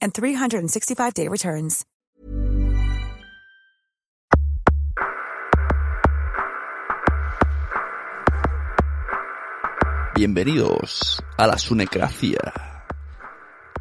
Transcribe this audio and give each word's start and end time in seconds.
and 0.00 0.12
365-day 0.12 1.28
returns. 1.28 1.84
Bienvenidos 10.16 11.20
a 11.36 11.48
la 11.48 11.58
Sunecracia. 11.58 12.38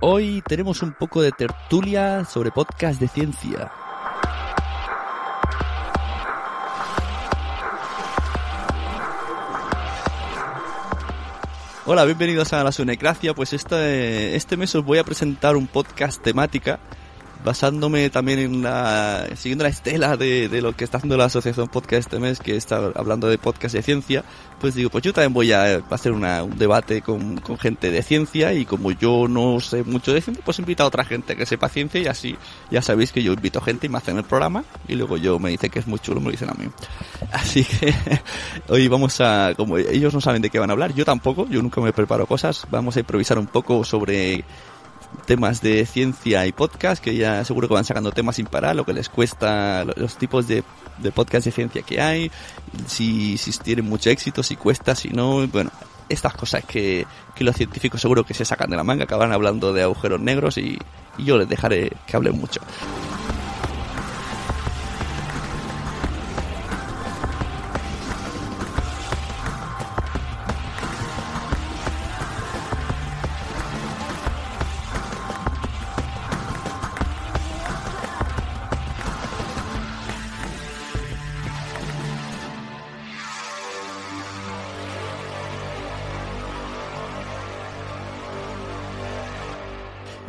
Hoy 0.02 0.41
tenemos 0.47 0.81
un 0.81 0.94
poco 0.94 1.22
de 1.22 1.31
tertulia 1.31 2.25
sobre 2.25 2.50
podcast 2.50 3.00
de 3.00 3.07
ciencia. 3.07 3.72
Hola, 11.85 12.05
bienvenidos 12.05 12.53
a 12.53 12.63
la 12.63 12.71
Sunecracia. 12.71 13.33
Pues 13.33 13.51
este, 13.51 14.38
este 14.38 14.55
mes 14.55 14.73
os 14.73 14.85
voy 14.85 14.99
a 14.99 15.03
presentar 15.03 15.57
un 15.57 15.67
podcast 15.67 16.21
temática 16.23 16.79
basándome 17.43 18.09
también 18.09 18.39
en 18.39 18.63
la 18.63 19.27
siguiendo 19.35 19.63
la 19.63 19.69
estela 19.69 20.17
de, 20.17 20.49
de, 20.49 20.61
lo 20.61 20.75
que 20.75 20.83
está 20.83 20.97
haciendo 20.97 21.17
la 21.17 21.25
asociación 21.25 21.67
podcast 21.67 22.07
este 22.07 22.19
mes 22.19 22.39
que 22.39 22.55
está 22.55 22.91
hablando 22.95 23.27
de 23.27 23.37
podcast 23.37 23.75
de 23.75 23.81
ciencia 23.81 24.23
pues 24.59 24.75
digo 24.75 24.89
pues 24.89 25.03
yo 25.03 25.13
también 25.13 25.33
voy 25.33 25.51
a 25.51 25.83
hacer 25.89 26.13
una, 26.13 26.43
un 26.43 26.57
debate 26.57 27.01
con, 27.01 27.37
con, 27.37 27.57
gente 27.57 27.91
de 27.91 28.01
ciencia 28.01 28.53
y 28.53 28.65
como 28.65 28.91
yo 28.91 29.27
no 29.27 29.59
sé 29.59 29.83
mucho 29.83 30.13
de 30.13 30.21
ciencia 30.21 30.43
pues 30.45 30.59
invito 30.59 30.83
a 30.83 30.87
otra 30.87 31.03
gente 31.03 31.35
que 31.35 31.45
sepa 31.45 31.69
ciencia 31.69 32.01
y 32.01 32.07
así 32.07 32.37
ya 32.71 32.81
sabéis 32.81 33.11
que 33.11 33.21
yo 33.21 33.33
invito 33.33 33.59
gente 33.61 33.87
y 33.87 33.89
me 33.89 33.97
hacen 33.97 34.17
el 34.17 34.23
programa 34.23 34.63
y 34.87 34.95
luego 34.95 35.17
yo 35.17 35.39
me 35.39 35.49
dice 35.49 35.69
que 35.69 35.79
es 35.79 35.87
muy 35.87 35.99
chulo 35.99 36.19
me 36.19 36.27
lo 36.27 36.31
dicen 36.31 36.49
a 36.49 36.53
mí. 36.53 36.67
Así 37.31 37.63
que 37.63 37.93
hoy 38.69 38.87
vamos 38.87 39.19
a 39.19 39.53
como 39.57 39.77
ellos 39.77 40.13
no 40.13 40.21
saben 40.21 40.41
de 40.41 40.49
qué 40.49 40.59
van 40.59 40.69
a 40.69 40.73
hablar 40.73 40.93
yo 40.93 41.03
tampoco 41.03 41.47
yo 41.49 41.61
nunca 41.61 41.81
me 41.81 41.91
preparo 41.91 42.25
cosas 42.25 42.65
vamos 42.69 42.95
a 42.95 42.99
improvisar 42.99 43.37
un 43.37 43.47
poco 43.47 43.83
sobre 43.83 44.43
temas 45.25 45.61
de 45.61 45.85
ciencia 45.85 46.45
y 46.45 46.51
podcast, 46.51 47.03
que 47.03 47.16
ya 47.16 47.44
seguro 47.45 47.67
que 47.67 47.73
van 47.73 47.85
sacando 47.85 48.11
temas 48.11 48.35
sin 48.35 48.45
parar, 48.45 48.75
lo 48.75 48.85
que 48.85 48.94
les 48.94 49.09
cuesta, 49.09 49.85
los 49.95 50.17
tipos 50.17 50.47
de, 50.47 50.63
de 50.97 51.11
podcast 51.11 51.45
de 51.45 51.51
ciencia 51.51 51.81
que 51.81 52.01
hay, 52.01 52.31
si, 52.88 53.38
si 53.38 53.51
tienen 53.59 53.85
mucho 53.85 54.09
éxito, 54.09 54.44
si 54.44 54.56
cuesta, 54.56 54.95
si 54.95 55.09
no, 55.09 55.47
bueno, 55.47 55.72
estas 56.09 56.34
cosas 56.34 56.63
que, 56.66 57.06
que 57.35 57.44
los 57.44 57.56
científicos 57.56 58.01
seguro 58.01 58.25
que 58.25 58.34
se 58.34 58.45
sacan 58.45 58.69
de 58.69 58.78
la 58.78 58.84
manga, 58.84 59.06
acaban 59.06 59.31
hablando 59.31 59.73
de 59.73 59.84
agujeros 59.84 60.19
negros 60.19 60.57
y, 60.57 60.78
y 61.17 61.23
yo 61.23 61.38
les 61.38 61.50
dejaré 61.50 61.91
que 62.05 62.16
hablen 62.16 62.38
mucho. 62.38 62.61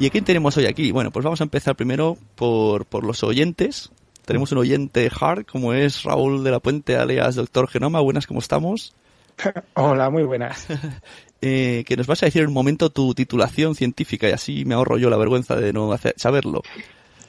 ¿Y 0.05 0.09
a 0.09 0.11
quién 0.11 0.25
tenemos 0.25 0.55
hoy 0.59 0.67
aquí? 0.67 0.93
Bueno, 0.93 1.11
pues 1.11 1.25
vamos 1.25 1.41
a 1.41 1.45
empezar 1.45 1.77
primero 1.77 2.19
por, 2.35 2.85
por 2.85 3.05
los 3.05 3.25
oyentes. 3.25 3.91
Tenemos 4.27 4.53
un 4.53 4.59
oyente 4.59 5.11
hard, 5.19 5.47
como 5.47 5.73
es 5.73 6.03
Raúl 6.03 6.45
de 6.45 6.51
la 6.51 6.61
Puente, 6.61 6.99
alias 6.99 7.37
Doctor 7.37 7.69
Genoma. 7.69 8.01
Buenas, 8.01 8.27
¿cómo 8.27 8.41
estamos? 8.41 8.95
Hola, 9.73 10.11
muy 10.11 10.25
buenas. 10.25 10.67
eh, 11.41 11.85
que 11.87 11.97
nos 11.97 12.07
vas 12.07 12.23
a 12.23 12.27
decir 12.27 12.43
en 12.43 12.49
un 12.49 12.53
momento 12.53 12.91
tu 12.91 13.15
titulación 13.15 13.77
científica 13.77 14.29
y 14.29 14.33
así 14.33 14.67
me 14.67 14.75
ahorro 14.75 14.99
yo 14.99 15.09
la 15.09 15.17
vergüenza 15.17 15.57
de 15.57 15.73
no 15.73 15.91
hacer, 15.91 16.13
saberlo. 16.19 16.61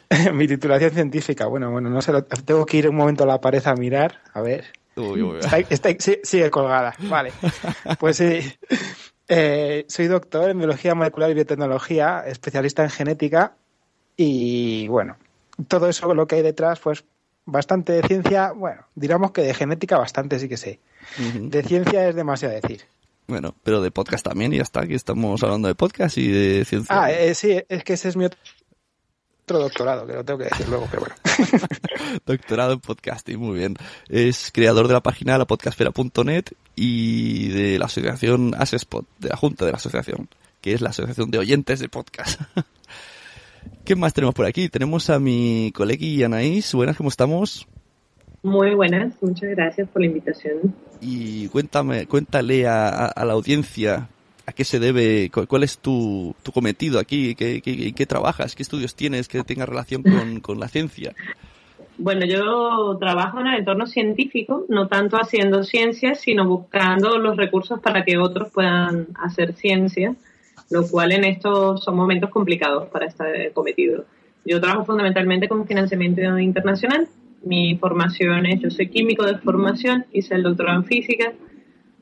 Mi 0.33 0.45
titulación 0.45 0.91
científica, 0.91 1.45
bueno, 1.45 1.71
bueno, 1.71 1.89
no 1.89 2.01
sé, 2.01 2.11
lo, 2.11 2.25
tengo 2.25 2.65
que 2.65 2.75
ir 2.75 2.89
un 2.89 2.97
momento 2.97 3.23
a 3.23 3.27
la 3.27 3.39
pared 3.39 3.65
a 3.65 3.73
mirar, 3.75 4.19
a 4.33 4.41
ver. 4.41 4.65
Uy, 4.97 5.21
uy, 5.21 5.23
uy. 5.23 5.39
Está, 5.39 5.59
está, 5.59 6.13
sigue 6.23 6.51
colgada, 6.51 6.93
vale. 7.03 7.31
Pues 7.97 8.17
sí. 8.17 8.25
Eh, 8.25 8.57
soy 9.27 10.07
doctor 10.07 10.49
en 10.49 10.57
biología 10.57 10.95
molecular 10.95 11.31
y 11.31 11.33
biotecnología, 11.33 12.23
especialista 12.27 12.83
en 12.83 12.89
genética 12.89 13.55
y 14.17 14.87
bueno, 14.87 15.17
todo 15.67 15.89
eso 15.89 16.13
lo 16.13 16.27
que 16.27 16.35
hay 16.35 16.41
detrás, 16.41 16.79
pues 16.79 17.03
bastante 17.45 17.93
de 17.93 18.03
ciencia, 18.03 18.51
bueno, 18.51 18.85
diríamos 18.95 19.31
que 19.31 19.41
de 19.41 19.53
genética 19.53 19.97
bastante 19.97 20.39
sí 20.39 20.49
que 20.49 20.57
sé. 20.57 20.79
Uh 21.19 21.21
-huh. 21.21 21.49
De 21.49 21.63
ciencia 21.63 22.07
es 22.09 22.15
demasiado 22.15 22.55
decir. 22.55 22.81
Bueno, 23.27 23.55
pero 23.63 23.81
de 23.81 23.91
podcast 23.91 24.23
también 24.23 24.53
y 24.53 24.57
ya 24.57 24.63
está, 24.63 24.81
aquí 24.81 24.93
estamos 24.93 25.41
hablando 25.43 25.67
de 25.67 25.75
podcast 25.75 26.17
y 26.17 26.27
de 26.27 26.65
ciencia. 26.65 27.03
Ah, 27.03 27.11
eh, 27.11 27.33
sí, 27.33 27.59
es 27.67 27.83
que 27.83 27.93
ese 27.93 28.09
es 28.09 28.17
mi 28.17 28.25
otro 28.25 28.39
doctorado, 29.47 30.07
que 30.07 30.13
lo 30.13 30.23
tengo 30.23 30.39
que 30.39 30.45
decir 30.45 30.67
luego, 30.67 30.87
pero 30.89 31.03
bueno. 31.03 31.15
doctorado 32.25 32.73
en 32.73 32.79
podcasting, 32.79 33.39
muy 33.39 33.59
bien. 33.59 33.75
Es 34.09 34.51
creador 34.53 34.87
de 34.87 34.93
la 34.93 35.01
página 35.01 35.37
lapodcastfera.net 35.37 36.45
y 36.75 37.49
de 37.49 37.79
la 37.79 37.85
asociación 37.85 38.53
Asespot, 38.57 39.05
de 39.19 39.29
la 39.29 39.37
junta 39.37 39.65
de 39.65 39.71
la 39.71 39.77
asociación, 39.77 40.27
que 40.61 40.73
es 40.73 40.81
la 40.81 40.89
asociación 40.89 41.31
de 41.31 41.37
oyentes 41.37 41.79
de 41.79 41.89
podcast. 41.89 42.41
¿Qué 43.85 43.95
más 43.95 44.13
tenemos 44.13 44.35
por 44.35 44.45
aquí? 44.45 44.69
Tenemos 44.69 45.09
a 45.09 45.19
mi 45.19 45.71
colega 45.75 46.25
Anaís. 46.25 46.73
Buenas, 46.73 46.97
¿cómo 46.97 47.09
estamos? 47.09 47.67
Muy 48.45 48.75
buenas, 48.75 49.13
muchas 49.21 49.49
gracias 49.51 49.89
por 49.89 50.01
la 50.01 50.07
invitación. 50.07 50.75
Y 51.01 51.47
cuéntame, 51.47 52.05
cuéntale 52.05 52.67
a, 52.67 53.11
la 53.15 53.33
audiencia 53.33 54.09
a 54.45 54.51
qué 54.53 54.63
se 54.63 54.79
debe, 54.79 55.31
cuál 55.31 55.63
es 55.63 55.79
tu, 55.79 56.35
tu 56.43 56.51
cometido 56.51 56.99
aquí, 56.99 57.35
qué, 57.35 57.61
qué, 57.61 57.93
qué, 57.93 58.05
trabajas, 58.05 58.55
qué 58.55 58.63
estudios 58.63 58.95
tienes 58.95 59.27
que 59.27 59.43
tenga 59.43 59.65
relación 59.65 60.03
con, 60.03 60.39
con 60.41 60.59
la 60.59 60.67
ciencia. 60.67 61.13
Bueno, 61.97 62.25
yo 62.25 62.97
trabajo 62.99 63.39
en 63.39 63.47
el 63.47 63.59
entorno 63.59 63.87
científico, 63.87 64.65
no 64.67 64.87
tanto 64.87 65.17
haciendo 65.17 65.63
ciencia, 65.63 66.13
sino 66.15 66.45
buscando 66.45 67.17
los 67.17 67.37
recursos 67.37 67.79
para 67.79 68.03
que 68.03 68.17
otros 68.17 68.51
puedan 68.51 69.07
hacer 69.15 69.53
ciencia 69.53 70.15
lo 70.69 70.87
cual 70.87 71.11
en 71.11 71.23
estos 71.23 71.83
son 71.83 71.95
momentos 71.95 72.29
complicados 72.29 72.87
para 72.89 73.05
este 73.05 73.51
cometido. 73.53 74.05
Yo 74.45 74.59
trabajo 74.61 74.85
fundamentalmente 74.85 75.47
con 75.47 75.67
financiamiento 75.67 76.37
internacional. 76.37 77.07
Mi 77.43 77.75
formación 77.77 78.45
es, 78.45 78.61
yo 78.61 78.71
soy 78.71 78.87
químico 78.87 79.25
de 79.25 79.37
formación, 79.37 80.05
hice 80.11 80.35
el 80.35 80.43
doctorado 80.43 80.79
en 80.79 80.85
física, 80.85 81.33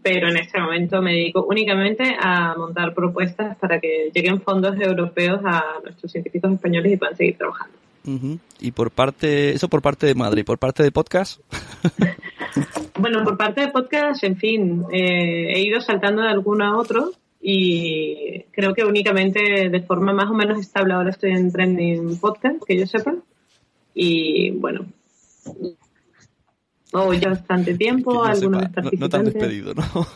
pero 0.04 0.30
en 0.30 0.38
este 0.38 0.60
momento 0.60 1.02
me 1.02 1.14
dedico 1.14 1.46
únicamente 1.46 2.16
a 2.20 2.56
montar 2.56 2.94
propuestas 2.94 3.58
para 3.58 3.80
que 3.80 4.12
lleguen 4.14 4.42
fondos 4.42 4.80
europeos 4.80 5.40
a 5.46 5.80
nuestros 5.84 6.12
científicos 6.12 6.52
españoles 6.52 6.92
y 6.92 6.98
puedan 6.98 7.16
seguir 7.16 7.38
trabajando. 7.38 7.78
Y 8.60 8.72
por 8.72 8.92
parte, 8.92 9.52
eso 9.52 9.70
por 9.70 9.82
parte 9.82 10.06
de 10.06 10.14
Madrid, 10.14 10.44
por 10.44 10.58
parte 10.58 10.84
de 10.84 10.92
podcast. 10.92 11.40
bueno, 13.00 13.24
por 13.24 13.38
parte 13.38 13.62
de 13.62 13.68
podcast, 13.70 14.24
en 14.26 14.36
fin, 14.36 14.84
eh, 14.92 15.54
he 15.56 15.62
ido 15.62 15.80
saltando 15.80 16.22
de 16.22 16.28
alguno 16.28 16.66
a 16.66 16.78
otro 16.78 17.12
y 17.42 18.44
creo 18.52 18.74
que 18.74 18.84
únicamente 18.84 19.70
de 19.70 19.82
forma 19.82 20.14
más 20.14 20.30
o 20.30 20.34
menos 20.34 20.60
estable 20.60 20.94
ahora 20.94 21.12
estoy 21.12 21.32
en 21.32 21.52
Trending 21.52 22.18
Podcast, 22.20 22.64
que 22.66 22.78
yo 22.78 22.86
sepa. 22.88 23.16
Y 23.94 24.52
bueno, 24.52 24.86
oh, 26.94 27.14
ya 27.14 27.30
bastante 27.30 27.76
tiempo, 27.76 28.24
algunos 28.24 28.70
participantes. 28.70 29.00
No, 29.00 29.10
te 29.10 29.18
han 29.18 29.26
despedido, 29.26 29.74
¿no? 29.74 29.84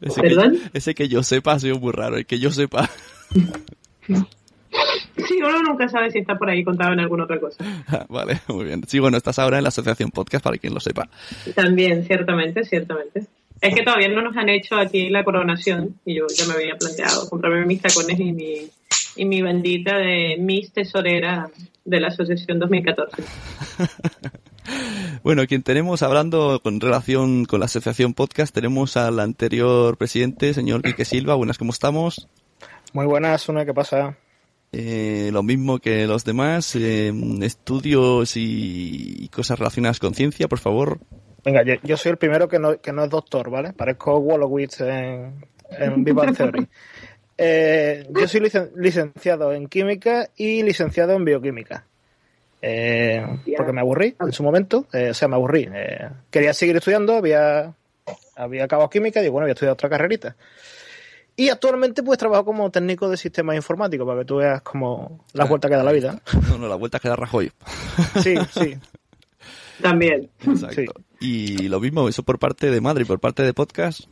ese, 0.00 0.20
¿Perdón? 0.20 0.58
Que, 0.72 0.78
ese 0.78 0.94
que 0.94 1.08
yo 1.08 1.22
sepa 1.22 1.52
ha 1.52 1.60
sido 1.60 1.78
muy 1.78 1.92
raro, 1.92 2.16
el 2.16 2.26
que 2.26 2.38
yo 2.38 2.50
sepa. 2.50 2.88
Sí, 5.28 5.38
uno 5.42 5.62
nunca 5.62 5.88
sabe 5.88 6.10
si 6.10 6.20
está 6.20 6.36
por 6.36 6.48
ahí 6.48 6.64
contado 6.64 6.92
en 6.92 7.00
alguna 7.00 7.24
otra 7.24 7.38
cosa. 7.38 7.64
vale, 8.08 8.40
muy 8.48 8.64
bien. 8.64 8.82
Sí, 8.86 8.98
bueno, 8.98 9.16
estás 9.16 9.38
ahora 9.38 9.58
en 9.58 9.64
la 9.64 9.68
Asociación 9.68 10.10
Podcast 10.10 10.42
para 10.42 10.56
quien 10.56 10.72
lo 10.72 10.80
sepa. 10.80 11.08
También, 11.54 12.04
ciertamente, 12.04 12.64
ciertamente. 12.64 13.26
Es 13.60 13.74
que 13.74 13.82
todavía 13.82 14.08
no 14.08 14.22
nos 14.22 14.36
han 14.36 14.48
hecho 14.48 14.76
aquí 14.76 15.10
la 15.10 15.22
coronación 15.22 15.96
y 16.04 16.14
yo 16.14 16.26
ya 16.34 16.46
me 16.46 16.54
había 16.54 16.76
planteado 16.76 17.28
comprarme 17.28 17.64
mis 17.66 17.80
tacones 17.80 18.18
y 18.18 18.32
mi, 18.32 18.70
y 19.16 19.24
mi 19.24 19.42
bendita 19.42 19.98
de 19.98 20.36
Miss 20.38 20.72
Tesorera 20.72 21.48
de 21.84 22.00
la 22.00 22.08
Asociación 22.08 22.58
2014. 22.58 23.22
Bueno, 25.24 25.46
quien 25.46 25.62
tenemos 25.62 26.02
hablando 26.02 26.60
con 26.62 26.80
relación 26.80 27.44
con 27.44 27.60
la 27.60 27.66
Asociación 27.66 28.14
Podcast, 28.14 28.54
tenemos 28.54 28.96
al 28.96 29.18
anterior 29.20 29.96
presidente, 29.96 30.54
señor 30.54 30.82
Quique 30.82 31.04
Silva. 31.04 31.34
Buenas, 31.34 31.58
¿cómo 31.58 31.72
estamos? 31.72 32.28
Muy 32.92 33.06
buenas, 33.06 33.48
una, 33.48 33.64
¿qué 33.64 33.74
pasa? 33.74 34.16
Eh, 34.72 35.30
lo 35.32 35.42
mismo 35.42 35.78
que 35.80 36.06
los 36.06 36.24
demás, 36.24 36.74
eh, 36.76 37.12
estudios 37.42 38.36
y 38.36 39.28
cosas 39.32 39.58
relacionadas 39.58 39.98
con 39.98 40.14
ciencia, 40.14 40.48
por 40.48 40.60
favor. 40.60 41.00
Venga, 41.44 41.62
yo, 41.82 41.96
soy 41.96 42.12
el 42.12 42.18
primero 42.18 42.48
que 42.48 42.58
no, 42.58 42.80
que 42.80 42.92
no 42.92 43.04
es 43.04 43.10
doctor, 43.10 43.50
¿vale? 43.50 43.72
Parezco 43.72 44.20
Wolowitz 44.20 44.80
en, 44.80 45.44
en 45.70 46.04
Big 46.04 46.14
Theory. 46.36 46.68
Eh, 47.38 48.06
yo 48.10 48.28
soy 48.28 48.42
licenciado 48.76 49.52
en 49.52 49.66
química 49.66 50.30
y 50.36 50.62
licenciado 50.62 51.12
en 51.12 51.24
bioquímica. 51.24 51.86
Eh, 52.60 53.24
porque 53.56 53.72
me 53.72 53.80
aburrí 53.80 54.14
en 54.20 54.32
su 54.32 54.42
momento, 54.42 54.86
eh, 54.92 55.10
o 55.10 55.14
sea, 55.14 55.28
me 55.28 55.34
aburrí. 55.34 55.68
quería 56.30 56.54
seguir 56.54 56.76
estudiando, 56.76 57.16
había, 57.16 57.74
había 58.36 58.64
acabado 58.64 58.88
química 58.88 59.20
y 59.20 59.24
digo, 59.24 59.32
bueno, 59.32 59.46
voy 59.46 59.50
a 59.50 59.54
estudiar 59.54 59.72
otra 59.72 59.88
carrerita. 59.88 60.36
Y 61.34 61.48
actualmente 61.48 62.02
pues 62.02 62.18
trabajo 62.18 62.44
como 62.44 62.70
técnico 62.70 63.08
de 63.08 63.16
sistemas 63.16 63.56
informáticos 63.56 64.06
para 64.06 64.20
que 64.20 64.24
tú 64.26 64.36
veas 64.36 64.60
como 64.62 65.24
la 65.32 65.46
vuelta 65.46 65.68
que 65.68 65.76
da 65.76 65.82
la 65.82 65.92
vida. 65.92 66.20
No, 66.48 66.58
no, 66.58 66.68
la 66.68 66.76
vuelta 66.76 66.98
que 66.98 67.08
da 67.08 67.16
Rajoy. 67.16 67.50
Sí, 68.22 68.36
sí. 68.50 68.76
También. 69.80 70.30
Exacto. 70.46 70.92
Y 71.18 71.68
lo 71.68 71.80
mismo, 71.80 72.08
eso 72.08 72.22
por 72.22 72.38
parte 72.38 72.70
de 72.70 72.80
Madrid, 72.80 73.06
por 73.06 73.18
parte 73.18 73.42
de 73.42 73.54
podcast. 73.54 74.02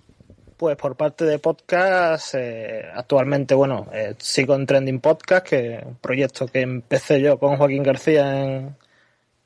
Pues 0.60 0.76
por 0.76 0.94
parte 0.94 1.24
de 1.24 1.38
podcast, 1.38 2.34
eh, 2.34 2.84
actualmente, 2.92 3.54
bueno, 3.54 3.88
eh, 3.94 4.14
sigo 4.18 4.54
en 4.54 4.66
Trending 4.66 5.00
Podcast, 5.00 5.46
que 5.46 5.76
es 5.76 5.82
un 5.86 5.94
proyecto 5.94 6.46
que 6.48 6.60
empecé 6.60 7.22
yo 7.22 7.38
con 7.38 7.56
Joaquín 7.56 7.82
García 7.82 8.44
en, 8.44 8.76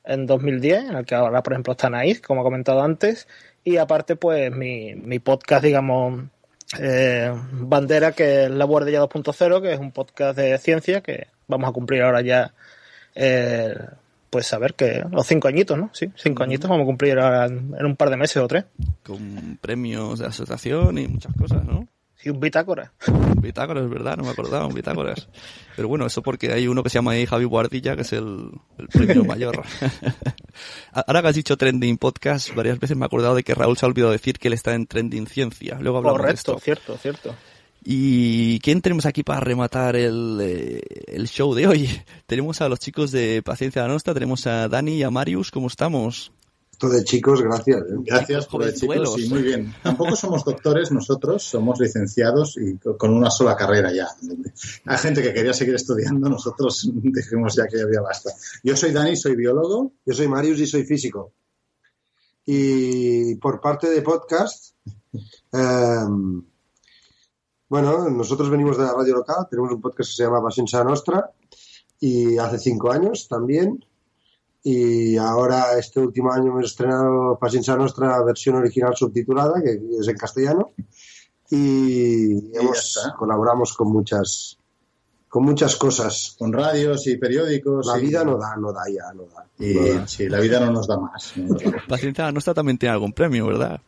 en 0.03 0.25
2010, 0.25 0.89
en 0.89 0.95
el 0.97 1.05
que 1.05 1.15
ahora, 1.15 1.41
por 1.41 1.53
ejemplo, 1.53 1.71
está 1.71 1.89
Naís, 1.89 2.19
como 2.19 2.41
he 2.41 2.43
comentado 2.43 2.81
antes, 2.83 3.29
y 3.63 3.77
aparte, 3.77 4.17
pues 4.17 4.51
mi, 4.51 4.93
mi 4.95 5.19
podcast, 5.19 5.63
digamos, 5.63 6.25
eh, 6.81 7.31
bandera, 7.49 8.11
que 8.11 8.43
es 8.43 8.51
La 8.51 8.65
Guardia 8.65 9.01
2.0, 9.01 9.61
que 9.61 9.71
es 9.71 9.79
un 9.79 9.93
podcast 9.93 10.37
de 10.37 10.57
ciencia 10.57 10.99
que 10.99 11.27
vamos 11.47 11.69
a 11.69 11.71
cumplir 11.71 12.01
ahora 12.01 12.19
ya 12.19 12.53
pues 14.35 14.51
a 14.51 14.57
ver 14.57 14.73
que 14.73 15.01
los 15.09 15.25
cinco 15.25 15.47
añitos, 15.47 15.77
¿no? 15.77 15.89
Sí, 15.93 16.11
cinco 16.17 16.43
añitos 16.43 16.69
vamos 16.69 16.83
a 16.83 16.87
cumplir 16.87 17.17
ahora 17.17 17.45
en, 17.45 17.85
un 17.85 17.95
par 17.95 18.09
de 18.09 18.17
meses 18.17 18.35
o 18.35 18.47
tres. 18.49 18.65
Con 19.01 19.57
premios 19.61 20.19
de 20.19 20.25
asociación 20.25 20.97
y 20.97 21.07
muchas 21.07 21.33
cosas, 21.37 21.63
¿no? 21.63 21.87
Sí, 22.17 22.29
un 22.29 22.41
bitácora. 22.41 22.91
Un 23.07 23.41
bitácora, 23.41 23.79
es 23.79 23.89
verdad, 23.89 24.17
no 24.17 24.23
me 24.25 24.31
acordaba, 24.31 24.67
un 24.67 24.73
bitácoras. 24.73 25.29
Pero 25.77 25.87
bueno, 25.87 26.05
eso 26.05 26.21
porque 26.21 26.51
hay 26.51 26.67
uno 26.67 26.83
que 26.83 26.89
se 26.89 26.95
llama 26.95 27.11
ahí 27.11 27.25
Javi 27.25 27.45
Guardilla, 27.45 27.95
que 27.95 28.01
es 28.01 28.11
el, 28.11 28.49
premio 28.91 29.23
mayor. 29.23 29.63
Ahora 30.91 31.21
que 31.21 31.27
has 31.29 31.35
dicho 31.35 31.55
Trending 31.55 31.97
Podcast, 31.97 32.53
varias 32.53 32.77
veces 32.77 32.97
me 32.97 33.03
he 33.03 33.07
acordado 33.07 33.35
de 33.35 33.43
que 33.43 33.55
Raúl 33.55 33.77
se 33.77 33.85
ha 33.85 33.87
olvidado 33.87 34.11
decir 34.11 34.37
que 34.37 34.49
él 34.49 34.53
está 34.53 34.73
en 34.73 34.85
Trending 34.85 35.27
Ciencia. 35.27 35.77
Luego 35.79 35.99
hablamos 35.99 36.19
Correcto, 36.19 36.51
de 36.51 36.57
esto. 36.57 36.59
cierto, 36.59 36.97
cierto. 36.97 37.35
¿Y 37.87 38.59
quién 38.61 38.81
tenemos 38.81 39.05
aquí 39.05 39.21
para 39.21 39.41
rematar 39.41 39.95
el, 39.95 40.39
eh, 40.41 40.81
el, 41.05 41.27
show 41.27 41.53
de 41.53 41.67
hoy? 41.67 41.87
Tenemos 42.25 42.59
a 42.61 42.67
los 42.67 42.79
chicos 42.79 43.11
de 43.11 43.43
Paciencia 43.43 43.83
la 43.83 43.89
Nostra, 43.89 44.15
tenemos 44.15 44.47
a 44.47 44.67
Dani 44.67 44.95
y 44.95 45.03
a 45.03 45.11
Marius, 45.11 45.51
¿cómo 45.51 45.67
estamos? 45.67 46.31
Todo 46.79 46.93
de 46.93 47.03
chicos, 47.03 47.43
gracias. 47.43 47.81
¿eh? 47.83 47.95
Gracias 47.99 48.47
por 48.47 48.63
el 48.63 48.73
chicos, 48.73 49.13
sí, 49.13 49.29
muy 49.29 49.43
bien. 49.43 49.71
Tampoco 49.83 50.15
somos 50.15 50.43
doctores 50.43 50.91
nosotros, 50.91 51.43
somos 51.43 51.79
licenciados 51.79 52.57
y 52.57 52.75
con 52.97 53.13
una 53.13 53.29
sola 53.29 53.55
carrera 53.55 53.93
ya. 53.93 54.07
Hay 54.85 54.97
gente 54.97 55.21
que 55.21 55.31
quería 55.31 55.53
seguir 55.53 55.75
estudiando, 55.75 56.27
nosotros 56.27 56.89
dijimos 56.91 57.55
ya 57.55 57.67
que 57.67 57.79
había 57.79 58.01
basta. 58.01 58.31
Yo 58.63 58.75
soy 58.75 58.93
Dani, 58.93 59.15
soy 59.15 59.35
biólogo. 59.35 59.93
Yo 60.03 60.13
soy 60.15 60.27
Marius 60.27 60.59
y 60.59 60.65
soy 60.65 60.85
físico. 60.85 61.33
Y 62.47 63.35
por 63.35 63.61
parte 63.61 63.91
de 63.91 64.01
podcast, 64.01 64.73
eh, 65.53 66.05
bueno, 67.67 68.09
nosotros 68.09 68.49
venimos 68.49 68.77
de 68.77 68.83
la 68.83 68.93
radio 68.93 69.15
local, 69.15 69.47
tenemos 69.49 69.71
un 69.71 69.81
podcast 69.81 70.09
que 70.09 70.15
se 70.15 70.23
llama 70.23 70.43
Paciencia 70.43 70.83
Nostra 70.83 71.31
y 71.99 72.37
hace 72.37 72.59
cinco 72.59 72.91
años 72.91 73.27
también. 73.27 73.83
Y 74.63 75.17
ahora 75.17 75.77
este 75.77 75.99
último 75.99 76.31
año 76.31 76.51
hemos 76.51 76.65
estrenado 76.65 77.37
Paciencia 77.39 77.75
Nostra 77.75 78.21
versión 78.23 78.55
original 78.55 78.95
subtitulada, 78.95 79.61
que 79.61 79.79
es 79.99 80.07
en 80.07 80.17
castellano. 80.17 80.71
Y, 81.51 82.51
colaboramos 83.17 83.73
con 83.73 83.91
muchas 83.91 84.57
con 85.29 85.43
muchas 85.43 85.75
cosas. 85.75 86.35
Con 86.39 86.53
radios 86.53 87.05
y 87.07 87.17
periódicos. 87.17 87.85
La 87.85 87.97
vida 87.97 88.23
no 88.23 88.37
da, 88.37 88.55
no 88.55 88.71
da 88.71 88.83
ya, 88.89 89.13
no 89.13 89.23
da. 89.23 89.45
Y, 89.59 90.07
Sí, 90.07 90.29
la 90.29 90.39
vida 90.39 90.59
no 90.59 90.71
nos 90.71 90.87
da 90.87 90.97
más. 90.97 91.33
Paciencia 91.87 92.31
Nostra 92.31 92.53
también 92.53 92.77
tiene 92.77 92.93
algún 92.93 93.13
premio, 93.13 93.47
¿verdad? 93.47 93.81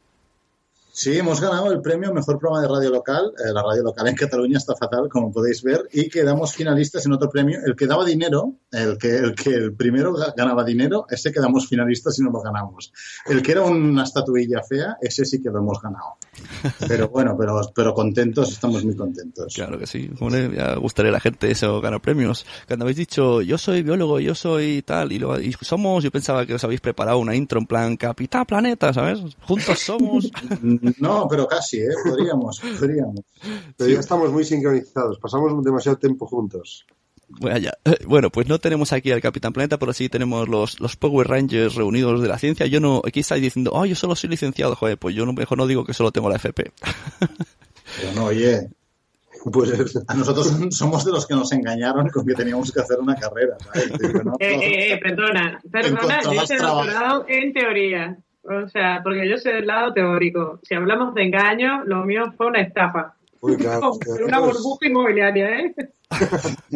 Sí, 0.97 1.15
hemos 1.15 1.39
ganado 1.39 1.71
el 1.71 1.79
premio 1.79 2.11
Mejor 2.11 2.39
Programa 2.39 2.59
de 2.59 2.67
Radio 2.67 2.89
Local. 2.89 3.31
Eh, 3.37 3.53
la 3.53 3.61
radio 3.61 3.83
local 3.83 4.07
en 4.07 4.15
Cataluña 4.15 4.57
está 4.57 4.75
fatal, 4.75 5.07
como 5.09 5.31
podéis 5.31 5.61
ver, 5.61 5.87
y 5.93 6.09
quedamos 6.09 6.55
finalistas 6.55 7.05
en 7.05 7.13
otro 7.13 7.29
premio. 7.29 7.59
El 7.63 7.75
que 7.75 7.85
daba 7.85 8.03
dinero, 8.03 8.55
el 8.71 8.97
que 8.97 9.15
el, 9.15 9.35
que 9.35 9.51
el 9.51 9.75
primero 9.75 10.15
ganaba 10.35 10.63
dinero, 10.63 11.05
ese 11.07 11.31
quedamos 11.31 11.67
finalistas 11.67 12.17
y 12.17 12.23
no 12.23 12.31
lo 12.31 12.41
ganamos. 12.41 12.91
El 13.27 13.43
que 13.43 13.51
era 13.51 13.61
una 13.61 14.05
estatuilla 14.05 14.63
fea, 14.63 14.97
ese 14.99 15.23
sí 15.23 15.39
que 15.39 15.51
lo 15.51 15.59
hemos 15.59 15.79
ganado. 15.79 16.17
Pero 16.87 17.09
bueno, 17.09 17.35
pero, 17.37 17.61
pero 17.75 17.93
contentos, 17.93 18.51
estamos 18.51 18.83
muy 18.83 18.95
contentos. 18.95 19.53
Claro 19.53 19.77
que 19.77 19.85
sí. 19.85 20.09
ya 20.55 20.77
gustaría 20.77 21.11
a 21.11 21.13
la 21.13 21.19
gente 21.19 21.51
eso, 21.51 21.79
ganar 21.79 22.01
premios. 22.01 22.43
Cuando 22.65 22.85
habéis 22.85 22.97
dicho, 22.97 23.43
yo 23.43 23.59
soy 23.59 23.83
biólogo, 23.83 24.19
yo 24.19 24.33
soy 24.33 24.81
tal, 24.81 25.11
y, 25.11 25.19
lo, 25.19 25.39
y 25.39 25.53
somos, 25.61 26.03
yo 26.03 26.09
pensaba 26.09 26.47
que 26.47 26.55
os 26.55 26.63
habéis 26.63 26.81
preparado 26.81 27.19
una 27.19 27.35
intro 27.35 27.59
en 27.59 27.67
plan 27.67 27.97
Capitán 27.97 28.47
Planeta, 28.47 28.91
¿sabes? 28.93 29.19
Juntos 29.41 29.77
somos. 29.77 30.31
No, 30.99 31.27
pero 31.29 31.47
casi, 31.47 31.79
¿eh? 31.79 31.89
Podríamos, 32.03 32.59
podríamos. 32.79 33.21
Pero 33.77 33.89
ya 33.89 33.99
estamos 33.99 34.31
muy 34.31 34.43
sincronizados, 34.43 35.19
pasamos 35.19 35.63
demasiado 35.63 35.97
tiempo 35.97 36.25
juntos. 36.27 36.85
Bueno, 38.05 38.29
pues 38.29 38.47
no 38.47 38.57
tenemos 38.57 38.93
aquí 38.93 39.11
al 39.11 39.19
Capitán 39.21 39.51
Planeta, 39.51 39.77
pero 39.77 39.91
sí 39.91 40.07
tenemos 40.07 40.47
los, 40.47 40.79
los 40.79 40.95
Power 40.95 41.27
Rangers 41.27 41.75
reunidos 41.75 42.21
de 42.21 42.27
la 42.29 42.39
ciencia. 42.39 42.67
Yo 42.67 42.79
no, 42.79 43.01
aquí 43.05 43.19
estáis 43.19 43.41
diciendo, 43.41 43.71
oh, 43.73 43.85
yo 43.85 43.95
solo 43.95 44.15
soy 44.15 44.29
licenciado, 44.29 44.75
joder, 44.77 44.97
pues 44.97 45.13
yo 45.13 45.25
no, 45.25 45.33
mejor 45.33 45.57
no 45.57 45.67
digo 45.67 45.83
que 45.83 45.93
solo 45.93 46.11
tengo 46.11 46.29
la 46.29 46.37
FP. 46.37 46.71
Pero 47.99 48.13
no, 48.15 48.25
oye, 48.25 48.69
Pues 49.51 49.97
A 50.07 50.13
nosotros 50.15 50.53
somos 50.71 51.03
de 51.05 51.11
los 51.11 51.25
que 51.27 51.33
nos 51.35 51.51
engañaron 51.51 52.09
con 52.09 52.25
que 52.25 52.33
teníamos 52.33 52.71
que 52.71 52.79
hacer 52.81 52.97
una 52.99 53.15
carrera. 53.15 53.57
¿sabes? 53.73 53.91
Digo, 53.99 54.23
no, 54.23 54.33
Eh, 54.39 54.55
no. 54.55 54.61
eh, 54.61 54.93
eh, 54.93 54.99
perdona, 55.01 55.59
perdona, 55.71 56.21
yo 56.23 56.43
trabajo. 56.45 56.77
doctorado 56.85 57.25
en 57.27 57.53
teoría. 57.53 58.17
O 58.49 58.67
sea, 58.69 59.01
porque 59.03 59.27
yo 59.29 59.37
soy 59.37 59.53
del 59.53 59.67
lado 59.67 59.93
teórico. 59.93 60.59
Si 60.63 60.73
hablamos 60.73 61.13
de 61.13 61.23
engaño, 61.23 61.83
lo 61.85 62.05
mío 62.05 62.33
fue 62.37 62.47
una 62.47 62.61
estafa. 62.61 63.13
uy, 63.41 63.55
claro, 63.57 63.93
Fue 64.05 64.23
una 64.23 64.39
burbuja 64.39 64.87
inmobiliaria, 64.87 65.59
¿eh? 65.59 65.75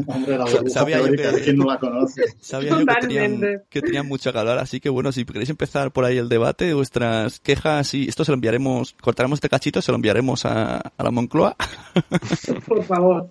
Hombre, 0.07 0.37
la 0.37 0.43
burbuja 0.51 0.69
Sabía 0.69 0.97
yo 0.99 1.05
que- 1.05 1.11
de 1.31 1.41
quien 1.41 1.55
no 1.57 1.65
la 1.65 1.79
conoce. 1.79 2.23
Sabía 2.41 2.71
yo 2.71 2.85
que 2.85 2.95
tenían, 2.99 3.61
que 3.69 3.81
tenían 3.81 4.05
mucho 4.05 4.33
calor, 4.33 4.57
así 4.59 4.81
que 4.81 4.89
bueno, 4.89 5.13
si 5.13 5.23
queréis 5.23 5.49
empezar 5.49 5.91
por 5.91 6.03
ahí 6.03 6.17
el 6.17 6.27
debate, 6.27 6.73
vuestras 6.73 7.39
quejas 7.39 7.93
y 7.93 8.09
esto 8.09 8.25
se 8.25 8.31
lo 8.31 8.35
enviaremos, 8.35 8.93
cortaremos 9.01 9.37
este 9.37 9.47
cachito, 9.47 9.81
se 9.81 9.91
lo 9.93 9.95
enviaremos 9.95 10.43
a, 10.45 10.77
a 10.79 11.03
la 11.03 11.11
Moncloa. 11.11 11.55
Por 12.67 12.83
favor. 12.83 13.27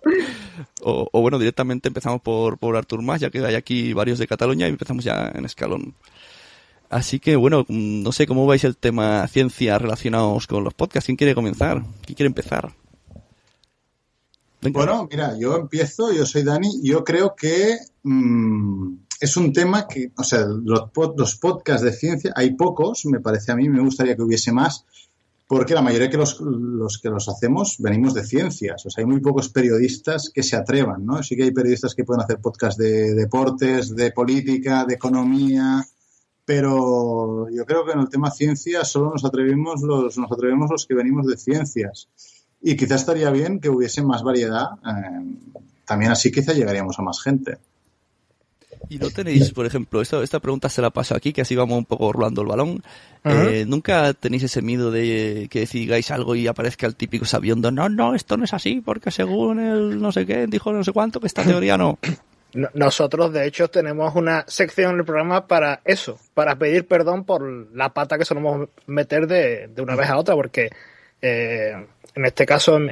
O, 0.83 1.09
o 1.13 1.21
bueno, 1.21 1.39
directamente 1.39 1.89
empezamos 1.89 2.23
por, 2.23 2.57
por 2.59 2.77
Artur 2.77 3.03
Mas, 3.03 3.21
ya 3.21 3.29
que 3.31 3.45
hay 3.45 3.55
aquí 3.55 3.93
varios 3.93 4.19
de 4.19 4.27
Cataluña 4.27 4.67
y 4.67 4.71
empezamos 4.71 5.05
ya 5.05 5.31
en 5.35 5.45
escalón. 5.45 5.95
Así 6.91 7.21
que 7.21 7.37
bueno, 7.37 7.65
mm, 7.69 8.03
no 8.03 8.11
sé 8.13 8.27
cómo 8.27 8.47
vais 8.47 8.65
el 8.65 8.77
tema 8.77 9.27
ciencia 9.29 9.79
relacionados 9.79 10.47
con 10.49 10.65
los 10.65 10.75
podcasts. 10.75 11.07
¿Quién 11.07 11.17
quiere 11.17 11.37
comenzar? 11.37 11.83
¿Quién 12.05 12.17
quiere 12.17 12.27
empezar? 12.27 12.75
Bueno, 14.61 15.09
mira, 15.11 15.39
yo 15.39 15.57
empiezo, 15.57 16.13
yo 16.13 16.27
soy 16.27 16.43
Dani, 16.43 16.83
yo 16.83 17.03
creo 17.03 17.35
que 17.35 17.79
mm, 18.03 18.95
es 19.21 19.37
un 19.39 19.53
tema 19.55 19.87
que, 19.87 20.13
o 20.19 20.23
sea, 20.23 20.41
los, 20.41 20.91
los 21.17 21.37
podcasts 21.37 21.83
de 21.83 21.93
ciencia, 21.93 22.33
hay 22.37 22.55
pocos, 22.55 23.07
me 23.07 23.21
parece 23.21 23.53
a 23.53 23.57
mí, 23.57 23.71
me 23.71 23.81
gustaría 23.81 24.17
que 24.17 24.23
hubiese 24.23 24.53
más, 24.53 24.85
porque 25.47 25.75
la 25.75 25.81
mayoría 25.81 26.11
que 26.11 26.19
los, 26.19 26.41
los 26.41 26.99
que 26.99 27.09
los 27.09 27.29
hacemos 27.29 27.77
venimos 27.79 28.13
de 28.13 28.25
ciencias, 28.25 28.85
o 28.85 28.91
sea, 28.91 29.03
hay 29.03 29.07
muy 29.07 29.21
pocos 29.21 29.49
periodistas 29.49 30.31
que 30.33 30.43
se 30.43 30.57
atrevan, 30.57 31.07
¿no? 31.07 31.23
Sí 31.23 31.37
que 31.37 31.45
hay 31.45 31.53
periodistas 31.53 31.95
que 31.95 32.05
pueden 32.05 32.23
hacer 32.23 32.39
podcasts 32.39 32.77
de 32.77 33.15
deportes, 33.15 33.97
de 33.97 34.13
política, 34.13 34.85
de 34.85 34.95
economía, 34.95 35.87
pero 36.51 37.47
yo 37.49 37.65
creo 37.65 37.87
que 37.87 37.93
en 37.93 38.01
el 38.01 38.09
tema 38.09 38.29
ciencia 38.29 38.85
solo 38.85 39.13
nos 39.13 39.25
atrevimos 39.25 39.83
los, 39.83 40.19
nos 40.19 40.33
atrevemos 40.33 40.69
los 40.69 40.85
que 40.85 40.95
venimos 40.95 41.29
de 41.29 41.37
ciencias. 41.37 42.09
Y 42.61 42.77
quizás 42.77 43.03
estaría 43.03 43.31
bien 43.31 43.61
que 43.61 43.69
hubiese 43.69 44.03
más 44.03 44.25
variedad. 44.25 44.71
eh, 44.85 45.61
también 45.85 46.11
así 46.11 46.33
quizá 46.33 46.53
llegaríamos 46.53 46.99
a 46.99 47.03
más 47.03 47.23
gente. 47.23 47.59
Y 48.89 48.99
no 48.99 49.11
tenéis, 49.11 49.53
por 49.53 49.65
ejemplo, 49.65 50.03
esta, 50.03 50.25
esta 50.25 50.41
pregunta 50.41 50.69
se 50.69 50.83
la 50.83 50.91
paso 50.91 51.15
aquí, 51.15 51.33
que 51.33 51.43
así 51.43 51.55
vamos 51.55 51.79
un 51.79 51.85
poco 51.85 52.13
rolando 52.13 52.43
el 52.43 52.49
balón. 52.49 52.83
Eh, 53.23 53.65
¿Nunca 53.69 54.13
tenéis 54.15 54.43
ese 54.43 54.61
miedo 54.61 54.91
de 54.91 55.47
que 55.53 55.67
digáis 55.67 56.11
algo 56.11 56.35
y 56.35 56.49
aparezca 56.49 56.89
el 56.89 56.97
típico 56.97 57.27
sabiendo, 57.27 57.71
no, 57.71 57.89
no, 57.89 58.17
esto 58.17 58.37
no 58.37 58.43
es 58.43 58.53
así, 58.55 58.81
porque 58.85 59.13
según 59.13 59.61
el 59.61 60.01
no 60.01 60.11
sé 60.11 60.27
qué, 60.27 60.49
dijo 60.49 60.73
no 60.73 60.83
sé 60.83 60.91
cuánto, 60.91 61.21
que 61.21 61.29
esta 61.29 61.45
teoría 61.45 61.79
no? 61.79 62.01
No- 62.53 62.69
Nosotros, 62.75 63.33
de 63.33 63.47
hecho, 63.47 63.69
tenemos 63.69 64.15
una 64.17 64.45
sección 64.49 64.93
en 64.95 64.99
el 65.01 65.05
programa 65.05 65.47
para 65.47 65.81
eso, 65.85 66.19
para 66.35 66.57
pedir 66.57 66.87
perdón 66.87 67.25
por 67.25 67.43
la 67.75 67.91
pata 67.95 68.19
que 68.19 68.25
solemos 68.25 68.69
meter 68.87 69.27
de, 69.27 69.69
de 69.69 69.83
una 69.83 69.95
vez 69.97 70.09
a 70.11 70.17
otra, 70.19 70.35
porque 70.35 70.71
eh, 71.23 71.87
en 72.15 72.25
este 72.25 72.47
caso, 72.47 72.77
en, 72.77 72.91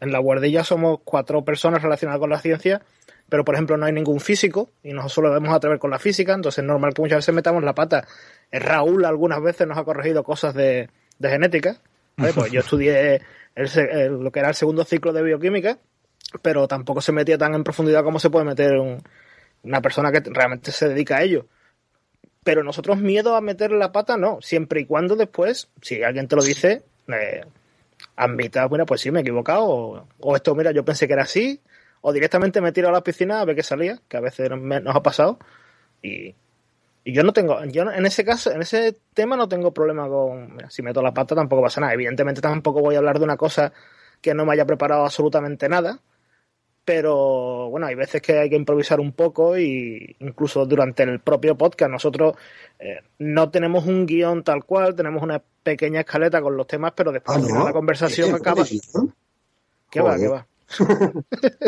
en- 0.00 0.12
la 0.12 0.18
guardilla 0.18 0.64
somos 0.64 1.00
cuatro 1.04 1.44
personas 1.44 1.82
relacionadas 1.82 2.18
con 2.20 2.30
la 2.30 2.40
ciencia, 2.40 2.82
pero 3.28 3.44
por 3.44 3.54
ejemplo 3.54 3.76
no 3.76 3.86
hay 3.86 3.92
ningún 3.92 4.20
físico 4.20 4.70
y 4.82 4.92
nosotros 4.92 5.12
solo 5.12 5.28
debemos 5.28 5.54
atrever 5.54 5.78
con 5.78 5.90
la 5.90 5.98
física, 5.98 6.32
entonces 6.34 6.60
es 6.60 6.64
normal 6.64 6.94
que 6.94 7.02
muchas 7.02 7.18
veces 7.18 7.34
metamos 7.34 7.62
la 7.64 7.74
pata. 7.74 8.06
Eh, 8.50 8.58
Raúl 8.58 9.04
algunas 9.04 9.42
veces 9.42 9.66
nos 9.66 9.76
ha 9.78 9.84
corregido 9.84 10.22
cosas 10.24 10.54
de, 10.54 10.88
de 11.18 11.28
genética, 11.28 11.76
pues 12.16 12.50
yo 12.50 12.60
estudié 12.60 13.20
el- 13.54 14.18
lo 14.22 14.30
que 14.32 14.38
era 14.40 14.48
el 14.48 14.54
segundo 14.54 14.84
ciclo 14.84 15.12
de 15.12 15.22
bioquímica 15.22 15.78
pero 16.42 16.68
tampoco 16.68 17.00
se 17.00 17.12
metía 17.12 17.38
tan 17.38 17.54
en 17.54 17.64
profundidad 17.64 18.04
como 18.04 18.18
se 18.18 18.30
puede 18.30 18.44
meter 18.44 18.78
un- 18.78 19.02
una 19.62 19.80
persona 19.80 20.12
que 20.12 20.20
realmente 20.20 20.72
se 20.72 20.88
dedica 20.88 21.16
a 21.18 21.22
ello. 21.22 21.46
Pero 22.44 22.62
nosotros 22.62 22.98
miedo 22.98 23.34
a 23.36 23.40
meter 23.40 23.72
la 23.72 23.92
pata 23.92 24.16
no, 24.16 24.38
siempre 24.40 24.80
y 24.80 24.86
cuando 24.86 25.16
después, 25.16 25.68
si 25.82 26.02
alguien 26.02 26.28
te 26.28 26.36
lo 26.36 26.42
dice, 26.42 26.84
eh, 27.08 27.42
admita, 28.16 28.66
bueno, 28.66 28.86
pues 28.86 29.00
sí, 29.00 29.10
me 29.10 29.20
he 29.20 29.22
equivocado, 29.22 29.64
o, 29.66 30.08
o 30.20 30.36
esto, 30.36 30.54
mira, 30.54 30.72
yo 30.72 30.84
pensé 30.84 31.06
que 31.06 31.14
era 31.14 31.22
así, 31.24 31.60
o 32.02 32.12
directamente 32.12 32.60
me 32.60 32.72
tiro 32.72 32.88
a 32.88 32.92
la 32.92 33.02
piscina 33.02 33.40
a 33.40 33.44
ver 33.44 33.56
qué 33.56 33.62
salía, 33.62 34.00
que 34.08 34.16
a 34.16 34.20
veces 34.20 34.50
nos 34.50 34.96
ha 34.96 35.02
pasado, 35.02 35.38
y, 36.02 36.34
yo 37.04 37.22
no 37.22 37.32
tengo, 37.32 37.64
yo 37.66 37.82
en 37.90 38.04
ese 38.06 38.24
caso, 38.24 38.50
en 38.50 38.62
ese 38.62 38.96
tema 39.14 39.36
no 39.36 39.48
tengo 39.48 39.72
problema 39.72 40.08
con, 40.08 40.56
mira, 40.56 40.70
si 40.70 40.82
meto 40.82 41.02
la 41.02 41.14
pata 41.14 41.34
tampoco 41.36 41.62
pasa 41.62 41.80
nada, 41.80 41.94
evidentemente 41.94 42.40
tampoco 42.40 42.80
voy 42.80 42.96
a 42.96 42.98
hablar 42.98 43.18
de 43.18 43.24
una 43.24 43.36
cosa 43.36 43.72
que 44.20 44.34
no 44.34 44.44
me 44.44 44.52
haya 44.54 44.66
preparado 44.66 45.04
absolutamente 45.04 45.68
nada, 45.68 46.00
pero 46.86 47.68
bueno, 47.68 47.88
hay 47.88 47.96
veces 47.96 48.22
que 48.22 48.38
hay 48.38 48.48
que 48.48 48.54
improvisar 48.54 49.00
un 49.00 49.10
poco 49.10 49.58
y 49.58 50.16
incluso 50.20 50.64
durante 50.66 51.02
el 51.02 51.18
propio 51.18 51.58
podcast 51.58 51.90
nosotros 51.90 52.36
eh, 52.78 53.00
no 53.18 53.50
tenemos 53.50 53.86
un 53.86 54.06
guion 54.06 54.44
tal 54.44 54.64
cual, 54.64 54.94
tenemos 54.94 55.20
una 55.20 55.42
pequeña 55.64 56.00
escaleta 56.00 56.40
con 56.40 56.56
los 56.56 56.64
temas, 56.68 56.92
pero 56.94 57.10
después 57.10 57.38
Ah, 57.52 57.64
la 57.64 57.72
conversación 57.72 58.30
¿Eh? 58.30 58.34
acaba... 58.36 58.64
¿Qué 59.90 60.00
va, 60.00 60.16
qué 60.16 60.28
va? 60.28 60.46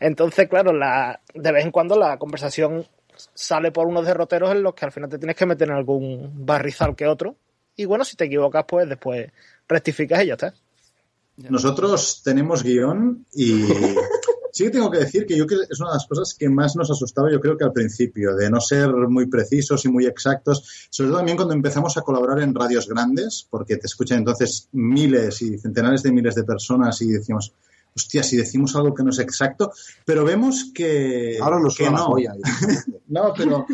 Entonces, 0.00 0.48
claro, 0.48 0.72
la, 0.72 1.20
de 1.34 1.52
vez 1.52 1.64
en 1.64 1.72
cuando 1.72 1.98
la 1.98 2.16
conversación 2.16 2.86
sale 3.34 3.72
por 3.72 3.88
unos 3.88 4.06
derroteros 4.06 4.52
en 4.52 4.62
los 4.62 4.74
que 4.74 4.84
al 4.84 4.92
final 4.92 5.10
te 5.10 5.18
tienes 5.18 5.34
que 5.34 5.46
meter 5.46 5.68
en 5.68 5.74
algún 5.74 6.46
barrizal 6.46 6.94
que 6.94 7.08
otro. 7.08 7.34
Y 7.74 7.84
bueno, 7.84 8.04
si 8.04 8.16
te 8.16 8.26
equivocas, 8.26 8.64
pues 8.68 8.88
después 8.88 9.28
rectificas 9.68 10.22
y 10.22 10.26
ya 10.28 10.34
está. 10.34 10.54
Nosotros 11.36 12.22
tenemos 12.24 12.62
guion 12.62 13.26
y 13.34 13.64
sí 14.56 14.64
que 14.64 14.70
tengo 14.70 14.90
que 14.90 15.00
decir 15.00 15.26
que 15.26 15.36
yo 15.36 15.46
creo 15.46 15.60
que 15.60 15.66
es 15.70 15.80
una 15.80 15.90
de 15.90 15.96
las 15.96 16.06
cosas 16.06 16.32
que 16.32 16.48
más 16.48 16.76
nos 16.76 16.90
asustaba, 16.90 17.30
yo 17.30 17.40
creo 17.42 17.58
que 17.58 17.64
al 17.64 17.74
principio, 17.74 18.34
de 18.34 18.48
no 18.48 18.58
ser 18.58 18.88
muy 18.88 19.26
precisos 19.26 19.84
y 19.84 19.90
muy 19.90 20.06
exactos, 20.06 20.88
sobre 20.88 21.10
todo 21.10 21.18
también 21.18 21.36
cuando 21.36 21.52
empezamos 21.52 21.94
a 21.98 22.00
colaborar 22.00 22.40
en 22.40 22.54
radios 22.54 22.88
grandes, 22.88 23.46
porque 23.50 23.76
te 23.76 23.86
escuchan 23.86 24.16
entonces 24.16 24.70
miles 24.72 25.42
y 25.42 25.58
centenares 25.58 26.02
de 26.04 26.10
miles 26.10 26.34
de 26.36 26.44
personas 26.44 27.02
y 27.02 27.08
decimos, 27.08 27.52
hostia, 27.96 28.22
si 28.22 28.36
decimos 28.36 28.76
algo 28.76 28.94
que 28.94 29.02
no 29.02 29.10
es 29.10 29.18
exacto, 29.18 29.72
pero 30.04 30.24
vemos 30.24 30.70
que, 30.74 31.38
Ahora 31.40 31.58
nos 31.58 31.76
que 31.76 31.90
no. 31.90 32.04
joya. 32.04 32.34
No, 33.08 33.32
pero 33.36 33.64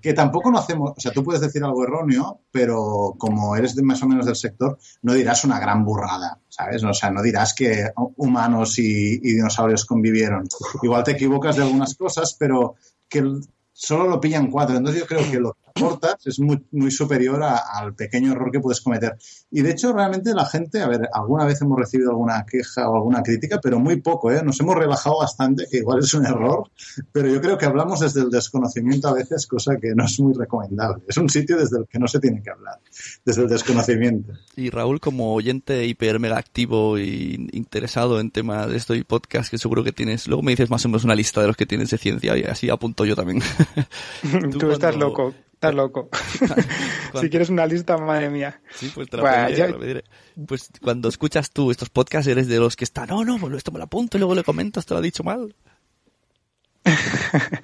que 0.00 0.14
tampoco 0.14 0.50
no 0.50 0.58
hacemos, 0.58 0.92
o 0.96 1.00
sea, 1.00 1.12
tú 1.12 1.22
puedes 1.22 1.42
decir 1.42 1.62
algo 1.62 1.84
erróneo, 1.84 2.40
pero 2.50 3.14
como 3.18 3.54
eres 3.54 3.76
de 3.76 3.82
más 3.82 4.02
o 4.02 4.08
menos 4.08 4.24
del 4.24 4.34
sector, 4.34 4.78
no 5.02 5.12
dirás 5.12 5.44
una 5.44 5.60
gran 5.60 5.84
burrada, 5.84 6.40
¿sabes? 6.48 6.82
O 6.82 6.94
sea, 6.94 7.10
no 7.10 7.20
dirás 7.20 7.52
que 7.52 7.90
humanos 8.16 8.78
y, 8.78 9.16
y 9.16 9.34
dinosaurios 9.34 9.84
convivieron. 9.84 10.48
Igual 10.82 11.04
te 11.04 11.10
equivocas 11.10 11.56
de 11.56 11.64
algunas 11.64 11.94
cosas, 11.94 12.34
pero 12.38 12.76
que 13.10 13.22
solo 13.72 14.08
lo 14.08 14.20
pillan 14.20 14.50
cuatro. 14.50 14.76
Entonces 14.76 15.02
yo 15.02 15.06
creo 15.06 15.30
que 15.30 15.38
lo 15.38 15.52
que 15.52 15.61
aportas 15.74 16.26
es 16.26 16.38
muy, 16.40 16.64
muy 16.72 16.90
superior 16.90 17.42
a- 17.42 17.56
al 17.78 17.94
pequeño 17.94 18.32
error 18.32 18.50
que 18.50 18.60
puedes 18.60 18.80
cometer. 18.80 19.16
Y 19.50 19.62
de 19.62 19.70
hecho, 19.70 19.92
realmente 19.92 20.34
la 20.34 20.46
gente, 20.46 20.80
a 20.80 20.88
ver, 20.88 21.08
alguna 21.12 21.44
vez 21.44 21.60
hemos 21.62 21.78
recibido 21.78 22.10
alguna 22.10 22.44
queja 22.46 22.88
o 22.88 22.96
alguna 22.96 23.22
crítica, 23.22 23.58
pero 23.62 23.78
muy 23.78 24.00
poco, 24.00 24.30
¿eh? 24.30 24.42
Nos 24.44 24.60
hemos 24.60 24.76
relajado 24.76 25.18
bastante, 25.18 25.66
que 25.70 25.78
igual 25.78 26.00
es 26.00 26.12
un 26.14 26.26
error, 26.26 26.70
pero 27.12 27.28
yo 27.28 27.40
creo 27.40 27.58
que 27.58 27.66
hablamos 27.66 28.00
desde 28.00 28.20
el 28.22 28.30
desconocimiento 28.30 29.08
a 29.08 29.14
veces, 29.14 29.46
cosa 29.46 29.76
que 29.80 29.94
no 29.94 30.04
es 30.04 30.18
muy 30.20 30.34
recomendable. 30.34 31.02
Es 31.08 31.16
un 31.16 31.28
sitio 31.28 31.56
desde 31.56 31.78
el 31.78 31.86
que 31.86 31.98
no 31.98 32.06
se 32.08 32.20
tiene 32.20 32.42
que 32.42 32.50
hablar, 32.50 32.78
desde 33.24 33.42
el 33.42 33.48
desconocimiento. 33.48 34.32
Y 34.56 34.70
Raúl, 34.70 35.00
como 35.00 35.34
oyente 35.34 35.84
hiper 35.86 36.18
mega 36.20 36.38
activo 36.38 36.98
y 36.98 37.48
interesado 37.52 38.20
en 38.20 38.30
temas 38.30 38.68
de 38.68 38.76
esto 38.76 38.94
y 38.94 39.04
podcast, 39.04 39.50
que 39.50 39.58
seguro 39.58 39.84
que 39.84 39.92
tienes, 39.92 40.26
luego 40.28 40.42
me 40.42 40.52
dices 40.52 40.70
más 40.70 40.84
o 40.84 40.88
menos 40.88 41.04
una 41.04 41.14
lista 41.14 41.40
de 41.40 41.46
los 41.48 41.56
que 41.56 41.66
tienes 41.66 41.90
de 41.90 41.98
ciencia 41.98 42.36
y 42.36 42.42
así 42.44 42.68
apunto 42.70 43.04
yo 43.04 43.16
también. 43.16 43.40
Tú, 44.58 44.70
estás 44.70 44.90
cuando- 44.96 45.06
loco, 45.06 45.34
estás 45.62 45.74
loco. 45.76 46.08
si 47.20 47.30
quieres 47.30 47.48
una 47.48 47.66
lista, 47.66 47.96
madre 47.96 48.28
mía. 48.30 48.60
Sí, 48.74 48.90
pues 48.92 49.08
te 49.08 49.16
la 49.18 49.22
Bueno, 49.22 49.46
pediré, 49.46 49.58
yo- 49.58 49.66
te 49.66 49.72
la 49.72 49.78
pediré. 49.78 50.04
Pues 50.48 50.68
cuando 50.82 51.08
escuchas 51.08 51.50
tú 51.52 51.70
estos 51.70 51.88
podcasts 51.88 52.26
eres 52.26 52.48
de 52.48 52.58
los 52.58 52.74
que 52.74 52.84
están, 52.84 53.08
no, 53.08 53.24
no, 53.24 53.56
esto 53.56 53.70
me 53.70 53.78
lo 53.78 53.84
apunto 53.84 54.16
y 54.16 54.20
luego 54.20 54.34
le 54.34 54.42
comento, 54.42 54.80
esto 54.80 54.94
lo 54.94 54.98
ha 54.98 55.02
dicho 55.02 55.22
mal. 55.22 55.54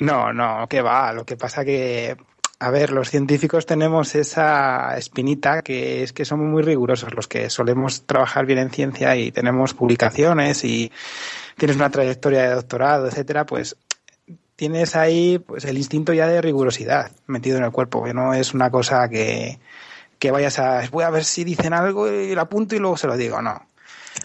No, 0.00 0.32
no, 0.32 0.68
que 0.68 0.80
va. 0.80 1.12
Lo 1.12 1.24
que 1.26 1.36
pasa 1.36 1.64
que, 1.64 2.16
a 2.60 2.70
ver, 2.70 2.92
los 2.92 3.10
científicos 3.10 3.66
tenemos 3.66 4.14
esa 4.14 4.96
espinita 4.96 5.62
que 5.62 6.04
es 6.04 6.12
que 6.12 6.24
somos 6.24 6.46
muy 6.46 6.62
rigurosos 6.62 7.12
los 7.16 7.26
que 7.26 7.50
solemos 7.50 8.06
trabajar 8.06 8.46
bien 8.46 8.60
en 8.60 8.70
ciencia 8.70 9.16
y 9.16 9.32
tenemos 9.32 9.74
publicaciones 9.74 10.62
y 10.62 10.92
tienes 11.56 11.74
una 11.76 11.90
trayectoria 11.90 12.42
de 12.42 12.54
doctorado, 12.54 13.08
etcétera, 13.08 13.44
pues 13.44 13.76
tienes 14.58 14.96
ahí 14.96 15.38
pues 15.38 15.64
el 15.66 15.78
instinto 15.78 16.12
ya 16.12 16.26
de 16.26 16.42
rigurosidad 16.42 17.12
metido 17.28 17.58
en 17.58 17.62
el 17.62 17.70
cuerpo, 17.70 18.02
que 18.02 18.12
no 18.12 18.34
es 18.34 18.54
una 18.54 18.72
cosa 18.72 19.08
que, 19.08 19.60
que 20.18 20.32
vayas 20.32 20.58
a 20.58 20.82
voy 20.90 21.04
a 21.04 21.10
ver 21.10 21.24
si 21.24 21.44
dicen 21.44 21.72
algo 21.72 22.10
y 22.10 22.34
lo 22.34 22.40
apunto 22.40 22.74
y 22.74 22.80
luego 22.80 22.96
se 22.96 23.06
lo 23.06 23.16
digo, 23.16 23.40
no. 23.40 23.68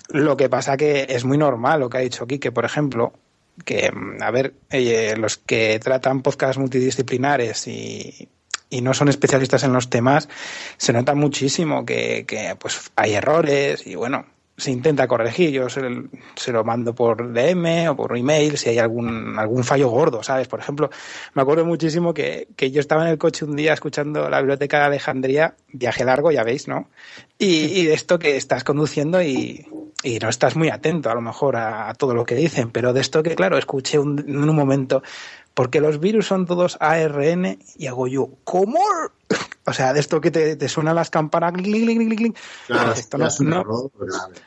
Lo 0.09 0.35
que 0.35 0.49
pasa 0.49 0.75
que 0.75 1.05
es 1.07 1.23
muy 1.23 1.37
normal 1.37 1.81
lo 1.81 1.89
que 1.89 1.99
ha 1.99 2.01
dicho 2.01 2.25
Quique, 2.25 2.51
por 2.51 2.65
ejemplo, 2.65 3.13
que, 3.63 3.93
a 4.21 4.31
ver, 4.31 4.55
eh, 4.71 5.13
los 5.17 5.37
que 5.37 5.79
tratan 5.79 6.23
podcasts 6.23 6.57
multidisciplinares 6.57 7.67
y, 7.67 8.27
y 8.71 8.81
no 8.81 8.95
son 8.95 9.09
especialistas 9.09 9.63
en 9.63 9.73
los 9.73 9.91
temas, 9.91 10.29
se 10.77 10.93
nota 10.93 11.13
muchísimo 11.13 11.85
que, 11.85 12.25
que, 12.25 12.55
pues 12.59 12.91
hay 12.95 13.13
errores 13.13 13.85
y 13.85 13.93
bueno, 13.93 14.25
se 14.57 14.71
intenta 14.71 15.07
corregir. 15.07 15.51
Yo 15.51 15.69
se, 15.69 15.81
se, 16.35 16.51
lo 16.51 16.63
mando 16.63 16.93
por 16.93 17.33
DM 17.33 17.89
o 17.89 17.95
por 17.95 18.15
email 18.17 18.57
si 18.57 18.69
hay 18.69 18.79
algún, 18.79 19.37
algún 19.37 19.63
fallo 19.63 19.89
gordo, 19.89 20.23
¿sabes? 20.23 20.47
Por 20.47 20.59
ejemplo, 20.59 20.89
me 21.33 21.41
acuerdo 21.41 21.65
muchísimo 21.65 22.13
que, 22.13 22.47
que 22.55 22.71
yo 22.71 22.79
estaba 22.79 23.03
en 23.03 23.09
el 23.09 23.17
coche 23.17 23.45
un 23.45 23.55
día 23.55 23.73
escuchando 23.73 24.29
la 24.29 24.39
biblioteca 24.39 24.79
de 24.79 24.85
Alejandría, 24.85 25.55
viaje 25.71 26.05
largo, 26.05 26.31
ya 26.31 26.43
veis, 26.43 26.67
¿no? 26.67 26.89
Y, 27.39 27.85
de 27.85 27.93
esto 27.93 28.19
que 28.19 28.37
estás 28.37 28.63
conduciendo 28.63 29.21
y, 29.21 29.67
y, 30.03 30.19
no 30.19 30.29
estás 30.29 30.55
muy 30.55 30.69
atento 30.69 31.09
a 31.09 31.15
lo 31.15 31.21
mejor 31.21 31.57
a, 31.57 31.89
a, 31.89 31.93
todo 31.93 32.13
lo 32.13 32.25
que 32.25 32.35
dicen, 32.35 32.69
pero 32.69 32.93
de 32.93 33.01
esto 33.01 33.21
que, 33.21 33.35
claro, 33.35 33.57
escuché 33.57 33.99
un, 33.99 34.19
en 34.19 34.37
un 34.37 34.55
momento, 34.55 35.03
porque 35.53 35.81
los 35.81 35.99
virus 35.99 36.27
son 36.27 36.45
todos 36.45 36.77
ARN 36.79 37.59
y 37.77 37.87
hago 37.87 38.07
yo, 38.07 38.29
¿cómo? 38.43 38.79
O 39.65 39.71
sea, 39.71 39.93
de 39.93 40.01
esto 40.01 40.19
que 40.19 40.29
te, 40.29 40.55
te 40.57 40.67
suenan 40.67 40.95
las 40.95 41.09
campanas. 41.09 41.53
Claro, 42.67 42.91
esto 42.93 43.17
no, 43.17 43.27
no, 43.39 43.91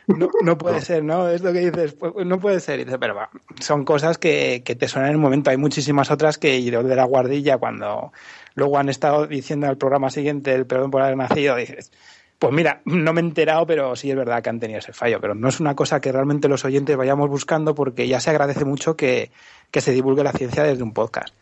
no, 0.08 0.30
no, 0.42 0.58
puede 0.58 0.82
ser, 0.82 1.02
¿no? 1.02 1.28
Es 1.30 1.42
lo 1.42 1.52
que 1.52 1.70
dices, 1.70 1.94
pues, 1.94 2.26
no 2.26 2.38
puede 2.38 2.60
ser. 2.60 2.80
Y 2.80 2.84
dices, 2.84 2.98
pero 3.00 3.14
va, 3.14 3.30
son 3.60 3.84
cosas 3.84 4.18
que, 4.18 4.62
que, 4.64 4.74
te 4.74 4.88
suenan 4.88 5.10
en 5.10 5.16
el 5.16 5.20
momento. 5.20 5.48
Hay 5.50 5.56
muchísimas 5.56 6.10
otras 6.10 6.36
que 6.36 6.62
yo 6.62 6.82
de 6.82 6.96
la 6.96 7.04
guardilla 7.04 7.56
cuando 7.56 8.12
luego 8.54 8.78
han 8.78 8.90
estado 8.90 9.26
diciendo 9.26 9.66
al 9.68 9.78
programa 9.78 10.10
siguiente 10.10 10.54
el 10.54 10.66
perdón 10.66 10.90
por 10.90 11.00
haber 11.00 11.16
nacido, 11.16 11.56
dices, 11.56 11.90
pues 12.38 12.52
mira, 12.52 12.82
no 12.84 13.14
me 13.14 13.20
he 13.20 13.24
enterado, 13.24 13.66
pero 13.66 13.96
sí 13.96 14.10
es 14.10 14.16
verdad 14.16 14.42
que 14.42 14.50
han 14.50 14.60
tenido 14.60 14.80
ese 14.80 14.92
fallo. 14.92 15.20
Pero 15.20 15.34
no 15.34 15.48
es 15.48 15.60
una 15.60 15.74
cosa 15.74 16.00
que 16.00 16.12
realmente 16.12 16.48
los 16.48 16.64
oyentes 16.64 16.96
vayamos 16.96 17.30
buscando 17.30 17.74
porque 17.74 18.06
ya 18.06 18.20
se 18.20 18.30
agradece 18.30 18.64
mucho 18.64 18.96
que, 18.96 19.30
que 19.70 19.80
se 19.80 19.92
divulgue 19.92 20.22
la 20.22 20.32
ciencia 20.32 20.62
desde 20.62 20.82
un 20.82 20.92
podcast. 20.92 21.34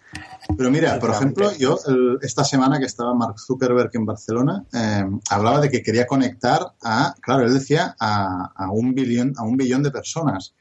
Pero 0.56 0.70
mira, 0.70 0.98
por 0.98 1.10
ejemplo, 1.10 1.50
yo 1.56 1.78
el, 1.86 2.18
esta 2.22 2.44
semana 2.44 2.78
que 2.78 2.84
estaba 2.84 3.14
Mark 3.14 3.38
Zuckerberg 3.38 3.90
en 3.94 4.04
Barcelona, 4.04 4.64
eh, 4.72 5.04
hablaba 5.30 5.60
de 5.60 5.70
que 5.70 5.82
quería 5.82 6.06
conectar 6.06 6.74
a, 6.82 7.14
claro, 7.20 7.44
él 7.46 7.54
decía 7.54 7.96
a, 7.98 8.52
a, 8.54 8.70
un 8.70 8.94
billón, 8.94 9.32
a 9.36 9.42
un 9.42 9.56
billón 9.56 9.82
de 9.82 9.90
personas. 9.90 10.54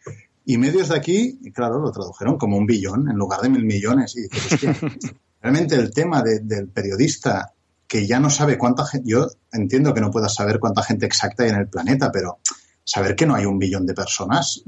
Y 0.46 0.58
medios 0.58 0.89
de 0.89 0.98
aquí, 0.98 1.39
claro, 1.53 1.79
lo 1.79 1.91
tradujeron 1.91 2.38
como 2.38 2.58
un 2.58 2.65
billón 2.65 3.10
en 3.10 3.15
lugar 3.15 3.41
de 3.41 3.50
mil 3.50 3.65
millones. 3.65 4.15
Y 4.15 4.24
dices, 4.24 4.53
hostia, 4.53 4.75
realmente 5.41 5.75
el 5.75 5.91
tema 5.91 6.22
de, 6.22 6.39
del 6.39 6.70
periodista 6.70 7.53
que 7.88 8.08
ya 8.08 8.20
no 8.20 8.29
sabe 8.29 8.58
cuánta 8.58 8.86
gente, 8.86 9.08
yo 9.10 9.27
entiendo 9.51 9.93
que 9.93 10.01
no 10.01 10.10
puedas 10.10 10.34
saber 10.34 10.60
cuánta 10.60 10.82
gente 10.82 11.05
exacta 11.05 11.43
hay 11.43 11.50
en 11.50 11.58
el 11.58 11.67
planeta, 11.67 12.12
pero 12.12 12.39
saber 12.83 13.15
que 13.15 13.25
no 13.25 13.35
hay 13.35 13.45
un 13.45 13.57
billón 13.57 13.85
de 13.85 13.93
personas, 13.93 14.63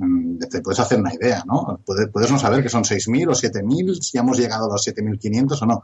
te 0.50 0.62
puedes 0.62 0.79
hacer 0.79 1.00
una 1.00 1.13
idea, 1.13 1.43
¿no? 1.45 1.81
Puedes, 1.86 2.10
puedes 2.10 2.31
no 2.31 2.39
saber 2.39 2.63
que 2.63 2.69
son 2.69 2.84
6.000 2.84 3.27
o 3.27 3.31
7.000, 3.31 4.01
si 4.01 4.17
hemos 4.17 4.38
llegado 4.38 4.65
a 4.65 4.74
los 4.74 4.88
7.500 4.88 5.62
o 5.62 5.65
no. 5.65 5.84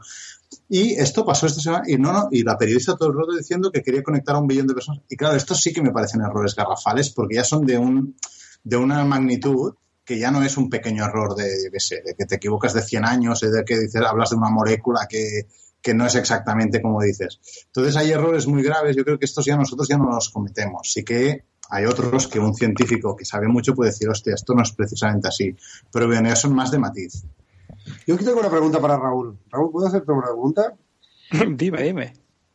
Y 0.68 0.94
esto 0.94 1.24
pasó 1.26 1.46
esta 1.46 1.60
semana, 1.60 1.84
y, 1.86 1.98
no, 1.98 2.12
no, 2.12 2.28
y 2.30 2.42
la 2.42 2.56
periodista 2.56 2.96
todo 2.96 3.10
el 3.10 3.16
rato 3.16 3.36
diciendo 3.36 3.70
que 3.70 3.82
quería 3.82 4.02
conectar 4.02 4.34
a 4.34 4.38
un 4.38 4.46
billón 4.46 4.66
de 4.66 4.74
personas. 4.74 5.02
Y 5.08 5.16
claro, 5.16 5.36
estos 5.36 5.60
sí 5.60 5.72
que 5.72 5.82
me 5.82 5.90
parecen 5.90 6.22
errores 6.22 6.54
garrafales, 6.54 7.10
porque 7.10 7.36
ya 7.36 7.44
son 7.44 7.66
de, 7.66 7.76
un, 7.76 8.16
de 8.64 8.76
una 8.76 9.04
magnitud 9.04 9.74
que 10.04 10.18
ya 10.18 10.30
no 10.30 10.42
es 10.42 10.56
un 10.56 10.68
pequeño 10.70 11.04
error 11.04 11.36
de, 11.36 11.68
qué 11.70 11.80
sé, 11.80 12.02
que 12.18 12.26
te 12.26 12.36
equivocas 12.36 12.72
de 12.72 12.82
100 12.82 13.04
años, 13.04 13.40
de 13.40 13.64
que 13.64 13.78
dices, 13.78 14.02
hablas 14.02 14.30
de 14.30 14.36
una 14.36 14.50
molécula 14.50 15.06
que, 15.08 15.46
que 15.82 15.94
no 15.94 16.06
es 16.06 16.14
exactamente 16.14 16.80
como 16.80 17.02
dices. 17.02 17.40
Entonces 17.66 17.96
hay 17.96 18.10
errores 18.10 18.46
muy 18.46 18.62
graves, 18.62 18.96
yo 18.96 19.04
creo 19.04 19.18
que 19.18 19.26
estos 19.26 19.44
ya 19.44 19.56
nosotros 19.56 19.86
ya 19.88 19.98
no 19.98 20.10
los 20.10 20.30
cometemos. 20.30 20.90
Sí 20.92 21.04
que 21.04 21.44
hay 21.74 21.86
otros 21.86 22.28
que 22.28 22.38
un 22.38 22.54
científico 22.54 23.16
que 23.16 23.24
sabe 23.24 23.48
mucho 23.48 23.74
puede 23.74 23.90
decir, 23.92 24.06
hostia, 24.06 24.34
esto 24.34 24.52
no 24.52 24.62
es 24.62 24.72
precisamente 24.72 25.28
así. 25.28 25.56
Pero 25.90 26.06
bien, 26.06 26.26
ya 26.26 26.36
son 26.36 26.54
más 26.54 26.70
de 26.70 26.78
matiz. 26.78 27.24
Yo 28.06 28.14
aquí 28.14 28.26
tengo 28.26 28.40
una 28.40 28.50
pregunta 28.50 28.78
para 28.78 28.98
Raúl. 28.98 29.38
Raúl, 29.48 29.72
¿puedo 29.72 29.86
hacerte 29.86 30.12
una 30.12 30.26
pregunta? 30.26 30.74
dime, 31.56 31.82
dime. 31.82 32.12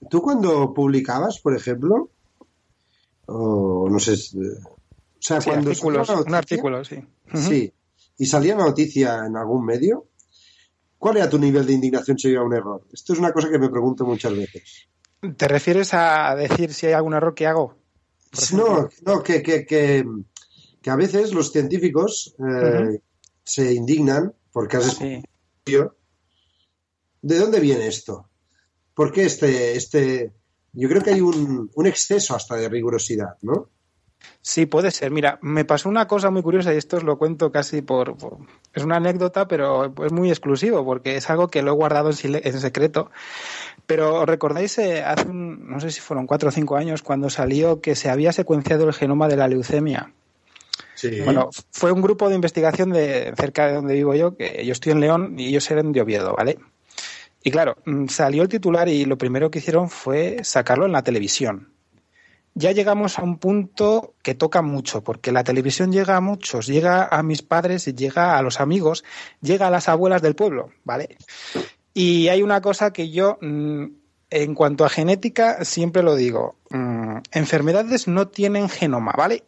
¿Tú 0.07 0.21
cuando 0.21 0.71
publicabas, 0.71 1.39
por 1.39 1.55
ejemplo, 1.55 2.11
o 3.25 3.89
no 3.89 3.97
sé, 3.99 4.13
o 4.13 4.17
sea, 5.19 5.41
sí, 5.41 5.49
cuando 5.49 5.71
artículos, 5.71 6.07
noticia, 6.07 6.27
un 6.27 6.35
artículo, 6.35 6.85
sí. 6.85 6.97
Uh 6.97 7.37
-huh. 7.37 7.47
Sí, 7.49 7.73
y 8.19 8.25
salía 8.27 8.55
la 8.55 8.65
noticia 8.65 9.25
en 9.25 9.35
algún 9.35 9.65
medio, 9.65 10.05
¿cuál 10.99 11.17
era 11.17 11.27
tu 11.27 11.39
nivel 11.39 11.65
de 11.65 11.73
indignación 11.73 12.19
si 12.19 12.27
había 12.27 12.43
un 12.43 12.53
error? 12.53 12.83
Esto 12.93 13.13
es 13.13 13.19
una 13.19 13.31
cosa 13.31 13.49
que 13.49 13.57
me 13.57 13.69
pregunto 13.69 14.05
muchas 14.05 14.37
veces. 14.37 14.87
¿Te 15.35 15.47
refieres 15.47 15.95
a 15.95 16.35
decir 16.35 16.71
si 16.71 16.85
hay 16.85 16.93
algún 16.93 17.15
error 17.15 17.33
que 17.33 17.47
hago? 17.47 17.86
No, 18.53 18.89
no 19.05 19.23
que, 19.23 19.41
que, 19.41 19.65
que, 19.65 20.05
que, 20.81 20.89
a 20.89 20.95
veces 20.95 21.33
los 21.33 21.51
científicos 21.51 22.35
eh, 22.39 22.43
uh 22.43 22.45
-huh. 22.45 23.01
se 23.43 23.73
indignan 23.73 24.33
porque 24.51 24.77
has 24.77 24.97
sí. 24.97 25.21
¿De 27.21 27.39
dónde 27.39 27.59
viene 27.59 27.87
esto? 27.87 28.29
¿Por 28.93 29.11
qué 29.11 29.25
este, 29.25 29.75
este... 29.75 30.33
Yo 30.73 30.87
creo 30.89 31.01
que 31.01 31.11
hay 31.11 31.21
un, 31.21 31.69
un 31.73 31.87
exceso 31.87 32.35
hasta 32.35 32.55
de 32.55 32.69
rigurosidad, 32.69 33.37
¿no? 33.41 33.69
Sí, 34.41 34.65
puede 34.65 34.91
ser. 34.91 35.11
Mira, 35.11 35.39
me 35.41 35.65
pasó 35.65 35.89
una 35.89 36.07
cosa 36.07 36.29
muy 36.29 36.41
curiosa 36.41 36.73
y 36.73 36.77
esto 36.77 36.97
os 36.97 37.03
lo 37.03 37.17
cuento 37.17 37.51
casi 37.51 37.81
por, 37.81 38.17
por, 38.17 38.37
Es 38.73 38.83
una 38.83 38.95
anécdota, 38.95 39.47
pero 39.47 39.93
es 40.05 40.11
muy 40.13 40.29
exclusivo 40.29 40.85
porque 40.85 41.17
es 41.17 41.29
algo 41.29 41.49
que 41.49 41.61
lo 41.61 41.71
he 41.71 41.75
guardado 41.75 42.11
en, 42.11 42.41
en 42.41 42.59
secreto. 42.59 43.11
Pero 43.85 44.25
recordáis, 44.25 44.77
eh, 44.77 45.03
hace 45.03 45.27
un, 45.27 45.69
no 45.69 45.79
sé 45.79 45.91
si 45.91 45.99
fueron 45.99 46.27
cuatro 46.27 46.49
o 46.49 46.51
cinco 46.51 46.77
años, 46.77 47.01
cuando 47.01 47.29
salió 47.29 47.81
que 47.81 47.95
se 47.95 48.09
había 48.09 48.31
secuenciado 48.31 48.87
el 48.87 48.93
genoma 48.93 49.27
de 49.27 49.35
la 49.35 49.49
leucemia. 49.49 50.13
Sí. 50.95 51.19
Bueno, 51.21 51.49
fue 51.71 51.91
un 51.91 52.01
grupo 52.01 52.29
de 52.29 52.35
investigación 52.35 52.91
de 52.91 53.33
cerca 53.35 53.67
de 53.67 53.73
donde 53.73 53.93
vivo 53.93 54.15
yo, 54.15 54.35
que 54.35 54.65
yo 54.65 54.71
estoy 54.71 54.93
en 54.93 55.01
León 55.01 55.35
y 55.37 55.49
ellos 55.49 55.69
eran 55.69 55.91
de 55.91 56.01
Oviedo, 56.01 56.33
¿vale? 56.35 56.57
Y 57.43 57.51
claro, 57.51 57.75
mm, 57.85 58.07
salió 58.07 58.43
el 58.43 58.49
titular 58.49 58.87
y 58.87 59.05
lo 59.05 59.17
primero 59.17 59.51
que 59.51 59.59
hicieron 59.59 59.89
fue 59.89 60.37
sacarlo 60.43 60.85
en 60.85 60.93
la 60.93 61.03
televisión 61.03 61.76
ya 62.57 62.71
llegamos 62.71 63.19
a 63.19 63.23
un 63.23 63.37
punto 63.37 64.15
que 64.23 64.33
toca 64.33 64.63
mucho, 64.63 65.03
porque 65.03 65.31
la 65.31 65.43
televisión 65.43 65.91
llega 65.91 66.15
a 66.17 66.21
muchos, 66.21 66.65
llega 66.65 67.05
a 67.05 67.21
mis 67.21 67.43
padres, 67.43 67.85
llega 67.85 68.35
a 68.35 68.41
los 68.41 68.59
amigos, 68.59 69.03
llega 69.41 69.67
a 69.67 69.69
las 69.69 69.87
abuelas 69.87 70.23
del 70.23 70.35
pueblo, 70.35 70.71
¿vale? 70.83 71.17
Y 71.93 72.29
hay 72.29 72.41
una 72.41 72.59
cosa 72.59 72.91
que 72.91 73.11
yo, 73.11 73.37
en 73.41 74.55
cuanto 74.55 74.85
a 74.85 74.89
genética, 74.89 75.63
siempre 75.65 76.01
lo 76.01 76.15
digo, 76.15 76.55
enfermedades 77.31 78.07
no 78.07 78.27
tienen 78.27 78.69
genoma, 78.69 79.13
¿vale? 79.15 79.43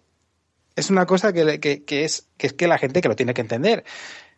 Es 0.76 0.92
una 0.92 1.08
cosa 1.08 1.34
que, 1.34 1.60
es, 1.88 2.28
que 2.38 2.48
es 2.48 2.68
la 2.68 2.78
gente 2.78 3.02
que 3.02 3.10
lo 3.10 3.16
tiene 3.16 3.34
que 3.34 3.42
entender. 3.42 3.84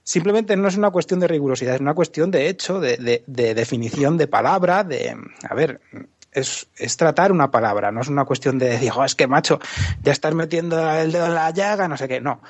Simplemente 0.03 0.55
no 0.55 0.69
es 0.69 0.77
una 0.77 0.91
cuestión 0.91 1.19
de 1.19 1.27
rigurosidad, 1.27 1.75
es 1.75 1.81
una 1.81 1.93
cuestión 1.93 2.31
de 2.31 2.47
hecho, 2.47 2.79
de, 2.79 3.21
de 3.27 3.53
definición 3.53 4.17
de 4.17 4.27
palabra, 4.27 4.85
de, 4.85 5.13
a 5.47 5.53
ver, 5.55 5.81
es, 6.31 6.67
es, 6.77 6.97
tratar 6.97 7.31
una 7.31 7.51
palabra, 7.51 7.91
no 7.91 8.01
es 8.01 8.07
una 8.07 8.25
cuestión 8.25 8.57
de 8.57 8.69
decir, 8.69 8.91
oh, 8.95 9.03
es 9.03 9.15
que 9.15 9.27
macho, 9.27 9.59
ya 10.01 10.11
estás 10.11 10.33
metiendo 10.33 10.91
el 10.91 11.11
dedo 11.11 11.27
en 11.27 11.35
la 11.35 11.51
llaga, 11.51 11.87
no 11.87 11.97
sé 11.97 12.07
qué. 12.07 12.21
No. 12.21 12.41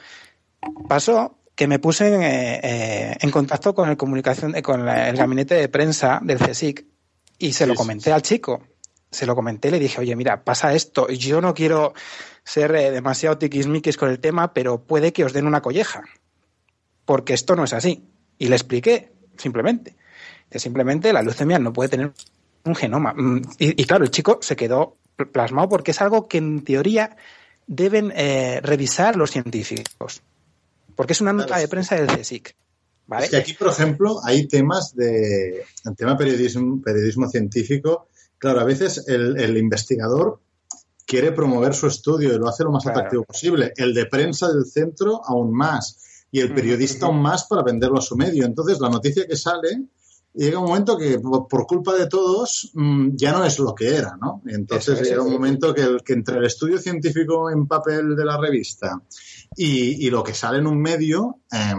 Pasó 0.88 1.38
que 1.56 1.68
me 1.68 1.80
puse 1.80 2.14
en, 2.14 2.24
eh, 2.24 3.18
en 3.20 3.32
contacto 3.32 3.74
con 3.74 3.90
el 3.90 3.98
comunicación, 3.98 4.54
con 4.62 4.86
la, 4.86 5.10
el 5.10 5.18
gabinete 5.18 5.56
de 5.56 5.70
prensa 5.70 6.20
del 6.24 6.40
CSIC 6.40 6.86
y 7.42 7.54
se 7.54 7.66
lo 7.66 7.76
comenté 7.76 8.14
al 8.14 8.22
chico. 8.22 8.62
Se 9.10 9.26
lo 9.26 9.36
comenté 9.36 9.68
y 9.68 9.72
le 9.72 9.80
dije, 9.80 10.00
oye, 10.00 10.16
mira, 10.16 10.44
pasa 10.44 10.74
esto. 10.74 11.10
Yo 11.10 11.42
no 11.42 11.54
quiero 11.54 11.94
ser 12.44 12.74
eh, 12.76 12.92
demasiado 12.92 13.38
tiquismiquis 13.38 13.98
con 13.98 14.10
el 14.10 14.20
tema, 14.20 14.54
pero 14.54 14.84
puede 14.84 15.12
que 15.12 15.26
os 15.26 15.34
den 15.34 15.48
una 15.48 15.62
colleja. 15.62 16.04
Porque 17.04 17.34
esto 17.34 17.56
no 17.56 17.66
es 17.66 17.74
así. 17.74 18.08
Y 18.38 18.48
le 18.48 18.56
expliqué, 18.56 19.12
simplemente. 19.38 19.98
Que 20.50 20.60
simplemente 20.60 21.12
la 21.12 21.24
leucemia 21.24 21.60
no 21.60 21.74
puede 21.74 21.90
tener 21.90 22.14
un 22.64 22.76
genoma. 22.76 23.16
Y, 23.58 23.82
y, 23.82 23.86
claro, 23.86 24.04
el 24.04 24.12
chico 24.12 24.40
se 24.42 24.56
quedó 24.56 24.98
plasmado 25.32 25.70
porque 25.70 25.92
es 25.92 26.02
algo 26.02 26.28
que 26.28 26.38
en 26.38 26.64
teoría 26.64 27.16
deben 27.68 28.12
eh, 28.16 28.60
revisar 28.62 29.16
los 29.16 29.32
científicos. 29.32 30.22
Porque 30.96 31.14
es 31.14 31.22
una 31.22 31.34
nota 31.34 31.48
claro, 31.48 31.62
de 31.62 31.68
prensa 31.68 31.96
del 31.96 32.08
CSIC. 32.08 32.56
¿vale? 33.08 33.26
Es 33.26 33.32
que 33.32 33.38
aquí, 33.38 33.54
por 33.54 33.70
ejemplo, 33.70 34.20
hay 34.24 34.48
temas 34.48 34.96
de. 34.96 35.64
El 35.86 35.96
tema 35.96 36.18
periodismo, 36.18 36.82
periodismo 36.82 37.30
científico. 37.30 38.08
Claro, 38.38 38.60
a 38.60 38.64
veces 38.64 39.06
el, 39.08 39.40
el 39.40 39.58
investigador 39.58 40.42
quiere 41.06 41.32
promover 41.32 41.74
su 41.74 41.88
estudio 41.88 42.34
y 42.34 42.38
lo 42.38 42.48
hace 42.48 42.64
lo 42.64 42.72
más 42.72 42.84
claro. 42.84 43.00
atractivo 43.00 43.24
posible. 43.24 43.74
El 43.76 43.94
de 43.94 44.06
prensa 44.06 44.52
del 44.52 44.66
centro, 44.66 45.22
aún 45.26 45.54
más. 45.54 46.26
Y 46.32 46.40
el 46.40 46.54
periodista, 46.54 47.08
aún 47.08 47.22
más, 47.22 47.46
para 47.46 47.64
venderlo 47.64 48.00
a 48.00 48.02
su 48.02 48.16
medio. 48.16 48.46
Entonces, 48.46 48.80
la 48.80 48.90
noticia 48.90 49.28
que 49.28 49.36
sale 49.36 49.84
y 50.34 50.46
llega 50.46 50.60
un 50.60 50.68
momento 50.68 50.98
que 50.98 51.20
por 51.20 51.68
culpa 51.68 51.94
de 51.96 52.08
todos 52.08 52.72
mmm, 52.74 53.10
ya 53.16 53.34
no 53.34 53.44
es 53.44 53.60
lo 53.60 53.76
que 53.76 53.96
era, 53.96 54.18
¿no? 54.20 54.42
Entonces 54.46 55.02
llega 55.02 55.24
un 55.24 55.34
momento 55.34 55.74
que, 55.74 55.82
el, 55.82 56.02
que, 56.04 56.14
entre 56.14 56.38
el 56.38 56.46
estudio 56.46 56.78
científico 56.78 57.50
en 57.50 57.68
papel 57.68 58.16
de 58.16 58.26
la 58.26 58.38
revista 58.38 59.02
y, 59.56 60.08
y 60.08 60.10
lo 60.10 60.24
que 60.24 60.34
sale 60.34 60.60
en 60.60 60.68
un 60.68 60.82
medio, 60.82 61.40
eh, 61.52 61.74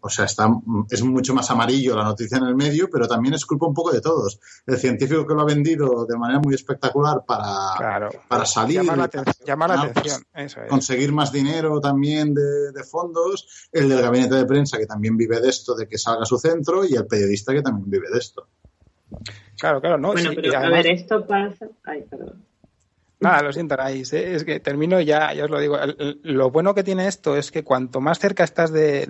o 0.00 0.08
sea, 0.08 0.26
está, 0.26 0.48
es 0.90 1.02
mucho 1.02 1.34
más 1.34 1.50
amarillo 1.50 1.96
la 1.96 2.04
noticia 2.04 2.38
en 2.38 2.44
el 2.44 2.54
medio, 2.54 2.88
pero 2.88 3.08
también 3.08 3.34
es 3.34 3.44
culpa 3.44 3.66
un 3.66 3.74
poco 3.74 3.90
de 3.92 4.00
todos. 4.00 4.38
El 4.64 4.76
científico 4.76 5.26
que 5.26 5.34
lo 5.34 5.40
ha 5.40 5.44
vendido 5.44 6.06
de 6.06 6.16
manera 6.16 6.38
muy 6.38 6.54
espectacular 6.54 7.24
para, 7.26 7.76
claro. 7.76 8.10
para 8.28 8.46
salir, 8.46 8.76
llama 8.76 8.96
la, 8.96 9.04
atención, 9.04 9.34
llama 9.44 9.68
la 9.68 9.80
atención. 9.80 10.22
Eso 10.34 10.62
es. 10.62 10.70
conseguir 10.70 11.12
más 11.12 11.32
dinero 11.32 11.80
también 11.80 12.32
de, 12.32 12.70
de 12.72 12.84
fondos, 12.84 13.68
el 13.72 13.88
del 13.88 14.02
gabinete 14.02 14.36
de 14.36 14.46
prensa 14.46 14.78
que 14.78 14.86
también 14.86 15.16
vive 15.16 15.40
de 15.40 15.48
esto, 15.48 15.74
de 15.74 15.88
que 15.88 15.98
salga 15.98 16.22
a 16.22 16.26
su 16.26 16.38
centro, 16.38 16.84
y 16.84 16.94
el 16.94 17.06
periodista 17.06 17.52
que 17.52 17.62
también 17.62 17.90
vive 17.90 18.08
de 18.08 18.18
esto. 18.18 18.46
Claro, 19.58 19.80
claro, 19.80 19.98
no. 19.98 20.12
Bueno, 20.12 20.30
sí, 20.30 20.36
pero 20.36 20.56
además... 20.56 20.64
a 20.64 20.76
ver, 20.76 20.86
esto 20.86 21.26
pasa. 21.26 21.66
Ay, 21.84 22.02
perdón. 22.08 22.45
Nada, 23.18 23.42
lo 23.42 23.52
siento, 23.52 23.74
Anaís. 23.74 24.12
¿eh? 24.12 24.34
Es 24.34 24.44
que 24.44 24.60
termino 24.60 25.00
ya, 25.00 25.32
ya 25.32 25.44
os 25.44 25.50
lo 25.50 25.58
digo. 25.58 25.78
lo 26.22 26.50
bueno 26.50 26.74
que 26.74 26.84
tiene 26.84 27.06
esto 27.06 27.36
es 27.36 27.50
que 27.50 27.64
cuanto 27.64 28.00
más 28.00 28.18
cerca 28.18 28.44
estás 28.44 28.72
de, 28.72 29.08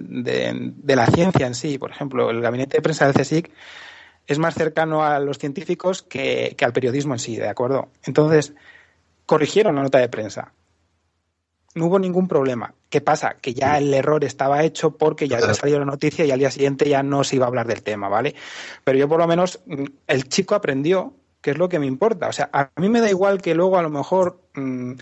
la 0.87 1.07
ciencia 1.07 1.47
en 1.47 1.55
sí, 1.55 1.79
por 1.79 1.91
ejemplo, 1.91 2.31
el 2.31 2.41
gabinete 2.41 2.77
de 2.77 2.83
prensa 2.83 3.07
del 3.07 3.15
CSIC 3.15 3.51
es 4.27 4.39
más 4.39 4.55
cercano 4.55 5.05
a 5.05 5.19
los 5.19 5.39
científicos 5.39 6.03
que, 6.03 6.57
al 6.61 6.73
periodismo 6.73 7.15
en 7.15 7.19
sí, 7.19 7.37
¿de 7.37 7.49
acuerdo? 7.49 7.89
Entonces, 8.05 8.55
corrigieron 9.25 9.75
la 9.75 9.83
nota 9.83 9.99
de 9.99 10.09
prensa. 10.09 10.53
No 11.75 11.87
hubo 11.87 11.99
ningún 11.99 12.27
problema. 12.27 12.75
¿Qué 12.89 13.01
pasa? 13.01 13.37
Que 13.41 13.55
ya 13.55 13.77
el 13.77 13.93
error 13.93 14.25
estaba 14.25 14.63
hecho 14.63 14.97
porque 14.97 15.29
ya 15.29 15.39
había 15.39 15.53
salido 15.53 15.79
la 15.79 15.85
noticia 15.85 16.25
y 16.25 16.31
al 16.31 16.39
día 16.39 16.51
siguiente 16.51 16.89
ya 16.89 17.03
no 17.03 17.23
se 17.23 17.37
iba 17.37 17.45
a 17.45 17.49
hablar 17.49 17.67
del 17.67 17.83
tema, 17.83 18.09
¿vale? 18.09 18.35
Pero 18.83 18.99
yo 18.99 19.09
por 19.09 19.19
lo 19.19 19.27
menos, 19.27 19.61
el 20.07 20.29
chico 20.29 20.55
aprendió 20.55 21.13
que 21.47 21.53
es 21.53 21.59
lo 21.59 21.69
que 21.69 21.79
me 21.79 21.87
importa. 21.87 22.27
O 22.27 22.33
sea, 22.33 22.51
a 22.53 22.73
mí 22.75 22.89
me 22.89 23.01
da 23.01 23.09
igual 23.09 23.41
que 23.41 23.55
luego 23.55 23.79
a 23.79 23.83
lo 23.83 23.89
mejor 23.89 24.41
mm, 24.55 24.95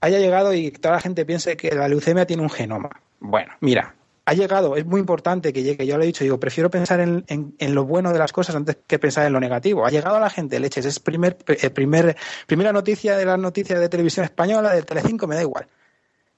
haya 0.00 0.20
llegado 0.20 0.54
y 0.54 0.70
toda 0.70 0.94
la 0.94 1.00
gente 1.00 1.24
piense 1.24 1.56
que 1.56 1.74
la 1.74 1.88
leucemia 1.88 2.26
tiene 2.26 2.44
un 2.44 2.48
genoma. 2.48 2.90
Bueno, 3.18 3.54
mira, 3.58 3.96
ha 4.24 4.32
llegado, 4.34 4.76
es 4.76 4.86
muy 4.86 5.00
importante 5.00 5.52
que 5.52 5.64
llegue, 5.64 5.84
yo 5.88 5.96
lo 5.96 6.04
he 6.04 6.06
dicho, 6.06 6.22
digo, 6.22 6.38
prefiero 6.38 6.70
pensar 6.70 7.00
en, 7.00 7.24
lo 7.58 7.84
bueno 7.86 8.12
de 8.12 8.20
las 8.20 8.32
cosas 8.32 8.54
antes 8.54 8.78
que 8.86 9.00
pensar 9.00 9.26
en 9.26 9.32
lo 9.32 9.40
negativo. 9.40 9.84
Ha 9.84 9.90
llegado 9.90 10.14
a 10.14 10.20
la 10.20 10.30
gente, 10.30 10.60
leches, 10.60 10.86
es 10.86 11.00
primer, 11.00 11.38
eh, 11.48 11.70
primer, 11.70 12.16
primera 12.46 12.72
noticia 12.72 13.16
de 13.16 13.24
las 13.24 13.40
noticias 13.40 13.80
de 13.80 13.88
televisión 13.88 14.24
española, 14.24 14.72
de 14.72 14.84
Telecinco, 14.84 15.26
me 15.26 15.34
da 15.34 15.42
igual. 15.42 15.66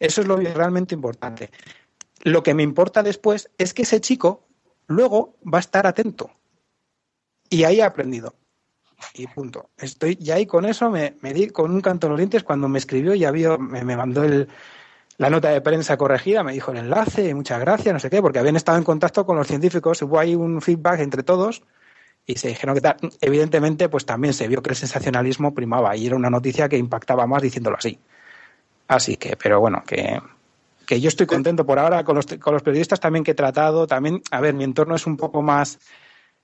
Eso 0.00 0.22
es 0.22 0.26
lo 0.26 0.38
realmente 0.38 0.94
importante. 0.94 1.50
Lo 2.22 2.42
que 2.42 2.54
me 2.54 2.62
importa 2.62 3.02
después 3.02 3.50
es 3.58 3.74
que 3.74 3.82
ese 3.82 4.00
chico 4.00 4.46
luego 4.86 5.36
va 5.44 5.58
a 5.58 5.60
estar 5.60 5.86
atento. 5.86 6.30
Y 7.50 7.64
ahí 7.64 7.82
ha 7.82 7.86
aprendido 7.88 8.34
y 9.14 9.26
punto. 9.26 9.70
Estoy 9.76 10.16
ya 10.16 10.36
ahí 10.36 10.46
con 10.46 10.64
eso, 10.64 10.90
me, 10.90 11.14
di 11.32 11.48
con 11.48 11.70
un 11.70 11.80
canto 11.80 12.06
en 12.06 12.12
los 12.12 12.18
dientes 12.18 12.42
cuando 12.42 12.68
me 12.68 12.78
escribió, 12.78 13.14
ya 13.14 13.30
vio, 13.30 13.58
me, 13.58 13.96
mandó 13.96 14.24
el, 14.24 14.48
la 15.18 15.30
nota 15.30 15.50
de 15.50 15.60
prensa 15.60 15.96
corregida, 15.96 16.42
me 16.42 16.52
dijo 16.52 16.72
el 16.72 16.78
enlace, 16.78 17.34
muchas 17.34 17.60
gracias, 17.60 17.92
no 17.92 18.00
sé 18.00 18.10
qué, 18.10 18.20
porque 18.20 18.38
habían 18.38 18.56
estado 18.56 18.78
en 18.78 18.84
contacto 18.84 19.26
con 19.26 19.36
los 19.36 19.46
científicos, 19.46 20.02
hubo 20.02 20.18
ahí 20.18 20.34
un 20.34 20.60
feedback 20.60 21.00
entre 21.00 21.22
todos 21.22 21.62
y 22.26 22.36
se 22.36 22.48
dijeron 22.48 22.74
que 22.74 22.80
tal. 22.80 22.96
Evidentemente, 23.20 23.88
pues 23.88 24.06
también 24.06 24.34
se 24.34 24.48
vio 24.48 24.62
que 24.62 24.70
el 24.70 24.76
sensacionalismo 24.76 25.54
primaba 25.54 25.96
y 25.96 26.06
era 26.06 26.16
una 26.16 26.30
noticia 26.30 26.68
que 26.68 26.76
impactaba 26.76 27.26
más 27.26 27.42
diciéndolo 27.42 27.76
así. 27.76 27.98
Así 28.88 29.16
que, 29.16 29.36
pero 29.36 29.60
bueno, 29.60 29.82
que, 29.86 30.20
que 30.86 31.00
yo 31.00 31.08
estoy 31.08 31.26
contento 31.26 31.64
por 31.64 31.78
ahora 31.78 32.04
con 32.04 32.16
los, 32.16 32.26
con 32.26 32.54
los 32.54 32.62
periodistas 32.62 33.00
también 33.00 33.24
que 33.24 33.32
he 33.32 33.34
tratado, 33.34 33.86
también, 33.86 34.22
a 34.30 34.40
ver, 34.40 34.54
mi 34.54 34.64
entorno 34.64 34.94
es 34.94 35.06
un 35.06 35.16
poco 35.16 35.42
más 35.42 35.78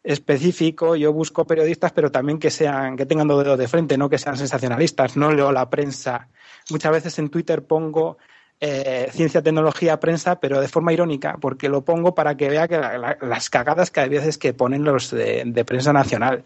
específico. 0.09 0.97
Yo 0.97 1.13
busco 1.13 1.47
periodistas, 1.47 1.93
pero 1.93 2.11
también 2.11 2.39
que 2.39 2.51
sean, 2.51 2.97
que 2.97 3.05
tengan 3.05 3.29
dos 3.29 3.45
dedos 3.45 3.59
de 3.59 3.69
frente, 3.69 3.99
no 3.99 4.09
que 4.09 4.17
sean 4.17 4.39
sensacionalistas. 4.39 5.19
No 5.19 5.33
leo 5.33 5.53
la 5.53 5.69
prensa. 5.69 6.29
Muchas 6.71 6.93
veces 6.93 7.19
en 7.19 7.29
Twitter 7.29 7.63
pongo 7.63 8.17
eh, 8.59 9.11
ciencia, 9.13 9.43
tecnología, 9.43 10.01
prensa, 10.01 10.41
pero 10.41 10.63
de 10.63 10.69
forma 10.69 10.95
irónica, 10.95 11.37
porque 11.39 11.69
lo 11.69 11.83
pongo 11.83 12.15
para 12.15 12.39
que 12.39 12.49
vea 12.49 12.67
que 12.67 12.81
las 13.21 13.51
cagadas 13.51 13.91
que 13.91 14.01
hay 14.01 14.09
veces 14.09 14.39
que 14.39 14.55
ponen 14.55 14.83
los 14.83 15.11
de, 15.11 15.65
prensa 15.67 15.93
nacional. 15.93 16.43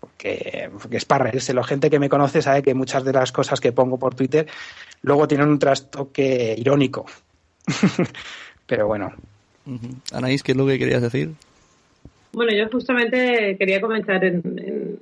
Porque, 0.00 0.68
es 0.90 1.04
para 1.04 1.26
reírse. 1.26 1.54
La 1.54 1.62
gente 1.62 1.88
que 1.88 2.00
me 2.00 2.08
conoce 2.08 2.42
sabe 2.42 2.62
que 2.62 2.74
muchas 2.74 3.04
de 3.04 3.12
las 3.12 3.30
cosas 3.30 3.60
que 3.60 3.70
pongo 3.70 4.00
por 4.00 4.16
Twitter 4.16 4.48
luego 5.02 5.28
tienen 5.28 5.48
un 5.48 5.60
trastoque 5.60 6.56
irónico. 6.58 7.06
pero 8.66 8.88
bueno. 8.88 9.12
Anaís, 10.10 10.42
¿qué 10.42 10.52
es 10.52 10.58
lo 10.58 10.66
que 10.66 10.78
querías 10.78 11.02
decir? 11.02 11.36
Bueno, 12.36 12.52
yo 12.52 12.68
justamente 12.68 13.56
quería 13.58 13.80
comentar 13.80 14.22
en, 14.22 15.00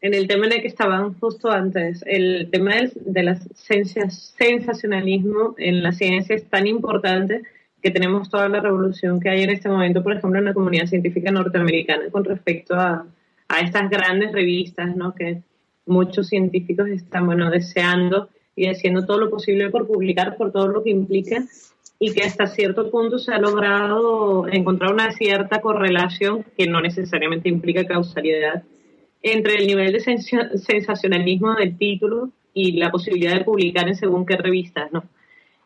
el 0.00 0.26
tema 0.26 0.46
en 0.46 0.52
el 0.52 0.62
que 0.62 0.68
estaban 0.68 1.12
justo 1.20 1.50
antes. 1.50 2.02
El 2.06 2.48
tema 2.50 2.76
del, 2.76 2.90
de 2.94 3.22
la 3.22 3.36
sensacionalismo 3.36 5.54
en 5.58 5.82
la 5.82 5.92
ciencia 5.92 6.34
es 6.34 6.48
tan 6.48 6.66
importante 6.66 7.42
que 7.82 7.90
tenemos 7.90 8.30
toda 8.30 8.48
la 8.48 8.60
revolución 8.60 9.20
que 9.20 9.28
hay 9.28 9.42
en 9.42 9.50
este 9.50 9.68
momento, 9.68 10.02
por 10.02 10.14
ejemplo, 10.14 10.38
en 10.38 10.46
la 10.46 10.54
comunidad 10.54 10.86
científica 10.86 11.30
norteamericana 11.30 12.04
con 12.10 12.24
respecto 12.24 12.74
a, 12.74 13.06
a 13.48 13.60
estas 13.60 13.90
grandes 13.90 14.32
revistas, 14.32 14.96
¿no? 14.96 15.14
Que 15.14 15.42
muchos 15.84 16.28
científicos 16.28 16.88
están, 16.88 17.26
bueno, 17.26 17.50
deseando 17.50 18.30
y 18.56 18.68
haciendo 18.68 19.04
todo 19.04 19.18
lo 19.18 19.28
posible 19.28 19.68
por 19.68 19.86
publicar 19.86 20.38
por 20.38 20.52
todo 20.52 20.68
lo 20.68 20.82
que 20.82 20.88
implica 20.88 21.44
y 22.04 22.12
que 22.12 22.24
hasta 22.24 22.48
cierto 22.48 22.90
punto 22.90 23.16
se 23.16 23.32
ha 23.32 23.38
logrado 23.38 24.48
encontrar 24.48 24.92
una 24.92 25.12
cierta 25.12 25.60
correlación 25.60 26.44
que 26.58 26.66
no 26.66 26.80
necesariamente 26.80 27.48
implica 27.48 27.86
causalidad 27.86 28.64
entre 29.22 29.54
el 29.54 29.68
nivel 29.68 29.92
de 29.92 30.00
sensacionalismo 30.00 31.54
del 31.54 31.78
título 31.78 32.30
y 32.52 32.72
la 32.72 32.90
posibilidad 32.90 33.34
de 33.34 33.44
publicar 33.44 33.86
en 33.86 33.94
según 33.94 34.26
qué 34.26 34.36
revistas, 34.36 34.90
¿no? 34.90 35.04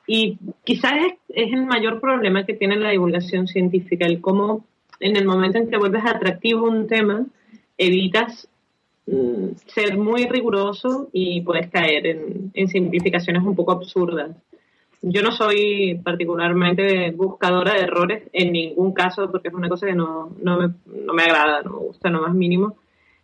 Y 0.07 0.37
quizás 0.63 0.93
es, 1.31 1.53
el 1.55 1.65
mayor 1.65 2.03
problema 2.03 2.45
que 2.45 2.53
tiene 2.53 2.77
la 2.77 2.91
divulgación 2.91 3.47
científica, 3.47 4.05
el 4.05 4.21
cómo 4.21 4.67
en 5.01 5.17
el 5.17 5.25
momento 5.25 5.57
en 5.57 5.71
que 5.71 5.79
vuelves 5.79 6.05
atractivo 6.05 6.69
un 6.69 6.87
tema, 6.87 7.25
evitas 7.79 8.47
mm, 9.07 9.53
ser 9.69 9.97
muy 9.97 10.27
riguroso 10.27 11.09
y 11.15 11.41
puedes 11.41 11.71
caer 11.71 12.07
en 12.53 12.69
simplificaciones 12.69 13.43
un 13.43 13.57
poco 13.57 13.73
absurdas 13.73 14.37
yo 15.09 15.23
no 15.23 15.31
soy 15.31 16.01
particularmente 16.03 17.13
buscadora 17.13 17.75
de 17.75 17.83
errores 17.83 18.25
en 18.33 18.53
ningún 18.53 18.93
caso, 18.93 19.31
porque 19.31 19.49
es 19.49 19.55
una 19.55 19.69
cosa 19.69 19.87
que 19.87 19.95
no, 19.95 20.33
no, 20.43 20.59
me, 20.59 20.75
no 21.05 21.15
me 21.15 21.23
agrada, 21.23 21.63
no 21.63 21.75
me 21.75 21.79
gusta 21.79 22.11
no 22.11 22.23
más 22.23 22.35
mínimo. 22.35 22.77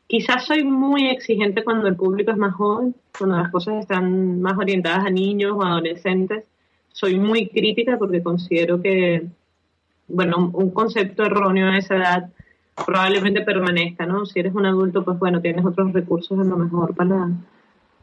Quizás 0.06 0.46
soy 0.46 0.62
muy 0.62 1.08
exigente 1.08 1.64
cuando 1.64 1.88
el 1.88 1.96
público 1.96 2.30
es 2.30 2.36
más 2.36 2.54
joven, 2.54 2.94
cuando 3.18 3.36
las 3.36 3.50
cosas 3.50 3.80
están 3.80 4.40
más 4.40 4.56
orientadas 4.56 5.06
a 5.06 5.10
niños 5.10 5.54
o 5.56 5.64
adolescentes. 5.64 6.44
Soy 6.92 7.18
muy 7.18 7.48
crítica 7.48 7.98
porque 7.98 8.22
considero 8.22 8.80
que, 8.80 9.26
bueno, 10.06 10.52
un 10.54 10.70
concepto 10.70 11.24
erróneo 11.24 11.68
a 11.68 11.78
esa 11.78 11.96
edad 11.96 12.30
probablemente 12.86 13.40
permanezca, 13.40 14.06
¿no? 14.06 14.24
Si 14.24 14.38
eres 14.38 14.54
un 14.54 14.66
adulto, 14.66 15.04
pues 15.04 15.18
bueno, 15.18 15.40
tienes 15.40 15.64
otros 15.64 15.92
recursos 15.92 16.38
a 16.38 16.44
lo 16.44 16.58
mejor 16.58 16.94
para, 16.94 17.28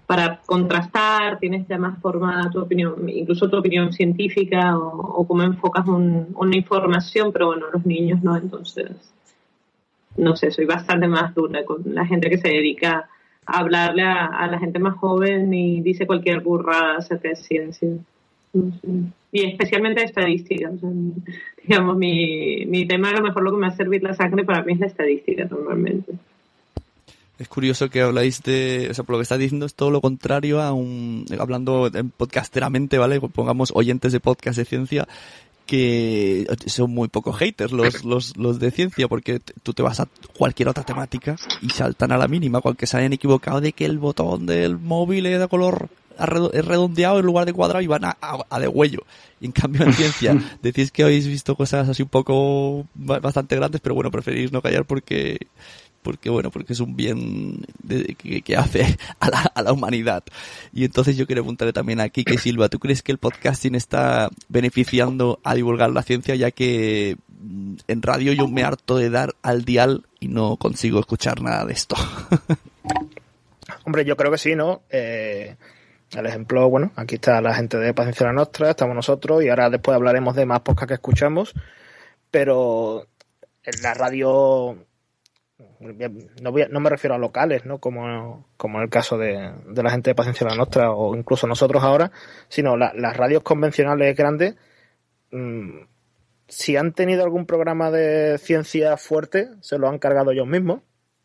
para 0.10 0.42
contrastar, 0.44 1.38
tienes 1.38 1.68
ya 1.68 1.78
más 1.78 2.02
formada 2.02 2.50
tu 2.50 2.60
opinión, 2.60 3.08
incluso 3.08 3.48
tu 3.48 3.58
opinión 3.58 3.94
científica 3.94 4.76
o, 4.76 5.24
cómo 5.28 5.44
enfocas 5.44 5.86
una 5.86 6.58
información, 6.58 7.32
pero 7.32 7.46
bueno, 7.46 7.68
los 7.72 7.86
niños 7.86 8.24
no, 8.24 8.36
entonces, 8.36 8.90
no 10.18 10.36
sé, 10.36 10.50
soy 10.50 10.66
bastante 10.66 11.08
más 11.08 11.36
dura 11.36 11.64
con 11.64 11.84
la 11.94 12.08
gente 12.08 12.28
que 12.32 12.40
se 12.40 12.48
dedica 12.48 13.08
a 13.46 13.60
hablarle 13.60 14.02
a, 14.02 14.48
la 14.48 14.58
gente 14.58 14.80
más 14.80 14.96
joven 14.96 15.54
y 15.54 15.82
dice 15.82 16.08
cualquier 16.08 16.40
burrada 16.40 16.98
acerca 16.98 17.30
de 17.30 17.36
ciencia. 17.36 17.90
Y 19.32 19.46
especialmente 19.46 20.04
estadística. 20.04 20.72
digamos, 21.62 21.98
mi, 21.98 22.66
mi 22.66 22.88
tema, 22.88 23.12
a 23.12 23.18
lo 23.18 23.22
mejor 23.22 23.44
lo 23.44 23.52
que 23.52 23.58
me 23.58 23.68
ha 23.68 23.72
servido 23.78 24.08
la 24.08 24.16
sangre 24.16 24.44
para 24.44 24.64
mí 24.64 24.74
es 24.74 24.80
la 24.80 24.88
estadística 24.88 25.46
normalmente. 25.46 26.14
Es 27.40 27.48
curioso 27.48 27.90
que 27.90 28.02
habláis 28.02 28.44
de, 28.44 28.90
o 28.92 28.94
sea, 28.94 29.06
por 29.06 29.14
lo 29.14 29.20
que 29.20 29.24
estás 29.24 29.40
diciendo 29.40 29.66
es 29.66 29.74
todo 29.74 29.92
lo 29.92 30.02
contrario 30.02 30.62
a 30.62 30.74
un, 30.74 31.26
hablando 31.40 31.90
podcasteramente, 32.18 32.98
¿vale? 32.98 33.22
Pongamos 33.22 33.72
oyentes 33.74 34.12
de 34.12 34.20
podcast 34.20 34.58
de 34.58 34.66
ciencia, 34.66 35.08
que 35.66 36.46
son 36.66 36.92
muy 36.92 37.08
pocos 37.08 37.38
haters 37.38 37.72
los, 37.72 38.04
los, 38.04 38.36
los 38.36 38.60
de 38.60 38.72
ciencia, 38.72 39.08
porque 39.08 39.40
tú 39.64 39.74
te 39.74 39.82
vas 39.82 40.02
a 40.02 40.10
cualquier 40.38 40.68
otra 40.68 40.84
temática 40.84 41.38
y 41.62 41.70
saltan 41.70 42.12
a 42.12 42.18
la 42.18 42.28
mínima, 42.28 42.60
cualquier 42.60 42.90
se 42.90 42.98
hayan 42.98 43.14
equivocado 43.14 43.62
de 43.62 43.72
que 43.72 43.86
el 43.86 44.00
botón 44.00 44.46
del 44.46 44.78
móvil 44.78 45.26
es 45.28 45.40
de 45.40 45.48
color 45.48 45.90
redondeado 46.18 47.20
en 47.20 47.26
lugar 47.26 47.46
de 47.46 47.54
cuadrado 47.54 47.82
y 47.82 47.88
van 47.88 48.04
a, 48.04 48.18
a, 48.20 48.60
de 48.60 48.68
huello. 48.68 49.06
Y 49.40 49.46
en 49.46 49.52
cambio 49.54 49.84
en 49.86 49.94
ciencia 49.94 50.36
decís 50.62 50.92
que 50.92 51.04
habéis 51.04 51.28
visto 51.28 51.56
cosas 51.56 51.88
así 51.88 52.04
un 52.04 52.10
poco 52.10 52.86
bastante 52.96 53.56
grandes, 53.56 53.80
pero 53.80 53.96
bueno, 53.96 54.12
preferís 54.12 54.52
no 54.52 54.62
callar 54.62 54.86
porque 54.86 55.48
porque 56.02 56.30
bueno, 56.30 56.52
porque 56.52 56.74
es 56.74 56.80
un 56.80 56.96
bien 56.96 57.66
que, 58.44 58.56
hace 58.56 58.98
a 59.20 59.30
la, 59.30 59.40
a 59.42 59.62
la, 59.62 59.74
humanidad. 59.74 60.24
Y 60.74 60.86
entonces 60.86 61.18
yo 61.18 61.26
quiero 61.26 61.44
preguntarle 61.44 61.74
también 61.74 62.00
a 62.00 62.10
Kike 62.10 62.38
Silva, 62.38 62.70
¿tú 62.70 62.80
crees 62.80 63.02
que 63.02 63.12
el 63.12 63.18
podcasting 63.18 63.76
está 63.76 64.30
beneficiando 64.48 65.40
a 65.44 65.56
divulgar 65.56 65.92
la 65.92 66.04
ciencia 66.04 66.36
ya 66.36 66.52
que 66.52 67.18
mm, 67.28 67.76
en 67.88 68.02
radio 68.02 68.34
yo 68.34 68.48
me 68.48 68.64
harto 68.64 68.98
de 68.98 69.10
dar 69.10 69.36
al 69.42 69.66
dial 69.66 70.06
y 70.20 70.28
no 70.28 70.58
consigo 70.58 71.00
escuchar 71.00 71.42
nada 71.42 71.66
de 71.66 71.74
esto? 71.74 71.96
Hombre, 73.86 74.06
yo 74.06 74.16
creo 74.16 74.32
que 74.32 74.38
sí, 74.38 74.56
¿no? 74.56 74.82
Eh, 74.90 75.56
el 76.16 76.26
ejemplo, 76.26 76.70
bueno, 76.70 76.92
aquí 76.96 77.16
está 77.16 77.40
la 77.42 77.54
gente 77.54 77.78
de 77.78 77.94
Paciencia 77.94 78.26
la 78.26 78.34
Nostra, 78.34 78.72
estamos 78.72 78.96
nosotros 78.96 79.44
y 79.44 79.50
ahora 79.50 79.70
después 79.70 79.96
hablaremos 79.96 80.36
de 80.36 80.46
más 80.46 80.62
podcasts 80.62 80.88
que 80.88 80.94
escuchamos, 80.96 81.54
pero 82.32 83.08
en 83.64 83.82
la 83.82 83.94
radio 83.94 84.78
no, 85.80 86.52
no 86.70 86.80
me 86.80 86.90
refiero 86.90 87.16
a 87.16 87.18
locales, 87.18 87.66
¿no? 87.66 87.80
Como, 87.80 88.48
como 88.58 88.78
en 88.78 88.84
el 88.84 88.90
caso 88.90 89.18
de, 89.18 89.52
la 89.76 89.92
gente 89.92 90.12
de 90.12 90.16
Paciencia 90.16 90.48
la 90.48 90.56
Nostra 90.56 90.92
o 90.92 91.16
incluso 91.16 91.48
nosotros 91.48 91.84
ahora, 91.84 92.12
sino 92.48 92.78
las 92.78 93.18
radios 93.18 93.44
convencionales 93.44 94.16
grandes, 94.16 94.56
mm, 95.32 95.82
si 96.48 96.78
han 96.78 96.94
tenido 96.94 97.24
algún 97.24 97.46
programa 97.46 97.92
de 97.92 98.38
ciencia 98.40 98.98
fuerte, 98.98 99.50
se 99.62 99.78
lo 99.78 99.88
han 99.88 100.00
cargado 100.00 100.32
ellos 100.32 100.48
mismos, 100.48 100.82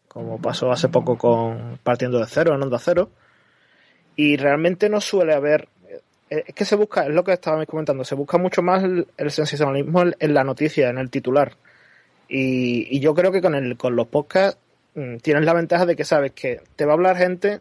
como 0.08 0.40
pasó 0.40 0.70
hace 0.70 0.88
poco 0.88 1.16
con 1.16 1.78
Partiendo 1.82 2.18
de 2.18 2.26
Cero, 2.28 2.54
en 2.54 2.62
Onda 2.62 2.78
Cero. 2.78 3.10
Y 4.16 4.36
realmente 4.36 4.88
no 4.88 5.00
suele 5.00 5.34
haber 5.34 5.68
eh, 6.30 6.44
es 6.46 6.54
que 6.54 6.64
se 6.64 6.76
busca, 6.76 7.06
es 7.06 7.14
lo 7.14 7.24
que 7.24 7.32
estábamos 7.32 7.66
comentando, 7.66 8.04
se 8.04 8.14
busca 8.14 8.38
mucho 8.38 8.62
más 8.62 8.82
el, 8.82 9.06
sensacionalismo 9.30 10.02
en, 10.18 10.34
la 10.34 10.44
noticia, 10.44 10.88
en 10.88 10.98
el 10.98 11.10
titular. 11.10 11.56
Y, 12.28 13.00
yo 13.00 13.14
creo 13.14 13.32
que 13.32 13.42
con, 13.42 13.54
el, 13.54 13.76
con 13.76 13.96
los 13.96 14.06
podcasts 14.08 14.58
mm, 14.94 15.18
tienes 15.18 15.44
la 15.44 15.52
ventaja 15.52 15.86
de 15.86 15.96
que 15.96 16.04
sabes 16.04 16.32
que 16.32 16.60
te 16.76 16.84
va 16.84 16.92
a 16.92 16.94
hablar 16.94 17.16
gente, 17.16 17.60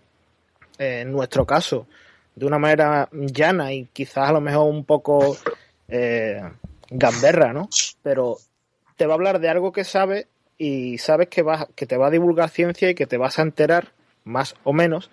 eh, 0.79 1.01
en 1.01 1.11
nuestro 1.11 1.45
caso, 1.45 1.87
de 2.35 2.45
una 2.45 2.59
manera 2.59 3.09
llana 3.11 3.73
y 3.73 3.85
quizás 3.93 4.29
a 4.29 4.33
lo 4.33 4.41
mejor 4.41 4.69
un 4.69 4.85
poco 4.85 5.37
eh, 5.87 6.41
gamberra, 6.89 7.53
¿no? 7.53 7.69
Pero 8.01 8.37
te 8.95 9.05
va 9.05 9.13
a 9.13 9.15
hablar 9.15 9.39
de 9.39 9.49
algo 9.49 9.71
que 9.71 9.83
sabe 9.83 10.27
y 10.57 10.97
sabes 10.97 11.27
que, 11.27 11.41
va, 11.41 11.67
que 11.75 11.85
te 11.85 11.97
va 11.97 12.07
a 12.07 12.11
divulgar 12.11 12.49
ciencia 12.49 12.89
y 12.89 12.95
que 12.95 13.07
te 13.07 13.17
vas 13.17 13.39
a 13.39 13.43
enterar, 13.43 13.91
más 14.23 14.55
o 14.63 14.73
menos, 14.73 15.11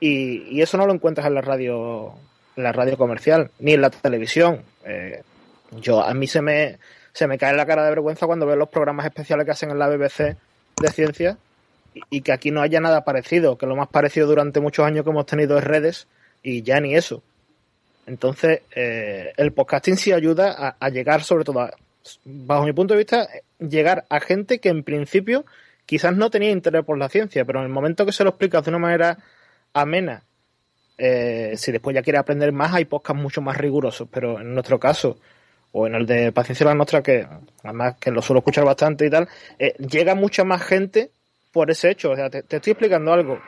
y, 0.00 0.60
eso 0.60 0.76
no 0.76 0.86
lo 0.86 0.94
encuentras 0.94 1.26
en 1.26 1.34
la 1.34 1.40
radio 1.40 2.14
la 2.56 2.72
radio 2.72 2.96
comercial, 2.98 3.50
ni 3.60 3.74
en 3.74 3.82
la 3.82 3.90
televisión. 3.90 4.62
Eh, 4.84 5.22
yo 5.80 6.02
a 6.02 6.12
mí 6.12 6.26
se 6.26 6.42
me, 6.42 6.78
se 7.18 7.26
me 7.26 7.36
cae 7.36 7.52
la 7.56 7.66
cara 7.66 7.82
de 7.82 7.90
vergüenza 7.90 8.26
cuando 8.28 8.46
veo 8.46 8.54
los 8.54 8.68
programas 8.68 9.04
especiales 9.04 9.44
que 9.44 9.50
hacen 9.50 9.72
en 9.72 9.78
la 9.80 9.88
BBC 9.88 10.36
de 10.80 10.88
ciencia 10.92 11.36
y, 12.10 12.20
que 12.20 12.30
aquí 12.30 12.52
no 12.52 12.62
haya 12.62 12.78
nada 12.78 13.02
parecido, 13.02 13.58
que 13.58 13.66
lo 13.66 13.74
más 13.74 13.88
parecido 13.88 14.28
durante 14.28 14.60
muchos 14.60 14.86
años 14.86 15.02
que 15.02 15.10
hemos 15.10 15.26
tenido 15.26 15.58
es 15.58 15.64
redes 15.64 16.06
y 16.44 16.62
ya 16.62 16.78
ni 16.78 16.94
eso. 16.94 17.24
Entonces, 18.06 18.60
eh, 18.72 19.32
el 19.36 19.52
podcasting 19.52 19.96
sí 19.96 20.12
ayuda 20.12 20.76
a, 20.78 20.88
llegar, 20.90 21.24
sobre 21.24 21.42
todo, 21.42 21.68
bajo 22.24 22.64
mi 22.64 22.72
punto 22.72 22.94
de 22.94 22.98
vista, 22.98 23.28
llegar 23.58 24.04
a 24.10 24.20
gente 24.20 24.60
que 24.60 24.68
en 24.68 24.84
principio 24.84 25.44
quizás 25.86 26.16
no 26.16 26.30
tenía 26.30 26.52
interés 26.52 26.84
por 26.84 26.98
la 26.98 27.08
ciencia, 27.08 27.44
pero 27.44 27.58
en 27.58 27.64
el 27.64 27.72
momento 27.72 28.06
que 28.06 28.12
se 28.12 28.22
lo 28.22 28.30
explica 28.30 28.60
de 28.60 28.70
una 28.70 28.78
manera 28.78 29.18
amena 29.72 30.22
eh, 30.98 31.54
si 31.56 31.72
después 31.72 31.94
ya 31.94 32.02
quiere 32.02 32.18
aprender 32.18 32.52
más, 32.52 32.74
hay 32.74 32.84
podcasts 32.84 33.20
mucho 33.20 33.40
más 33.40 33.56
rigurosos, 33.56 34.06
pero 34.08 34.40
en 34.40 34.54
nuestro 34.54 34.78
caso, 34.78 35.18
o 35.72 35.86
en 35.86 35.94
el 35.94 36.06
de 36.06 36.32
Paciencia 36.32 36.66
la 36.66 36.74
Nuestra, 36.74 37.02
que 37.02 37.26
además 37.62 37.96
que 38.00 38.10
lo 38.10 38.22
suelo 38.22 38.38
escuchar 38.38 38.64
bastante 38.64 39.06
y 39.06 39.10
tal, 39.10 39.28
eh, 39.58 39.74
llega 39.78 40.14
mucha 40.14 40.44
más 40.44 40.62
gente 40.62 41.10
por 41.52 41.70
ese 41.70 41.90
hecho. 41.90 42.10
O 42.10 42.16
sea, 42.16 42.30
te, 42.30 42.38
estoy 42.38 42.72
explicando 42.72 43.12
algo 43.12 43.38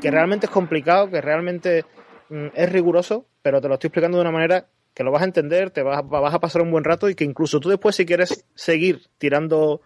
que 0.00 0.10
realmente 0.10 0.46
es 0.46 0.52
complicado, 0.52 1.10
que 1.10 1.20
realmente 1.20 1.84
mm, 2.28 2.48
es 2.54 2.72
riguroso, 2.72 3.26
pero 3.42 3.60
te 3.60 3.68
lo 3.68 3.74
estoy 3.74 3.88
explicando 3.88 4.18
de 4.18 4.22
una 4.22 4.32
manera 4.32 4.66
que 4.94 5.04
lo 5.04 5.12
vas 5.12 5.22
a 5.22 5.26
entender, 5.26 5.70
te 5.70 5.82
vas, 5.82 6.06
vas 6.08 6.34
a 6.34 6.40
pasar 6.40 6.62
un 6.62 6.72
buen 6.72 6.84
rato 6.84 7.08
y 7.08 7.14
que 7.14 7.24
incluso 7.24 7.60
tú 7.60 7.68
después 7.68 7.94
si 7.94 8.04
quieres 8.04 8.44
seguir 8.54 9.02
tirando 9.18 9.80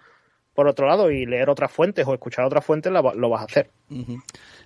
por 0.54 0.68
otro 0.68 0.86
lado 0.86 1.10
y 1.10 1.26
leer 1.26 1.50
otras 1.50 1.70
fuentes 1.70 2.06
o 2.06 2.14
escuchar 2.14 2.44
otras 2.44 2.64
fuentes, 2.64 2.92
lo 2.92 3.28
vas 3.28 3.42
a 3.42 3.44
hacer 3.44 3.70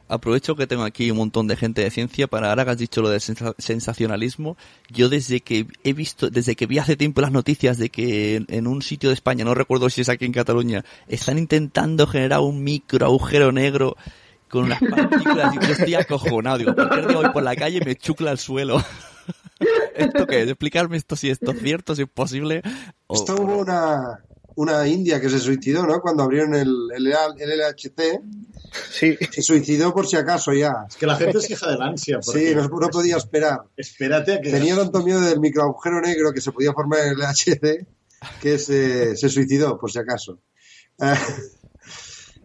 aprovecho 0.09 0.57
que 0.57 0.67
tengo 0.67 0.85
aquí 0.85 1.11
un 1.11 1.19
montón 1.19 1.49
de 1.49 1.57
gente 1.57 1.83
de 1.83 1.91
ciencia 1.91 2.27
para 2.27 2.51
ahora 2.51 2.65
que 2.65 2.71
has 2.73 2.79
dicho 2.79 3.03
lo 3.03 3.09
del 3.09 3.21
sensacionalismo. 3.21 4.57
Yo 4.89 5.09
desde 5.09 5.41
que 5.41 5.67
he 5.85 5.93
visto, 5.93 6.31
desde 6.31 6.57
que 6.57 6.67
vi 6.67 6.79
hace 6.79 6.97
tiempo 6.97 7.21
las 7.21 7.33
noticias 7.33 7.79
de 7.79 7.91
que 7.91 8.45
en, 8.49 8.67
un 8.67 8.83
sitio 8.83 9.11
de 9.11 9.15
España, 9.15 9.45
no 9.45 9.55
recuerdo 9.55 9.91
si 9.91 10.01
es 10.01 10.09
aquí 10.09 10.25
en 10.25 10.33
Cataluña, 10.33 10.85
están 11.09 11.39
intentando 11.39 12.07
generar 12.07 12.41
un 12.41 12.63
micro 12.63 13.07
agujero 13.07 13.53
negro 13.53 13.97
con 14.49 14.65
unas 14.65 14.81
partículas 14.81 15.55
y 15.55 15.67
yo 15.67 15.73
estoy 15.73 15.95
acojonado. 15.95 16.59
Digo, 16.59 16.75
cualquier 16.75 17.09
día 17.09 17.17
voy 17.17 17.31
por 17.31 17.43
la 17.43 17.57
calle 17.57 17.79
y 17.79 17.85
me 17.85 17.97
chucla 17.97 18.31
al 18.31 18.39
suelo. 18.39 18.83
¿Esto 19.97 20.27
qué 20.27 20.43
es? 20.43 20.49
Explicarme 20.49 20.97
esto 20.97 21.17
si 21.17 21.31
esto 21.31 21.53
es 21.53 21.61
cierto, 21.61 21.95
si 21.95 22.03
es 22.03 22.09
posible. 22.09 22.63
Esto 23.09 23.37
hubo 23.37 23.59
una, 23.59 24.21
una 24.57 24.87
india 24.89 25.21
que 25.21 25.31
se 25.31 25.39
suicidó, 25.39 25.87
¿no? 25.87 26.01
Cuando 26.01 26.23
abrieron 26.23 26.55
el, 26.55 26.75
el, 26.95 27.07
el 27.07 27.59
LHC. 27.59 28.21
Sí. 28.91 29.17
Se 29.31 29.43
suicidó 29.43 29.95
por 29.95 30.07
si 30.07 30.17
acaso 30.17 30.53
ya. 30.53 30.87
Es 30.89 30.97
que 30.97 31.07
la 31.07 31.17
gente 31.17 31.41
se 31.41 31.49
queja 31.49 31.71
del 31.71 31.83
ansia. 31.83 32.21
Sí, 32.21 32.55
no, 32.55 32.69
podía 32.69 33.17
esperar. 33.17 33.61
Espérate 33.77 34.35
a 34.35 34.41
que... 34.41 34.51
Tenía 34.51 34.77
tanto 34.77 35.03
miedo 35.03 35.21
del 35.21 35.41
microagujero 35.41 36.01
negro 36.01 36.33
que 36.33 36.41
se 36.41 36.53
podía 36.53 36.73
formar 36.73 37.01
en 37.01 37.09
el 37.13 37.19
LHC 37.19 37.87
que 38.41 38.59
se, 38.59 39.17
se 39.17 39.29
suicidó, 39.29 39.79
por 39.79 39.91
si 39.91 39.99
acaso. 39.99 40.41
Eh, 41.01 41.15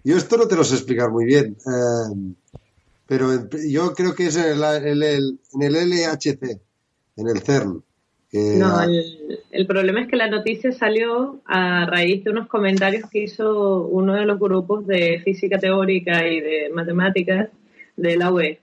yo 0.03 0.17
esto 0.17 0.37
no 0.37 0.47
te 0.47 0.55
lo 0.55 0.63
sé 0.63 0.75
explicar 0.75 1.09
muy 1.09 1.25
bien. 1.25 1.57
Eh, 1.65 2.33
pero 3.07 3.49
yo 3.67 3.93
creo 3.93 4.15
que 4.15 4.27
es 4.27 4.35
en 4.35 4.61
el, 5.03 5.39
en 5.53 5.61
el 5.61 5.89
LHC, 5.89 6.61
en 7.17 7.27
el 7.27 7.41
CERN. 7.41 7.83
No, 8.33 8.81
el, 9.51 9.67
problema 9.67 10.01
es 10.01 10.07
que 10.07 10.15
la 10.15 10.29
noticia 10.29 10.71
salió 10.71 11.41
a 11.45 11.85
raíz 11.85 12.23
de 12.23 12.31
unos 12.31 12.47
comentarios 12.47 13.09
que 13.09 13.23
hizo 13.23 13.87
uno 13.87 14.13
de 14.13 14.25
los 14.25 14.39
grupos 14.39 14.87
de 14.87 15.19
física 15.19 15.59
teórica 15.59 16.25
y 16.25 16.39
de 16.39 16.69
matemáticas 16.73 17.49
de 17.97 18.15
la 18.15 18.31
UE. 18.31 18.59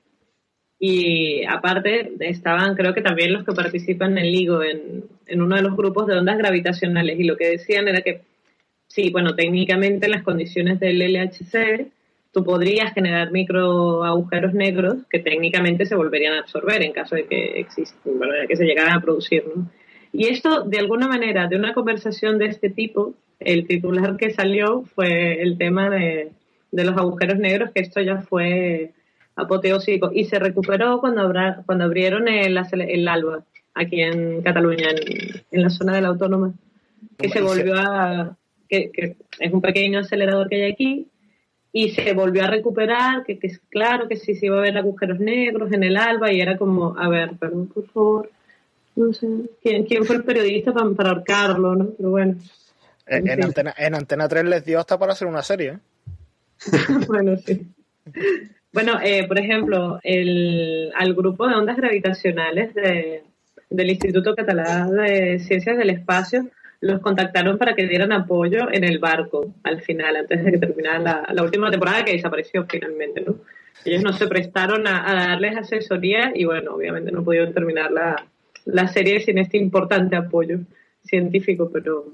Y 0.79 1.45
aparte 1.45 2.13
estaban, 2.21 2.77
creo 2.77 2.95
que 2.95 3.03
también 3.03 3.35
los 3.35 3.45
que 3.45 3.53
participan 3.53 4.17
en 4.17 4.33
LIGO, 4.33 4.63
en, 4.63 5.05
en 5.27 5.43
uno 5.43 5.57
de 5.57 5.63
los 5.63 5.77
grupos 5.77 6.07
de 6.07 6.17
ondas 6.17 6.39
gravitacionales. 6.39 7.21
Y 7.21 7.25
lo 7.25 7.37
que 7.37 7.49
decían 7.49 7.89
era 7.89 8.01
que, 8.01 8.23
sí, 8.87 9.11
bueno, 9.11 9.35
técnicamente 9.35 10.07
en 10.07 10.13
las 10.13 10.23
condiciones 10.23 10.81
del 10.81 11.01
LHC 11.01 11.93
tú 12.39 12.45
podrías 12.45 12.95
generar 12.95 13.33
micro 13.33 14.05
agujeros 14.05 14.55
negros 14.55 14.99
que 15.11 15.19
técnicamente 15.19 15.87
se 15.87 15.97
volverían 15.97 16.35
a 16.35 16.41
absorber 16.41 16.83
en 16.83 16.93
caso 16.93 17.17
de 17.17 17.27
que 17.27 17.59
existen, 17.59 18.17
bueno, 18.17 18.33
de 18.35 18.47
que 18.47 18.55
se 18.55 18.65
llegaran 18.65 18.97
a 18.97 19.01
producir, 19.01 19.43
¿no? 19.53 19.69
Y 20.13 20.29
esto, 20.29 20.63
de 20.63 20.79
alguna 20.79 21.09
manera, 21.09 21.49
de 21.49 21.57
una 21.57 21.75
conversación 21.75 22.39
de 22.39 22.47
este 22.47 22.71
tipo, 22.71 23.15
el 23.41 23.67
titular 23.67 24.17
que 24.17 24.31
salió 24.31 24.85
fue 24.95 25.43
el 25.43 25.59
tema 25.59 25.91
de, 25.91 26.31
de 26.71 26.85
los 26.85 26.97
agujeros 26.97 27.39
negros, 27.39 27.73
que 27.75 27.81
esto 27.81 28.01
ya 28.01 28.19
fue 28.19 28.93
apoteósico 29.35 30.11
y 30.15 30.25
se 30.25 30.39
recuperó 30.39 31.01
cuando, 31.01 31.33
cuando 31.67 31.85
abrieron 31.85 32.29
el, 32.29 32.57
el 32.57 33.09
ALBA 33.09 33.45
aquí 33.75 34.01
en 34.01 34.43
Cataluña, 34.43 34.91
en, 34.91 35.43
en 35.51 35.63
la 35.63 35.71
zona 35.71 35.95
de 35.95 36.03
la 36.03 36.09
autónoma, 36.09 36.55
que 37.19 37.29
se 37.31 37.43
volvió 37.43 37.75
a... 37.77 38.37
Que, 38.69 38.91
que 38.93 39.17
es 39.41 39.53
un 39.53 39.63
pequeño 39.63 40.01
acelerador 40.01 40.49
que 40.49 40.57
hay 40.57 40.71
aquí, 40.71 41.07
y 41.73 41.91
se 41.91 42.13
volvió 42.13 42.45
a 42.45 42.49
recuperar, 42.49 43.25
que, 43.25 43.39
que 43.39 43.51
claro 43.69 44.09
que 44.09 44.17
sí 44.17 44.35
se 44.35 44.47
iba 44.47 44.59
a 44.59 44.63
ver 44.63 44.77
agujeros 44.79 45.21
negros 45.21 45.73
en 45.73 45.83
el 45.83 45.97
alba 45.97 46.33
y 46.33 46.41
era 46.41 46.57
como, 46.57 46.99
a 46.99 47.09
ver, 47.09 47.37
perdón, 47.39 47.69
por 47.69 47.87
favor, 47.89 48.31
no 48.97 49.13
sé, 49.13 49.29
¿quién, 49.63 49.85
quién 49.85 50.05
fue 50.05 50.17
el 50.17 50.25
periodista 50.25 50.73
para, 50.73 50.91
para 50.91 51.11
ahorcarlo, 51.11 51.77
no? 51.77 51.91
Pero 51.97 52.11
bueno. 52.11 52.37
En, 53.07 53.29
en, 53.29 53.45
Antena, 53.45 53.75
en 53.77 53.95
Antena 53.95 54.29
3 54.29 54.45
les 54.45 54.65
dio 54.65 54.81
hasta 54.81 54.99
para 54.99 55.13
hacer 55.13 55.29
una 55.29 55.43
serie. 55.43 55.69
¿eh? 55.69 55.79
bueno, 57.07 57.37
sí. 57.37 57.67
Bueno, 58.73 58.99
eh, 59.03 59.27
por 59.27 59.39
ejemplo, 59.39 59.99
el, 60.03 60.93
al 60.95 61.15
grupo 61.15 61.47
de 61.47 61.55
ondas 61.55 61.77
gravitacionales 61.77 62.75
de, 62.75 63.23
del 63.71 63.91
Instituto 63.91 64.35
Catalán 64.35 64.95
de 64.97 65.39
Ciencias 65.39 65.79
del 65.79 65.91
Espacio 65.91 66.49
los 66.81 67.01
contactaron 67.01 67.59
para 67.59 67.75
que 67.75 67.87
dieran 67.87 68.13
apoyo 68.13 68.71
en 68.71 68.85
el 68.85 68.99
barco 68.99 69.55
al 69.65 69.81
final, 69.83 70.17
antes 70.17 70.45
de 70.45 70.53
que 70.53 70.59
terminara 70.59 71.27
la, 71.33 71.43
última 71.43 71.71
temporada 71.71 72.05
que 72.05 72.13
desapareció 72.13 72.67
finalmente, 72.69 73.21
¿no? 73.21 73.37
Ellos 73.85 74.03
no 74.03 74.13
se 74.13 74.27
prestaron 74.27 74.87
a, 74.87 75.29
darles 75.29 75.57
asesoría 75.57 76.33
y 76.35 76.45
bueno, 76.45 76.75
obviamente 76.75 77.11
no 77.11 77.25
pudieron 77.25 77.53
terminar 77.53 77.91
la, 77.91 78.27
la 78.65 78.89
serie 78.89 79.21
sin 79.21 79.39
este 79.39 79.57
importante 79.57 80.17
apoyo 80.17 80.59
científico, 81.05 81.71
pero 81.73 82.13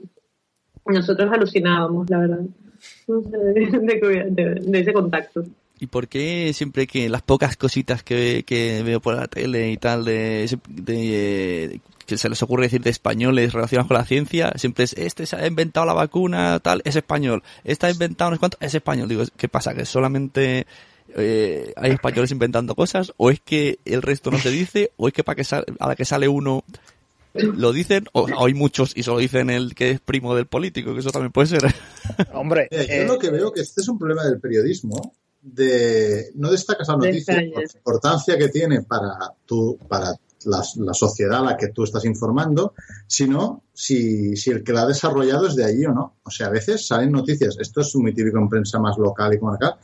nosotros 0.87 1.33
alucinábamos, 1.33 2.09
la 2.11 2.19
verdad, 2.19 2.41
de, 3.07 4.81
ese 4.81 4.93
contacto. 4.93 5.45
¿Y 5.81 5.89
por 5.89 6.09
qué 6.09 6.53
siempre 6.55 6.87
que 6.87 7.09
las 7.09 7.23
pocas 7.23 7.57
cositas 7.57 8.03
que, 8.03 8.45
que 8.47 8.83
veo 8.85 9.01
por 9.01 9.17
la 9.17 9.27
tele 9.27 9.71
y 9.71 9.77
tal 9.77 10.05
de, 10.05 10.59
de, 10.69 11.81
que 12.07 12.17
se 12.17 12.29
les 12.29 12.43
ocurre 12.43 12.65
decir 12.65 12.81
de 12.81 12.91
españoles 12.91 13.53
relacionados 13.53 13.89
con 13.89 13.97
la 13.97 14.05
ciencia, 14.05 14.53
siempre 14.57 14.85
es, 14.85 14.93
este 14.95 15.27
se 15.27 15.37
ha 15.37 15.47
inventado 15.47 15.87
la 15.87 15.93
vacuna, 15.93 16.61
tal, 16.61 16.81
es 16.85 16.97
español, 16.97 17.43
este 17.65 17.87
ha 17.87 17.91
inventado 17.91 18.31
no 18.31 18.37
sé 18.37 18.41
cuánto, 18.41 18.59
es 18.61 18.75
español. 18.75 19.09
Digo, 19.09 19.25
¿qué 19.37 19.49
pasa? 19.49 19.75
¿Que 19.75 19.85
solamente 19.85 20.67
eh, 21.17 21.73
hay 21.77 21.91
españoles 21.91 22.31
inventando 22.31 22.75
cosas? 22.75 23.13
¿O 23.17 23.31
es 23.31 23.41
que 23.41 23.79
el 23.85 24.03
resto 24.03 24.31
no 24.31 24.39
se 24.39 24.51
dice? 24.51 24.93
¿O 24.97 25.09
es 25.09 25.15
que 25.15 25.25
para 25.25 25.43
que 25.43 25.55
a 25.55 25.89
la 25.89 25.97
que 25.97 26.05
sale 26.05 26.29
uno 26.29 26.65
lo 27.35 27.73
dicen? 27.73 28.07
¿O 28.13 28.29
hay 28.45 28.55
muchos 28.55 28.93
y 28.97 29.03
solo 29.03 29.19
dicen 29.19 29.51
el 29.51 29.75
que 29.75 29.91
es 29.91 30.01
primo 30.01 30.37
del 30.37 30.47
político? 30.47 30.95
Que 30.95 31.01
eso 31.01 31.11
también 31.11 31.33
puede 31.33 31.49
ser. 31.49 31.75
Hombre, 32.33 32.69
yo 32.71 32.79
eh, 32.79 33.05
lo 33.07 33.19
que 33.19 33.31
veo 33.31 33.53
que 33.53 33.63
este 33.63 33.81
es 33.81 33.89
un 33.89 33.99
problema 33.99 34.25
del 34.25 34.41
periodismo 34.41 35.15
de 35.45 36.31
no 36.37 36.51
destacas 36.51 36.89
la 36.89 36.97
noticia 36.97 37.35
por 37.35 37.63
la 37.63 37.71
importancia 37.75 38.39
que 38.39 38.49
tiene 38.49 38.83
para 38.83 39.15
tu, 39.45 39.79
para 39.87 40.15
la, 40.47 40.63
sociedad 40.95 41.41
a 41.41 41.51
la 41.51 41.57
que 41.57 41.69
tú 41.69 41.85
estás 41.85 42.05
informando, 42.07 42.75
sino 43.07 43.63
si, 43.73 44.37
si, 44.37 44.51
el 44.51 44.65
que 44.65 44.73
la 44.73 44.83
ha 44.83 44.87
desarrollado 44.87 45.47
es 45.47 45.55
de 45.55 45.65
allí 45.65 45.85
o 45.85 45.93
no. 45.93 46.17
O 46.25 46.31
sea, 46.31 46.47
a 46.47 46.51
veces 46.51 46.87
salen 46.87 47.13
noticias, 47.13 47.57
esto 47.61 47.83
es 47.83 47.95
muy 47.97 48.15
típico 48.15 48.39
en 48.39 48.49
prensa 48.49 48.79
más 48.79 48.97
local 48.97 49.35
y 49.35 49.39
comarcal, 49.39 49.77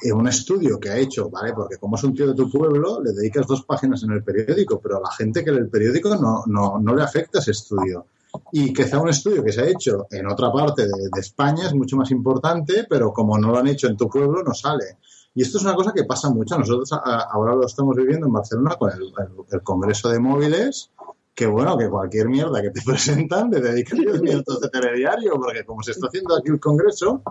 en 0.00 0.12
un 0.12 0.28
estudio 0.28 0.78
que 0.78 0.90
ha 0.90 0.98
hecho, 0.98 1.30
¿vale? 1.30 1.52
Porque 1.54 1.76
como 1.76 1.96
es 1.96 2.04
un 2.04 2.14
tío 2.14 2.26
de 2.26 2.34
tu 2.34 2.50
pueblo, 2.50 3.00
le 3.02 3.12
dedicas 3.12 3.46
dos 3.46 3.64
páginas 3.64 4.02
en 4.02 4.10
el 4.10 4.22
periódico, 4.22 4.80
pero 4.80 4.98
a 4.98 5.00
la 5.00 5.12
gente 5.12 5.44
que 5.44 5.52
lee 5.52 5.58
el 5.58 5.68
periódico 5.68 6.16
no, 6.16 6.42
no, 6.46 6.78
no 6.78 6.94
le 6.94 7.02
afecta 7.02 7.38
ese 7.38 7.52
estudio. 7.52 8.06
Y 8.52 8.72
quizá 8.72 8.98
un 9.00 9.08
estudio 9.08 9.42
que 9.42 9.52
se 9.52 9.62
ha 9.62 9.66
hecho 9.66 10.06
en 10.10 10.26
otra 10.26 10.52
parte 10.52 10.86
de, 10.86 11.20
España 11.20 11.66
es 11.66 11.74
mucho 11.74 11.96
más 11.96 12.10
importante, 12.10 12.86
pero 12.88 13.12
como 13.12 13.38
no 13.38 13.50
lo 13.50 13.58
han 13.58 13.66
hecho 13.68 13.88
en 13.88 13.96
tu 13.96 14.08
pueblo, 14.08 14.42
no 14.42 14.54
sale. 14.54 14.98
Y 15.34 15.42
esto 15.42 15.58
es 15.58 15.64
una 15.64 15.74
cosa 15.74 15.92
que 15.92 16.04
pasa 16.04 16.30
mucho. 16.30 16.58
Nosotros 16.58 16.90
ahora 16.92 17.54
lo 17.54 17.66
estamos 17.66 17.96
viviendo 17.96 18.26
en 18.26 18.32
Barcelona 18.32 18.76
con 18.76 18.90
el, 18.90 19.62
Congreso 19.62 20.08
de 20.08 20.18
Móviles, 20.18 20.90
que 21.34 21.46
bueno, 21.46 21.76
que 21.76 21.88
cualquier 21.88 22.28
mierda 22.28 22.62
que 22.62 22.70
te 22.70 22.80
presentan 22.86 23.50
le 23.50 23.60
dedican 23.60 23.98
10 23.98 24.22
minutos 24.22 24.60
de 24.60 24.68
telediario, 24.68 25.34
porque 25.34 25.64
como 25.64 25.82
se 25.82 25.92
está 25.92 26.06
haciendo 26.06 26.36
aquí 26.36 26.50
el 26.50 26.60
Congreso, 26.60 27.22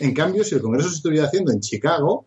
en 0.00 0.12
cambio, 0.14 0.44
si 0.44 0.54
el 0.54 0.62
Congreso 0.62 0.88
se 0.88 0.96
estuviera 0.96 1.26
haciendo 1.26 1.52
en 1.52 1.60
Chicago, 1.60 2.26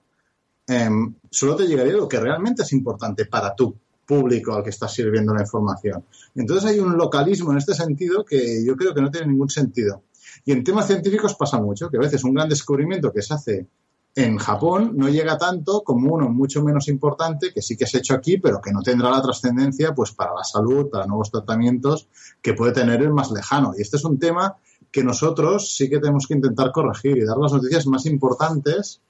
em, 0.67 1.15
solo 1.29 1.55
te 1.55 1.67
llegaría 1.67 1.93
lo 1.93 2.07
que 2.07 2.19
realmente 2.19 2.63
es 2.63 2.73
importante 2.73 3.25
para 3.25 3.53
tú 3.53 3.75
público 4.07 4.53
al 4.53 4.63
que 4.63 4.69
estás 4.71 4.93
sirviendo 4.93 5.33
la 5.33 5.41
información. 5.41 6.05
Entonces 6.33 6.71
hay 6.71 6.79
un 6.79 6.97
localismo 6.97 7.51
en 7.51 7.57
este 7.57 7.75
sentido 7.75 8.25
que 8.25 8.65
yo 8.65 8.75
creo 8.75 8.93
que 8.93 9.01
no 9.01 9.11
tiene 9.11 9.27
ningún 9.27 9.49
sentido. 9.49 10.03
Y 10.45 10.53
en 10.53 10.63
temas 10.63 10.87
científicos 10.87 11.35
pasa 11.35 11.59
mucho, 11.59 11.89
que 11.89 11.97
a 11.97 12.01
veces 12.01 12.23
un 12.23 12.33
gran 12.33 12.47
descubrimiento 12.47 13.11
que 13.11 13.21
se 13.21 13.33
hace 13.33 13.67
en 14.15 14.37
Japón 14.37 14.93
no 14.95 15.09
llega 15.09 15.37
tanto 15.37 15.83
como 15.83 16.15
uno 16.15 16.27
mucho 16.29 16.63
menos 16.63 16.87
importante 16.87 17.53
que 17.53 17.61
sí 17.61 17.77
que 17.77 17.85
se 17.85 17.97
ha 17.97 17.99
hecho 17.99 18.15
aquí, 18.15 18.37
pero 18.37 18.59
que 18.59 18.71
no 18.71 18.81
tendrá 18.81 19.11
la 19.11 19.21
trascendencia 19.21 19.93
pues 19.93 20.11
para 20.11 20.33
la 20.33 20.43
salud, 20.43 20.89
para 20.89 21.05
nuevos 21.05 21.29
tratamientos 21.29 22.07
que 22.41 22.53
puede 22.53 22.71
tener 22.71 23.01
el 23.01 23.13
más 23.13 23.29
lejano. 23.29 23.73
Y 23.77 23.81
este 23.81 23.97
es 23.97 24.05
un 24.05 24.17
tema 24.17 24.55
que 24.91 25.03
nosotros 25.03 25.75
sí 25.75 25.87
que 25.89 25.99
tenemos 25.99 26.25
que 26.25 26.33
intentar 26.33 26.71
corregir 26.71 27.17
y 27.17 27.25
dar 27.25 27.37
las 27.37 27.53
noticias 27.53 27.85
más 27.85 28.07
importantes. 28.07 29.01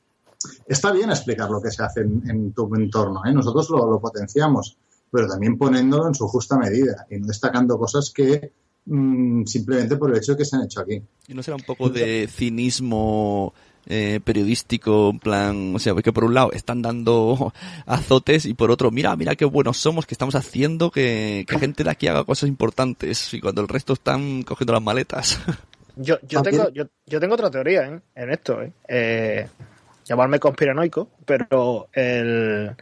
Está 0.66 0.92
bien 0.92 1.10
explicar 1.10 1.50
lo 1.50 1.62
que 1.62 1.72
se 1.72 1.84
hace 1.84 2.02
en, 2.02 2.52
tu 2.52 2.74
entorno, 2.76 3.22
¿eh? 3.26 3.32
nosotros 3.32 3.70
lo 3.70 4.00
potenciamos, 4.02 4.78
pero 5.12 5.28
también 5.28 5.58
poniéndolo 5.58 6.08
en 6.08 6.16
su 6.16 6.28
justa 6.28 6.58
medida 6.58 7.06
y 7.10 7.18
no 7.18 7.28
destacando 7.28 7.78
cosas 7.78 8.12
que 8.12 8.52
mm, 8.86 9.46
simplemente 9.46 9.98
por 9.98 10.12
el 10.12 10.18
hecho 10.18 10.34
de 10.34 10.40
que 10.40 10.46
se 10.46 10.56
han 10.56 10.64
hecho 10.64 10.82
aquí. 10.82 11.02
¿Y 11.28 11.34
no 11.34 11.44
será 11.44 11.56
un 11.56 11.64
poco 11.64 11.90
de 11.90 12.28
cinismo 12.30 13.54
eh, 13.90 14.20
periodístico, 14.24 15.12
en 15.12 15.20
plan, 15.20 15.76
o 15.76 15.80
sea, 15.80 15.94
que 15.96 16.12
por 16.12 16.26
un 16.26 16.34
lado 16.34 16.52
están 16.52 16.82
dando 16.82 17.54
azotes 17.86 18.46
y 18.46 18.54
por 18.54 18.70
otro, 18.70 18.92
mira, 18.92 19.16
mira 19.16 19.36
qué 19.36 19.46
buenos 19.46 19.78
somos, 19.78 20.06
que 20.06 20.14
estamos 20.14 20.36
haciendo 20.36 20.92
que, 20.92 21.46
que 21.48 21.60
gente 21.60 21.84
de 21.84 21.90
aquí 21.90 22.08
haga 22.08 22.26
cosas 22.26 22.50
importantes 22.50 23.34
y 23.34 23.40
cuando 23.40 23.62
el 23.62 23.68
resto 23.68 23.94
están 23.94 24.44
cogiendo 24.44 24.74
las 24.74 24.84
maletas? 24.84 25.40
Yo, 26.00 26.20
yo, 26.28 26.44
tengo, 26.44 26.70
yo, 26.70 26.84
yo 27.08 27.20
tengo 27.20 27.34
otra 27.34 27.50
teoría 27.50 27.88
¿eh? 27.88 28.00
en 28.14 28.30
esto, 28.30 28.62
¿eh? 28.62 28.72
¿eh? 28.88 29.48
llamarme 30.06 30.40
conspiranoico, 30.40 31.10
pero 31.26 31.90
el 31.92 32.76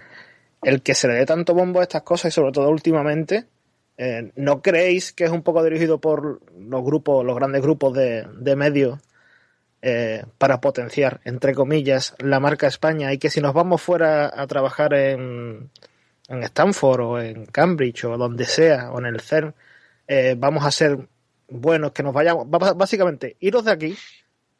el 0.65 0.81
que 0.81 0.95
se 0.95 1.07
le 1.07 1.13
dé 1.13 1.25
tanto 1.27 1.53
bombo 1.53 1.79
a 1.79 1.83
estas 1.83 2.01
cosas 2.01 2.33
y 2.33 2.35
sobre 2.35 2.51
todo 2.51 2.69
últimamente, 2.69 3.45
eh, 3.97 4.31
¿no 4.35 4.63
creéis 4.63 5.13
que 5.13 5.25
es 5.25 5.29
un 5.29 5.43
poco 5.43 5.63
dirigido 5.63 6.01
por 6.01 6.41
los 6.59 6.83
grupos, 6.83 7.23
los 7.23 7.35
grandes 7.35 7.61
grupos 7.61 7.93
de, 7.93 8.55
medios 8.55 8.99
eh, 9.83 10.23
para 10.39 10.61
potenciar, 10.61 11.21
entre 11.23 11.53
comillas, 11.53 12.15
la 12.17 12.39
marca 12.39 12.65
España 12.65 13.13
y 13.13 13.19
que 13.19 13.29
si 13.29 13.41
nos 13.41 13.53
vamos 13.53 13.79
fuera 13.79 14.25
a 14.35 14.47
trabajar 14.47 14.95
en, 14.95 15.69
en 16.29 16.43
Stanford 16.43 17.01
o 17.01 17.21
en 17.21 17.45
Cambridge 17.45 18.05
o 18.05 18.17
donde 18.17 18.45
sea 18.45 18.91
o 18.91 18.97
en 18.97 19.05
el 19.05 19.21
CERN, 19.21 19.53
eh, 20.07 20.35
vamos 20.35 20.65
a 20.65 20.71
ser 20.71 20.97
buenos, 21.47 21.91
que 21.91 22.01
nos 22.01 22.13
vayamos, 22.13 22.49
básicamente, 22.49 23.37
iros 23.39 23.65
de 23.65 23.71
aquí 23.71 23.97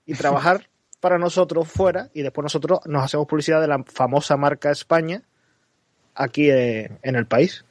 y 0.05 0.13
trabajar 0.13 0.69
para 0.99 1.17
nosotros 1.17 1.67
fuera 1.67 2.11
y 2.13 2.21
después 2.21 2.43
nosotros 2.43 2.81
nos 2.85 3.03
hacemos 3.03 3.25
publicidad 3.25 3.59
de 3.59 3.67
la 3.67 3.83
famosa 3.85 4.37
marca 4.37 4.69
España 4.69 5.23
aquí 6.15 6.49
eh, 6.49 6.97
en 7.03 7.15
el 7.15 7.27
país. 7.27 7.63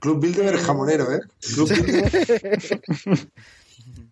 Club 0.00 0.20
Bilderberg 0.20 0.60
jamonero, 0.60 1.12
¿eh? 1.12 1.20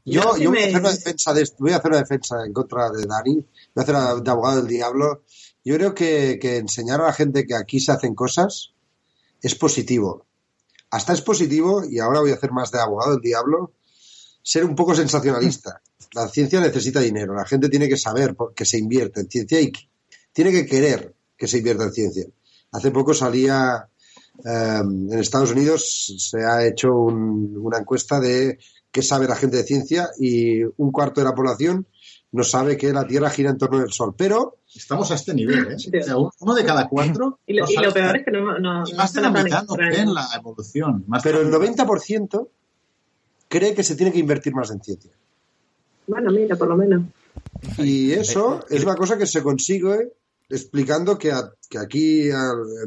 yo, 0.04 0.36
yo 0.36 0.50
voy 0.50 0.58
a 0.58 0.66
hacer 0.66 0.80
una 0.80 0.92
defensa 0.92 1.32
de 1.32 1.48
voy 1.58 1.72
a 1.72 1.76
hacer 1.76 1.90
una 1.90 2.00
defensa 2.00 2.44
en 2.44 2.52
contra 2.52 2.90
de 2.90 3.06
Dani, 3.06 3.34
voy 3.34 3.44
a 3.76 3.80
hacer 3.80 3.94
de 4.22 4.30
abogado 4.30 4.56
del 4.58 4.68
diablo. 4.68 5.22
Yo 5.64 5.74
creo 5.76 5.94
que, 5.94 6.38
que 6.40 6.58
enseñar 6.58 7.00
a 7.00 7.06
la 7.06 7.12
gente 7.12 7.46
que 7.46 7.54
aquí 7.54 7.80
se 7.80 7.92
hacen 7.92 8.14
cosas 8.14 8.72
es 9.42 9.54
positivo. 9.54 10.26
Hasta 10.90 11.12
es 11.12 11.22
positivo, 11.22 11.82
y 11.84 11.98
ahora 11.98 12.20
voy 12.20 12.30
a 12.30 12.34
hacer 12.34 12.52
más 12.52 12.70
de 12.70 12.80
abogado 12.80 13.12
del 13.12 13.20
diablo, 13.20 13.72
ser 14.42 14.64
un 14.64 14.76
poco 14.76 14.94
sensacionalista. 14.94 15.82
La 16.12 16.28
ciencia 16.28 16.60
necesita 16.60 17.00
dinero, 17.00 17.34
la 17.34 17.44
gente 17.44 17.68
tiene 17.68 17.88
que 17.88 17.96
saber 17.96 18.36
que 18.54 18.64
se 18.64 18.78
invierte 18.78 19.20
en 19.20 19.28
ciencia 19.28 19.60
y 19.60 19.72
tiene 20.32 20.52
que 20.52 20.66
querer 20.66 21.14
que 21.36 21.48
se 21.48 21.58
invierta 21.58 21.84
en 21.84 21.92
ciencia. 21.92 22.26
Hace 22.76 22.90
poco 22.90 23.14
salía 23.14 23.88
em, 24.44 25.10
en 25.10 25.18
Estados 25.18 25.52
Unidos, 25.52 26.14
se 26.18 26.44
ha 26.44 26.66
hecho 26.66 26.92
una 26.92 27.78
encuesta 27.78 28.20
de 28.20 28.58
qué 28.90 29.00
sabe 29.00 29.26
la 29.26 29.34
gente 29.34 29.56
de 29.56 29.62
ciencia 29.62 30.10
y 30.18 30.62
un 30.62 30.92
cuarto 30.92 31.22
de 31.22 31.24
la 31.26 31.34
población 31.34 31.86
no 32.32 32.44
sabe 32.44 32.76
que 32.76 32.92
la 32.92 33.06
Tierra 33.06 33.30
gira 33.30 33.48
en 33.48 33.56
torno 33.56 33.78
del 33.80 33.92
Sol. 33.92 34.14
Pero 34.14 34.58
estamos 34.74 35.10
a 35.10 35.14
este 35.14 35.32
nivel, 35.32 35.72
¿eh? 35.72 36.14
uno 36.40 36.54
de 36.54 36.64
cada 36.66 36.86
cuatro. 36.86 37.38
Y 37.46 37.54
lo, 37.54 37.64
peor 37.94 38.18
es 38.18 38.24
que 38.26 38.30
no, 38.30 38.58
no, 38.58 38.84
más 38.94 39.12
de 39.14 39.22
la 39.22 39.30
mitad 39.30 39.64
no 39.64 39.74
creen 39.74 40.12
la 40.12 40.28
evolución. 40.36 41.06
pero 41.22 41.40
el 41.40 41.50
90% 41.50 42.48
cree 43.48 43.74
que 43.74 43.82
se 43.82 43.96
tiene 43.96 44.12
que 44.12 44.18
invertir 44.18 44.54
más 44.54 44.70
en 44.70 44.82
ciencia. 44.82 45.12
Bueno, 46.06 46.30
mira, 46.30 46.56
por 46.56 46.68
lo 46.68 46.76
menos. 46.76 47.04
Y 47.78 48.12
eso 48.12 48.66
es 48.68 48.84
una 48.84 48.96
cosa 48.96 49.16
que 49.16 49.26
se 49.26 49.42
consigue 49.42 50.12
explicando 50.48 51.18
que, 51.18 51.32
que 51.68 51.78
aquí 51.78 52.28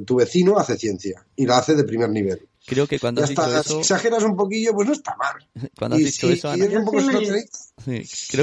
tu 0.06 0.16
vecino 0.16 0.58
hace 0.58 0.78
ciencia 0.78 1.26
y 1.36 1.46
la 1.46 1.58
hace 1.58 1.76
de 1.76 1.84
primer 1.84 2.10
nivel. 2.10 2.50
Creo 2.66 2.88
que 2.88 3.00
cuando 3.00 3.24
has 3.24 3.30
dicho 3.30 3.60
eso... 3.60 3.80
exageras 3.80 4.24
un 4.24 4.36
poquillo, 4.36 4.74
pues 4.74 4.88
no 4.88 4.94
está 4.94 5.16
mal. 5.18 5.70
Cuando 5.78 5.96
has 5.96 6.04
dicho 6.04 6.30
eso, 6.30 6.50
Ana... 6.50 6.68
creo 6.68 6.86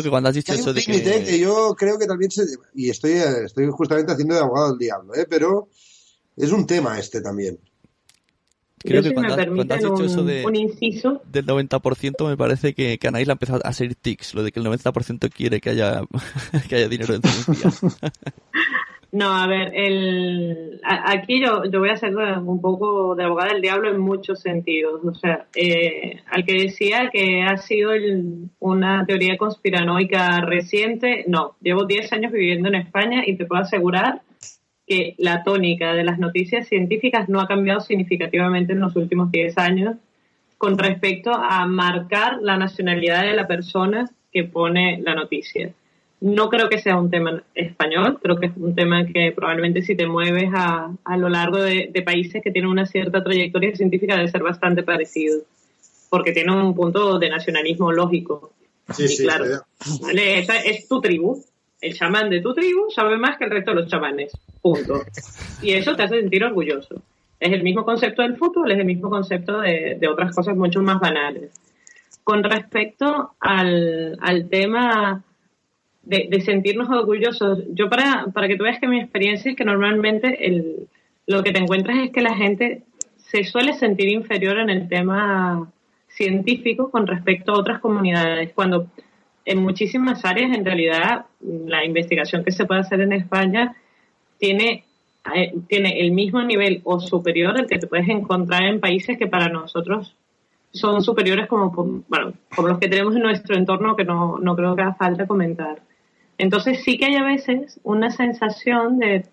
que 0.02 0.10
cuando 0.10 0.28
has 0.28 0.34
dicho 0.34 0.52
eso 0.52 0.72
de 0.72 0.82
que... 0.82 1.38
Yo 1.38 1.76
creo 1.78 1.96
que 1.96 2.06
también 2.06 2.30
se... 2.32 2.44
Y 2.74 2.90
estoy, 2.90 3.12
estoy 3.12 3.68
justamente 3.70 4.12
haciendo 4.12 4.34
de 4.34 4.40
abogado 4.40 4.70
del 4.70 4.78
diablo, 4.78 5.14
¿eh? 5.14 5.26
Pero 5.30 5.68
es 6.36 6.50
un 6.50 6.66
tema 6.66 6.98
este 6.98 7.20
también. 7.20 7.60
Creo 8.78 9.02
que 9.02 9.14
cuando, 9.14 9.34
has 9.34 9.80
dicho 9.80 10.04
eso 10.04 10.22
de, 10.22 10.42
del 10.42 11.46
90% 11.46 12.28
me 12.28 12.36
parece 12.36 12.74
que, 12.74 12.98
que 12.98 13.08
Anaís 13.08 13.28
ha 13.28 13.32
empezado 13.32 13.60
a 13.64 13.72
ser 13.72 13.94
tics, 13.94 14.34
lo 14.34 14.42
de 14.42 14.52
que 14.52 14.60
el 14.60 14.66
90% 14.66 15.30
quiere 15.32 15.60
que 15.60 15.70
haya, 15.70 16.02
que 16.68 16.76
haya 16.76 16.88
dinero 16.88 17.14
en 17.14 17.22
ciencia. 17.22 17.70
No, 19.16 19.32
a 19.34 19.46
ver, 19.46 19.72
el, 19.74 20.78
aquí 20.84 21.40
yo, 21.40 21.64
yo 21.64 21.80
voy 21.80 21.88
a 21.88 21.96
ser 21.96 22.14
un 22.14 22.60
poco 22.60 23.14
de 23.14 23.24
abogada 23.24 23.54
del 23.54 23.62
diablo 23.62 23.88
en 23.88 23.98
muchos 23.98 24.40
sentidos. 24.40 25.02
O 25.06 25.14
sea, 25.14 25.46
eh, 25.54 26.20
al 26.30 26.44
que 26.44 26.52
decía 26.52 27.08
que 27.10 27.42
ha 27.42 27.56
sido 27.56 27.92
una 28.58 29.06
teoría 29.06 29.38
conspiranoica 29.38 30.42
reciente, 30.42 31.24
no, 31.28 31.56
llevo 31.62 31.86
10 31.86 32.12
años 32.12 32.30
viviendo 32.30 32.68
en 32.68 32.74
España 32.74 33.22
y 33.26 33.36
te 33.36 33.46
puedo 33.46 33.62
asegurar 33.62 34.20
que 34.86 35.14
la 35.16 35.42
tónica 35.44 35.94
de 35.94 36.04
las 36.04 36.18
noticias 36.18 36.68
científicas 36.68 37.26
no 37.30 37.40
ha 37.40 37.48
cambiado 37.48 37.80
significativamente 37.80 38.74
en 38.74 38.80
los 38.80 38.96
últimos 38.96 39.32
10 39.32 39.56
años 39.56 39.96
con 40.58 40.76
respecto 40.76 41.32
a 41.32 41.64
marcar 41.64 42.42
la 42.42 42.58
nacionalidad 42.58 43.22
de 43.22 43.32
la 43.32 43.46
persona 43.46 44.10
que 44.30 44.44
pone 44.44 45.00
la 45.00 45.14
noticia. 45.14 45.72
No 46.20 46.48
creo 46.48 46.68
que 46.70 46.78
sea 46.78 46.96
un 46.96 47.10
tema 47.10 47.42
español, 47.54 48.18
creo 48.22 48.36
que 48.36 48.46
es 48.46 48.52
un 48.56 48.74
tema 48.74 49.04
que 49.04 49.32
probablemente 49.32 49.82
si 49.82 49.94
te 49.94 50.06
mueves 50.06 50.50
a, 50.54 50.90
a 51.04 51.16
lo 51.18 51.28
largo 51.28 51.58
de, 51.58 52.02
países 52.04 52.42
que 52.42 52.50
tienen 52.50 52.70
una 52.70 52.86
cierta 52.86 53.22
trayectoria 53.22 53.76
científica 53.76 54.16
debe 54.16 54.28
ser 54.28 54.42
bastante 54.42 54.82
parecido, 54.82 55.42
porque 56.08 56.32
tiene 56.32 56.52
un 56.52 56.74
punto 56.74 57.18
de 57.18 57.28
nacionalismo 57.28 57.92
lógico. 57.92 58.52
Sí, 58.94 59.08
sí, 59.08 59.24
claro, 59.24 59.44
Esa 60.14 60.56
es 60.56 60.88
tu 60.88 61.00
tribu. 61.00 61.44
El 61.80 61.94
chamán 61.94 62.30
de 62.30 62.40
tu 62.40 62.54
tribu 62.54 62.90
sabe 62.90 63.18
más 63.18 63.36
que 63.36 63.44
el 63.44 63.50
resto 63.50 63.72
de 63.72 63.82
los 63.82 63.90
chamanes. 63.90 64.32
Punto. 64.62 65.02
Y 65.60 65.72
eso 65.72 65.94
te 65.94 66.04
hace 66.04 66.20
sentir 66.20 66.42
orgulloso. 66.44 67.02
Es 67.38 67.52
el 67.52 67.62
mismo 67.62 67.84
concepto 67.84 68.22
del 68.22 68.38
fútbol, 68.38 68.72
es 68.72 68.78
el 68.78 68.86
mismo 68.86 69.10
concepto 69.10 69.60
de, 69.60 69.98
de 70.00 70.08
otras 70.08 70.34
cosas 70.34 70.56
mucho 70.56 70.80
más 70.80 70.98
banales. 70.98 71.50
Con 72.24 72.42
respecto 72.42 73.32
al, 73.38 74.16
al 74.20 74.48
tema 74.48 75.22
de, 76.06 76.40
sentirnos 76.40 76.88
orgullosos. 76.88 77.64
Yo 77.72 77.90
para, 77.90 78.26
para 78.32 78.48
que 78.48 78.56
tú 78.56 78.64
veas 78.64 78.78
que 78.78 78.88
mi 78.88 79.00
experiencia 79.00 79.50
es 79.50 79.56
que 79.56 79.64
normalmente 79.64 80.46
el, 80.46 80.88
lo 81.26 81.42
que 81.42 81.52
te 81.52 81.58
encuentras 81.58 81.98
es 81.98 82.10
que 82.10 82.22
la 82.22 82.34
gente 82.34 82.82
se 83.16 83.44
suele 83.44 83.74
sentir 83.74 84.08
inferior 84.08 84.58
en 84.58 84.70
el 84.70 84.88
tema 84.88 85.70
científico 86.08 86.90
con 86.90 87.06
respecto 87.06 87.52
a 87.52 87.58
otras 87.58 87.80
comunidades, 87.80 88.52
cuando 88.54 88.86
en 89.44 89.58
muchísimas 89.62 90.24
áreas 90.24 90.56
en 90.56 90.64
realidad 90.64 91.26
la 91.40 91.84
investigación 91.84 92.44
que 92.44 92.52
se 92.52 92.64
puede 92.64 92.80
hacer 92.80 93.00
en 93.00 93.12
España 93.12 93.76
tiene, 94.38 94.84
eh, 95.34 95.54
tiene 95.68 96.00
el 96.00 96.12
mismo 96.12 96.42
nivel 96.42 96.80
o 96.84 97.00
superior 97.00 97.56
al 97.58 97.66
que 97.66 97.78
te 97.78 97.86
puedes 97.86 98.08
encontrar 98.08 98.62
en 98.64 98.80
países 98.80 99.18
que 99.18 99.26
para 99.26 99.48
nosotros 99.48 100.16
son 100.72 101.02
superiores 101.02 101.48
como, 101.48 101.70
bueno, 102.08 102.32
como 102.54 102.68
los 102.68 102.78
que 102.78 102.88
tenemos 102.88 103.16
en 103.16 103.22
nuestro 103.22 103.56
entorno 103.56 103.96
que 103.96 104.04
no, 104.04 104.38
no 104.38 104.54
creo 104.54 104.76
que 104.76 104.82
haga 104.82 104.94
falta 104.94 105.26
comentar. 105.26 105.80
Entonces 106.38 106.82
sí 106.84 106.98
que 106.98 107.06
hay 107.06 107.16
a 107.16 107.24
veces 107.24 107.80
una 107.82 108.10
sensación 108.10 108.98
de, 108.98 109.24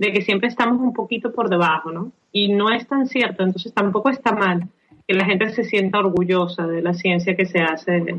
que 0.00 0.22
siempre 0.22 0.48
estamos 0.48 0.80
un 0.80 0.92
poquito 0.92 1.32
por 1.32 1.48
debajo, 1.48 1.92
¿no? 1.92 2.12
Y 2.32 2.52
no 2.52 2.70
es 2.70 2.86
tan 2.86 3.06
cierto, 3.06 3.42
entonces 3.42 3.72
tampoco 3.72 4.10
está 4.10 4.32
mal 4.32 4.68
que 5.06 5.14
la 5.14 5.24
gente 5.24 5.48
se 5.50 5.64
sienta 5.64 5.98
orgullosa 5.98 6.66
de 6.66 6.82
la 6.82 6.94
ciencia 6.94 7.34
que 7.34 7.46
se 7.46 7.60
hace 7.60 8.16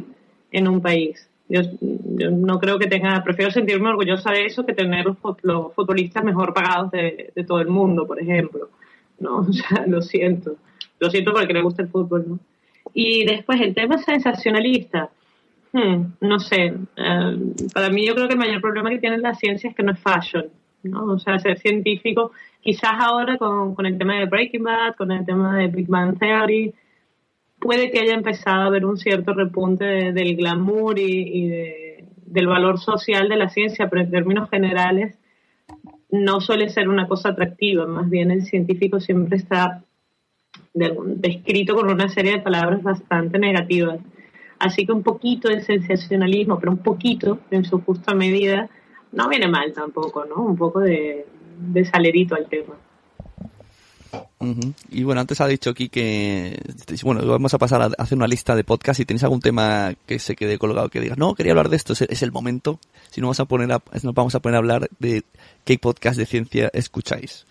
en 0.51 0.67
un 0.67 0.81
país. 0.81 1.29
Yo, 1.49 1.61
yo 1.81 2.29
no 2.29 2.59
creo 2.59 2.77
que 2.77 2.85
tenga, 2.85 3.23
prefiero 3.23 3.49
sentirme 3.49 3.89
orgullosa 3.89 4.31
de 4.31 4.45
eso 4.45 4.67
que 4.67 4.73
tener 4.73 5.05
los, 5.05 5.17
los 5.41 5.73
futbolistas 5.73 6.23
mejor 6.23 6.53
pagados 6.53 6.91
de, 6.91 7.31
de, 7.35 7.43
todo 7.43 7.59
el 7.59 7.67
mundo, 7.67 8.05
por 8.05 8.21
ejemplo. 8.21 8.69
No, 9.19 9.37
o 9.49 9.51
sea, 9.51 9.85
lo 9.87 10.01
siento. 10.03 10.57
Lo 10.99 11.09
siento 11.09 11.33
porque 11.33 11.53
le 11.53 11.63
gusta 11.63 11.81
el 11.81 11.89
fútbol, 11.89 12.25
¿no? 12.27 12.39
Y 12.93 13.25
después 13.25 13.59
el 13.61 13.73
tema 13.73 13.97
sensacionalista. 13.97 15.09
Hmm, 15.71 16.13
no 16.21 16.39
sé. 16.39 16.73
Uh, 16.73 17.67
para 17.73 17.89
mí 17.89 18.05
yo 18.05 18.15
creo 18.15 18.27
que 18.27 18.33
el 18.33 18.39
mayor 18.39 18.61
problema 18.61 18.89
que 18.89 18.99
tiene 18.99 19.17
la 19.19 19.35
ciencia 19.35 19.69
es 19.69 19.75
que 19.75 19.83
no 19.83 19.91
es 19.91 19.99
fashion, 19.99 20.47
¿no? 20.83 21.05
O 21.05 21.19
sea, 21.19 21.37
ser 21.39 21.59
científico, 21.59 22.31
quizás 22.61 22.93
ahora 22.99 23.37
con, 23.37 23.75
con 23.75 23.85
el 23.85 23.97
tema 23.97 24.15
de 24.15 24.25
Breaking 24.25 24.63
Bad, 24.63 24.95
con 24.95 25.11
el 25.11 25.25
tema 25.25 25.57
de 25.57 25.67
Big 25.67 25.87
Bang 25.87 26.17
Theory, 26.17 26.73
puede 27.59 27.91
que 27.91 27.99
haya 27.99 28.13
empezado 28.13 28.61
a 28.61 28.65
haber 28.65 28.85
un 28.85 28.97
cierto 28.97 29.33
repunte 29.33 29.85
de, 29.85 30.13
del 30.13 30.35
glamour 30.35 30.97
y, 30.97 31.03
y 31.03 31.47
de, 31.49 32.05
del 32.25 32.47
valor 32.47 32.79
social 32.79 33.29
de 33.29 33.35
la 33.35 33.49
ciencia, 33.49 33.89
pero 33.89 34.01
en 34.01 34.11
términos 34.11 34.49
generales 34.49 35.17
no 36.11 36.41
suele 36.41 36.69
ser 36.69 36.89
una 36.89 37.07
cosa 37.07 37.29
atractiva, 37.29 37.85
más 37.85 38.09
bien 38.09 38.31
el 38.31 38.43
científico 38.43 38.99
siempre 38.99 39.37
está 39.37 39.83
descrito 40.73 41.75
con 41.75 41.89
una 41.89 42.09
serie 42.09 42.33
de 42.33 42.39
palabras 42.39 42.81
bastante 42.81 43.37
negativas. 43.39 43.99
Así 44.59 44.85
que 44.85 44.91
un 44.91 45.03
poquito 45.03 45.47
de 45.47 45.63
sensacionalismo, 45.63 46.59
pero 46.59 46.71
un 46.71 46.79
poquito 46.79 47.39
en 47.49 47.63
su 47.63 47.81
justa 47.81 48.13
medida, 48.13 48.69
no 49.13 49.29
viene 49.29 49.47
mal 49.47 49.71
tampoco, 49.73 50.25
¿no? 50.25 50.43
Un 50.43 50.57
poco 50.57 50.81
de, 50.81 51.25
de 51.57 51.85
salerito 51.85 52.35
al 52.35 52.47
tema. 52.47 52.75
Uh 54.39 54.45
-huh. 54.45 54.73
Y 54.89 55.03
bueno, 55.03 55.21
antes 55.21 55.39
ha 55.41 55.47
dicho 55.47 55.69
aquí 55.69 55.89
que, 55.89 56.59
bueno, 57.03 57.25
vamos 57.25 57.53
a 57.53 57.57
pasar 57.57 57.81
a 57.81 57.89
hacer 57.97 58.17
una 58.17 58.27
lista 58.27 58.55
de 58.55 58.63
podcasts. 58.63 58.97
Si 58.97 59.05
tenéis 59.05 59.23
algún 59.23 59.41
tema 59.41 59.93
que 60.05 60.19
se 60.19 60.35
quede 60.35 60.57
colgado, 60.57 60.89
que 60.89 61.01
digas, 61.01 61.17
no, 61.17 61.35
quería 61.35 61.51
hablar 61.51 61.69
de 61.69 61.75
esto, 61.75 61.93
es, 61.93 62.01
es 62.01 62.23
el 62.23 62.31
momento. 62.31 62.79
Si 63.11 63.21
no 63.21 63.27
vamos 63.27 63.39
a 63.39 63.45
poner 63.45 63.71
a, 63.71 63.81
nos 64.03 64.13
vamos 64.13 64.35
a 64.35 64.39
poner 64.39 64.55
a 64.55 64.59
hablar 64.59 64.89
de 64.99 65.23
qué 65.65 65.77
podcast 65.77 66.17
de 66.17 66.25
ciencia 66.25 66.69
escucháis. 66.73 67.45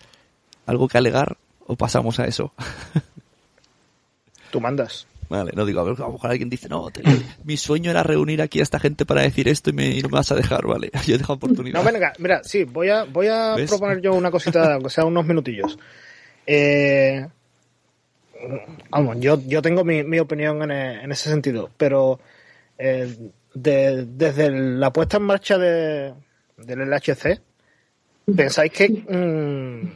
¿Algo 0.65 0.87
que 0.87 0.97
alegar 0.97 1.37
o 1.65 1.75
pasamos 1.75 2.19
a 2.19 2.25
eso? 2.25 2.53
Tú 4.51 4.59
mandas. 4.59 5.07
Vale, 5.29 5.51
no 5.55 5.63
digo, 5.63 5.79
a, 5.79 5.83
ver, 5.83 5.93
a 5.97 6.07
lo 6.07 6.13
mejor 6.13 6.31
alguien 6.31 6.49
dice, 6.49 6.67
no, 6.67 6.89
te, 6.89 7.03
mi 7.43 7.55
sueño 7.55 7.91
era 7.91 8.01
reunir 8.01 8.41
aquí 8.41 8.59
a 8.59 8.63
esta 8.63 8.79
gente 8.79 9.05
para 9.05 9.21
decir 9.21 9.47
esto 9.47 9.69
y, 9.69 9.73
me, 9.73 9.87
y 9.89 10.01
no 10.01 10.09
me 10.09 10.15
vas 10.15 10.31
a 10.31 10.35
dejar, 10.35 10.65
vale, 10.65 10.89
yo 11.05 11.15
he 11.15 11.17
dejado 11.19 11.35
oportunidad. 11.35 11.79
No, 11.79 11.91
venga, 11.91 12.13
mira, 12.17 12.43
sí, 12.43 12.63
voy 12.63 12.89
a, 12.89 13.03
voy 13.03 13.27
a 13.27 13.55
proponer 13.67 14.01
yo 14.01 14.13
una 14.13 14.31
cosita, 14.31 14.73
aunque 14.73 14.89
sea 14.89 15.05
unos 15.05 15.25
minutillos. 15.25 15.77
Eh, 16.47 17.27
vamos, 18.89 19.17
yo, 19.19 19.39
yo 19.45 19.61
tengo 19.61 19.83
mi, 19.83 20.03
mi 20.03 20.17
opinión 20.17 20.63
en, 20.63 20.71
en, 20.71 21.11
ese 21.11 21.29
sentido, 21.29 21.69
pero 21.77 22.19
eh, 22.79 23.15
de, 23.53 24.05
desde 24.05 24.49
la 24.49 24.91
puesta 24.91 25.17
en 25.17 25.23
marcha 25.23 25.59
de, 25.59 26.15
del 26.57 26.89
LHC, 26.89 27.39
¿pensáis 28.35 28.71
que 28.71 28.89
mmm, 28.89 29.91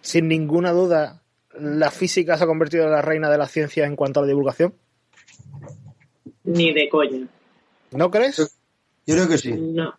sin 0.00 0.28
ninguna 0.28 0.70
duda 0.70 1.17
la 1.60 1.90
física 1.90 2.36
se 2.38 2.44
ha 2.44 2.46
convertido 2.46 2.84
en 2.84 2.92
la 2.92 3.02
reina 3.02 3.30
de 3.30 3.38
la 3.38 3.46
ciencia 3.48 3.86
en 3.86 3.96
cuanto 3.96 4.20
a 4.20 4.22
la 4.22 4.28
divulgación? 4.28 4.74
Ni 6.44 6.72
de 6.72 6.88
coña. 6.88 7.26
¿No 7.92 8.10
crees? 8.10 8.36
Yo 9.06 9.14
creo 9.14 9.28
que 9.28 9.38
sí. 9.38 9.52
No. 9.52 9.94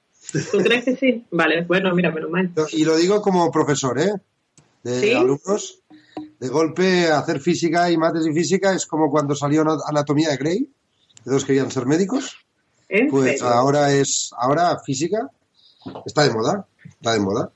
¿Tú 0.52 0.58
crees 0.60 0.86
que 0.86 0.96
sí? 0.96 1.26
Vale, 1.32 1.64
bueno, 1.64 1.94
mira, 1.96 2.12
menos 2.12 2.30
mal. 2.30 2.52
Y 2.72 2.84
lo 2.86 2.96
digo 2.98 3.22
como 3.22 3.52
profesor, 3.52 4.00
¿eh? 4.00 4.14
De 4.84 5.00
¿Sí? 5.02 5.14
alumnos. 5.14 5.80
De 6.40 6.48
golpe, 6.48 7.08
hacer 7.08 7.40
física 7.40 7.90
y 7.92 7.98
mates 7.98 8.26
y 8.26 8.34
física 8.34 8.74
es 8.74 8.86
como 8.86 9.10
cuando 9.10 9.36
salió 9.36 9.64
Anatomía 9.88 10.30
de 10.30 10.38
Grey, 10.38 10.60
de 11.26 11.32
dos 11.32 11.46
querían 11.46 11.72
ser 11.72 11.86
médicos. 11.86 12.38
¿En 12.88 13.10
Pues 13.10 13.40
serio? 13.40 13.48
ahora 13.48 13.92
es, 13.94 14.32
ahora 14.38 14.80
física 14.80 15.30
está 16.06 16.24
de 16.24 16.32
moda, 16.34 16.66
está 16.86 17.14
de 17.14 17.20
moda. 17.20 17.52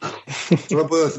Solo 0.68 0.86
puedo, 0.86 1.08
¿eh? 1.08 1.12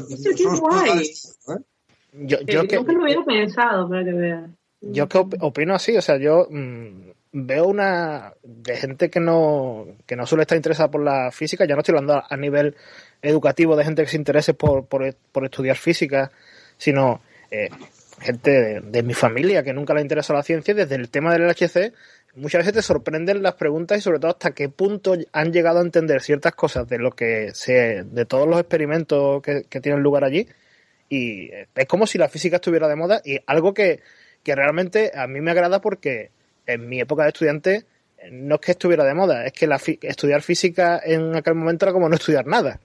Yo, 2.20 2.38
Eh, 2.38 2.44
yo 2.46 2.66
que, 2.66 2.76
Nunca 2.76 2.92
lo 2.92 3.02
hubiera 3.02 3.24
pensado, 3.24 3.88
para 3.88 4.04
que 4.04 4.12
veas. 4.12 4.50
yo 4.80 5.08
que 5.08 5.18
op- 5.18 5.34
opino 5.40 5.74
así, 5.74 5.96
o 5.96 6.02
sea, 6.02 6.16
yo 6.18 6.46
mmm, 6.50 7.10
veo 7.32 7.66
una 7.66 8.32
de 8.42 8.76
gente 8.76 9.10
que 9.10 9.20
no, 9.20 9.86
que 10.06 10.16
no 10.16 10.26
suele 10.26 10.42
estar 10.42 10.56
interesada 10.56 10.90
por 10.90 11.02
la 11.02 11.30
física, 11.30 11.64
ya 11.66 11.74
no 11.74 11.80
estoy 11.80 11.92
hablando 11.94 12.14
a, 12.14 12.26
a 12.28 12.36
nivel 12.36 12.74
educativo 13.22 13.76
de 13.76 13.84
gente 13.84 14.02
que 14.02 14.08
se 14.08 14.16
interese 14.16 14.54
por, 14.54 14.86
por, 14.86 15.14
por 15.32 15.44
estudiar 15.44 15.76
física, 15.76 16.30
sino 16.76 17.20
eh, 17.50 17.68
gente 18.20 18.50
de, 18.50 18.80
de, 18.80 19.02
mi 19.02 19.14
familia 19.14 19.62
que 19.62 19.72
nunca 19.72 19.94
le 19.94 20.00
interesa 20.00 20.32
la 20.32 20.42
ciencia, 20.42 20.74
desde 20.74 20.94
el 20.94 21.08
tema 21.10 21.32
del 21.32 21.42
LHC, 21.42 21.92
muchas 22.36 22.60
veces 22.60 22.72
te 22.74 22.82
sorprenden 22.82 23.42
las 23.42 23.54
preguntas 23.54 23.98
y 23.98 24.00
sobre 24.00 24.18
todo 24.20 24.30
hasta 24.30 24.52
qué 24.52 24.68
punto 24.68 25.14
han 25.32 25.52
llegado 25.52 25.78
a 25.78 25.82
entender 25.82 26.20
ciertas 26.22 26.54
cosas 26.54 26.88
de 26.88 26.98
lo 26.98 27.10
que 27.12 27.50
se, 27.52 28.04
de 28.04 28.24
todos 28.24 28.48
los 28.48 28.58
experimentos 28.60 29.42
que, 29.42 29.64
que 29.68 29.80
tienen 29.80 30.02
lugar 30.02 30.24
allí. 30.24 30.46
Y 31.08 31.50
es 31.74 31.86
como 31.86 32.06
si 32.06 32.18
la 32.18 32.28
física 32.28 32.56
estuviera 32.56 32.88
de 32.88 32.96
moda 32.96 33.22
y 33.24 33.38
algo 33.46 33.72
que, 33.72 34.00
que 34.42 34.54
realmente 34.54 35.12
a 35.14 35.26
mí 35.26 35.40
me 35.40 35.50
agrada 35.50 35.80
porque 35.80 36.30
en 36.66 36.88
mi 36.88 37.00
época 37.00 37.22
de 37.22 37.28
estudiante 37.28 37.86
no 38.30 38.56
es 38.56 38.60
que 38.60 38.72
estuviera 38.72 39.04
de 39.04 39.14
moda, 39.14 39.46
es 39.46 39.52
que 39.52 39.66
la 39.66 39.80
estudiar 40.02 40.42
física 40.42 41.00
en 41.02 41.34
aquel 41.36 41.54
momento 41.54 41.86
era 41.86 41.92
como 41.92 42.08
no 42.08 42.16
estudiar 42.16 42.46
nada. 42.46 42.80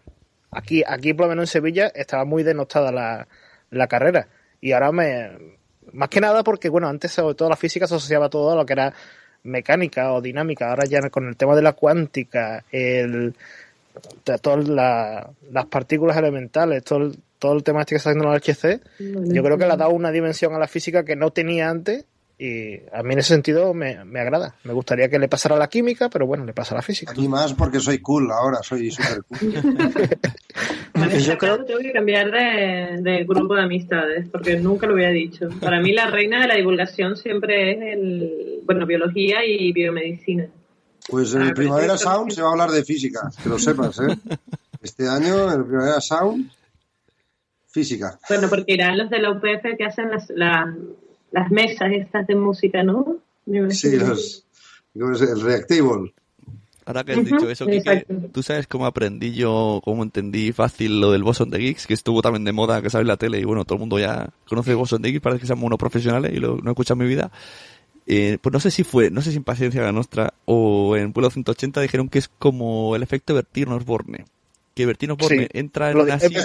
Aquí, 0.51 0.83
aquí 0.85 1.13
por 1.13 1.25
lo 1.25 1.31
menos 1.31 1.43
en 1.43 1.51
Sevilla, 1.51 1.91
estaba 1.93 2.25
muy 2.25 2.43
denostada 2.43 2.91
la, 2.91 3.27
la 3.71 3.87
carrera. 3.87 4.27
Y 4.61 4.71
ahora 4.71 4.91
me. 4.91 5.31
Más 5.91 6.09
que 6.09 6.21
nada 6.21 6.43
porque, 6.43 6.69
bueno, 6.69 6.87
antes 6.87 7.11
sobre 7.11 7.35
todo 7.35 7.49
la 7.49 7.55
física 7.55 7.87
se 7.87 7.95
asociaba 7.95 8.29
todo 8.29 8.51
a 8.51 8.55
lo 8.55 8.65
que 8.65 8.73
era 8.73 8.93
mecánica 9.43 10.13
o 10.13 10.21
dinámica. 10.21 10.69
Ahora 10.69 10.85
ya 10.85 11.09
con 11.09 11.27
el 11.27 11.35
tema 11.35 11.55
de 11.55 11.61
la 11.61 11.73
cuántica, 11.73 12.63
el, 12.71 13.35
todas 14.41 14.67
la, 14.67 15.29
las 15.51 15.65
partículas 15.65 16.17
elementales, 16.17 16.83
todo 16.83 16.99
el, 16.99 17.17
todo 17.43 17.57
el 17.57 17.63
tema 17.63 17.81
este 17.81 17.95
que 17.95 17.97
está 17.97 18.11
haciendo 18.11 18.33
el 18.33 18.39
HC, 18.39 18.79
yo 19.33 19.43
creo 19.43 19.57
que 19.57 19.65
le 19.65 19.73
ha 19.73 19.75
dado 19.75 19.91
una 19.91 20.11
dimensión 20.11 20.53
a 20.53 20.59
la 20.59 20.67
física 20.69 21.03
que 21.03 21.17
no 21.17 21.31
tenía 21.31 21.69
antes 21.69 22.05
y 22.39 22.75
a 22.93 23.03
mí 23.03 23.11
en 23.11 23.19
ese 23.19 23.33
sentido 23.33 23.73
me, 23.73 24.05
me, 24.05 24.21
agrada. 24.21 24.55
Me 24.63 24.71
gustaría 24.71 25.09
que 25.09 25.19
le 25.19 25.27
pasara 25.27 25.55
a 25.55 25.59
la 25.59 25.67
química, 25.67 26.09
pero 26.09 26.25
bueno, 26.25 26.45
le 26.45 26.53
pasa 26.53 26.73
a 26.73 26.77
la 26.77 26.81
física. 26.81 27.11
A 27.11 27.15
mí 27.15 27.27
más 27.27 27.53
porque 27.53 27.81
soy 27.81 27.99
cool 27.99 28.31
ahora, 28.31 28.59
soy 28.63 28.91
súper 28.91 29.23
cool. 29.23 29.53
Vale, 30.93 31.19
yo 31.19 31.37
creo... 31.37 31.65
tengo 31.65 31.81
que 31.81 31.91
cambiar 31.91 32.31
de, 32.31 33.01
de, 33.01 33.25
grupo 33.25 33.55
de 33.55 33.63
amistades 33.63 34.29
porque 34.29 34.57
nunca 34.57 34.87
lo 34.87 34.93
había 34.93 35.09
dicho. 35.09 35.49
Para 35.59 35.81
mí 35.81 35.91
la 35.91 36.07
reina 36.07 36.39
de 36.39 36.47
la 36.47 36.55
divulgación 36.55 37.17
siempre 37.17 37.71
es 37.71 37.97
el, 37.97 38.61
bueno, 38.65 38.85
biología 38.85 39.45
y 39.45 39.73
biomedicina. 39.73 40.47
Pues 41.09 41.35
en 41.35 41.41
el 41.41 41.53
Primavera 41.53 41.97
Sound 41.97 42.31
se 42.31 42.41
va 42.41 42.47
a 42.47 42.51
hablar 42.53 42.71
de 42.71 42.85
física, 42.85 43.29
que 43.43 43.49
lo 43.49 43.59
sepas, 43.59 43.99
¿eh? 43.99 44.17
Este 44.81 45.09
año 45.09 45.51
en 45.51 45.59
el 45.59 45.65
Primavera 45.65 45.99
Sound, 45.99 46.49
física. 47.73 48.19
Bueno, 48.29 48.47
porque 48.49 48.73
irán 48.73 48.97
los 48.97 49.09
de 49.09 49.19
la 49.19 49.31
UPF 49.31 49.75
que 49.77 49.83
hacen 49.83 50.11
las, 50.11 50.29
la, 50.29 50.73
las 51.31 51.51
mesas 51.51 51.91
estas 51.91 52.27
de 52.27 52.35
música, 52.35 52.83
¿no? 52.83 53.17
Sí, 53.71 53.97
los, 53.97 54.45
el 54.93 55.41
Reactable. 55.41 56.13
Ahora 56.85 57.03
que 57.03 57.13
has 57.13 57.25
dicho 57.25 57.49
eso, 57.49 57.65
Kike, 57.65 58.05
tú 58.31 58.43
sabes 58.43 58.67
cómo 58.67 58.85
aprendí 58.85 59.33
yo, 59.33 59.81
cómo 59.83 60.03
entendí 60.03 60.51
fácil 60.51 60.99
lo 60.99 61.11
del 61.11 61.23
Boson 61.23 61.49
de 61.49 61.59
Geeks, 61.59 61.87
que 61.87 61.93
estuvo 61.93 62.21
también 62.21 62.43
de 62.43 62.51
moda, 62.51 62.81
que 62.81 62.89
sabes 62.89 63.07
la 63.07 63.17
tele, 63.17 63.39
y 63.39 63.45
bueno, 63.45 63.63
todo 63.63 63.77
el 63.77 63.79
mundo 63.79 63.99
ya 63.99 64.29
conoce 64.47 64.71
el 64.71 64.77
Boson 64.77 65.01
de 65.01 65.09
Geeks, 65.09 65.23
parece 65.23 65.41
que 65.41 65.47
sean 65.47 65.63
unos 65.63 65.79
profesionales 65.79 66.31
y 66.33 66.39
lo, 66.39 66.57
no 66.57 66.69
he 66.69 66.73
escuchado 66.73 67.01
en 67.01 67.07
mi 67.07 67.13
vida. 67.13 67.31
Eh, 68.05 68.37
pues 68.41 68.51
no 68.51 68.59
sé 68.59 68.69
si 68.69 68.83
fue, 68.83 69.09
no 69.09 69.21
sé 69.21 69.31
si 69.31 69.37
en 69.37 69.45
Paciencia 69.45 69.81
la 69.81 69.93
Nostra 69.93 70.33
o 70.45 70.97
en 70.97 71.13
Pueblo 71.13 71.29
180 71.31 71.79
dijeron 71.81 72.09
que 72.09 72.19
es 72.19 72.27
como 72.27 72.95
el 72.97 73.01
efecto 73.01 73.33
Bertino 73.33 73.75
Osborne. 73.75 74.25
Que 74.73 74.85
Bertino 74.85 75.13
Osborne 75.13 75.43
sí. 75.43 75.59
entra 75.59 75.91
en 75.91 75.97
una 75.97 76.19
silla. 76.19 76.43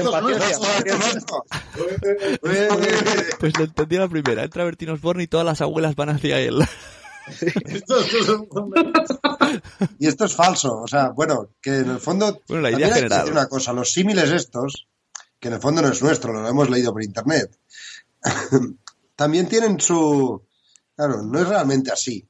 Pues 3.41 3.59
lo 3.59 3.64
entendí 3.64 3.97
a 3.97 4.01
la 4.01 4.09
primera. 4.09 4.45
Entra 4.45 4.64
Bertino 4.64 4.93
Osborne 4.93 5.22
y 5.22 5.26
todas 5.26 5.47
las 5.47 5.61
abuelas 5.62 5.97
van 5.97 6.11
hacia 6.11 6.39
él. 6.41 6.62
y 9.99 10.07
esto 10.07 10.24
es 10.24 10.35
falso, 10.35 10.81
o 10.81 10.87
sea, 10.89 11.11
bueno, 11.11 11.51
que 11.61 11.79
en 11.79 11.91
el 11.91 12.01
fondo 12.01 12.41
bueno, 12.49 12.62
la 12.62 12.70
idea 12.70 12.95
general. 12.95 13.31
una 13.31 13.47
cosa, 13.47 13.72
los 13.72 13.93
símiles 13.93 14.31
estos, 14.31 14.89
que 15.39 15.49
en 15.49 15.55
el 15.55 15.61
fondo 15.61 15.83
no 15.83 15.89
es 15.89 16.03
nuestro, 16.03 16.33
lo 16.33 16.47
hemos 16.49 16.70
leído 16.70 16.93
por 16.93 17.03
internet, 17.03 17.59
también 19.16 19.49
tienen 19.49 19.81
su, 19.81 20.43
claro, 20.97 21.22
no 21.22 21.41
es 21.41 21.49
realmente 21.49 21.91
así, 21.93 22.28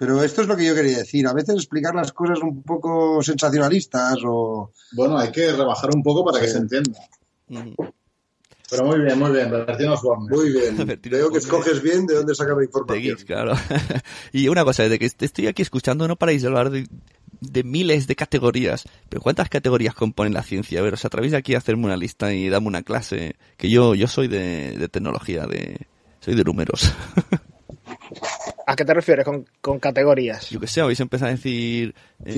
pero 0.00 0.24
esto 0.24 0.40
es 0.40 0.48
lo 0.48 0.56
que 0.56 0.64
yo 0.64 0.74
quería 0.74 0.96
decir, 0.96 1.26
a 1.26 1.34
veces 1.34 1.56
explicar 1.56 1.94
las 1.94 2.10
cosas 2.12 2.38
un 2.42 2.62
poco 2.62 3.22
sensacionalistas 3.22 4.16
o... 4.24 4.72
Bueno, 4.92 5.18
hay 5.18 5.30
que 5.30 5.52
rebajar 5.52 5.90
un 5.94 6.02
poco 6.02 6.24
para 6.24 6.38
sí. 6.38 6.46
que 6.46 6.52
se 6.52 6.56
entienda. 6.56 6.98
Pero 8.70 8.84
muy 8.86 9.02
bien, 9.02 9.18
muy 9.18 9.30
bien, 9.30 9.50
Bertino 9.50 9.92
Osborne. 9.92 10.34
Muy 10.34 10.52
bien. 10.52 11.00
Veo 11.10 11.30
que 11.30 11.36
escoges 11.36 11.82
bien 11.82 12.06
de 12.06 12.14
dónde 12.14 12.34
sacar 12.34 12.56
la 12.56 12.64
información. 12.64 13.02
De 13.02 13.08
geeks, 13.08 13.24
claro. 13.26 13.52
y 14.32 14.48
una 14.48 14.64
cosa, 14.64 14.84
desde 14.84 14.98
que 14.98 15.04
estoy 15.04 15.48
aquí 15.48 15.60
escuchando 15.60 16.08
no 16.08 16.16
paráis 16.16 16.40
de 16.40 16.48
hablar 16.48 16.70
de, 16.70 16.88
de, 17.42 17.62
miles 17.62 18.06
de 18.06 18.16
categorías. 18.16 18.84
Pero 19.10 19.20
¿cuántas 19.20 19.50
categorías 19.50 19.94
componen 19.94 20.32
la 20.32 20.42
ciencia? 20.42 20.80
A 20.80 20.82
ver, 20.82 20.94
os 20.94 21.04
atrevéis 21.04 21.34
aquí 21.34 21.54
a 21.54 21.58
hacerme 21.58 21.84
una 21.84 21.98
lista 21.98 22.32
y 22.32 22.48
dame 22.48 22.68
una 22.68 22.82
clase. 22.82 23.36
Que 23.58 23.68
yo, 23.68 23.94
yo 23.94 24.06
soy 24.06 24.28
de, 24.28 24.78
de 24.78 24.88
tecnología, 24.88 25.46
de 25.46 25.76
soy 26.20 26.36
de 26.36 26.44
números. 26.44 26.90
¿A 28.70 28.76
qué 28.76 28.84
te 28.84 28.94
refieres 28.94 29.24
con, 29.24 29.44
con 29.60 29.80
categorías? 29.80 30.48
Yo 30.48 30.60
que 30.60 30.68
sé, 30.68 30.80
habéis 30.80 31.00
empezado 31.00 31.28
a 31.30 31.34
decir 31.34 31.92
eh, 32.24 32.34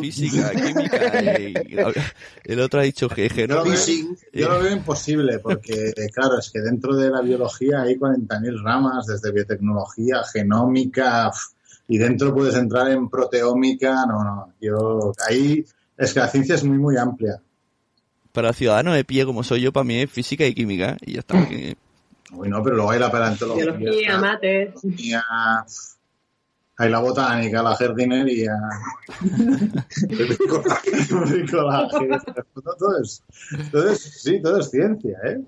física, 0.00 0.52
química, 0.52 1.20
y- 1.40 1.74
y 1.74 2.52
el 2.52 2.60
otro 2.60 2.78
ha 2.78 2.84
dicho 2.84 3.08
que 3.08 3.28
Yo 3.28 3.46
lo, 3.48 3.64
veo, 3.64 3.74
genómica. 3.74 4.14
yo 4.32 4.48
lo 4.50 4.60
veo 4.60 4.72
imposible 4.72 5.40
porque, 5.40 5.92
claro, 6.14 6.38
es 6.38 6.50
que 6.52 6.60
dentro 6.60 6.94
de 6.94 7.10
la 7.10 7.22
biología 7.22 7.82
hay 7.82 7.96
40.000 7.96 8.62
ramas, 8.62 9.06
desde 9.06 9.32
biotecnología, 9.32 10.22
genómica, 10.32 11.32
y 11.88 11.98
dentro 11.98 12.32
puedes 12.32 12.54
entrar 12.54 12.88
en 12.92 13.08
proteómica. 13.10 14.06
No, 14.06 14.22
no, 14.22 14.52
yo 14.60 15.12
ahí 15.28 15.64
es 15.98 16.12
que 16.14 16.20
la 16.20 16.28
ciencia 16.28 16.54
es 16.54 16.62
muy, 16.62 16.78
muy 16.78 16.96
amplia. 16.96 17.40
Para 18.30 18.52
ciudadano 18.52 18.92
de 18.92 19.04
pie 19.04 19.24
como 19.26 19.42
soy 19.42 19.60
yo, 19.62 19.72
para 19.72 19.82
mí 19.84 20.00
es 20.00 20.08
física 20.10 20.46
y 20.46 20.54
química. 20.54 20.96
Y 21.04 21.14
ya 21.14 21.20
está. 21.20 21.48
que- 21.48 21.76
Uy, 22.36 22.48
no, 22.48 22.62
pero 22.62 22.76
luego 22.76 22.90
hay 22.90 22.98
la 23.00 23.10
paleontología, 23.10 23.72
Biología, 23.72 24.12
la 24.12 24.18
mates. 24.20 24.74
uf, 24.82 25.94
hay 26.76 26.90
la 26.90 26.98
botánica, 26.98 27.62
la 27.62 27.76
jardinería, 27.76 28.52
el 30.08 30.26
bricolaje, 30.26 32.08
todo, 32.54 32.76
todo 32.78 33.00
es, 33.02 33.22
todo 33.70 33.88
es- 33.90 34.22
sí, 34.22 34.40
todo 34.42 34.58
es 34.58 34.70
ciencia, 34.70 35.16
¿eh? 35.24 35.40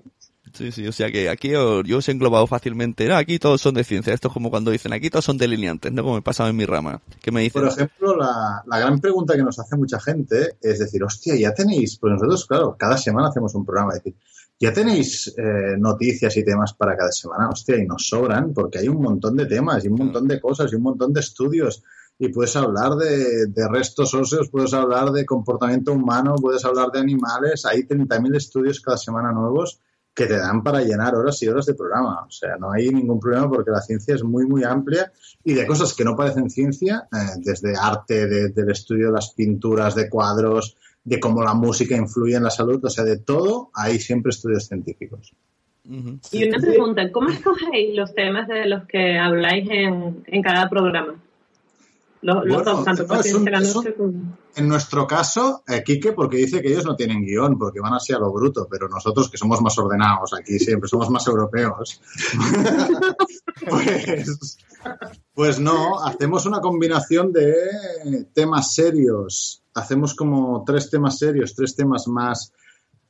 Sí, 0.53 0.71
sí, 0.71 0.87
o 0.87 0.91
sea 0.93 1.11
que 1.11 1.29
aquí 1.29 1.49
yo, 1.49 1.83
yo 1.83 1.97
os 1.97 2.07
he 2.07 2.13
englobado 2.13 2.47
fácilmente. 2.47 3.05
No, 3.07 3.15
aquí 3.15 3.37
todos 3.37 3.61
son 3.61 3.75
de 3.75 3.83
ciencia. 3.83 4.13
Esto 4.13 4.29
es 4.29 4.33
como 4.33 4.49
cuando 4.49 4.71
dicen, 4.71 4.91
aquí 4.93 5.09
todos 5.09 5.25
son 5.25 5.37
delineantes, 5.37 5.91
¿no? 5.91 6.01
Como 6.01 6.15
me 6.15 6.21
pasaba 6.23 6.49
en 6.49 6.55
mi 6.55 6.65
rama. 6.65 6.99
Que 7.21 7.31
me 7.31 7.41
dicen, 7.41 7.61
Por 7.61 7.71
ejemplo, 7.71 8.15
la, 8.15 8.63
la 8.65 8.79
gran 8.79 8.99
pregunta 8.99 9.35
que 9.35 9.43
nos 9.43 9.59
hace 9.59 9.75
mucha 9.75 9.99
gente 9.99 10.55
es 10.61 10.79
decir, 10.79 11.03
hostia, 11.03 11.35
ya 11.35 11.53
tenéis, 11.53 11.97
pues 11.99 12.13
nosotros, 12.13 12.45
claro, 12.47 12.75
cada 12.79 12.97
semana 12.97 13.27
hacemos 13.27 13.53
un 13.53 13.65
programa, 13.65 13.91
es 13.91 14.03
decir, 14.03 14.15
ya 14.59 14.73
tenéis 14.73 15.33
eh, 15.37 15.75
noticias 15.77 16.35
y 16.37 16.43
temas 16.43 16.73
para 16.73 16.97
cada 16.97 17.11
semana, 17.11 17.49
hostia, 17.49 17.77
y 17.77 17.85
nos 17.85 18.07
sobran, 18.07 18.53
porque 18.53 18.79
hay 18.79 18.89
un 18.89 19.01
montón 19.01 19.35
de 19.37 19.45
temas 19.45 19.83
y 19.85 19.87
un 19.87 19.95
montón 19.95 20.27
de 20.27 20.39
cosas 20.41 20.71
y 20.71 20.75
un 20.75 20.83
montón 20.83 21.13
de 21.13 21.19
estudios. 21.19 21.83
Y 22.19 22.29
puedes 22.29 22.55
hablar 22.55 22.95
de, 22.95 23.45
de 23.47 23.67
restos 23.69 24.13
óseos, 24.15 24.49
puedes 24.49 24.73
hablar 24.73 25.11
de 25.11 25.23
comportamiento 25.25 25.93
humano, 25.93 26.33
puedes 26.41 26.65
hablar 26.65 26.89
de 26.91 26.99
animales, 26.99 27.65
hay 27.65 27.83
30.000 27.83 28.35
estudios 28.35 28.79
cada 28.81 28.97
semana 28.97 29.31
nuevos 29.31 29.79
que 30.15 30.25
te 30.25 30.35
dan 30.35 30.63
para 30.63 30.81
llenar 30.81 31.13
horas 31.13 31.39
y 31.43 31.47
horas 31.47 31.67
de 31.67 31.75
programa. 31.75 32.25
O 32.27 32.31
sea, 32.31 32.57
no 32.57 32.71
hay 32.71 32.89
ningún 32.89 33.19
problema 33.19 33.47
porque 33.47 33.69
la 33.69 33.81
ciencia 33.81 34.15
es 34.15 34.23
muy, 34.23 34.47
muy 34.47 34.63
amplia 34.63 35.11
y 35.43 35.53
de 35.53 35.67
cosas 35.67 35.93
que 35.93 36.03
no 36.03 36.15
parecen 36.15 36.49
ciencia, 36.49 37.07
eh, 37.13 37.17
desde 37.37 37.75
arte, 37.79 38.25
de- 38.25 38.49
del 38.49 38.71
estudio 38.71 39.07
de 39.07 39.13
las 39.13 39.33
pinturas, 39.35 39.93
de 39.93 40.09
cuadros, 40.09 40.75
de 41.07 41.19
cómo 41.21 41.41
la 41.41 41.53
música 41.53 41.95
influye 41.95 42.35
en 42.35 42.43
la 42.43 42.49
salud, 42.49 42.83
o 42.83 42.89
sea, 42.89 43.05
de 43.05 43.17
todo, 43.17 43.69
hay 43.73 43.97
siempre 43.97 44.31
estudios 44.31 44.65
científicos. 44.67 45.33
Y 46.33 46.43
una 46.49 46.57
pregunta, 46.59 47.09
¿cómo 47.13 47.29
escogéis 47.29 47.95
los 47.95 48.13
temas 48.13 48.45
de 48.49 48.65
los 48.65 48.85
que 48.87 49.17
habláis 49.17 49.69
en, 49.69 50.21
en 50.27 50.41
cada 50.43 50.69
programa? 50.69 51.15
Los, 52.21 52.43
los 52.45 52.55
Bueno, 52.57 52.71
dos, 52.75 52.83
tanto 52.83 53.03
no, 53.03 53.07
por 53.07 53.17
es 53.19 53.33
un- 53.33 53.43
Ciencia 53.43 53.45
de 53.45 53.51
la 53.51 53.63
es 53.63 53.75
un- 53.75 53.83
Noche 53.85 53.95
como... 53.95 54.37
En 54.57 54.67
nuestro 54.67 55.05
caso, 55.07 55.63
eh, 55.67 55.83
Quique, 55.85 56.11
porque 56.13 56.37
dice 56.37 56.61
que 56.61 56.69
ellos 56.69 56.83
no 56.83 56.95
tienen 56.95 57.23
guion, 57.23 57.57
porque 57.59 57.79
van 57.79 57.93
así 57.93 58.11
a 58.11 58.17
lo 58.19 58.33
bruto, 58.33 58.67
pero 58.69 58.89
nosotros 58.89 59.29
que 59.29 59.37
somos 59.37 59.61
más 59.61 59.77
ordenados 59.77 60.33
aquí 60.33 60.57
siempre, 60.59 60.89
somos 60.89 61.09
más 61.11 61.25
europeos, 61.27 62.01
pues, 63.69 64.57
pues 65.33 65.59
no, 65.59 66.03
hacemos 66.03 66.45
una 66.45 66.59
combinación 66.59 67.31
de 67.31 67.53
temas 68.33 68.73
serios, 68.73 69.61
hacemos 69.79 70.15
como 70.15 70.63
tres 70.65 70.89
temas 70.89 71.17
serios, 71.17 71.55
tres 71.55 71.75
temas 71.75 72.07
más 72.07 72.51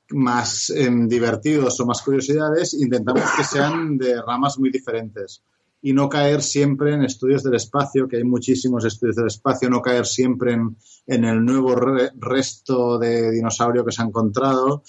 más 0.09 0.69
em, 0.69 1.07
divertidos 1.07 1.79
o 1.81 1.85
más 1.85 2.01
curiosidades, 2.01 2.73
intentamos 2.73 3.23
que 3.35 3.43
sean 3.43 3.97
de 3.97 4.21
ramas 4.21 4.57
muy 4.57 4.69
diferentes 4.71 5.43
y 5.81 5.91
no 5.91 6.07
caer 6.07 6.41
siempre 6.41 6.93
en 6.93 7.03
estudios 7.03 7.43
del 7.43 7.55
espacio, 7.55 8.07
que 8.07 8.15
hay 8.17 8.23
muchísimos 8.23 8.85
estudios 8.85 9.17
del 9.17 9.27
espacio, 9.27 9.69
no 9.69 9.81
caer 9.81 10.05
siempre 10.05 10.53
en, 10.53 10.77
en 11.07 11.25
el 11.25 11.43
nuevo 11.43 11.75
re- 11.75 12.11
resto 12.15 12.97
de 12.97 13.31
dinosaurio 13.31 13.83
que 13.83 13.91
se 13.91 14.01
ha 14.01 14.05
encontrado. 14.05 14.81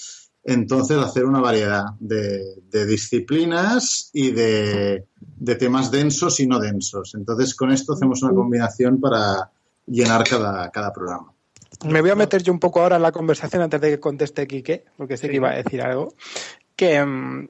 Entonces, 0.44 0.96
hacer 0.96 1.24
una 1.26 1.40
variedad 1.40 1.84
de, 1.98 2.62
de 2.70 2.86
disciplinas 2.86 4.10
y 4.12 4.30
de, 4.30 5.04
de 5.20 5.54
temas 5.56 5.90
densos 5.90 6.38
y 6.40 6.46
no 6.46 6.58
densos. 6.60 7.14
Entonces, 7.14 7.54
con 7.54 7.70
esto 7.72 7.92
hacemos 7.94 8.22
una 8.22 8.32
combinación 8.32 9.00
para 9.00 9.50
llenar 9.86 10.22
cada, 10.28 10.70
cada 10.70 10.92
programa. 10.92 11.32
Me 11.84 12.00
voy 12.00 12.10
a 12.10 12.14
meter 12.14 12.42
yo 12.42 12.52
un 12.52 12.58
poco 12.58 12.80
ahora 12.80 12.96
en 12.96 13.02
la 13.02 13.12
conversación 13.12 13.62
antes 13.62 13.80
de 13.80 13.90
que 13.90 14.00
conteste 14.00 14.46
Quique, 14.46 14.84
porque 14.96 15.16
sé 15.16 15.28
que 15.28 15.36
iba 15.36 15.50
a 15.50 15.56
decir 15.56 15.80
algo. 15.80 16.14
Que 16.74 17.04
mm, 17.04 17.48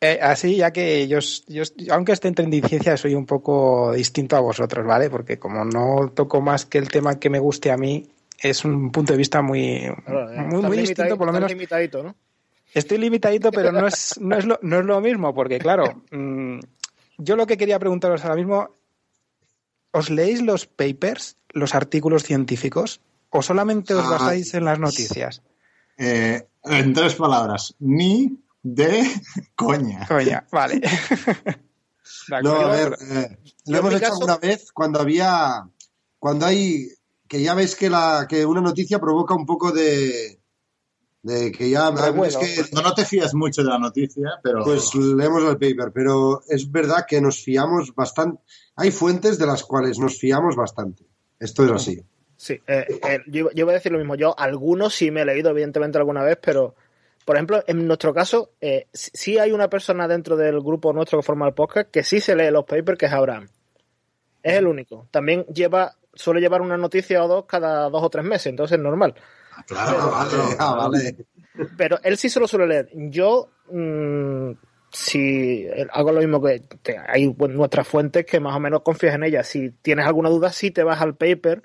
eh, 0.00 0.18
así, 0.20 0.56
ya 0.56 0.72
que 0.72 1.06
yo, 1.06 1.18
yo, 1.46 1.62
aunque 1.90 2.12
esté 2.12 2.28
en 2.28 2.34
Trendiciencia, 2.34 2.96
soy 2.96 3.14
un 3.14 3.24
poco 3.24 3.92
distinto 3.92 4.36
a 4.36 4.40
vosotros, 4.40 4.84
¿vale? 4.84 5.08
Porque 5.10 5.38
como 5.38 5.64
no 5.64 6.10
toco 6.14 6.40
más 6.40 6.66
que 6.66 6.78
el 6.78 6.88
tema 6.88 7.20
que 7.20 7.30
me 7.30 7.38
guste 7.38 7.70
a 7.70 7.76
mí, 7.76 8.08
es 8.42 8.64
un 8.64 8.90
punto 8.90 9.12
de 9.12 9.18
vista 9.18 9.42
muy, 9.42 9.88
Claro, 10.04 10.32
eh, 10.32 10.40
muy, 10.40 10.76
distinto, 10.78 11.16
por 11.16 11.28
lo 11.28 11.32
menos. 11.32 11.50
limitadito, 11.50 12.02
¿no? 12.02 12.16
Estoy 12.74 12.98
limitadito, 12.98 13.52
pero 13.52 13.70
no 13.70 13.86
es, 13.86 14.18
no 14.20 14.36
es, 14.36 14.44
lo, 14.44 14.58
no 14.62 14.80
es 14.80 14.84
lo 14.84 15.00
mismo, 15.00 15.32
porque 15.34 15.58
claro, 15.58 16.02
mm, 16.10 16.58
yo 17.18 17.36
lo 17.36 17.46
que 17.46 17.56
quería 17.56 17.78
preguntaros 17.78 18.24
ahora 18.24 18.34
mismo, 18.34 18.74
¿os 19.92 20.10
leéis 20.10 20.42
los 20.42 20.66
papers, 20.66 21.36
los 21.50 21.76
artículos 21.76 22.24
científicos, 22.24 23.00
o 23.32 23.42
solamente 23.42 23.94
os 23.94 24.04
Ah, 24.04 24.10
basáis 24.10 24.52
en 24.54 24.64
las 24.64 24.78
noticias? 24.78 25.42
Eh, 25.96 26.46
en 26.64 26.92
tres 26.92 27.14
palabras, 27.16 27.74
ni 27.80 28.38
de 28.62 29.02
coña. 29.56 30.06
Coña, 30.06 30.46
vale. 30.52 30.80
No, 32.42 32.52
a 32.56 32.66
ver, 32.70 32.98
eh, 33.10 33.38
lo 33.66 33.78
hemos 33.78 33.92
hecho 33.94 34.00
caso- 34.00 34.12
alguna 34.14 34.36
vez 34.36 34.70
cuando 34.72 35.00
había, 35.00 35.66
cuando 36.18 36.46
hay, 36.46 36.88
que 37.26 37.40
ya 37.42 37.54
ves 37.54 37.74
que 37.74 37.88
la, 37.88 38.26
que 38.28 38.44
una 38.44 38.60
noticia 38.60 38.98
provoca 38.98 39.34
un 39.34 39.46
poco 39.46 39.72
de, 39.72 40.38
de 41.22 41.50
que 41.52 41.70
ya, 41.70 41.90
Revuelo. 41.90 42.24
es 42.24 42.36
que, 42.36 42.74
No, 42.74 42.82
no 42.82 42.92
te 42.94 43.04
fías 43.06 43.34
mucho 43.34 43.62
de 43.62 43.70
la 43.70 43.78
noticia, 43.78 44.32
pero 44.42 44.62
pues 44.64 44.94
leemos 44.94 45.42
el 45.44 45.56
paper, 45.58 45.90
pero 45.92 46.42
es 46.48 46.70
verdad 46.70 47.06
que 47.08 47.20
nos 47.20 47.42
fiamos 47.42 47.94
bastante, 47.94 48.42
hay 48.76 48.90
fuentes 48.90 49.38
de 49.38 49.46
las 49.46 49.62
cuales 49.62 49.98
nos 49.98 50.18
fiamos 50.18 50.54
bastante. 50.54 51.04
Esto 51.40 51.64
es 51.64 51.72
así. 51.72 52.02
Sí, 52.42 52.60
eh, 52.66 52.84
eh, 53.08 53.20
yo, 53.28 53.50
yo 53.52 53.62
iba 53.62 53.70
a 53.70 53.74
decir 53.74 53.92
lo 53.92 53.98
mismo. 53.98 54.16
Yo 54.16 54.34
algunos 54.36 54.92
sí 54.96 55.12
me 55.12 55.22
he 55.22 55.24
leído, 55.24 55.50
evidentemente, 55.50 55.96
alguna 55.98 56.24
vez, 56.24 56.38
pero, 56.42 56.74
por 57.24 57.36
ejemplo, 57.36 57.62
en 57.68 57.86
nuestro 57.86 58.12
caso, 58.12 58.50
eh, 58.60 58.88
sí 58.92 59.38
hay 59.38 59.52
una 59.52 59.68
persona 59.70 60.08
dentro 60.08 60.36
del 60.36 60.60
grupo 60.60 60.92
nuestro 60.92 61.20
que 61.20 61.22
forma 61.24 61.46
el 61.46 61.54
podcast 61.54 61.88
que 61.88 62.02
sí 62.02 62.18
se 62.20 62.34
lee 62.34 62.50
los 62.50 62.64
papers, 62.64 62.98
que 62.98 63.06
es 63.06 63.12
Abraham. 63.12 63.46
Es 64.42 64.54
el 64.54 64.66
único. 64.66 65.06
También 65.12 65.44
lleva, 65.54 65.94
suele 66.14 66.40
llevar 66.40 66.62
una 66.62 66.76
noticia 66.76 67.22
o 67.24 67.28
dos 67.28 67.44
cada 67.44 67.88
dos 67.88 68.02
o 68.02 68.10
tres 68.10 68.24
meses, 68.24 68.46
entonces 68.48 68.76
es 68.76 68.82
normal. 68.82 69.14
claro, 69.68 69.98
Ah, 70.00 70.26
vale, 70.28 70.56
ah, 70.58 70.74
vale. 70.74 71.16
Pero 71.76 72.00
él 72.02 72.16
sí 72.18 72.28
se 72.28 72.40
lo 72.40 72.48
suele 72.48 72.66
leer. 72.66 72.88
Yo, 72.92 73.50
mm, 73.70 74.50
si 74.90 75.64
hago 75.92 76.10
lo 76.10 76.18
mismo 76.18 76.42
que 76.42 76.58
te- 76.82 76.98
hay 76.98 77.32
nuestras 77.38 77.86
fuentes 77.86 78.26
que 78.26 78.40
más 78.40 78.56
o 78.56 78.58
menos 78.58 78.82
confías 78.82 79.14
en 79.14 79.22
ellas. 79.22 79.46
Si 79.46 79.70
tienes 79.80 80.06
alguna 80.06 80.28
duda, 80.28 80.50
sí 80.50 80.72
te 80.72 80.82
vas 80.82 81.00
al 81.00 81.14
paper. 81.14 81.62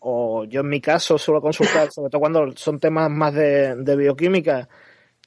O 0.00 0.44
yo 0.44 0.60
en 0.60 0.68
mi 0.68 0.80
caso 0.80 1.18
suelo 1.18 1.40
consultar, 1.40 1.90
sobre 1.92 2.10
todo 2.10 2.20
cuando 2.20 2.52
son 2.56 2.78
temas 2.80 3.10
más 3.10 3.34
de, 3.34 3.74
de 3.76 3.96
bioquímica, 3.96 4.68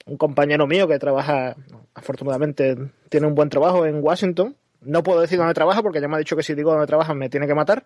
un 0.06 0.18
compañero 0.18 0.68
mío 0.68 0.88
que 0.88 1.00
trabaja, 1.00 1.56
afortunadamente, 1.94 2.76
tiene 3.10 3.28
un 3.28 3.36
buen 3.36 3.50
trabajo 3.50 3.86
en 3.86 4.04
Washington. 4.04 4.56
No 4.82 5.04
puedo 5.04 5.22
decir 5.22 5.38
dónde 5.38 5.54
trabaja 5.54 5.84
porque 5.84 6.02
ya 6.02 6.08
me 6.08 6.16
ha 6.16 6.20
dicho 6.20 6.36
que 6.36 6.44
si 6.44 6.56
digo 6.56 6.72
dónde 6.72 6.88
trabaja 6.88 7.14
me 7.14 7.30
tiene 7.30 7.48
que 7.48 7.54
matar. 7.56 7.84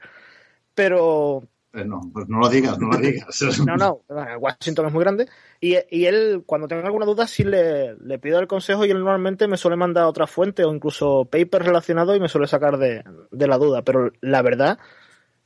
Pero 0.74 1.44
Eh, 1.74 1.84
no, 1.86 2.00
pues 2.14 2.28
no 2.30 2.40
lo 2.40 2.50
digas, 2.50 2.80
no 2.80 2.88
lo 2.88 2.98
digas. 2.98 3.42
no, 3.66 3.76
no, 3.76 4.02
Washington 4.40 4.88
es 4.88 4.94
muy 4.94 5.04
grande. 5.04 5.28
Y, 5.60 5.76
y 5.90 6.06
él, 6.06 6.44
cuando 6.46 6.68
tenga 6.68 6.86
alguna 6.86 7.06
duda, 7.06 7.28
sí 7.28 7.44
le, 7.44 7.96
le 7.98 8.20
pido 8.20 8.40
el 8.40 8.48
consejo 8.48 8.86
y 8.86 8.92
él 8.92 9.00
normalmente 9.00 9.48
me 9.48 9.58
suele 9.58 9.76
mandar 9.78 10.06
otra 10.06 10.26
fuente 10.28 10.64
o 10.64 10.74
incluso 10.74 11.26
paper 11.26 11.64
relacionado 11.64 12.16
y 12.16 12.20
me 12.22 12.30
suele 12.30 12.48
sacar 12.48 12.78
de, 12.78 13.04
de 13.32 13.48
la 13.48 13.58
duda. 13.58 13.82
Pero 13.84 14.12
la 14.22 14.42
verdad 14.42 14.80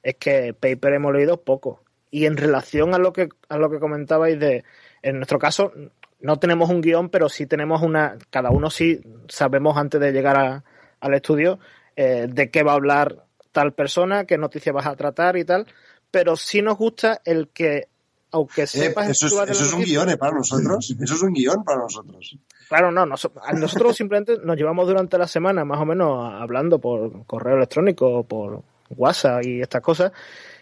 es 0.03 0.15
que 0.15 0.53
paper 0.53 0.93
hemos 0.93 1.13
leído 1.13 1.41
poco. 1.41 1.81
Y 2.11 2.25
en 2.25 2.37
relación 2.37 2.93
a 2.93 2.97
lo 2.97 3.13
que, 3.13 3.29
a 3.49 3.57
lo 3.57 3.69
que 3.69 3.79
comentabais 3.79 4.39
de, 4.39 4.63
en 5.01 5.17
nuestro 5.17 5.37
caso, 5.39 5.71
no 6.19 6.37
tenemos 6.39 6.69
un 6.69 6.81
guion, 6.81 7.09
pero 7.09 7.29
sí 7.29 7.45
tenemos 7.45 7.81
una, 7.81 8.17
cada 8.29 8.49
uno 8.49 8.69
sí 8.69 9.01
sabemos 9.27 9.77
antes 9.77 10.01
de 10.01 10.11
llegar 10.11 10.37
a- 10.37 10.63
al 10.99 11.13
estudio 11.13 11.59
eh, 11.95 12.27
de 12.29 12.49
qué 12.49 12.63
va 12.63 12.71
a 12.73 12.75
hablar 12.75 13.25
tal 13.51 13.73
persona, 13.73 14.25
qué 14.25 14.37
noticias 14.37 14.73
vas 14.73 14.85
a 14.87 14.95
tratar 14.95 15.37
y 15.37 15.43
tal 15.45 15.65
pero 16.11 16.35
sí 16.35 16.63
nos 16.63 16.75
gusta 16.75 17.21
el 17.23 17.49
que, 17.49 17.87
aunque 18.31 18.63
Eh, 18.63 18.67
sepas 18.67 19.09
eso 19.09 19.27
es, 19.27 19.31
eso 19.31 19.43
es 19.63 19.73
un 19.73 19.79
noticia- 19.81 19.99
guion, 19.99 20.09
¿eh? 20.09 20.17
Para 20.17 20.31
nosotros. 20.33 20.95
Eso 20.99 21.13
es 21.13 21.21
un 21.21 21.33
guion 21.33 21.63
para 21.63 21.81
nosotros. 21.81 22.35
Claro, 22.67 22.91
no, 22.91 23.05
nos- 23.05 23.29
nosotros 23.53 23.95
simplemente 23.97 24.37
nos 24.43 24.57
llevamos 24.57 24.87
durante 24.87 25.19
la 25.19 25.27
semana 25.27 25.63
más 25.65 25.79
o 25.79 25.85
menos 25.85 26.33
hablando 26.33 26.79
por 26.79 27.27
correo 27.27 27.57
electrónico, 27.57 28.23
por 28.23 28.63
WhatsApp 28.89 29.43
y 29.45 29.61
estas 29.61 29.81
cosas. 29.81 30.11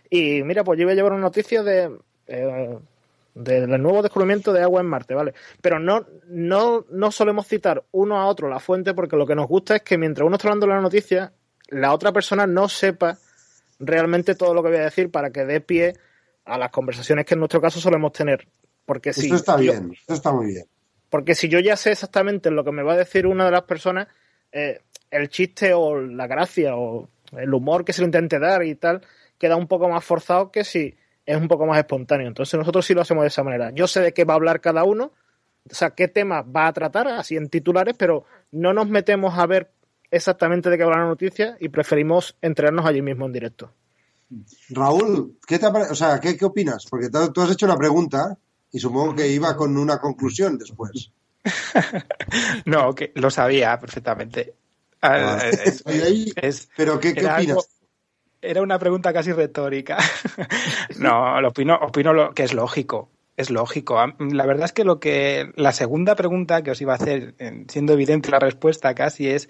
Y 0.10 0.44
mira, 0.44 0.64
pues 0.64 0.78
yo 0.78 0.84
iba 0.84 0.92
a 0.92 0.96
llevar 0.96 1.12
una 1.14 1.22
noticia 1.22 1.64
de 1.64 1.92
eh, 2.28 2.78
del 3.36 3.82
nuevo 3.82 4.02
descubrimiento 4.02 4.52
de 4.52 4.64
agua 4.64 4.82
en 4.82 4.88
Marte, 4.88 5.14
¿vale? 5.14 5.34
Pero 5.62 5.80
no, 5.80 6.08
no, 6.28 6.86
no 6.90 7.12
solemos 7.12 7.46
citar 7.48 7.84
uno 7.92 8.20
a 8.20 8.26
otro 8.26 8.50
la 8.50 8.60
fuente 8.60 8.94
porque 8.96 9.16
lo 9.16 9.28
que 9.28 9.36
nos 9.36 9.48
gusta 9.48 9.76
es 9.76 9.82
que 9.84 9.98
mientras 9.98 10.26
uno 10.26 10.38
está 10.38 10.48
hablando 10.48 10.66
la 10.66 10.82
noticia, 10.82 11.34
la 11.70 11.94
otra 11.94 12.12
persona 12.12 12.48
no 12.48 12.68
sepa 12.68 13.18
realmente 13.80 14.34
todo 14.36 14.54
lo 14.56 14.64
que 14.64 14.70
voy 14.70 14.78
a 14.80 14.86
decir 14.86 15.12
para 15.12 15.30
que 15.32 15.46
dé 15.46 15.62
pie 15.62 15.94
a 16.46 16.58
las 16.58 16.72
conversaciones 16.72 17.26
que 17.26 17.36
en 17.36 17.40
nuestro 17.42 17.62
caso 17.62 17.80
solemos 17.80 18.12
tener. 18.12 18.48
Porque 18.86 19.14
si 19.14 19.26
Esto 19.26 19.36
está 19.36 19.56
yo- 19.62 19.74
bien, 19.74 19.92
esto 19.94 20.14
está 20.14 20.32
muy 20.32 20.48
bien. 20.48 20.66
porque 21.10 21.36
si 21.36 21.48
yo 21.48 21.60
ya 21.60 21.76
sé 21.76 21.92
exactamente 21.92 22.50
lo 22.50 22.64
que 22.64 22.72
me 22.72 22.82
va 22.84 22.94
a 22.94 22.98
decir 22.98 23.28
una 23.28 23.46
de 23.46 23.52
las 23.52 23.64
personas, 23.64 24.08
eh, 24.52 24.80
el 25.12 25.30
chiste 25.30 25.74
o 25.76 26.00
la 26.02 26.26
gracia 26.26 26.76
o 26.76 27.08
el 27.34 27.54
humor 27.54 27.86
que 27.86 27.94
se 27.94 28.02
le 28.02 28.08
intente 28.08 28.40
dar 28.40 28.64
y 28.64 28.76
tal, 28.76 29.02
queda 29.38 29.56
un 29.56 29.68
poco 29.68 29.90
más 29.90 30.04
forzado 30.04 30.52
que 30.52 30.64
si 30.64 30.96
es 31.26 31.38
un 31.38 31.48
poco 31.48 31.66
más 31.66 31.78
espontáneo. 31.78 32.28
Entonces 32.28 32.58
nosotros 32.58 32.86
sí 32.86 32.94
lo 32.94 33.02
hacemos 33.02 33.24
de 33.24 33.28
esa 33.28 33.44
manera. 33.44 33.72
Yo 33.72 33.88
sé 33.88 34.02
de 34.02 34.14
qué 34.14 34.24
va 34.24 34.34
a 34.34 34.38
hablar 34.38 34.62
cada 34.62 34.84
uno, 34.84 35.12
o 35.70 35.76
sea, 35.76 35.92
qué 35.92 36.08
tema 36.08 36.42
va 36.42 36.68
a 36.68 36.74
tratar, 36.74 37.08
así 37.08 37.36
en 37.36 37.50
titulares, 37.50 37.96
pero 37.98 38.26
no 38.52 38.74
nos 38.74 38.88
metemos 38.88 39.38
a 39.38 39.46
ver 39.46 39.72
exactamente 40.10 40.70
de 40.70 40.78
qué 40.78 40.86
va 40.86 40.98
la 40.98 41.06
noticia 41.06 41.58
y 41.60 41.70
preferimos 41.70 42.38
enterarnos 42.42 42.86
allí 42.86 43.02
mismo 43.02 43.26
en 43.26 43.34
directo. 43.34 43.74
Raúl, 44.70 45.38
¿qué, 45.46 45.60
te 45.60 45.68
o 45.68 45.96
sea, 45.96 46.20
¿qué, 46.20 46.38
qué 46.38 46.46
opinas? 46.46 46.86
Porque 46.90 47.10
tú 47.10 47.32
tú 47.32 47.42
has 47.42 47.52
hecho 47.52 47.66
una 47.66 47.78
pregunta 47.78 48.38
y 48.72 48.80
supongo 48.80 49.16
que 49.16 49.28
iba 49.28 49.56
con 49.56 49.78
una 49.78 50.00
conclusión 50.00 50.58
después. 50.58 51.12
No, 52.66 52.94
que 52.94 53.12
lo 53.16 53.30
sabía 53.30 53.80
perfectamente. 53.80 54.54
Ah, 55.08 55.40
Ah. 55.42 55.50
es- 55.50 55.86
ahí- 55.86 56.32
es- 56.36 56.70
Pero 56.76 57.00
¿qué, 57.00 57.12
opinas? 57.12 57.36
algo- 57.50 57.64
era 58.42 58.62
una 58.62 58.78
pregunta 58.80 59.12
casi 59.14 59.32
retórica. 59.32 59.98
no, 61.00 61.42
lo 61.42 61.50
opino, 61.50 61.76
opino 61.76 62.14
lo, 62.14 62.34
que 62.34 62.44
es 62.44 62.54
lógico. 62.54 63.10
Es 63.36 63.50
lógico. 63.52 63.98
La 64.32 64.46
verdad 64.48 64.66
es 64.66 64.74
que 64.74 64.84
lo 64.84 65.00
que 65.00 65.52
la 65.56 65.72
segunda 65.72 66.16
pregunta 66.16 66.64
que 66.64 66.72
os 66.72 66.82
iba 66.82 66.94
a 66.94 66.96
hacer, 66.96 67.36
eh, 67.38 67.66
siendo 67.68 67.94
evidente 67.94 68.32
la 68.32 68.40
respuesta 68.40 68.96
casi, 68.96 69.28
es 69.30 69.48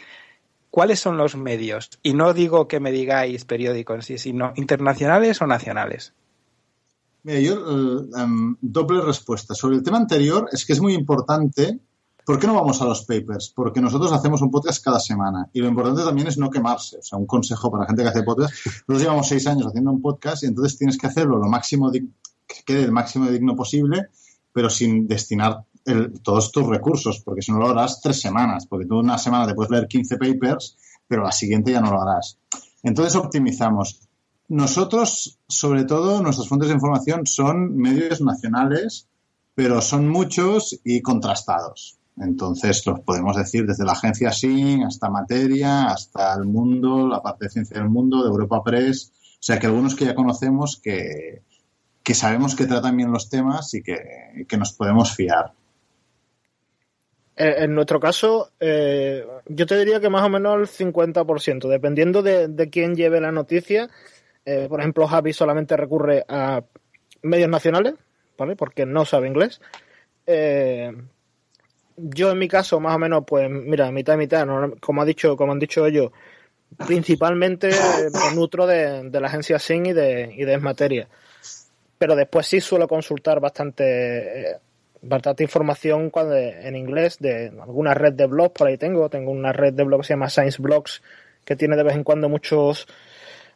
¿cuáles 0.70 1.00
son 1.00 1.18
los 1.18 1.38
medios? 1.38 1.92
Y 2.04 2.14
no 2.14 2.34
digo 2.34 2.68
que 2.68 2.82
me 2.82 2.92
digáis 2.92 3.46
periódico 3.46 3.94
en 3.96 4.02
sí, 4.02 4.18
sino 4.18 4.52
internacionales 4.58 5.42
o 5.42 5.48
nacionales. 5.48 6.14
Mira, 7.24 7.40
yo, 7.40 7.54
eh, 7.56 8.22
em, 8.22 8.56
doble 8.62 9.02
respuesta. 9.02 9.54
Sobre 9.54 9.78
el 9.78 9.84
tema 9.84 9.98
anterior, 9.98 10.50
es 10.52 10.66
que 10.66 10.74
es 10.74 10.82
muy 10.82 10.94
importante. 10.94 11.80
¿Por 12.28 12.40
qué 12.40 12.46
no 12.46 12.56
vamos 12.56 12.82
a 12.82 12.86
los 12.86 13.06
papers? 13.06 13.54
Porque 13.56 13.80
nosotros 13.80 14.12
hacemos 14.12 14.42
un 14.42 14.52
podcast 14.52 14.84
cada 14.84 15.00
semana 15.00 15.50
y 15.54 15.62
lo 15.62 15.70
importante 15.70 16.04
también 16.04 16.28
es 16.28 16.38
no 16.38 16.50
quemarse. 16.50 16.98
O 16.98 17.02
sea, 17.02 17.18
un 17.18 17.26
consejo 17.26 17.72
para 17.72 17.84
la 17.84 17.88
gente 17.88 18.04
que 18.04 18.10
hace 18.10 18.24
podcast. 18.24 18.54
Nosotros 18.66 19.02
llevamos 19.02 19.30
seis 19.30 19.48
años 19.48 19.68
haciendo 19.68 19.92
un 19.92 20.02
podcast 20.02 20.44
y 20.44 20.48
entonces 20.48 20.78
tienes 20.78 20.98
que 20.98 21.08
hacerlo 21.08 21.38
lo 21.38 21.48
máximo, 21.48 21.90
que 21.90 22.04
quede 22.66 22.84
el 22.84 22.92
máximo 22.92 23.28
digno 23.28 23.56
posible, 23.56 24.10
pero 24.52 24.70
sin 24.70 25.08
destinar 25.08 25.64
todos 26.22 26.52
tus 26.52 26.68
recursos, 26.68 27.22
porque 27.24 27.42
si 27.42 27.54
no 27.54 27.60
lo 27.60 27.70
harás 27.70 28.02
tres 28.02 28.20
semanas, 28.20 28.68
porque 28.68 28.86
tú 28.86 29.00
una 29.00 29.18
semana 29.18 29.48
te 29.48 29.56
puedes 29.56 29.72
leer 29.72 29.88
15 29.88 30.18
papers, 30.18 30.76
pero 31.08 31.24
la 31.24 31.32
siguiente 31.32 31.72
ya 31.72 31.80
no 31.80 31.92
lo 31.92 32.02
harás. 32.02 32.40
Entonces 32.84 33.16
optimizamos. 33.16 34.02
Nosotros, 34.50 35.40
sobre 35.48 35.86
todo, 35.86 36.22
nuestras 36.22 36.50
fuentes 36.50 36.68
de 36.68 36.76
información 36.76 37.26
son 37.26 37.78
medios 37.78 38.20
nacionales, 38.20 39.08
pero 39.56 39.80
son 39.80 40.10
muchos 40.10 40.78
y 40.84 41.02
contrastados. 41.02 41.98
Entonces, 42.20 42.86
los 42.86 43.00
podemos 43.02 43.36
decir 43.36 43.66
desde 43.66 43.86
la 43.86 43.92
agencia 43.92 44.32
SIN 44.32 44.84
hasta 44.84 45.10
Materia, 45.10 45.86
hasta 45.86 46.34
El 46.34 46.46
Mundo, 46.46 47.08
la 47.08 47.22
parte 47.22 47.46
de 47.46 47.50
Ciencia 47.50 47.80
del 47.80 47.90
Mundo, 47.90 48.24
de 48.24 48.30
Europa 48.30 48.64
Press. 48.64 49.12
O 49.34 49.44
sea, 49.44 49.60
que 49.60 49.68
algunos 49.68 49.96
que 49.96 50.06
ya 50.06 50.16
conocemos 50.16 50.80
que, 50.82 51.44
que 52.04 52.14
sabemos 52.16 52.56
que 52.56 52.66
tratan 52.66 52.98
bien 52.98 53.12
los 53.12 53.30
temas 53.30 53.74
y 53.76 53.84
que, 53.84 54.46
que 54.48 54.58
nos 54.58 54.74
podemos 54.74 55.16
fiar. 55.16 55.54
Eh, 57.36 57.56
En 57.60 57.76
nuestro 57.76 58.00
caso, 58.00 58.52
eh, 58.60 59.24
yo 59.46 59.66
te 59.68 59.78
diría 59.78 60.00
que 60.00 60.10
más 60.10 60.24
o 60.24 60.30
menos 60.30 60.80
el 60.80 60.94
50%, 60.94 61.68
dependiendo 61.68 62.24
de, 62.24 62.48
de 62.48 62.70
quién 62.70 62.96
lleve 62.96 63.22
la 63.22 63.32
noticia. 63.32 63.90
Eh, 64.44 64.66
por 64.68 64.80
ejemplo, 64.80 65.08
Javi 65.08 65.34
solamente 65.34 65.78
recurre 65.78 66.26
a 66.28 66.64
medios 67.22 67.50
nacionales, 67.50 67.94
¿vale? 68.38 68.56
Porque 68.56 68.88
no 68.88 69.06
sabe 69.06 69.28
inglés. 69.28 69.62
Yo 71.98 72.32
en 72.32 72.38
mi 72.38 72.48
caso, 72.48 72.80
más 72.80 72.96
o 72.96 73.00
menos, 73.00 73.24
pues 73.26 73.50
mira, 73.50 73.92
mitad 73.92 74.14
y 74.14 74.18
mitad, 74.18 74.46
¿no? 74.46 74.76
como 74.80 75.02
ha 75.02 75.06
dicho, 75.06 75.36
como 75.36 75.52
han 75.52 75.60
dicho 75.60 75.86
ellos, 75.86 76.12
principalmente 76.86 77.70
me 77.70 78.36
nutro 78.36 78.68
de, 78.68 79.10
de 79.10 79.20
la 79.20 79.28
agencia 79.28 79.58
SIN 79.58 79.88
y 79.88 79.94
de, 79.94 80.32
y 80.36 80.46
de 80.46 80.54
Esmateria. 80.54 81.08
Pero 81.98 82.16
después 82.16 82.46
sí 82.46 82.62
suelo 82.62 82.88
consultar 82.88 83.40
bastante 83.40 84.52
eh, 84.52 84.58
bastante 85.02 85.44
información 85.44 86.10
cuando, 86.10 86.36
en 86.36 86.76
inglés 86.76 87.18
de 87.20 87.52
alguna 87.62 87.94
red 87.94 88.14
de 88.14 88.26
blogs 88.26 88.54
por 88.54 88.68
ahí 88.68 88.78
tengo 88.78 89.10
tengo 89.10 89.32
una 89.32 89.54
red 89.54 89.74
de 89.74 89.84
blogs 89.84 90.04
que 90.04 90.08
se 90.08 90.14
llama 90.14 90.30
Science 90.30 90.62
Blogs 90.62 91.02
que 91.46 91.56
tiene 91.56 91.76
de 91.76 91.84
vez 91.84 91.96
en 91.96 92.04
cuando 92.04 92.30
muchos 92.30 92.88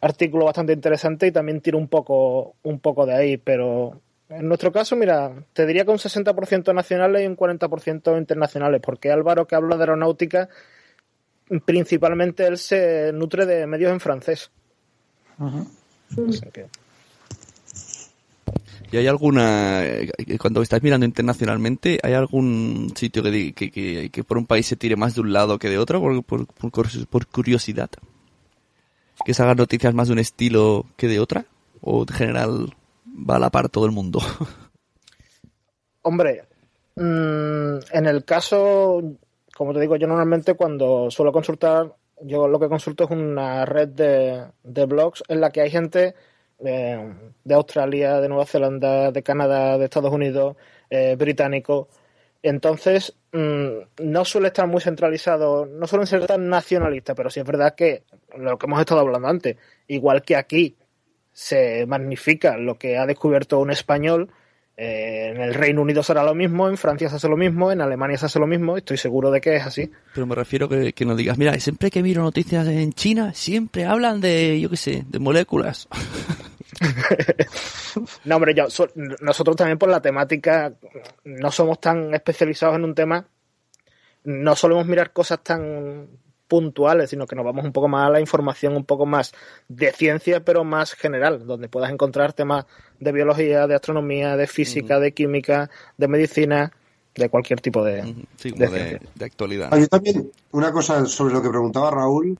artículos 0.01 0.45
bastante 0.45 0.73
interesantes 0.73 1.29
y 1.29 1.31
también 1.31 1.61
tiro 1.61 1.77
un 1.77 1.87
poco 1.87 2.55
un 2.63 2.79
poco 2.79 3.05
de 3.05 3.13
ahí 3.13 3.37
pero 3.37 4.01
en 4.31 4.47
nuestro 4.47 4.71
caso 4.71 4.95
mira 4.95 5.31
te 5.53 5.65
diría 5.65 5.85
que 5.85 5.91
un 5.91 5.97
60% 5.97 6.73
nacionales 6.73 7.23
y 7.23 7.27
un 7.27 7.35
40% 7.37 8.17
internacionales 8.17 8.81
porque 8.83 9.11
Álvaro 9.11 9.45
que 9.45 9.55
habla 9.55 9.75
de 9.77 9.83
aeronáutica 9.83 10.49
principalmente 11.65 12.47
él 12.47 12.57
se 12.57 13.11
nutre 13.13 13.45
de 13.45 13.67
medios 13.67 13.91
en 13.91 13.99
francés 13.99 14.51
Así 16.29 16.41
que- 16.51 16.67
¿Y 18.91 18.97
hay 18.97 19.07
alguna, 19.07 19.85
eh, 19.85 20.11
cuando 20.37 20.61
estáis 20.61 20.83
mirando 20.83 21.05
internacionalmente, 21.05 21.97
hay 22.03 22.11
algún 22.13 22.91
sitio 22.95 23.23
que, 23.23 23.53
que, 23.53 23.71
que, 23.71 24.09
que 24.11 24.23
por 24.25 24.37
un 24.37 24.45
país 24.45 24.65
se 24.65 24.75
tire 24.75 24.97
más 24.97 25.15
de 25.15 25.21
un 25.21 25.31
lado 25.31 25.57
que 25.57 25.69
de 25.69 25.77
otro, 25.77 26.01
por, 26.01 26.21
por, 26.25 26.45
por 26.47 26.71
cur- 26.71 27.07
por 27.07 27.25
curiosidad? 27.27 27.89
¿Que 29.25 29.33
se 29.33 29.41
hagan 29.43 29.55
noticias 29.57 29.93
más 29.93 30.07
de 30.09 30.13
un 30.13 30.19
estilo 30.19 30.85
que 30.97 31.07
de 31.07 31.21
otra? 31.21 31.45
¿O 31.79 32.01
en 32.01 32.07
general 32.13 32.75
va 33.13 33.35
a 33.35 33.39
la 33.39 33.49
par 33.49 33.69
todo 33.69 33.85
el 33.85 33.91
mundo? 33.91 34.19
Hombre, 36.03 36.43
mm, 36.95 37.75
en 37.91 38.05
el 38.05 38.25
caso, 38.25 39.01
como 39.55 39.73
te 39.73 39.79
digo, 39.79 39.95
yo 39.95 40.07
normalmente 40.07 40.55
cuando 40.55 41.11
suelo 41.11 41.31
consultar, 41.31 41.93
yo 42.23 42.47
lo 42.47 42.59
que 42.59 42.69
consulto 42.69 43.03
es 43.05 43.11
una 43.11 43.65
red 43.65 43.89
de, 43.89 44.45
de 44.63 44.85
blogs 44.85 45.23
en 45.27 45.41
la 45.41 45.51
que 45.51 45.61
hay 45.61 45.69
gente 45.69 46.15
eh, 46.63 47.13
de 47.43 47.55
Australia, 47.55 48.19
de 48.21 48.29
Nueva 48.29 48.45
Zelanda, 48.45 49.11
de 49.11 49.23
Canadá, 49.23 49.77
de 49.77 49.85
Estados 49.85 50.13
Unidos, 50.13 50.55
eh, 50.89 51.15
británico. 51.17 51.89
Entonces, 52.43 53.15
mm, 53.31 54.03
no 54.03 54.25
suele 54.25 54.47
estar 54.47 54.67
muy 54.67 54.81
centralizado, 54.81 55.65
no 55.65 55.87
suelen 55.87 56.07
ser 56.07 56.25
tan 56.27 56.49
nacionalistas, 56.49 57.15
pero 57.15 57.29
sí 57.29 57.39
es 57.39 57.45
verdad 57.45 57.75
que 57.75 58.03
lo 58.37 58.57
que 58.57 58.65
hemos 58.65 58.79
estado 58.79 59.01
hablando 59.01 59.27
antes, 59.27 59.57
igual 59.87 60.23
que 60.23 60.35
aquí 60.35 60.75
se 61.33 61.85
magnifica 61.87 62.57
lo 62.57 62.77
que 62.77 62.97
ha 62.97 63.05
descubierto 63.05 63.59
un 63.59 63.71
español, 63.71 64.29
eh, 64.77 65.31
en 65.35 65.41
el 65.41 65.53
Reino 65.53 65.81
Unido 65.81 66.01
será 66.03 66.23
lo 66.23 66.33
mismo, 66.33 66.67
en 66.67 66.77
Francia 66.77 67.09
se 67.09 67.15
hace 67.17 67.27
lo 67.29 67.37
mismo, 67.37 67.71
en 67.71 67.81
Alemania 67.81 68.17
se 68.17 68.25
hace 68.25 68.39
lo 68.39 68.47
mismo, 68.47 68.77
estoy 68.77 68.97
seguro 68.97 69.29
de 69.31 69.39
que 69.41 69.55
es 69.57 69.63
así. 69.65 69.91
Pero 70.13 70.25
me 70.25 70.33
refiero 70.35 70.67
que, 70.69 70.93
que 70.93 71.05
no 71.05 71.15
digas, 71.15 71.37
mira, 71.37 71.57
siempre 71.59 71.91
que 71.91 72.01
miro 72.01 72.21
noticias 72.23 72.67
en 72.67 72.91
China, 72.93 73.33
siempre 73.33 73.85
hablan 73.85 74.21
de, 74.21 74.59
yo 74.59 74.69
qué 74.69 74.77
sé, 74.77 75.03
de 75.07 75.19
moléculas. 75.19 75.87
No, 78.23 78.35
hombre, 78.37 78.53
yo, 78.53 78.69
so- 78.69 78.89
nosotros 79.21 79.55
también 79.57 79.77
por 79.77 79.89
la 79.89 80.01
temática 80.01 80.73
no 81.25 81.51
somos 81.51 81.79
tan 81.81 82.13
especializados 82.13 82.75
en 82.77 82.85
un 82.85 82.95
tema, 82.95 83.25
no 84.23 84.55
solemos 84.55 84.85
mirar 84.85 85.11
cosas 85.11 85.43
tan 85.43 86.07
puntuales, 86.51 87.09
sino 87.09 87.25
que 87.25 87.33
nos 87.37 87.45
vamos 87.45 87.63
un 87.63 87.71
poco 87.71 87.87
más 87.87 88.07
a 88.07 88.09
la 88.09 88.19
información 88.19 88.75
un 88.75 88.83
poco 88.83 89.05
más 89.05 89.31
de 89.69 89.93
ciencia, 89.93 90.43
pero 90.43 90.65
más 90.65 90.91
general, 90.91 91.47
donde 91.47 91.69
puedas 91.69 91.89
encontrar 91.89 92.33
temas 92.33 92.65
de 92.99 93.13
biología, 93.13 93.67
de 93.67 93.75
astronomía, 93.75 94.35
de 94.35 94.47
física, 94.47 94.99
de 94.99 95.13
química, 95.13 95.69
de 95.97 96.09
medicina, 96.09 96.73
de 97.15 97.29
cualquier 97.29 97.61
tipo 97.61 97.85
de, 97.85 98.03
Sí, 98.35 98.49
de 98.49 98.65
como 98.65 98.71
de, 98.71 98.87
ciencia. 98.89 99.09
de 99.15 99.25
actualidad. 99.25 99.69
Ah, 99.71 99.79
yo 99.79 99.87
también, 99.87 100.29
una 100.51 100.73
cosa 100.73 101.05
sobre 101.05 101.33
lo 101.33 101.41
que 101.41 101.47
preguntaba 101.47 101.89
Raúl, 101.89 102.37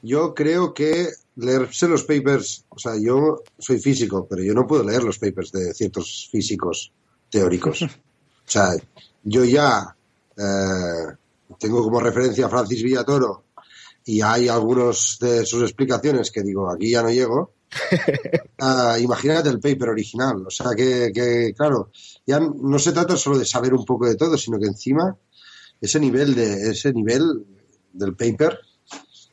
yo 0.00 0.32
creo 0.34 0.72
que 0.72 1.08
leerse 1.36 1.86
los 1.86 2.04
papers, 2.04 2.64
o 2.70 2.78
sea, 2.78 2.92
yo 2.98 3.42
soy 3.58 3.78
físico, 3.78 4.26
pero 4.26 4.42
yo 4.42 4.54
no 4.54 4.66
puedo 4.66 4.84
leer 4.84 5.02
los 5.04 5.18
papers 5.18 5.52
de 5.52 5.74
ciertos 5.74 6.30
físicos 6.32 6.92
teóricos. 7.28 7.82
O 8.40 8.52
sea, 8.52 8.74
yo 9.22 9.44
ya 9.44 9.94
eh, 10.36 11.14
tengo 11.58 11.82
como 11.82 12.00
referencia 12.00 12.46
a 12.46 12.48
Francis 12.48 12.82
Villatoro 12.82 13.44
y 14.04 14.20
hay 14.22 14.48
algunos 14.48 15.18
de 15.20 15.44
sus 15.46 15.62
explicaciones 15.62 16.30
que 16.30 16.42
digo, 16.42 16.70
aquí 16.70 16.90
ya 16.90 17.02
no 17.02 17.10
llego. 17.10 17.54
Ah, 18.62 18.98
imagínate 19.00 19.48
el 19.48 19.58
paper 19.58 19.88
original. 19.88 20.44
O 20.46 20.50
sea, 20.50 20.72
que, 20.76 21.10
que, 21.14 21.54
claro, 21.56 21.90
ya 22.26 22.38
no 22.38 22.78
se 22.78 22.92
trata 22.92 23.16
solo 23.16 23.38
de 23.38 23.46
saber 23.46 23.72
un 23.72 23.86
poco 23.86 24.06
de 24.06 24.16
todo, 24.16 24.36
sino 24.36 24.58
que 24.58 24.66
encima 24.66 25.16
ese 25.80 25.98
nivel 25.98 26.34
de 26.34 26.70
ese 26.72 26.92
nivel 26.92 27.22
del 27.92 28.14
paper 28.14 28.58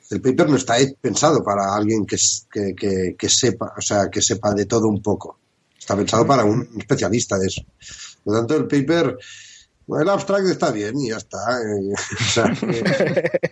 el 0.09 0.21
paper 0.21 0.49
no 0.49 0.55
está 0.55 0.75
pensado 1.01 1.43
para 1.43 1.75
alguien 1.75 2.05
que, 2.05 2.15
que, 2.49 3.15
que- 3.17 3.29
sepa 3.29 3.73
o 3.77 3.81
sea 3.81 4.09
que 4.09 4.21
sepa 4.21 4.53
de 4.53 4.65
todo 4.65 4.87
un 4.87 5.01
poco 5.01 5.39
está 5.77 5.97
pensado 5.97 6.25
para 6.25 6.45
un 6.45 6.65
especialista 6.77 7.37
de 7.37 7.47
eso 7.47 7.63
por 8.23 8.33
lo 8.33 8.39
tanto 8.39 8.55
el 8.55 8.67
paper 8.67 9.17
el 9.89 10.09
abstract 10.09 10.47
está 10.47 10.71
bien 10.71 10.99
y 10.99 11.09
ya 11.09 11.17
está 11.17 11.37
eh, 11.61 11.93
o 12.19 12.23
sea, 12.23 12.53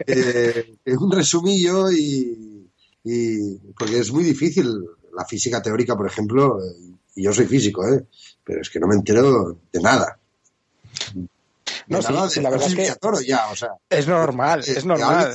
que 0.06 0.78
un 0.98 1.12
resumillo 1.12 1.92
y, 1.92 2.70
y 3.04 3.58
porque 3.78 4.00
es 4.00 4.12
muy 4.12 4.24
difícil 4.24 4.68
la 5.16 5.26
física 5.26 5.62
teórica, 5.62 5.96
por 5.96 6.08
ejemplo, 6.08 6.60
eh, 6.62 6.92
y 7.16 7.24
yo 7.24 7.34
soy 7.34 7.46
físico, 7.46 7.88
¿eh? 7.88 8.04
pero 8.44 8.62
es 8.62 8.70
que 8.70 8.80
no 8.80 8.88
me 8.88 8.96
entero 8.96 9.58
de 9.72 9.82
nada. 9.82 10.20
No, 11.88 12.02
sí, 12.02 12.14
nada 12.14 12.30
sí, 12.30 12.36
de- 12.40 12.44
la 12.44 12.50
verdad 12.50 12.68
es 12.68 12.76
que 12.76 13.26
ya, 13.26 13.48
o 13.50 13.56
sea, 13.56 13.70
es 13.90 14.08
normal, 14.08 14.62
eh, 14.62 14.74
es 14.76 14.86
normal. 14.86 15.34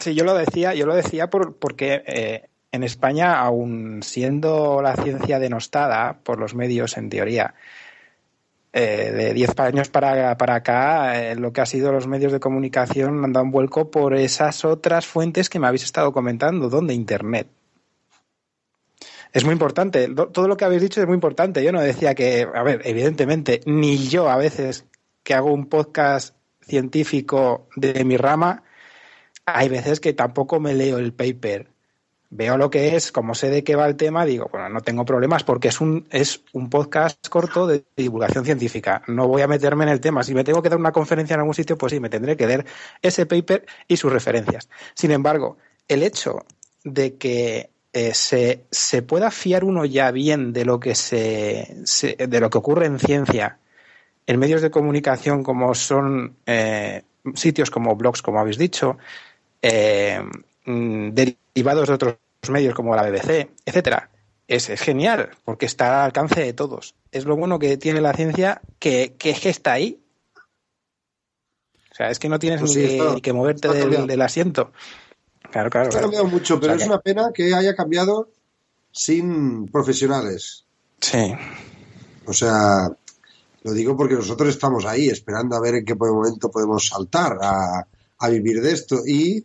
Sí, 0.00 0.14
yo 0.14 0.24
lo 0.24 0.34
decía, 0.34 0.74
yo 0.74 0.86
lo 0.86 0.94
decía 0.94 1.30
por, 1.30 1.56
porque 1.56 2.02
eh, 2.06 2.48
en 2.72 2.82
España, 2.84 3.38
aun 3.40 4.02
siendo 4.02 4.80
la 4.82 4.94
ciencia 4.96 5.38
denostada 5.38 6.20
por 6.22 6.38
los 6.38 6.54
medios 6.54 6.96
en 6.98 7.08
teoría, 7.08 7.54
eh, 8.80 9.10
de 9.10 9.34
10 9.34 9.58
años 9.58 9.88
para, 9.88 10.38
para 10.38 10.54
acá, 10.54 11.20
eh, 11.20 11.34
lo 11.34 11.52
que 11.52 11.60
ha 11.60 11.66
sido 11.66 11.90
los 11.90 12.06
medios 12.06 12.30
de 12.30 12.38
comunicación 12.38 13.24
han 13.24 13.32
dado 13.32 13.44
un 13.44 13.50
vuelco 13.50 13.90
por 13.90 14.14
esas 14.14 14.64
otras 14.64 15.04
fuentes 15.04 15.50
que 15.50 15.58
me 15.58 15.66
habéis 15.66 15.82
estado 15.82 16.12
comentando, 16.12 16.68
donde 16.68 16.94
Internet. 16.94 17.48
Es 19.32 19.44
muy 19.44 19.52
importante, 19.52 20.08
todo 20.32 20.46
lo 20.46 20.56
que 20.56 20.64
habéis 20.64 20.82
dicho 20.82 21.00
es 21.00 21.08
muy 21.08 21.16
importante. 21.16 21.64
Yo 21.64 21.72
no 21.72 21.80
decía 21.80 22.14
que, 22.14 22.46
a 22.54 22.62
ver, 22.62 22.82
evidentemente, 22.84 23.62
ni 23.66 23.98
yo 24.06 24.30
a 24.30 24.36
veces 24.36 24.84
que 25.24 25.34
hago 25.34 25.52
un 25.52 25.66
podcast 25.66 26.36
científico 26.60 27.66
de 27.74 28.04
mi 28.04 28.16
rama, 28.16 28.62
hay 29.44 29.68
veces 29.68 29.98
que 29.98 30.12
tampoco 30.12 30.60
me 30.60 30.74
leo 30.74 30.98
el 30.98 31.12
paper. 31.12 31.68
Veo 32.30 32.58
lo 32.58 32.68
que 32.68 32.94
es, 32.94 33.10
como 33.10 33.34
sé 33.34 33.48
de 33.48 33.64
qué 33.64 33.74
va 33.74 33.86
el 33.86 33.96
tema, 33.96 34.26
digo, 34.26 34.48
bueno, 34.52 34.68
no 34.68 34.82
tengo 34.82 35.06
problemas 35.06 35.44
porque 35.44 35.68
es 35.68 35.80
un, 35.80 36.06
es 36.10 36.42
un 36.52 36.68
podcast 36.68 37.26
corto 37.28 37.66
de 37.66 37.84
divulgación 37.96 38.44
científica. 38.44 39.02
No 39.06 39.26
voy 39.26 39.40
a 39.40 39.48
meterme 39.48 39.84
en 39.84 39.90
el 39.90 40.00
tema. 40.00 40.22
Si 40.22 40.34
me 40.34 40.44
tengo 40.44 40.60
que 40.62 40.68
dar 40.68 40.78
una 40.78 40.92
conferencia 40.92 41.34
en 41.34 41.40
algún 41.40 41.54
sitio, 41.54 41.78
pues 41.78 41.92
sí, 41.92 42.00
me 42.00 42.10
tendré 42.10 42.36
que 42.36 42.46
leer 42.46 42.66
ese 43.00 43.24
paper 43.24 43.64
y 43.86 43.96
sus 43.96 44.12
referencias. 44.12 44.68
Sin 44.94 45.10
embargo, 45.10 45.56
el 45.88 46.02
hecho 46.02 46.44
de 46.84 47.16
que 47.16 47.70
eh, 47.94 48.12
se, 48.12 48.66
se 48.70 49.00
pueda 49.02 49.30
fiar 49.30 49.64
uno 49.64 49.86
ya 49.86 50.10
bien 50.10 50.52
de 50.52 50.66
lo 50.66 50.80
que 50.80 50.94
se, 50.94 51.78
se- 51.84 52.14
de 52.16 52.40
lo 52.40 52.50
que 52.50 52.58
ocurre 52.58 52.84
en 52.86 52.98
ciencia 52.98 53.58
en 54.26 54.38
medios 54.38 54.62
de 54.62 54.70
comunicación 54.70 55.42
como 55.42 55.74
son 55.74 56.36
eh, 56.46 57.02
sitios 57.34 57.70
como 57.70 57.96
blogs, 57.96 58.22
como 58.22 58.40
habéis 58.40 58.58
dicho, 58.58 58.98
eh, 59.62 60.20
mm, 60.68 61.10
derivados 61.14 61.88
de 61.88 61.94
otros 61.94 62.16
medios 62.50 62.74
como 62.74 62.94
la 62.94 63.02
BBC, 63.08 63.50
etcétera. 63.64 64.10
Es, 64.46 64.70
es 64.70 64.80
genial, 64.80 65.30
porque 65.44 65.66
está 65.66 66.00
al 66.00 66.06
alcance 66.06 66.40
de 66.40 66.52
todos. 66.54 66.94
Es 67.12 67.24
lo 67.26 67.36
bueno 67.36 67.58
que 67.58 67.76
tiene 67.76 68.00
la 68.00 68.14
ciencia, 68.14 68.62
que, 68.78 69.14
que 69.18 69.30
es 69.30 69.40
que 69.40 69.50
está 69.50 69.72
ahí. 69.72 70.00
O 71.92 71.94
sea, 71.94 72.10
es 72.10 72.18
que 72.18 72.28
no 72.28 72.38
tienes 72.38 72.60
Pues 72.60 72.74
ni, 72.76 72.82
sí, 72.82 72.88
que, 72.88 73.30
está- 73.30 73.32
moverte 73.34 73.68
está 73.68 73.86
del, 74.06 74.22
asiento. 74.22 74.72
Claro, 75.50 75.68
claro. 75.68 75.88
Esto 75.88 75.98
ha 75.98 76.00
claro. 76.00 76.02
cambiado 76.02 76.26
mucho, 76.26 76.60
pero 76.60 76.74
O 76.74 76.76
sea 76.76 76.84
es 76.84 76.90
una 76.90 77.00
pena 77.00 77.30
que 77.34 77.54
haya 77.54 77.74
cambiado 77.74 78.30
sin 78.92 79.66
profesionales. 79.66 80.64
Sí. 81.00 81.34
O 82.24 82.32
sea, 82.32 82.88
lo 83.62 83.72
digo 83.72 83.96
porque 83.96 84.14
nosotros 84.14 84.48
estamos 84.48 84.84
ahí 84.84 85.08
esperando 85.08 85.56
a 85.56 85.60
ver 85.60 85.74
en 85.76 85.84
qué 85.84 85.94
momento 85.94 86.50
podemos 86.50 86.86
saltar 86.86 87.36
a, 87.42 87.86
a 88.18 88.28
vivir 88.28 88.60
de 88.62 88.72
esto 88.72 89.00
y, 89.06 89.44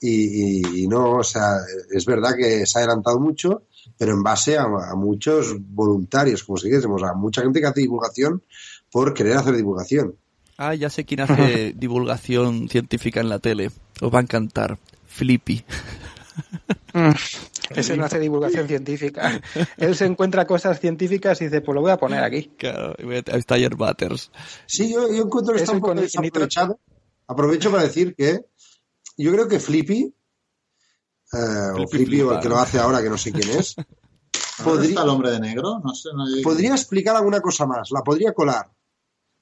y, 0.00 0.60
y- 0.60 0.82
y 0.84 0.88
no, 0.88 1.12
o 1.16 1.24
sea, 1.24 1.56
es 1.90 2.04
verdad 2.06 2.34
que 2.36 2.66
se 2.66 2.78
ha 2.78 2.82
adelantado 2.82 3.18
mucho, 3.20 3.62
pero 3.98 4.12
en 4.12 4.22
base 4.22 4.56
a, 4.58 4.62
a 4.64 4.94
muchos 4.94 5.54
voluntarios, 5.58 6.44
como 6.44 6.58
si 6.58 6.68
dijésemos, 6.68 7.02
a 7.02 7.14
mucha 7.14 7.42
gente 7.42 7.60
que 7.60 7.66
hace 7.66 7.80
divulgación 7.80 8.42
por 8.90 9.14
querer 9.14 9.36
hacer 9.36 9.56
divulgación. 9.56 10.16
Ah, 10.58 10.74
ya 10.74 10.88
sé 10.90 11.04
quién 11.04 11.20
hace 11.20 11.72
divulgación 11.76 12.68
científica 12.68 13.20
en 13.20 13.28
la 13.28 13.38
tele. 13.38 13.70
Os 14.00 14.12
va 14.14 14.18
a 14.18 14.22
encantar. 14.22 14.78
Flippy. 15.06 15.64
Mm. 16.92 17.10
Ese 17.74 17.96
no 17.96 18.04
hace 18.04 18.20
divulgación 18.20 18.68
científica. 18.68 19.40
Él 19.76 19.96
se 19.96 20.06
encuentra 20.06 20.46
cosas 20.46 20.78
científicas 20.80 21.40
y 21.40 21.46
dice, 21.46 21.60
pues 21.62 21.74
lo 21.74 21.80
voy 21.80 21.90
a 21.90 21.96
poner 21.96 22.22
aquí. 22.22 22.52
Claro, 22.56 22.94
y 22.98 23.04
voy 23.04 23.16
a- 23.16 23.36
está 23.36 23.56
Ayer 23.56 23.74
Butters. 23.74 24.30
Sí, 24.66 24.92
yo, 24.92 25.08
yo 25.12 25.24
encuentro 25.24 25.52
que 25.54 25.60
está 25.60 25.72
un 25.72 25.80
poco 25.80 25.94
desaprovechado. 25.94 26.78
Aprovecho 27.26 27.72
para 27.72 27.82
decir 27.82 28.14
que 28.14 28.42
yo 29.16 29.32
creo 29.32 29.48
que 29.48 29.58
Flippy, 29.60 30.14
eh, 31.32 31.70
o 31.74 31.86
Flippy 31.88 32.20
o 32.22 32.32
el 32.34 32.40
que 32.40 32.48
lo 32.48 32.58
hace 32.58 32.78
ahora, 32.78 33.02
que 33.02 33.10
no 33.10 33.18
sé 33.18 33.32
quién 33.32 33.50
es, 33.50 33.74
¿Dónde 34.58 34.70
podría, 34.72 34.88
está 34.90 35.02
el 35.02 35.08
hombre 35.10 35.30
de 35.32 35.40
negro? 35.40 35.80
No 35.84 35.94
sé. 35.94 36.08
No 36.14 36.24
hay- 36.24 36.42
podría 36.42 36.72
explicar 36.72 37.16
alguna 37.16 37.40
cosa 37.40 37.66
más, 37.66 37.90
la 37.90 38.02
podría 38.02 38.32
colar. 38.32 38.70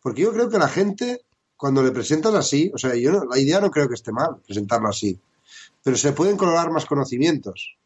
Porque 0.00 0.22
yo 0.22 0.32
creo 0.32 0.48
que 0.48 0.58
la 0.58 0.68
gente, 0.68 1.22
cuando 1.56 1.82
le 1.82 1.90
presentas 1.92 2.34
así, 2.34 2.70
o 2.74 2.78
sea, 2.78 2.94
yo 2.96 3.12
no- 3.12 3.24
la 3.24 3.38
idea 3.38 3.60
no 3.60 3.70
creo 3.70 3.88
que 3.88 3.94
esté 3.94 4.10
mal, 4.12 4.36
presentarlo 4.44 4.88
así, 4.88 5.18
pero 5.82 5.96
se 5.96 6.12
pueden 6.12 6.36
colar 6.36 6.70
más 6.70 6.84
conocimientos. 6.86 7.76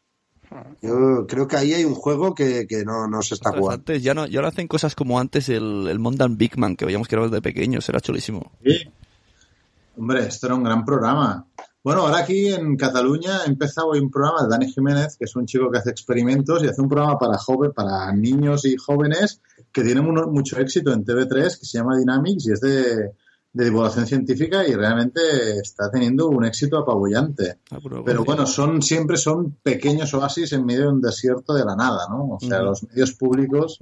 Yo 0.81 1.27
creo 1.27 1.47
que 1.47 1.57
ahí 1.57 1.73
hay 1.75 1.85
un 1.85 1.93
juego 1.93 2.33
que, 2.33 2.65
que 2.65 2.83
no, 2.83 3.07
no 3.07 3.21
se 3.21 3.35
está 3.35 3.51
jugando. 3.51 3.71
antes 3.73 4.01
ya 4.01 4.15
no, 4.15 4.25
ya 4.25 4.41
no 4.41 4.47
hacen 4.47 4.67
cosas 4.67 4.95
como 4.95 5.19
antes 5.19 5.47
el, 5.49 5.87
el 5.87 5.99
Mondan 5.99 6.37
Big 6.37 6.57
Man, 6.57 6.75
que 6.75 6.85
veíamos 6.85 7.07
que 7.07 7.15
era 7.15 7.27
de 7.27 7.41
pequeños, 7.41 7.87
era 7.87 7.99
chulísimo. 8.01 8.51
Sí. 8.65 8.91
Hombre, 9.95 10.25
esto 10.25 10.47
era 10.47 10.55
un 10.55 10.63
gran 10.63 10.83
programa. 10.83 11.45
Bueno, 11.81 12.01
ahora 12.01 12.19
aquí 12.19 12.47
en 12.47 12.75
Cataluña 12.75 13.41
ha 13.41 13.45
empezado 13.45 13.89
hoy 13.89 13.99
un 13.99 14.11
programa 14.11 14.43
de 14.43 14.49
Dani 14.49 14.71
Jiménez, 14.71 15.15
que 15.17 15.25
es 15.25 15.35
un 15.37 15.45
chico 15.45 15.71
que 15.71 15.77
hace 15.77 15.89
experimentos 15.91 16.61
y 16.61 16.67
hace 16.67 16.81
un 16.81 16.89
programa 16.89 17.17
para 17.17 17.37
joven, 17.37 17.71
para 17.71 18.11
niños 18.11 18.65
y 18.65 18.75
jóvenes 18.75 19.41
que 19.71 19.83
tiene 19.83 20.01
mu- 20.01 20.29
mucho 20.29 20.57
éxito 20.59 20.91
en 20.91 21.05
TV3, 21.05 21.57
que 21.59 21.65
se 21.65 21.77
llama 21.77 21.97
Dynamics 21.97 22.47
y 22.47 22.51
es 22.51 22.59
de, 22.59 23.11
de 23.53 23.63
divulgación 23.63 24.05
científica 24.07 24.67
y 24.67 24.73
realmente 24.75 25.21
está 25.61 25.89
teniendo 25.89 26.27
un 26.27 26.43
éxito 26.45 26.77
apabullante. 26.79 27.59
Ah, 27.71 27.77
pero, 27.81 28.03
Pero 28.03 28.25
bueno, 28.25 28.45
son 28.45 28.81
siempre 28.81 29.15
son 29.15 29.55
pequeños 29.63 30.13
oasis 30.13 30.51
en 30.51 30.65
medio 30.65 30.81
de 30.81 30.87
un 30.89 31.01
desierto 31.01 31.53
de 31.53 31.63
la 31.63 31.77
nada, 31.77 32.07
¿no? 32.09 32.31
O 32.31 32.39
sea, 32.41 32.61
los 32.61 32.83
medios 32.89 33.13
públicos, 33.13 33.79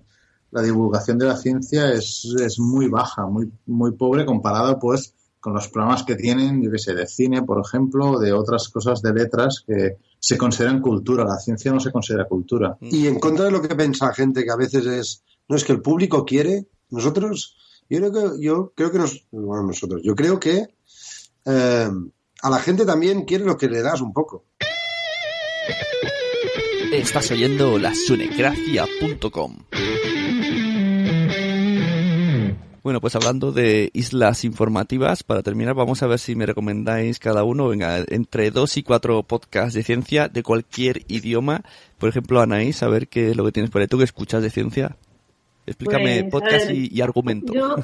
la 0.52 0.62
divulgación 0.62 1.18
de 1.18 1.26
la 1.26 1.36
ciencia 1.36 1.92
es, 1.92 2.26
es 2.40 2.60
muy 2.60 2.88
baja, 2.90 3.26
muy, 3.26 3.52
muy 3.66 3.94
pobre 3.94 4.24
comparado, 4.24 4.78
pues, 4.78 5.16
con 5.48 5.54
los 5.54 5.70
programas 5.70 6.04
que 6.04 6.18
tienen, 6.18 6.62
yo 6.62 6.70
qué 6.70 6.78
sé, 6.78 6.94
de 6.94 7.08
cine, 7.08 7.42
por 7.42 7.64
ejemplo, 7.66 8.20
de 8.20 8.34
otras 8.34 8.68
cosas 8.68 9.02
de 9.02 9.14
letras 9.14 9.64
que 9.66 9.96
se 10.20 10.38
consideran 10.38 10.82
cultura. 10.82 11.24
La 11.24 11.40
ciencia 11.40 11.72
no 11.72 11.80
se 11.80 11.90
considera 11.90 12.26
cultura. 12.26 12.78
Y 12.82 13.08
en 13.08 13.18
contra 13.18 13.46
de 13.46 13.52
lo 13.52 13.62
que 13.62 13.74
piensa 13.74 14.08
la 14.08 14.14
gente, 14.14 14.44
que 14.44 14.52
a 14.52 14.58
veces 14.58 14.86
es, 14.86 15.24
no 15.48 15.56
es 15.56 15.64
que 15.64 15.72
el 15.72 15.82
público 15.82 16.26
quiere, 16.26 16.66
nosotros, 16.90 17.56
yo 17.90 18.00
creo 18.00 18.12
que, 18.12 18.44
yo 18.44 18.74
creo 18.76 18.92
que 18.92 18.98
nos, 18.98 19.26
bueno, 19.32 19.64
nosotros, 19.64 20.02
yo 20.04 20.16
creo 20.16 20.38
que 20.38 20.68
eh, 21.46 21.90
a 22.42 22.50
la 22.50 22.60
gente 22.60 22.86
también 22.86 23.24
quiere 23.24 23.46
lo 23.46 23.56
que 23.56 23.70
le 23.70 23.82
das 23.82 24.02
un 24.02 24.12
poco. 24.12 24.44
Estás 26.92 27.32
oyendo 27.32 27.80
la 27.80 27.96
sunecracia.com. 27.96 29.60
Bueno, 32.88 33.02
pues 33.02 33.18
hablando 33.18 33.52
de 33.52 33.90
islas 33.92 34.46
informativas, 34.46 35.22
para 35.22 35.44
terminar 35.44 35.74
vamos 35.74 36.02
a 36.04 36.08
ver 36.08 36.20
si 36.20 36.38
me 36.38 36.46
recomendáis 36.46 37.20
cada 37.20 37.44
uno, 37.44 37.68
venga, 37.68 37.98
entre 38.08 38.50
dos 38.50 38.78
y 38.78 38.82
cuatro 38.84 39.24
podcasts 39.24 39.74
de 39.74 39.84
ciencia 39.84 40.30
de 40.30 40.42
cualquier 40.42 41.02
idioma. 41.10 41.64
Por 41.98 42.08
ejemplo, 42.08 42.40
Anaís, 42.40 42.82
a 42.84 42.88
ver 42.88 43.10
qué 43.10 43.32
es 43.32 43.36
lo 43.36 43.44
que 43.44 43.52
tienes 43.52 43.72
por 43.72 43.82
ahí. 43.82 43.88
¿Tú 43.90 43.98
que 43.98 44.06
escuchas 44.06 44.42
de 44.42 44.50
ciencia? 44.50 44.96
Explícame 45.66 46.22
Pues, 46.22 46.32
podcast 46.32 46.68
ver, 46.68 46.76
y, 46.78 46.90
y 46.90 47.02
argumento. 47.02 47.52
Yo, 47.54 47.76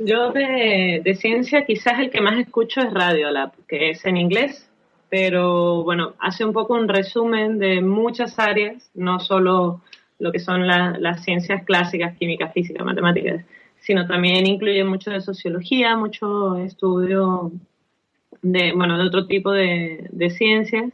yo 0.00 0.32
de, 0.32 1.00
de 1.04 1.14
ciencia 1.14 1.64
quizás 1.64 2.00
el 2.00 2.10
que 2.10 2.20
más 2.20 2.36
escucho 2.36 2.80
es 2.80 2.92
Radiolab, 2.92 3.52
que 3.68 3.90
es 3.90 4.04
en 4.04 4.16
inglés, 4.16 4.68
pero 5.10 5.84
bueno, 5.84 6.14
hace 6.18 6.44
un 6.44 6.52
poco 6.52 6.74
un 6.74 6.88
resumen 6.88 7.60
de 7.60 7.80
muchas 7.82 8.36
áreas, 8.40 8.90
no 8.94 9.20
solo 9.20 9.80
lo 10.18 10.32
que 10.32 10.40
son 10.40 10.66
la- 10.66 10.98
las 10.98 11.22
ciencias 11.22 11.62
clásicas, 11.64 12.16
química, 12.16 12.48
física, 12.48 12.82
matemáticas, 12.82 13.44
sino 13.84 14.06
también 14.06 14.46
incluye 14.46 14.82
mucho 14.82 15.10
de 15.10 15.20
sociología, 15.20 15.94
mucho 15.94 16.56
estudio 16.56 17.52
de, 18.40 18.72
bueno, 18.72 18.96
de 18.96 19.04
otro 19.04 19.26
tipo 19.26 19.52
de, 19.52 20.08
de 20.10 20.30
ciencias. 20.30 20.90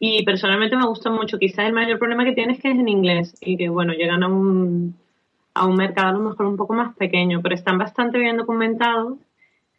Y 0.00 0.24
personalmente 0.24 0.76
me 0.76 0.86
gusta 0.86 1.08
mucho. 1.08 1.38
Quizás 1.38 1.66
el 1.66 1.72
mayor 1.72 1.98
problema 1.98 2.24
que 2.24 2.32
tiene 2.32 2.54
es 2.54 2.60
que 2.60 2.70
es 2.70 2.78
en 2.78 2.88
inglés 2.88 3.34
y 3.40 3.56
que, 3.56 3.68
bueno, 3.68 3.92
llegan 3.92 4.24
a 4.24 4.28
un, 4.28 4.96
a 5.54 5.66
un 5.66 5.76
mercado 5.76 6.08
a 6.08 6.12
lo 6.12 6.28
mejor 6.28 6.46
un 6.46 6.56
poco 6.56 6.74
más 6.74 6.96
pequeño, 6.96 7.40
pero 7.42 7.54
están 7.54 7.78
bastante 7.78 8.18
bien 8.18 8.36
documentados 8.36 9.18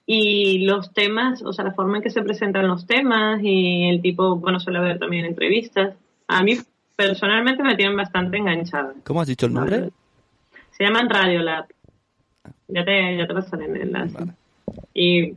y 0.06 0.60
los 0.66 0.94
temas, 0.94 1.44
o 1.44 1.52
sea, 1.52 1.66
la 1.66 1.74
forma 1.74 1.98
en 1.98 2.04
que 2.04 2.10
se 2.10 2.22
presentan 2.22 2.70
los 2.70 2.88
temas 2.88 3.42
y 3.44 3.90
el 3.90 4.02
tipo, 4.02 4.38
bueno, 4.38 4.62
suele 4.62 4.80
haber 4.80 5.00
también 5.00 5.26
entrevistas. 5.26 5.96
A 6.30 6.44
mí 6.44 6.58
personalmente 6.96 7.62
me 7.62 7.76
tienen 7.76 7.98
bastante 7.98 8.38
enganchada. 8.38 8.94
¿Cómo 9.04 9.20
has 9.20 9.28
dicho 9.28 9.48
el 9.48 9.54
nombre? 9.54 9.90
Se 10.72 10.86
llaman 10.86 11.10
Radiolab. 11.10 11.66
Ya 12.68 12.84
te, 12.84 13.18
ya 13.18 13.28
te 13.28 13.34
pasaré 13.34 13.66
el 13.66 13.82
enlace. 13.82 14.14
Vale. 14.14 14.34
Y 14.94 15.34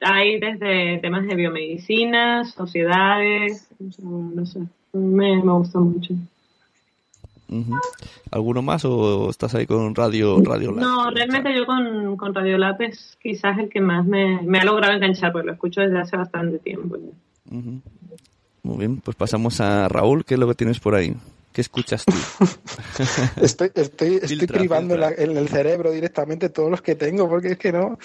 hay 0.00 0.40
desde 0.40 0.98
temas 0.98 1.26
de 1.26 1.34
biomedicina, 1.34 2.44
sociedades, 2.44 3.68
no 3.98 4.44
sé, 4.46 4.60
me, 4.92 5.42
me 5.42 5.52
gusta 5.52 5.78
mucho. 5.78 6.14
¿Alguno 8.30 8.62
más 8.62 8.84
o 8.84 9.28
estás 9.28 9.54
ahí 9.54 9.66
con 9.66 9.94
Radio, 9.94 10.40
Radio 10.42 10.72
Lab? 10.72 10.80
No, 10.80 11.10
realmente 11.10 11.54
yo 11.54 11.66
con, 11.66 12.16
con 12.16 12.34
Radiolab 12.34 12.80
es 12.80 13.18
quizás 13.20 13.58
el 13.58 13.68
que 13.68 13.80
más 13.80 14.06
me, 14.06 14.40
me 14.42 14.58
ha 14.58 14.64
logrado 14.64 14.94
enganchar, 14.94 15.32
porque 15.32 15.46
lo 15.46 15.52
escucho 15.52 15.82
desde 15.82 16.00
hace 16.00 16.16
bastante 16.16 16.58
tiempo. 16.58 16.96
ya. 16.96 17.60
Muy 18.62 18.78
bien, 18.78 18.98
pues 18.98 19.16
pasamos 19.16 19.60
a 19.60 19.88
Raúl, 19.88 20.24
¿qué 20.24 20.34
es 20.34 20.40
lo 20.40 20.48
que 20.48 20.54
tienes 20.54 20.80
por 20.80 20.94
ahí? 20.94 21.14
¿Qué 21.52 21.60
escuchas 21.60 22.04
tú? 22.04 22.12
estoy 23.42 23.70
estoy, 23.74 24.14
estoy 24.16 24.28
Filtra, 24.38 24.58
cribando 24.58 24.94
en, 24.94 25.00
la- 25.00 25.08
filtra. 25.08 25.24
en 25.24 25.36
el 25.36 25.48
cerebro 25.48 25.90
directamente 25.90 26.48
todos 26.48 26.70
los 26.70 26.82
que 26.82 26.94
tengo, 26.94 27.28
porque 27.28 27.52
es 27.52 27.58
que 27.58 27.72
no. 27.72 27.98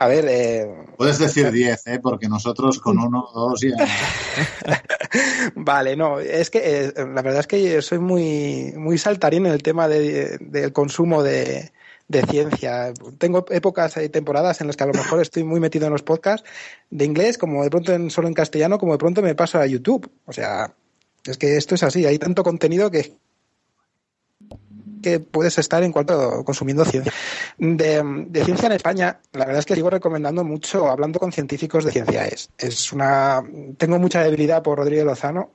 A 0.00 0.06
ver, 0.06 0.26
eh, 0.28 0.66
Puedes 0.96 1.18
decir 1.18 1.50
10, 1.50 1.84
¿eh? 1.88 1.98
porque 2.00 2.28
nosotros 2.28 2.78
con 2.78 2.98
uno 2.98 3.24
o 3.32 3.48
dos 3.50 3.60
ya. 3.62 3.74
Vale, 5.56 5.96
no, 5.96 6.20
es 6.20 6.50
que 6.50 6.60
eh, 6.64 6.92
la 6.96 7.22
verdad 7.22 7.40
es 7.40 7.46
que 7.48 7.62
yo 7.72 7.82
soy 7.82 7.98
muy, 7.98 8.72
muy 8.76 8.96
saltarín 8.98 9.46
en 9.46 9.52
el 9.52 9.62
tema 9.62 9.88
de- 9.88 10.38
del 10.40 10.72
consumo 10.72 11.24
de, 11.24 11.72
de 12.06 12.22
ciencia. 12.26 12.92
Tengo 13.18 13.44
épocas 13.50 13.96
y 13.96 14.08
temporadas 14.08 14.60
en 14.60 14.68
las 14.68 14.76
que 14.76 14.84
a 14.84 14.88
lo 14.88 14.92
mejor 14.94 15.20
estoy 15.20 15.42
muy 15.42 15.58
metido 15.58 15.86
en 15.86 15.92
los 15.92 16.02
podcasts 16.04 16.48
de 16.90 17.04
inglés, 17.04 17.36
como 17.36 17.64
de 17.64 17.70
pronto 17.70 17.92
en, 17.92 18.10
solo 18.10 18.28
en 18.28 18.34
castellano, 18.34 18.78
como 18.78 18.92
de 18.92 18.98
pronto 18.98 19.20
me 19.20 19.34
paso 19.34 19.58
a 19.58 19.66
YouTube. 19.66 20.08
O 20.26 20.32
sea, 20.32 20.72
es 21.24 21.36
que 21.36 21.56
esto 21.56 21.74
es 21.74 21.82
así, 21.82 22.06
hay 22.06 22.18
tanto 22.18 22.42
contenido 22.42 22.90
que 22.90 23.16
que 25.00 25.20
puedes 25.20 25.58
estar 25.58 25.82
en 25.82 25.92
cuanto 25.92 26.44
consumiendo 26.44 26.84
ciencia. 26.84 27.12
De, 27.58 28.44
ciencia 28.44 28.66
en 28.66 28.72
España, 28.72 29.20
la 29.32 29.44
verdad 29.44 29.60
es 29.60 29.66
que 29.66 29.74
sigo 29.74 29.90
recomendando 29.90 30.44
mucho 30.44 30.88
hablando 30.88 31.18
con 31.18 31.32
científicos 31.32 31.84
de 31.84 31.92
ciencia. 31.92 32.26
Es, 32.26 32.50
es 32.58 32.92
una 32.92 33.42
tengo 33.76 33.98
mucha 33.98 34.22
debilidad 34.22 34.62
por 34.62 34.78
Rodrigo 34.78 35.04
Lozano. 35.04 35.52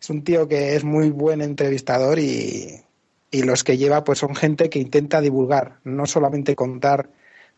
Es 0.00 0.10
un 0.10 0.22
tío 0.22 0.48
que 0.48 0.76
es 0.76 0.84
muy 0.84 1.10
buen 1.10 1.40
entrevistador 1.40 2.18
y, 2.18 2.82
y 3.30 3.42
los 3.42 3.64
que 3.64 3.78
lleva 3.78 4.04
pues 4.04 4.18
son 4.18 4.34
gente 4.34 4.68
que 4.68 4.78
intenta 4.78 5.20
divulgar, 5.20 5.78
no 5.84 6.06
solamente 6.06 6.54
contar 6.54 7.08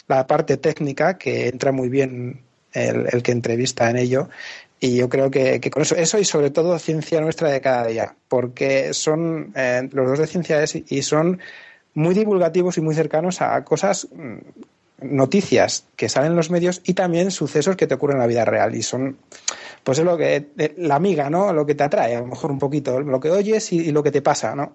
la 0.06 0.26
parte 0.26 0.56
técnica, 0.56 1.18
que 1.18 1.48
entra 1.48 1.72
muy 1.72 1.88
bien 1.88 2.42
el, 2.72 3.08
el 3.10 3.22
que 3.22 3.32
entrevista 3.32 3.90
en 3.90 3.96
ello, 3.96 4.28
y 4.78 4.96
yo 4.96 5.08
creo 5.08 5.30
que, 5.30 5.60
que 5.60 5.70
con 5.70 5.82
eso, 5.82 5.96
eso 5.96 6.18
y 6.18 6.24
sobre 6.24 6.50
todo 6.50 6.78
ciencia 6.78 7.20
nuestra 7.20 7.50
de 7.50 7.60
cada 7.60 7.86
día, 7.86 8.14
porque 8.28 8.92
son 8.92 9.52
eh, 9.56 9.88
los 9.92 10.08
dos 10.08 10.18
de 10.18 10.26
ciencia 10.26 10.62
y 10.88 11.02
son 11.02 11.40
muy 11.94 12.14
divulgativos 12.14 12.76
y 12.76 12.82
muy 12.82 12.94
cercanos 12.94 13.40
a 13.40 13.64
cosas, 13.64 14.06
mm, 14.14 14.36
noticias 15.00 15.84
que 15.96 16.08
salen 16.08 16.32
en 16.32 16.36
los 16.36 16.50
medios 16.50 16.82
y 16.84 16.94
también 16.94 17.30
sucesos 17.30 17.76
que 17.76 17.86
te 17.86 17.94
ocurren 17.94 18.16
en 18.16 18.20
la 18.22 18.26
vida 18.26 18.44
real. 18.44 18.74
Y 18.74 18.82
son, 18.82 19.16
pues 19.82 19.98
es 19.98 20.04
lo 20.04 20.16
que, 20.16 20.48
eh, 20.58 20.74
la 20.78 20.96
amiga, 20.96 21.30
¿no? 21.30 21.52
Lo 21.52 21.64
que 21.64 21.74
te 21.74 21.84
atrae, 21.84 22.16
a 22.16 22.20
lo 22.20 22.26
mejor 22.26 22.50
un 22.50 22.58
poquito, 22.58 23.00
lo 23.00 23.20
que 23.20 23.30
oyes 23.30 23.72
y 23.72 23.92
lo 23.92 24.02
que 24.02 24.10
te 24.10 24.22
pasa, 24.22 24.54
¿no? 24.54 24.74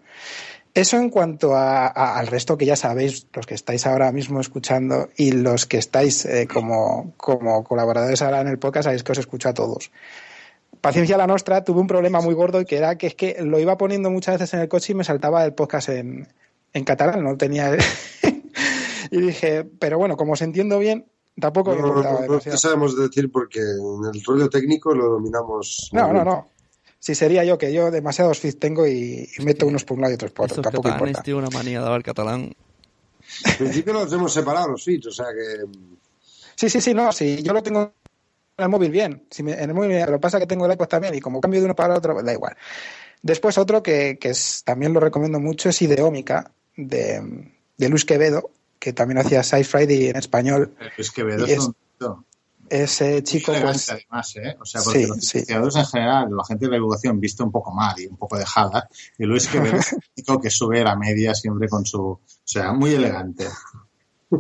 Eso 0.74 0.98
en 0.98 1.10
cuanto 1.10 1.56
a, 1.56 1.88
a- 1.88 2.18
al 2.18 2.28
resto 2.28 2.58
que 2.58 2.66
ya 2.66 2.76
sabéis, 2.76 3.28
los 3.34 3.46
que 3.46 3.56
estáis 3.56 3.86
ahora 3.86 4.12
mismo 4.12 4.40
escuchando 4.40 5.10
y 5.18 5.32
los 5.34 5.66
que 5.66 5.78
estáis 5.78 6.26
eh, 6.26 6.48
como, 6.52 7.14
como 7.18 7.64
colaboradores 7.64 8.22
ahora 8.22 8.42
en 8.42 8.48
el 8.48 8.58
podcast, 8.60 8.86
sabéis 8.86 9.04
que 9.04 9.12
os 9.12 9.18
escucho 9.18 9.50
a 9.50 9.54
todos. 9.54 9.92
Paciencia 10.80 11.18
la 11.18 11.28
Nostra 11.28 11.64
tuve 11.64 11.82
un 11.82 11.88
problema 11.88 12.22
muy 12.22 12.34
gordo 12.34 12.62
y 12.62 12.66
que 12.66 12.78
era 12.78 12.98
que 12.98 13.08
es 13.08 13.16
que 13.16 13.38
lo 13.44 13.60
iba 13.60 13.78
poniendo 13.78 14.10
muchas 14.10 14.36
veces 14.40 14.54
en 14.54 14.62
el 14.62 14.70
coche 14.70 14.94
y 14.94 14.96
me 14.96 15.04
saltaba 15.04 15.44
el 15.46 15.54
podcast 15.54 15.90
en, 15.90 16.28
en 16.74 16.84
catalán, 16.86 17.24
no 17.24 17.36
tenía... 17.38 17.76
y 19.12 19.20
dije, 19.22 19.66
pero 19.78 19.98
bueno, 19.98 20.16
como 20.16 20.34
os 20.34 20.42
entiendo 20.42 20.80
bien, 20.80 21.06
tampoco 21.40 21.76
me 21.76 21.82
No, 21.82 22.02
no, 22.02 22.22
no 22.28 22.40
te 22.40 22.58
sabemos 22.58 22.98
decir 22.98 23.30
porque 23.30 23.60
en 23.60 24.06
el 24.14 24.24
rollo 24.24 24.50
técnico 24.50 24.96
lo 24.96 25.10
dominamos. 25.10 25.90
No, 25.92 26.12
no, 26.14 26.24
no. 26.24 26.48
Si 27.04 27.16
sería 27.16 27.44
yo, 27.44 27.58
que 27.58 27.74
yo 27.74 27.90
demasiados 27.90 28.40
feeds 28.40 28.60
tengo 28.60 28.86
y, 28.86 29.28
y 29.36 29.44
meto 29.44 29.66
unos 29.66 29.84
por 29.84 29.96
un 29.96 30.02
lado 30.02 30.12
y 30.12 30.16
otros 30.16 30.32
por 30.32 30.46
otro. 30.46 30.62
Tampoco 30.62 30.84
catalanes 30.84 31.10
importa. 31.10 31.24
tienen 31.24 31.44
una 31.44 31.50
manía 31.50 31.80
de 31.80 31.86
hablar 31.88 32.04
catalán. 32.04 32.54
En 33.46 33.58
principio 33.58 33.92
los 33.94 34.14
hemos 34.14 34.32
separado 34.32 34.68
los 34.70 34.84
feeds, 34.84 35.08
o 35.08 35.12
sea 35.12 35.26
que. 35.34 35.66
Sí, 36.56 36.70
sí, 36.70 36.80
sí, 36.80 36.94
no, 36.94 37.12
sí, 37.12 37.42
yo 37.42 37.54
lo 37.54 37.64
tengo 37.64 37.92
en 38.58 38.64
el 38.64 38.70
móvil 38.70 38.92
bien. 38.92 39.24
Si 39.32 39.42
me- 39.42 39.54
en 39.54 39.70
el 39.72 39.74
móvil, 39.74 39.90
bien, 39.90 40.06
lo 40.06 40.14
que 40.14 40.20
pasa 40.20 40.38
es 40.38 40.42
que 40.42 40.48
tengo 40.48 40.68
el 40.68 40.74
iPod 40.74 40.88
también 40.88 41.16
y 41.16 41.20
como 41.20 41.42
cambio 41.42 41.60
de 41.60 41.66
uno 41.66 41.76
para 41.76 41.96
otro, 41.96 42.14
pues 42.14 42.24
da 42.24 42.34
igual. 42.34 42.56
Después 43.24 43.58
otro 43.58 43.82
que, 43.82 44.20
que 44.22 44.30
es- 44.30 44.62
también 44.64 44.94
lo 44.94 45.00
recomiendo 45.00 45.40
mucho 45.40 45.70
es 45.70 45.82
Ideómica, 45.82 46.52
de, 46.78 47.50
de 47.78 47.90
Luis 47.90 48.06
Quevedo, 48.06 48.52
que 48.78 48.94
también 48.94 49.18
hacía 49.18 49.42
Sci 49.42 49.64
Friday 49.64 50.10
en 50.10 50.18
español. 50.18 50.76
Es 50.98 51.10
que 51.10 51.22
Quevedo 51.24 51.46
es 51.46 51.52
es- 51.54 51.60
un 51.66 51.76
Ese 52.72 53.22
chico, 53.22 53.52
elegante, 53.52 53.80
pues, 53.86 53.90
además, 53.90 54.36
¿eh? 54.38 54.58
O 54.62 54.66
sea, 54.66 54.82
porque 54.82 55.00
Sí, 55.00 55.08
los 55.08 55.18
sí. 55.18 55.38
investigadores 55.40 55.76
en 55.76 55.86
general, 55.86 56.28
la 56.38 56.44
gente 56.46 56.66
de 56.66 56.72
la 56.72 56.78
divulgación 56.78 57.20
viste 57.20 57.44
un 57.44 57.52
poco 57.52 57.74
mal 57.74 58.00
y 58.00 58.08
un 58.08 58.16
poco 58.16 58.38
dejada, 58.38 58.88
y 59.18 59.26
Luis 59.26 59.50
Quevedo 59.50 59.76
es 59.76 59.92
un 59.94 60.02
chico 60.16 60.40
que 60.40 60.50
sube 60.50 60.82
a 60.82 60.96
media 60.96 61.36
siempre 61.36 61.68
con 61.68 61.86
su... 61.86 62.02
O 62.02 62.22
sea, 62.46 62.72
muy 62.72 62.94
elegante. 62.94 63.48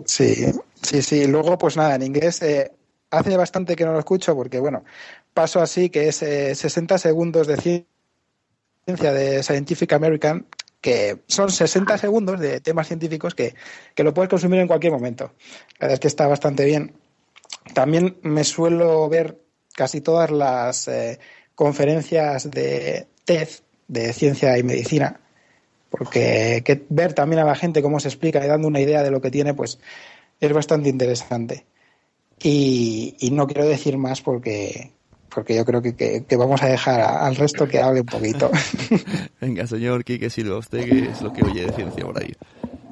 Sí, 0.06 0.46
sí, 0.82 1.02
sí. 1.02 1.28
Luego, 1.28 1.58
pues 1.58 1.76
nada, 1.76 1.96
en 1.96 2.04
inglés 2.04 2.42
eh, 2.42 2.72
hace 3.10 3.36
bastante 3.36 3.76
que 3.76 3.84
no 3.84 3.92
lo 3.92 4.00
escucho 4.00 4.34
porque, 4.34 4.60
bueno, 4.60 4.86
paso 5.34 5.60
así 5.60 5.90
que 5.90 6.08
es 6.08 6.22
eh, 6.24 6.56
60 6.56 6.98
segundos 6.98 7.48
de 7.48 7.58
ciencia 7.58 9.12
de 9.12 9.44
Scientific 9.44 9.92
American, 9.92 10.46
que 10.80 11.20
son 11.28 11.52
60 11.52 11.98
segundos 11.98 12.40
de 12.40 12.62
temas 12.62 12.88
científicos 12.88 13.36
que, 13.36 13.56
que 13.94 14.04
lo 14.04 14.14
puedes 14.14 14.30
consumir 14.30 14.62
en 14.62 14.68
cualquier 14.68 14.94
momento. 14.94 15.34
La 15.80 15.88
verdad 15.88 15.94
es 15.96 16.00
que 16.00 16.08
está 16.08 16.28
bastante 16.28 16.64
bien. 16.64 17.01
También 17.74 18.18
me 18.24 18.44
suelo 18.44 19.08
ver 19.10 19.40
casi 19.74 20.02
todas 20.02 20.32
las 20.32 20.88
eh, 20.88 21.20
conferencias 21.56 22.50
de 22.52 23.08
TED, 23.26 23.48
de 23.88 24.14
ciencia 24.14 24.58
y 24.58 24.64
medicina, 24.64 25.20
porque 25.90 26.62
que 26.66 26.86
ver 26.90 27.14
también 27.14 27.42
a 27.42 27.46
la 27.46 27.56
gente 27.56 27.82
cómo 27.82 28.00
se 28.00 28.08
explica 28.08 28.44
y 28.44 28.48
dando 28.48 28.68
una 28.68 28.80
idea 28.82 29.04
de 29.04 29.12
lo 29.12 29.22
que 29.22 29.32
tiene, 29.32 29.54
pues 29.54 29.80
es 30.40 30.52
bastante 30.54 30.90
interesante. 30.90 31.66
Y, 32.44 33.16
y 33.20 33.32
no 33.32 33.46
quiero 33.48 33.68
decir 33.68 33.98
más 33.98 34.22
porque, 34.22 34.92
porque 35.34 35.56
yo 35.56 35.64
creo 35.64 35.82
que, 35.82 35.96
que- 35.96 36.26
que 36.26 36.36
vamos 36.36 36.64
a 36.64 36.68
dejar 36.68 37.00
a- 37.02 37.26
al 37.26 37.36
resto 37.36 37.68
que 37.68 37.80
hable 37.80 38.02
un 38.02 38.08
poquito. 38.08 38.50
Venga, 39.42 39.68
señor 39.68 40.04
Quique 40.04 40.30
Silva, 40.30 40.58
¿usted 40.58 40.80
qué 40.80 41.10
es 41.12 41.22
lo 41.22 41.32
que 41.32 41.44
oye 41.44 41.64
de 41.66 41.72
ciencia 41.72 42.04
por 42.04 42.18
ahí? 42.22 42.34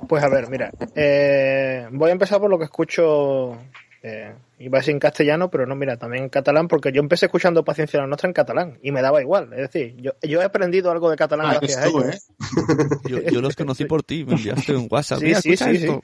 Pues 0.07 0.23
a 0.23 0.29
ver, 0.29 0.49
mira, 0.49 0.71
eh, 0.95 1.87
voy 1.91 2.09
a 2.09 2.13
empezar 2.13 2.39
por 2.39 2.49
lo 2.49 2.57
que 2.59 2.65
escucho, 2.65 3.57
eh, 4.01 4.33
iba 4.59 4.77
a 4.77 4.81
decir 4.81 4.93
en 4.93 4.99
castellano, 4.99 5.49
pero 5.51 5.65
no, 5.65 5.75
mira, 5.75 5.97
también 5.97 6.23
en 6.23 6.29
catalán, 6.29 6.67
porque 6.67 6.91
yo 6.91 7.01
empecé 7.01 7.25
escuchando 7.25 7.65
Paciencia 7.65 7.99
la 7.99 8.07
Nuestra 8.07 8.27
en 8.27 8.33
catalán 8.33 8.79
y 8.81 8.91
me 8.91 9.01
daba 9.01 9.21
igual. 9.21 9.51
Es 9.53 9.71
decir, 9.71 9.95
yo, 9.97 10.11
yo 10.21 10.41
he 10.41 10.45
aprendido 10.45 10.89
algo 10.91 11.09
de 11.09 11.17
catalán 11.17 11.47
Ah, 11.47 11.57
gracias 11.59 11.77
a 11.83 11.87
ellos. 11.87 12.05
¿eh? 12.05 12.19
Yo, 13.09 13.19
yo 13.21 13.41
los 13.41 13.55
conocí 13.55 13.85
por 13.85 14.03
ti, 14.03 14.23
me 14.23 14.33
enviaste 14.35 14.75
un 14.75 14.87
WhatsApp. 14.89 15.19
Sí, 15.19 15.25
Mira, 15.25 15.41
sí, 15.41 15.57
sí, 15.57 15.69
esto. 15.75 16.03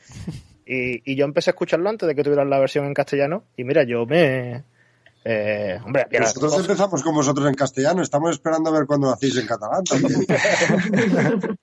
Y, 0.65 1.09
y 1.09 1.15
yo 1.15 1.25
empecé 1.25 1.51
a 1.51 1.53
escucharlo 1.53 1.89
antes 1.89 2.07
de 2.07 2.15
que 2.15 2.23
tuvieran 2.23 2.49
la 2.49 2.59
versión 2.59 2.85
en 2.85 2.93
castellano 2.93 3.43
y 3.55 3.63
mira, 3.63 3.83
yo 3.83 4.05
me... 4.05 4.63
eh, 5.23 5.79
hombre, 5.85 6.07
Nosotros 6.19 6.59
empezamos 6.59 7.01
con 7.03 7.13
vosotros 7.15 7.47
en 7.47 7.53
castellano, 7.55 8.01
estamos 8.01 8.31
esperando 8.31 8.71
a 8.71 8.73
ver 8.73 8.87
cuándo 8.87 9.09
hacéis 9.11 9.37
en 9.37 9.45
catalán 9.47 9.83
también. 9.83 10.25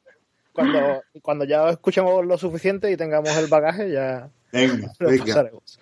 cuando, 0.52 1.02
cuando 1.20 1.44
ya 1.44 1.68
escuchemos 1.70 2.24
lo 2.24 2.38
suficiente 2.38 2.90
y 2.90 2.96
tengamos 2.96 3.36
el 3.36 3.48
bagaje, 3.48 3.90
ya 3.90 4.30
Venga, 4.52 4.92
lo 4.98 5.08
venga. 5.08 5.24
pasaremos. 5.24 5.80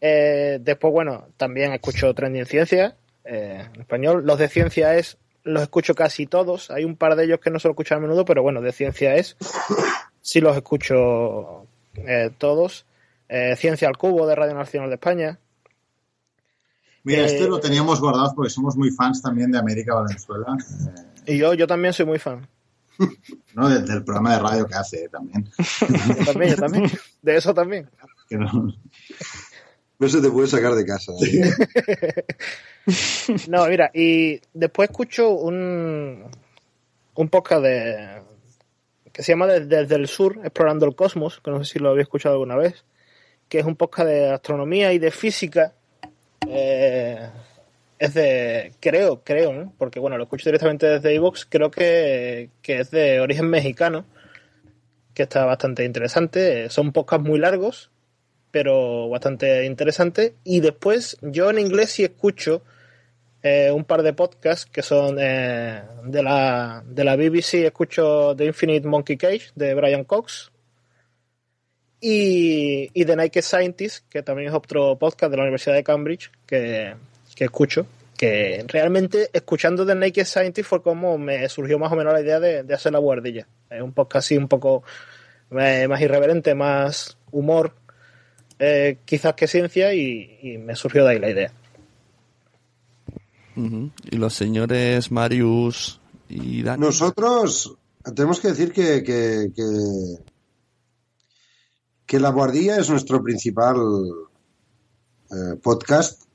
Eh, 0.00 0.58
después, 0.60 0.92
bueno, 0.92 1.28
también 1.36 1.72
escucho 1.72 2.14
Trending 2.14 2.46
Ciencia 2.46 2.96
eh, 3.24 3.66
en 3.72 3.80
español. 3.80 4.24
Los 4.24 4.38
de 4.38 4.48
ciencia 4.48 4.96
es, 4.96 5.18
los 5.44 5.62
escucho 5.62 5.94
casi 5.94 6.26
todos. 6.26 6.70
Hay 6.70 6.84
un 6.84 6.96
par 6.96 7.16
de 7.16 7.24
ellos 7.24 7.40
que 7.40 7.50
no 7.50 7.58
se 7.58 7.68
los 7.68 7.74
escucho 7.74 7.94
a 7.94 8.00
menudo, 8.00 8.24
pero 8.24 8.42
bueno, 8.42 8.62
de 8.62 8.72
ciencia 8.72 9.14
es, 9.14 9.36
sí 10.20 10.40
los 10.40 10.56
escucho 10.56 11.66
eh, 11.96 12.30
todos. 12.38 12.86
Ciencia 13.56 13.88
al 13.88 13.98
Cubo 13.98 14.26
de 14.26 14.34
Radio 14.34 14.54
Nacional 14.54 14.88
de 14.88 14.94
España. 14.94 15.38
Mira, 17.04 17.26
este 17.26 17.46
lo 17.46 17.60
teníamos 17.60 18.00
guardado 18.00 18.32
porque 18.34 18.48
somos 18.48 18.74
muy 18.74 18.90
fans 18.90 19.20
también 19.20 19.50
de 19.50 19.58
América 19.58 19.94
Valenzuela, 19.94 20.56
Y 21.26 21.36
yo, 21.36 21.52
yo 21.52 21.66
también 21.66 21.92
soy 21.92 22.06
muy 22.06 22.18
fan. 22.18 22.48
¿No? 23.54 23.68
Del, 23.68 23.86
del 23.86 24.04
programa 24.04 24.34
de 24.34 24.38
radio 24.40 24.66
que 24.66 24.74
hace 24.74 25.04
eh, 25.04 25.08
también. 25.08 25.48
Yo 26.18 26.24
también, 26.32 26.50
yo 26.50 26.56
también. 26.56 26.90
De 27.22 27.36
eso 27.36 27.54
también. 27.54 27.90
Que 28.28 28.36
no- 28.36 28.74
No 30.00 30.08
se 30.08 30.20
te 30.20 30.30
puede 30.30 30.46
sacar 30.48 30.74
de 30.74 30.84
casa. 30.86 31.12
¿eh? 31.24 31.52
No, 33.48 33.66
mira, 33.66 33.90
y 33.92 34.40
después 34.54 34.88
escucho 34.90 35.30
un, 35.30 36.24
un 37.14 37.28
podcast 37.28 37.62
de, 37.62 38.22
que 39.12 39.22
se 39.22 39.32
llama 39.32 39.46
Desde, 39.46 39.66
Desde 39.66 39.96
el 39.96 40.08
Sur, 40.08 40.38
Explorando 40.44 40.86
el 40.86 40.94
Cosmos, 40.94 41.40
que 41.44 41.50
no 41.50 41.62
sé 41.64 41.72
si 41.72 41.78
lo 41.80 41.90
habéis 41.90 42.04
escuchado 42.06 42.34
alguna 42.36 42.56
vez, 42.56 42.84
que 43.48 43.58
es 43.58 43.64
un 43.66 43.76
podcast 43.76 44.08
de 44.08 44.30
astronomía 44.30 44.92
y 44.92 44.98
de 44.98 45.10
física. 45.10 45.74
Eh, 46.48 47.28
es 47.98 48.14
de, 48.14 48.72
creo, 48.80 49.22
creo, 49.24 49.52
¿no? 49.52 49.72
porque 49.76 49.98
bueno, 49.98 50.16
lo 50.16 50.24
escucho 50.24 50.48
directamente 50.48 50.86
desde 50.86 51.14
iVoox, 51.14 51.46
creo 51.48 51.70
que, 51.70 52.50
que 52.62 52.80
es 52.80 52.90
de 52.90 53.20
origen 53.20 53.48
mexicano, 53.50 54.04
que 55.14 55.24
está 55.24 55.44
bastante 55.44 55.84
interesante. 55.84 56.70
Son 56.70 56.92
podcasts 56.92 57.26
muy 57.26 57.38
largos, 57.38 57.90
pero 58.50 59.08
bastante 59.08 59.64
interesante. 59.64 60.34
Y 60.44 60.60
después 60.60 61.16
yo 61.22 61.50
en 61.50 61.58
inglés 61.58 61.90
sí 61.90 62.04
escucho 62.04 62.62
eh, 63.42 63.70
un 63.72 63.84
par 63.84 64.02
de 64.02 64.12
podcasts 64.12 64.70
que 64.70 64.82
son 64.82 65.16
eh, 65.18 65.82
de, 66.04 66.22
la, 66.22 66.84
de 66.86 67.04
la 67.04 67.16
BBC, 67.16 67.66
escucho 67.66 68.34
The 68.36 68.46
Infinite 68.46 68.86
Monkey 68.86 69.16
Cage 69.16 69.50
de 69.56 69.74
Brian 69.74 70.04
Cox 70.04 70.52
y, 72.00 72.88
y 72.94 73.04
The 73.04 73.16
Naked 73.16 73.42
Scientist, 73.42 74.08
que 74.08 74.22
también 74.22 74.48
es 74.48 74.54
otro 74.54 74.96
podcast 74.98 75.30
de 75.32 75.36
la 75.36 75.42
Universidad 75.42 75.74
de 75.74 75.84
Cambridge 75.84 76.30
que, 76.46 76.94
que 77.38 77.44
escucho. 77.44 77.86
que 78.16 78.64
realmente 78.66 79.30
escuchando 79.32 79.86
The 79.86 79.94
Naked 79.94 80.24
Scientist 80.24 80.68
fue 80.68 80.82
como 80.82 81.16
me 81.18 81.48
surgió 81.48 81.78
más 81.78 81.92
o 81.92 81.94
menos 81.94 82.12
la 82.12 82.20
idea 82.20 82.40
de, 82.40 82.64
de 82.64 82.74
hacer 82.74 82.92
la 82.92 82.98
guardilla. 82.98 83.46
Es 83.70 83.80
un 83.80 83.92
podcast 83.92 84.26
así 84.26 84.36
un 84.36 84.48
poco 84.48 84.82
eh, 85.52 85.86
más 85.88 86.00
irreverente, 86.00 86.54
más 86.56 87.16
humor, 87.30 87.74
eh, 88.58 88.98
quizás 89.04 89.34
que 89.34 89.46
ciencia, 89.46 89.94
y, 89.94 90.36
y 90.42 90.58
me 90.58 90.74
surgió 90.74 91.04
de 91.04 91.10
ahí 91.12 91.18
la 91.20 91.30
idea. 91.30 91.52
Y 93.54 94.16
los 94.16 94.34
señores 94.34 95.10
Marius 95.10 96.00
y 96.28 96.62
Dani. 96.62 96.80
Nosotros 96.80 97.76
tenemos 98.14 98.40
que 98.40 98.48
decir 98.48 98.72
que, 98.72 99.02
que, 99.02 99.50
que, 99.54 99.64
que 102.04 102.20
La 102.20 102.30
Guardia 102.30 102.78
es 102.78 102.90
nuestro 102.90 103.22
principal 103.22 103.76
eh, 105.30 105.56
podcast, 105.62 106.27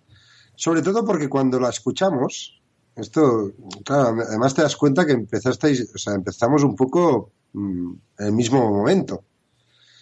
sobre 0.55 0.81
todo 0.81 1.05
porque 1.05 1.29
cuando 1.29 1.59
la 1.59 1.69
escuchamos, 1.69 2.61
esto, 2.95 3.51
claro, 3.83 4.17
además 4.27 4.53
te 4.53 4.61
das 4.61 4.75
cuenta 4.75 5.05
que 5.05 5.13
empezasteis, 5.13 5.89
o 5.93 5.97
sea, 5.97 6.13
empezamos 6.13 6.63
un 6.63 6.75
poco 6.75 7.31
mm, 7.53 7.91
en 8.19 8.25
el 8.25 8.33
mismo 8.33 8.69
momento. 8.69 9.23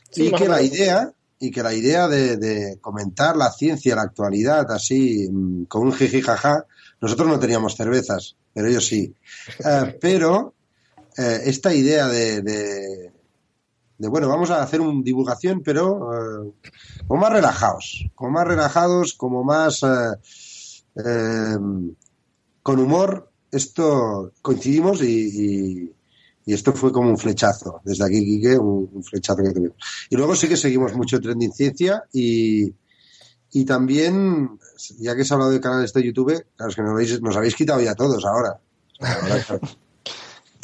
Sí, 0.10 0.28
y 0.28 0.32
que 0.32 0.50
la 0.50 0.62
idea, 0.62 1.14
y 1.40 1.52
que 1.52 1.64
la 1.64 1.74
idea 1.74 2.08
de, 2.10 2.36
de 2.38 2.80
comentar 2.82 3.38
la 3.38 3.52
ciencia, 3.52 3.96
la 3.96 4.02
actualidad, 4.02 4.70
así, 4.72 5.30
mm, 5.32 5.64
con 5.66 5.84
un 5.84 5.94
jiji 5.94 6.22
jaja, 6.22 6.66
nosotros 7.00 7.28
no 7.30 7.40
teníamos 7.40 7.76
cervezas, 7.76 8.36
pero 8.54 8.68
ellos 8.68 8.86
sí. 8.86 9.16
Eh, 9.66 9.98
pero 10.00 10.54
eh, 11.18 11.42
esta 11.46 11.74
idea 11.74 12.08
de, 12.08 12.42
de, 12.42 13.12
de, 13.98 14.08
bueno, 14.08 14.28
vamos 14.28 14.52
a 14.52 14.62
hacer 14.62 14.82
una 14.82 15.02
divulgación, 15.02 15.62
pero 15.64 16.12
eh, 16.14 16.52
como 17.08 17.22
más 17.22 17.32
relajados, 17.32 18.06
como 18.16 18.32
más 18.32 18.48
relajados, 18.48 19.14
como 19.14 19.44
más 19.44 19.82
eh, 20.96 21.02
eh, 21.06 21.58
con 22.64 22.80
humor, 22.80 23.32
esto 23.52 24.32
coincidimos 24.42 25.02
y, 25.02 25.06
y- 25.86 25.92
y 26.44 26.54
esto 26.54 26.74
fue 26.74 26.92
como 26.92 27.10
un 27.10 27.18
flechazo. 27.20 27.82
Desde 27.86 28.04
aquí, 28.04 28.24
Quique, 28.26 28.58
un, 28.58 28.90
un 28.92 29.04
flechazo 29.04 29.44
que 29.44 29.52
tuvimos. 29.52 29.78
Y 30.10 30.16
luego 30.16 30.36
sí 30.36 30.48
que 30.48 30.58
seguimos 30.58 30.94
mucho 30.96 31.20
Trending 31.22 31.54
Ciencia 31.54 32.04
y, 32.12 32.74
y 33.52 33.64
también, 33.66 34.58
ya 35.00 35.16
que 35.16 35.24
se 35.24 35.34
ha 35.34 35.36
hablado 35.36 35.52
de 35.52 35.60
canales 35.62 35.94
de 35.94 36.04
YouTube, 36.04 36.46
claro, 36.56 36.70
es 36.72 36.76
que 36.76 36.82
nos 36.82 36.92
habéis, 36.92 37.22
nos 37.22 37.36
habéis 37.38 37.56
quitado 37.56 37.80
ya 37.82 37.94
todos 37.94 38.26
ahora. 38.26 38.60
Ahora, 39.00 39.44
claro. 39.46 39.62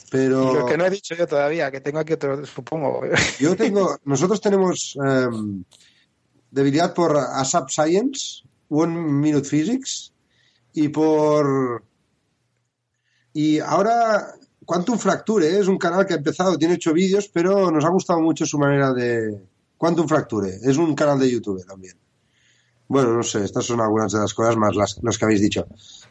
Pero 0.09 0.53
Lo 0.61 0.65
que 0.65 0.77
no 0.77 0.85
he 0.85 0.89
dicho 0.89 1.13
yo 1.15 1.27
todavía, 1.27 1.69
que 1.69 1.81
tengo 1.81 1.99
aquí 1.99 2.13
otro, 2.13 2.45
supongo. 2.45 3.01
yo 3.39 3.55
tengo, 3.55 3.97
nosotros 4.05 4.39
tenemos 4.41 4.97
em, 5.05 5.63
debilidad 6.49 6.93
por 6.93 7.17
ASAP 7.17 7.69
Science, 7.69 8.41
One 8.69 8.95
Minute 8.95 9.47
Physics 9.47 10.13
y 10.77 10.89
por 10.89 11.83
y 13.33 13.57
ahora 13.59 14.35
Quantum 14.63 14.99
Fracture 14.99 15.47
¿eh? 15.47 15.59
es 15.59 15.67
un 15.67 15.79
canal 15.79 16.05
que 16.05 16.13
ha 16.13 16.17
empezado, 16.17 16.55
tiene 16.55 16.75
ocho 16.75 16.93
vídeos, 16.93 17.29
pero 17.33 17.71
nos 17.71 17.83
ha 17.83 17.89
gustado 17.89 18.21
mucho 18.21 18.45
su 18.45 18.59
manera 18.59 18.93
de 18.93 19.41
Quantum 19.75 20.07
Fracture 20.07 20.59
es 20.61 20.77
un 20.77 20.93
canal 20.93 21.19
de 21.19 21.31
YouTube 21.31 21.65
también. 21.65 21.95
Bueno, 22.87 23.13
no 23.13 23.23
sé, 23.23 23.43
estas 23.43 23.65
son 23.65 23.81
algunas 23.81 24.11
de 24.11 24.19
las 24.19 24.33
cosas 24.35 24.55
más 24.55 24.75
las, 24.75 24.99
las 25.01 25.17
que 25.17 25.25
habéis 25.25 25.41
dicho. 25.41 25.65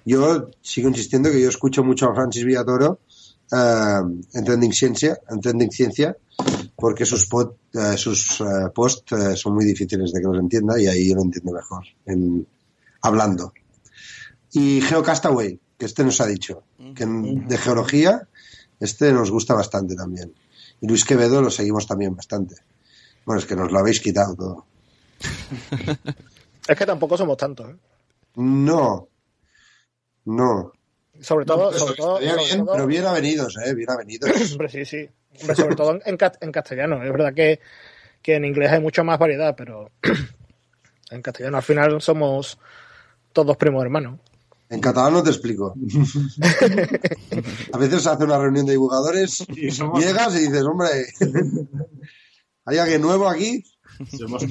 Yo 0.04 0.50
sigo 0.60 0.88
insistiendo 0.88 1.30
que 1.30 1.40
yo 1.40 1.48
escucho 1.48 1.84
mucho 1.84 2.10
a 2.10 2.14
Francis 2.14 2.44
Villatoro 2.44 2.98
eh, 3.52 4.00
en 4.34 4.44
Trending 4.44 4.72
Ciencia, 4.72 5.18
Ciencia, 5.70 6.16
porque 6.74 7.06
sus, 7.06 7.26
pod, 7.26 7.52
eh, 7.72 7.96
sus 7.96 8.40
eh, 8.40 8.68
posts 8.74 9.12
eh, 9.12 9.36
son 9.36 9.54
muy 9.54 9.64
difíciles 9.64 10.12
de 10.12 10.20
que 10.20 10.26
los 10.26 10.38
entienda 10.38 10.80
y 10.80 10.86
ahí 10.88 11.08
yo 11.10 11.14
lo 11.14 11.22
entiendo 11.22 11.52
mejor, 11.52 11.84
en, 12.04 12.46
hablando. 13.02 13.52
Y 14.52 14.80
Geocastaway, 14.80 15.58
que 15.78 15.86
este 15.86 16.04
nos 16.04 16.20
ha 16.20 16.26
dicho, 16.26 16.62
que 16.94 17.04
de 17.06 17.58
geología, 17.58 18.26
este 18.80 19.12
nos 19.12 19.30
gusta 19.30 19.54
bastante 19.54 19.94
también. 19.94 20.32
Y 20.80 20.86
Luis 20.86 21.04
Quevedo 21.04 21.42
lo 21.42 21.50
seguimos 21.50 21.86
también 21.86 22.14
bastante. 22.16 22.56
Bueno, 23.24 23.40
es 23.40 23.46
que 23.46 23.56
nos 23.56 23.72
lo 23.72 23.78
habéis 23.78 24.00
quitado 24.00 24.34
todo. 24.36 24.66
Es 26.68 26.76
que 26.76 26.84
tampoco 26.86 27.16
somos 27.16 27.36
tantos. 27.36 27.70
¿eh? 27.70 27.76
No, 28.36 29.06
no. 30.24 30.72
Sobre 31.20 31.46
todo, 31.46 31.68
pero 31.70 31.78
sobre 31.78 31.94
todo, 31.96 32.18
estaría 32.18 32.32
sobre 32.34 32.44
bien, 32.46 32.64
todo- 32.66 32.74
Pero 32.74 32.86
bien 32.88 33.06
avenidos, 33.06 33.56
¿eh? 33.64 33.72
Bien 33.74 33.90
avenidos. 33.90 34.30
Hombre, 34.52 34.68
sí, 34.68 34.84
sí. 34.84 35.08
Hombre, 35.40 35.54
sobre 35.56 35.76
todo 35.76 35.98
en 36.04 36.52
castellano. 36.52 37.02
Es 37.04 37.12
verdad 37.12 37.32
que, 37.34 37.60
que 38.20 38.34
en 38.34 38.44
inglés 38.44 38.72
hay 38.72 38.80
mucha 38.80 39.04
más 39.04 39.16
variedad, 39.18 39.54
pero 39.56 39.90
en 41.10 41.22
castellano 41.22 41.56
al 41.58 41.62
final 41.62 42.00
somos 42.02 42.58
todos 43.32 43.56
primos 43.56 43.82
hermanos. 43.84 44.18
En 44.68 44.80
catalán 44.80 45.12
no 45.12 45.22
te 45.22 45.30
explico. 45.30 45.74
A 47.72 47.78
veces 47.78 48.02
se 48.02 48.10
hace 48.10 48.24
una 48.24 48.38
reunión 48.38 48.66
de 48.66 48.72
divulgadores, 48.72 49.44
Y 49.54 49.70
somos, 49.70 50.04
llegas 50.04 50.34
y 50.34 50.40
dices, 50.40 50.62
hombre, 50.62 50.88
¿hay 52.64 52.78
alguien 52.78 53.02
nuevo 53.02 53.28
aquí? 53.28 53.64
somos. 54.18 54.44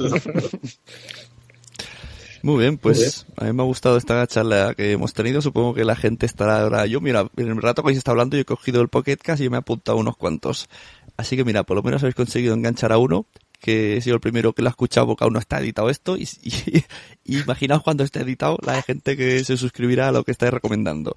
Muy 2.46 2.60
bien, 2.60 2.78
pues 2.78 3.26
a 3.38 3.46
mí 3.46 3.54
me 3.54 3.64
ha 3.64 3.66
gustado 3.66 3.98
esta 3.98 4.28
charla 4.28 4.76
que 4.76 4.92
hemos 4.92 5.14
tenido. 5.14 5.42
Supongo 5.42 5.74
que 5.74 5.84
la 5.84 5.96
gente 5.96 6.28
estará 6.28 6.62
ahora. 6.62 6.86
Yo, 6.86 7.02
mira, 7.02 7.28
en 7.38 7.48
el 7.48 7.60
rato 7.60 7.82
que 7.82 7.94
se 7.94 7.98
está 7.98 8.12
hablando, 8.12 8.38
yo 8.38 8.42
he 8.42 8.46
cogido 8.46 8.82
el 8.82 8.88
Pocketcast 8.88 9.42
y 9.42 9.50
me 9.50 9.58
he 9.58 9.60
apuntado 9.60 9.98
unos 9.98 10.16
cuantos. 10.16 10.70
Así 11.18 11.36
que, 11.36 11.44
mira, 11.44 11.64
por 11.64 11.76
lo 11.76 11.82
menos 11.82 12.04
habéis 12.04 12.14
conseguido 12.14 12.54
enganchar 12.54 12.92
a 12.92 13.00
uno, 13.00 13.26
que 13.58 13.98
he 13.98 14.02
sido 14.02 14.16
el 14.16 14.22
primero 14.22 14.54
que 14.54 14.62
lo 14.62 14.70
ha 14.70 14.72
escuchado 14.72 15.08
porque 15.08 15.24
aún 15.24 15.34
no 15.34 15.40
está 15.40 15.60
editado 15.60 15.90
esto. 15.90 16.18
Y, 16.18 16.28
y- 16.44 16.84
y 17.26 17.40
imaginaos 17.40 17.84
cuando 17.84 18.04
esté 18.04 18.22
editado 18.22 18.58
la 18.64 18.82
gente 18.82 19.16
que 19.18 19.44
se 19.44 19.58
suscribirá 19.58 20.10
a 20.10 20.12
lo 20.12 20.24
que 20.24 20.32
estáis 20.32 20.54
recomendando. 20.54 21.16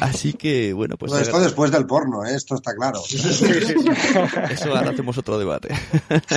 Así 0.00 0.32
que, 0.32 0.72
bueno, 0.72 0.96
pues 0.96 1.10
Bueno, 1.12 1.22
esto 1.26 1.38
después 1.40 1.70
del 1.70 1.84
porno, 1.86 2.24
¿eh? 2.24 2.34
Esto 2.34 2.54
está 2.54 2.74
claro. 2.74 3.02
eso 4.50 4.74
ahora 4.74 4.90
hacemos 4.90 5.18
otro 5.18 5.38
debate. 5.38 5.68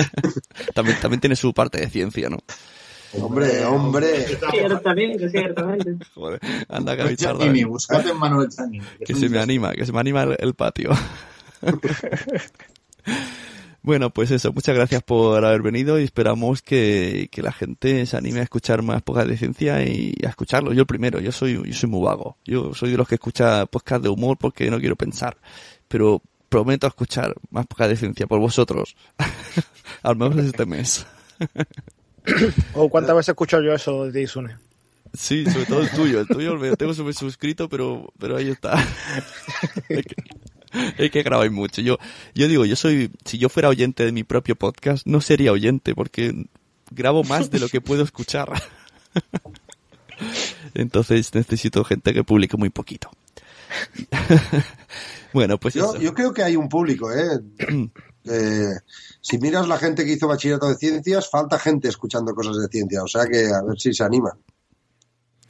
también, 0.74 0.98
también 1.00 1.20
tiene 1.20 1.36
su 1.36 1.54
parte 1.54 1.80
de 1.80 1.88
ciencia, 1.88 2.28
¿no? 2.28 2.38
Hombre, 3.14 3.64
hombre. 3.64 4.26
Ciertamente, 4.50 5.30
ciertamente. 5.30 5.96
Joder, 6.14 6.38
anda 6.68 6.96
que 6.96 7.16
Giannini, 7.16 7.60
¿eh? 7.60 7.64
buscate 7.64 8.10
en 8.10 8.18
Manuel 8.18 8.48
que 9.06 9.12
es 9.14 9.18
se 9.20 9.28
me 9.30 9.38
anima, 9.38 9.72
que 9.72 9.86
se 9.86 9.92
me 9.92 10.00
anima 10.00 10.24
el, 10.24 10.36
el 10.38 10.52
patio. 10.54 10.90
Bueno, 13.86 14.10
pues 14.10 14.32
eso, 14.32 14.52
muchas 14.52 14.74
gracias 14.74 15.00
por 15.04 15.44
haber 15.44 15.62
venido 15.62 16.00
y 16.00 16.02
esperamos 16.02 16.60
que, 16.60 17.28
que 17.30 17.40
la 17.40 17.52
gente 17.52 18.04
se 18.04 18.16
anime 18.16 18.40
a 18.40 18.42
escuchar 18.42 18.82
más 18.82 19.00
podcast 19.02 19.28
de 19.28 19.36
ciencia 19.36 19.80
y 19.84 20.12
a 20.24 20.28
escucharlo. 20.28 20.72
Yo 20.72 20.80
el 20.80 20.86
primero, 20.88 21.20
yo 21.20 21.30
soy, 21.30 21.54
yo 21.54 21.72
soy 21.72 21.88
muy 21.88 22.04
vago. 22.04 22.36
Yo 22.44 22.74
soy 22.74 22.90
de 22.90 22.96
los 22.96 23.06
que 23.06 23.14
escucha 23.14 23.64
podcast 23.66 24.02
de 24.02 24.08
humor 24.08 24.38
porque 24.38 24.68
no 24.72 24.80
quiero 24.80 24.96
pensar. 24.96 25.36
Pero 25.86 26.20
prometo 26.48 26.88
escuchar 26.88 27.36
más 27.50 27.64
podcast 27.68 27.90
de 27.90 27.96
ciencia 27.96 28.26
por 28.26 28.40
vosotros. 28.40 28.96
Al 30.02 30.16
menos 30.16 30.36
este 30.38 30.66
mes. 30.66 31.06
¿O 32.74 32.88
cuántas 32.88 33.14
veces 33.14 33.28
escucho 33.28 33.62
yo 33.62 33.72
eso 33.72 34.10
de 34.10 34.20
Isune? 34.20 34.56
Sí, 35.14 35.44
sobre 35.46 35.66
todo 35.66 35.82
el 35.82 35.90
tuyo. 35.90 36.20
El 36.22 36.26
tuyo 36.26 36.56
me 36.56 36.74
tengo 36.74 36.92
suscrito, 36.92 37.68
pero, 37.68 38.12
pero 38.18 38.36
ahí 38.36 38.48
está. 38.48 38.84
es, 40.98 41.10
que, 41.10 41.22
grabáis 41.22 41.52
mucho. 41.52 41.82
Yo, 41.82 41.98
yo 42.34 42.48
digo, 42.48 42.64
yo 42.64 42.76
soy, 42.76 43.10
si 43.24 43.38
yo 43.38 43.48
fuera 43.48 43.68
oyente 43.68 44.04
de 44.04 44.12
mi 44.12 44.24
propio 44.24 44.56
podcast, 44.56 45.06
no 45.06 45.20
sería 45.20 45.52
oyente 45.52 45.94
porque 45.94 46.46
grabo 46.90 47.24
más 47.24 47.50
de 47.50 47.58
lo 47.58 47.68
que 47.68 47.80
puedo 47.80 48.02
escuchar. 48.02 48.50
Entonces 50.74 51.34
necesito 51.34 51.84
gente 51.84 52.12
que 52.14 52.24
publique 52.24 52.56
muy 52.56 52.70
poquito. 52.70 53.10
bueno, 55.32 55.58
pues 55.58 55.74
Yo, 55.74 55.94
eso. 55.94 56.00
yo 56.00 56.14
creo 56.14 56.32
que 56.32 56.42
hay 56.42 56.56
un 56.56 56.68
público, 56.68 57.12
¿eh? 57.12 57.40
Eh, 58.28 58.74
si 59.20 59.38
miras 59.38 59.68
la 59.68 59.78
gente 59.78 60.04
que 60.04 60.14
hizo 60.14 60.26
bachillerato 60.26 60.68
de 60.68 60.74
ciencias, 60.74 61.30
falta 61.30 61.60
gente 61.60 61.86
escuchando 61.86 62.34
cosas 62.34 62.56
de 62.56 62.66
ciencia. 62.66 63.04
O 63.04 63.06
sea 63.06 63.24
que 63.24 63.46
a 63.46 63.62
ver 63.62 63.78
si 63.78 63.94
se 63.94 64.02
animan. 64.02 64.32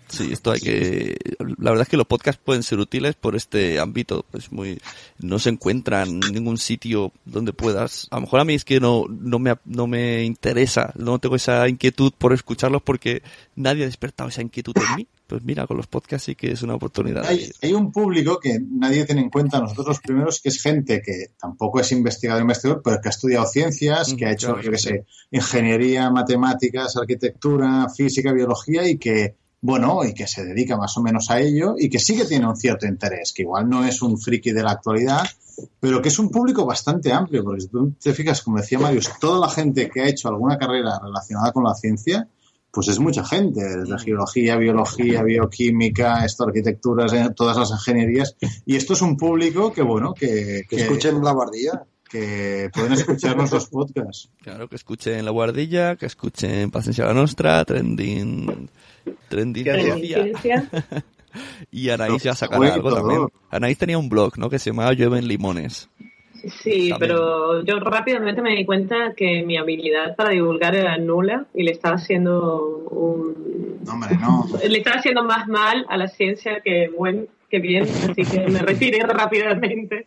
Sí, 0.08 0.32
esto 0.32 0.52
hay 0.52 0.60
que. 0.60 1.16
La 1.58 1.70
verdad 1.70 1.82
es 1.82 1.88
que 1.88 1.96
los 1.96 2.06
podcasts 2.06 2.40
pueden 2.42 2.62
ser 2.62 2.78
útiles 2.78 3.14
por 3.16 3.34
este 3.34 3.80
ámbito. 3.80 4.24
Pues 4.30 4.52
muy. 4.52 4.80
No 5.18 5.38
se 5.38 5.50
encuentran 5.50 6.08
en 6.08 6.32
ningún 6.32 6.58
sitio 6.58 7.12
donde 7.24 7.52
puedas. 7.52 8.06
A 8.10 8.16
lo 8.16 8.22
mejor 8.22 8.40
a 8.40 8.44
mí 8.44 8.54
es 8.54 8.64
que 8.64 8.78
no, 8.78 9.06
no, 9.08 9.38
me, 9.38 9.54
no 9.64 9.86
me 9.86 10.24
interesa, 10.24 10.92
no 10.96 11.18
tengo 11.18 11.36
esa 11.36 11.68
inquietud 11.68 12.12
por 12.16 12.32
escucharlos 12.32 12.82
porque 12.82 13.22
nadie 13.56 13.82
ha 13.82 13.86
despertado 13.86 14.28
esa 14.28 14.42
inquietud 14.42 14.74
en 14.76 14.96
mí. 14.96 15.06
Pues 15.26 15.42
mira, 15.42 15.66
con 15.66 15.76
los 15.76 15.88
podcasts 15.88 16.26
sí 16.26 16.36
que 16.36 16.52
es 16.52 16.62
una 16.62 16.76
oportunidad. 16.76 17.24
Hay, 17.26 17.50
hay 17.60 17.72
un 17.72 17.90
público 17.90 18.38
que 18.38 18.60
nadie 18.60 19.04
tiene 19.06 19.22
en 19.22 19.30
cuenta, 19.30 19.58
nosotros 19.58 19.88
los 19.88 20.00
primeros, 20.00 20.40
que 20.40 20.50
es 20.50 20.62
gente 20.62 21.02
que 21.02 21.32
tampoco 21.36 21.80
es 21.80 21.90
investigador 21.90 22.42
investigador, 22.42 22.80
pero 22.84 23.00
que 23.00 23.08
ha 23.08 23.10
estudiado 23.10 23.44
ciencias, 23.46 24.14
que 24.14 24.24
ha 24.24 24.30
hecho, 24.30 24.52
Claro, 24.52 24.62
yo 24.62 24.70
qué 24.70 24.78
sí. 24.78 24.88
sé, 24.90 25.06
ingeniería, 25.32 26.10
matemáticas, 26.10 26.96
arquitectura, 26.96 27.88
física, 27.88 28.32
biología 28.32 28.88
y 28.88 28.98
que, 28.98 29.34
bueno, 29.60 30.04
y 30.04 30.14
que 30.14 30.26
se 30.26 30.44
dedica 30.44 30.76
más 30.76 30.96
o 30.96 31.02
menos 31.02 31.30
a 31.30 31.40
ello 31.40 31.74
y 31.78 31.88
que 31.88 31.98
sí 31.98 32.16
que 32.16 32.24
tiene 32.24 32.46
un 32.46 32.56
cierto 32.56 32.86
interés, 32.86 33.32
que 33.32 33.42
igual 33.42 33.68
no 33.68 33.84
es 33.84 34.02
un 34.02 34.18
friki 34.18 34.52
de 34.52 34.62
la 34.62 34.72
actualidad, 34.72 35.26
pero 35.80 36.02
que 36.02 36.08
es 36.08 36.18
un 36.18 36.30
público 36.30 36.66
bastante 36.66 37.12
amplio, 37.12 37.42
porque 37.42 37.62
si 37.62 37.68
tú 37.68 37.92
te 38.00 38.12
fijas, 38.12 38.42
como 38.42 38.58
decía 38.58 38.78
Marius, 38.78 39.10
toda 39.20 39.40
la 39.40 39.48
gente 39.52 39.88
que 39.88 40.02
ha 40.02 40.08
hecho 40.08 40.28
alguna 40.28 40.58
carrera 40.58 41.00
relacionada 41.02 41.52
con 41.52 41.64
la 41.64 41.74
ciencia, 41.74 42.28
pues 42.70 42.88
es 42.88 42.98
mucha 42.98 43.24
gente, 43.24 43.62
desde 43.62 43.98
geología, 43.98 44.56
biología, 44.56 45.22
bioquímica, 45.22 46.26
esto, 46.26 46.44
arquitecturas, 46.44 47.10
eh, 47.14 47.30
todas 47.34 47.56
las 47.56 47.70
ingenierías. 47.70 48.36
Y 48.66 48.76
esto 48.76 48.92
es 48.92 49.00
un 49.00 49.16
público 49.16 49.72
que, 49.72 49.80
bueno, 49.80 50.12
que, 50.12 50.64
Que 50.68 50.76
escuchen 50.76 51.24
la 51.24 51.32
guardilla. 51.32 51.86
que 52.10 52.68
pueden 52.74 52.92
escuchar 52.92 53.34
nuestros 53.34 53.68
podcasts. 53.68 54.28
Claro, 54.42 54.68
que 54.68 54.76
escuchen 54.76 55.24
La 55.24 55.30
Guardilla, 55.30 55.96
que 55.96 56.06
escuchen 56.06 56.70
Paciencia 56.70 57.06
la 57.06 57.14
Nostra, 57.14 57.64
Trending... 57.64 58.68
Trending 59.28 59.64
Ciencia. 59.64 60.68
Y 61.70 61.90
Anaís 61.90 62.22
ya 62.22 62.34
sacará 62.34 62.72
algo 62.72 62.94
también. 62.94 63.26
Anaís 63.50 63.76
tenía 63.76 63.98
un 63.98 64.08
blog, 64.08 64.38
¿no? 64.38 64.48
Que 64.48 64.58
se 64.58 64.70
llamaba 64.70 64.94
Llueven 64.94 65.28
Limones. 65.28 65.90
Sí, 66.62 66.90
También. 66.90 66.98
pero 66.98 67.64
yo 67.64 67.80
rápidamente 67.80 68.40
me 68.40 68.54
di 68.54 68.64
cuenta 68.64 69.14
que 69.16 69.42
mi 69.42 69.56
habilidad 69.56 70.14
para 70.16 70.30
divulgar 70.30 70.76
era 70.76 70.96
nula 70.96 71.46
y 71.52 71.64
le 71.64 71.72
estaba 71.72 71.96
haciendo 71.96 72.86
un... 72.90 73.80
No, 73.84 73.92
hombre, 73.92 74.16
no. 74.16 74.46
Le 74.66 74.78
estaba 74.78 74.96
haciendo 74.96 75.24
más 75.24 75.48
mal 75.48 75.84
a 75.88 75.96
la 75.96 76.08
ciencia 76.08 76.60
que 76.60 76.88
buen 76.88 77.28
que 77.50 77.60
bien, 77.60 77.84
así 77.84 78.24
que 78.24 78.46
me 78.48 78.60
retiré 78.60 79.00
rápidamente. 79.06 80.06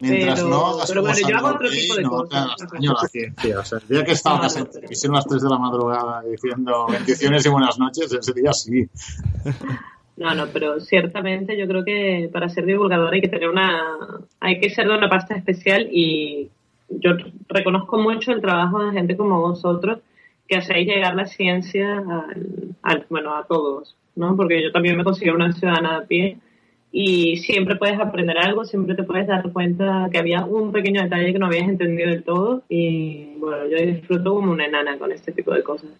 Mientras 0.00 0.40
Pero- 0.40 0.48
no 0.50 0.66
hagas 0.66 0.88
pero 0.88 1.02
bueno, 1.02 1.28
yo 1.28 1.36
hago 1.36 1.48
otro 1.48 1.68
tipo 1.70 1.94
de 1.96 2.02
no 2.02 2.10
cosas. 2.10 2.46
la 2.72 3.08
ciencia. 3.08 3.58
O 3.60 3.64
sea, 3.64 3.78
el 3.78 3.88
día 3.88 4.04
que 4.04 4.12
estabas 4.12 4.56
en 4.56 4.66
televisión 4.66 5.12
a 5.12 5.16
las 5.16 5.26
3 5.26 5.42
de 5.42 5.48
la 5.50 5.58
madrugada 5.58 6.22
diciendo 6.22 6.86
bendiciones 6.90 7.44
y 7.44 7.48
buenas 7.50 7.78
noches, 7.78 8.10
ese 8.12 8.32
día 8.32 8.52
sí. 8.52 8.88
No, 10.16 10.34
no, 10.34 10.46
pero 10.52 10.80
ciertamente 10.80 11.56
yo 11.58 11.66
creo 11.66 11.84
que 11.84 12.28
para 12.32 12.48
ser 12.48 12.66
divulgador 12.66 13.12
hay 13.14 13.20
que 13.22 13.28
tener 13.28 13.48
una, 13.48 13.96
hay 14.40 14.60
que 14.60 14.70
ser 14.70 14.86
de 14.88 14.96
una 14.96 15.08
pasta 15.08 15.34
especial 15.34 15.88
y 15.90 16.50
yo 16.90 17.12
reconozco 17.48 17.98
mucho 17.98 18.32
el 18.32 18.40
trabajo 18.40 18.84
de 18.84 18.92
gente 18.92 19.16
como 19.16 19.40
vosotros 19.40 19.98
que 20.48 20.56
hacéis 20.58 20.86
llegar 20.88 21.14
la 21.14 21.26
ciencia 21.26 21.98
al, 21.98 22.74
al- 22.82 23.06
bueno, 23.08 23.34
a 23.36 23.44
todos, 23.44 23.96
¿no? 24.16 24.36
Porque 24.36 24.62
yo 24.62 24.72
también 24.72 24.96
me 24.96 25.04
considero 25.04 25.36
una 25.36 25.52
ciudadana 25.52 26.00
de 26.00 26.06
pie 26.06 26.38
y 26.92 27.36
siempre 27.38 27.76
puedes 27.76 28.00
aprender 28.00 28.36
algo, 28.38 28.64
siempre 28.64 28.94
te 28.96 29.04
puedes 29.04 29.26
dar 29.26 29.52
cuenta 29.52 30.08
que 30.10 30.18
había 30.18 30.44
un 30.44 30.72
pequeño 30.72 31.02
detalle 31.02 31.32
que 31.32 31.38
no 31.38 31.46
habías 31.46 31.68
entendido 31.68 32.10
del 32.10 32.24
todo 32.24 32.62
y 32.68 33.34
bueno, 33.38 33.68
yo 33.68 33.76
disfruto 33.78 34.34
como 34.34 34.50
una 34.50 34.66
enana 34.66 34.98
con 34.98 35.12
este 35.12 35.32
tipo 35.32 35.52
de 35.52 35.62
cosas. 35.62 35.90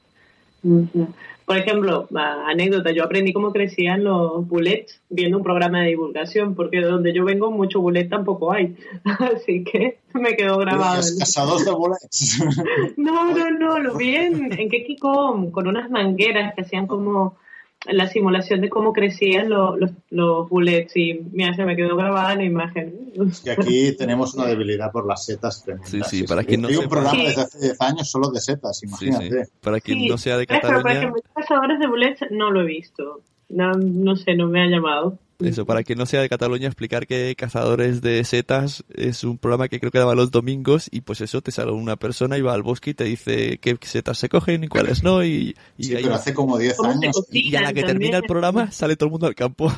Por 0.63 1.57
ejemplo, 1.57 2.07
ah, 2.15 2.45
anécdota, 2.49 2.93
yo 2.93 3.03
aprendí 3.03 3.33
cómo 3.33 3.53
crecían 3.53 4.05
los 4.05 4.47
bullets 4.47 5.01
viendo 5.09 5.39
un 5.39 5.43
programa 5.43 5.81
de 5.81 5.89
divulgación, 5.89 6.55
porque 6.55 6.79
de 6.79 6.87
donde 6.87 7.13
yo 7.13 7.25
vengo 7.25 7.51
mucho 7.51 7.81
bullet 7.81 8.09
tampoco 8.09 8.53
hay, 8.53 8.77
así 9.05 9.65
que 9.65 9.99
me 10.15 10.37
quedó 10.37 10.59
grabado. 10.59 10.97
Los 10.97 11.19
casados 11.19 11.65
de 11.65 11.71
bullets. 11.73 12.45
No, 12.97 13.33
no, 13.33 13.51
no, 13.51 13.79
lo 13.79 13.97
vi 13.97 14.15
en, 14.17 14.53
en 14.59 14.69
Kekicom, 14.69 15.51
con 15.51 15.67
unas 15.67 15.91
mangueras 15.91 16.55
que 16.55 16.63
hacían 16.63 16.87
como 16.87 17.37
la 17.87 18.07
simulación 18.09 18.61
de 18.61 18.69
cómo 18.69 18.93
crecían 18.93 19.49
los, 19.49 19.79
los, 19.79 19.91
los 20.11 20.49
bullets 20.51 20.95
y 20.97 21.21
mira, 21.33 21.55
se 21.55 21.65
me 21.65 21.77
quedó 21.77 21.97
grabada 21.97 22.35
la 22.35 22.45
imagen. 22.45 23.13
Y 23.45 23.49
aquí 23.49 23.97
tenemos 23.97 24.35
una 24.35 24.47
debilidad 24.47 24.93
por 24.93 25.07
las 25.07 25.25
setas 25.25 25.65
tremendas. 25.65 25.91
Sí, 25.91 26.01
sí, 26.19 26.23
para 26.25 26.45
quien 26.45 26.61
no 26.61 26.69
Hay 26.69 26.77
un 26.77 26.83
sepa. 26.83 26.91
programa 26.97 27.23
desde 27.25 27.41
hace 27.43 27.59
10 27.59 27.81
años 27.81 28.11
solo 28.11 28.31
de 28.31 28.41
setas, 28.41 28.83
imagínate. 28.83 29.45
sí. 29.47 29.51
Para 29.63 29.81
quien 29.81 29.99
Sí, 29.99 30.09
no 30.09 30.19
sea 30.19 30.37
de 30.37 30.47
pero, 30.47 30.61
por 30.61 30.71
Cataluña, 30.71 30.99
ejemplo, 30.99 31.23
cazadores 31.35 31.79
de 31.79 31.87
bullets 31.87 32.21
no 32.31 32.51
lo 32.51 32.61
he 32.61 32.67
visto. 32.67 33.23
No, 33.49 33.73
no 33.73 34.15
sé, 34.17 34.35
no 34.35 34.47
me 34.47 34.63
ha 34.63 34.67
llamado. 34.67 35.19
Eso, 35.43 35.67
para 35.67 35.83
quien 35.83 35.99
no 35.99 36.07
sea 36.07 36.21
de 36.21 36.29
Cataluña, 36.29 36.67
explicar 36.67 37.07
que 37.07 37.35
Cazadores 37.37 38.03
de 38.03 38.23
Setas 38.25 38.85
es 38.95 39.25
un 39.25 39.39
programa 39.39 39.69
que 39.69 39.79
creo 39.81 39.91
que 39.93 39.99
daba 39.99 40.15
los 40.15 40.31
domingos 40.31 40.89
y 40.91 41.01
pues 41.03 41.21
eso, 41.21 41.41
te 41.43 41.51
sale 41.53 41.73
una 41.73 41.97
persona 41.97 42.37
y 42.39 42.43
va 42.43 42.55
al 42.55 42.63
bosque 42.63 42.91
y 42.91 42.95
te 42.95 43.05
dice 43.05 43.59
qué 43.59 43.77
setas 43.83 44.19
se 44.19 44.29
cogen 44.29 44.65
y 44.65 44.69
cuáles 44.69 45.03
no 45.03 45.25
y, 45.25 45.57
y 45.79 45.85
Sí, 45.85 45.97
ahí- 45.97 46.03
pero 46.03 46.15
hace 46.15 46.35
como 46.35 46.59
10 46.59 46.77
¿Cómo 46.77 46.91
se 46.93 46.97
años. 47.07 47.25
y 47.31 47.55
a 47.57 47.63
la 47.63 47.73
que 47.73 47.83
termina 47.83 48.19
el 48.19 48.25
programa 48.25 48.71
sale 48.71 48.97
todo 48.97 49.07
el 49.07 49.11
mundo 49.13 49.27
al 49.27 49.35
campo. 49.35 49.73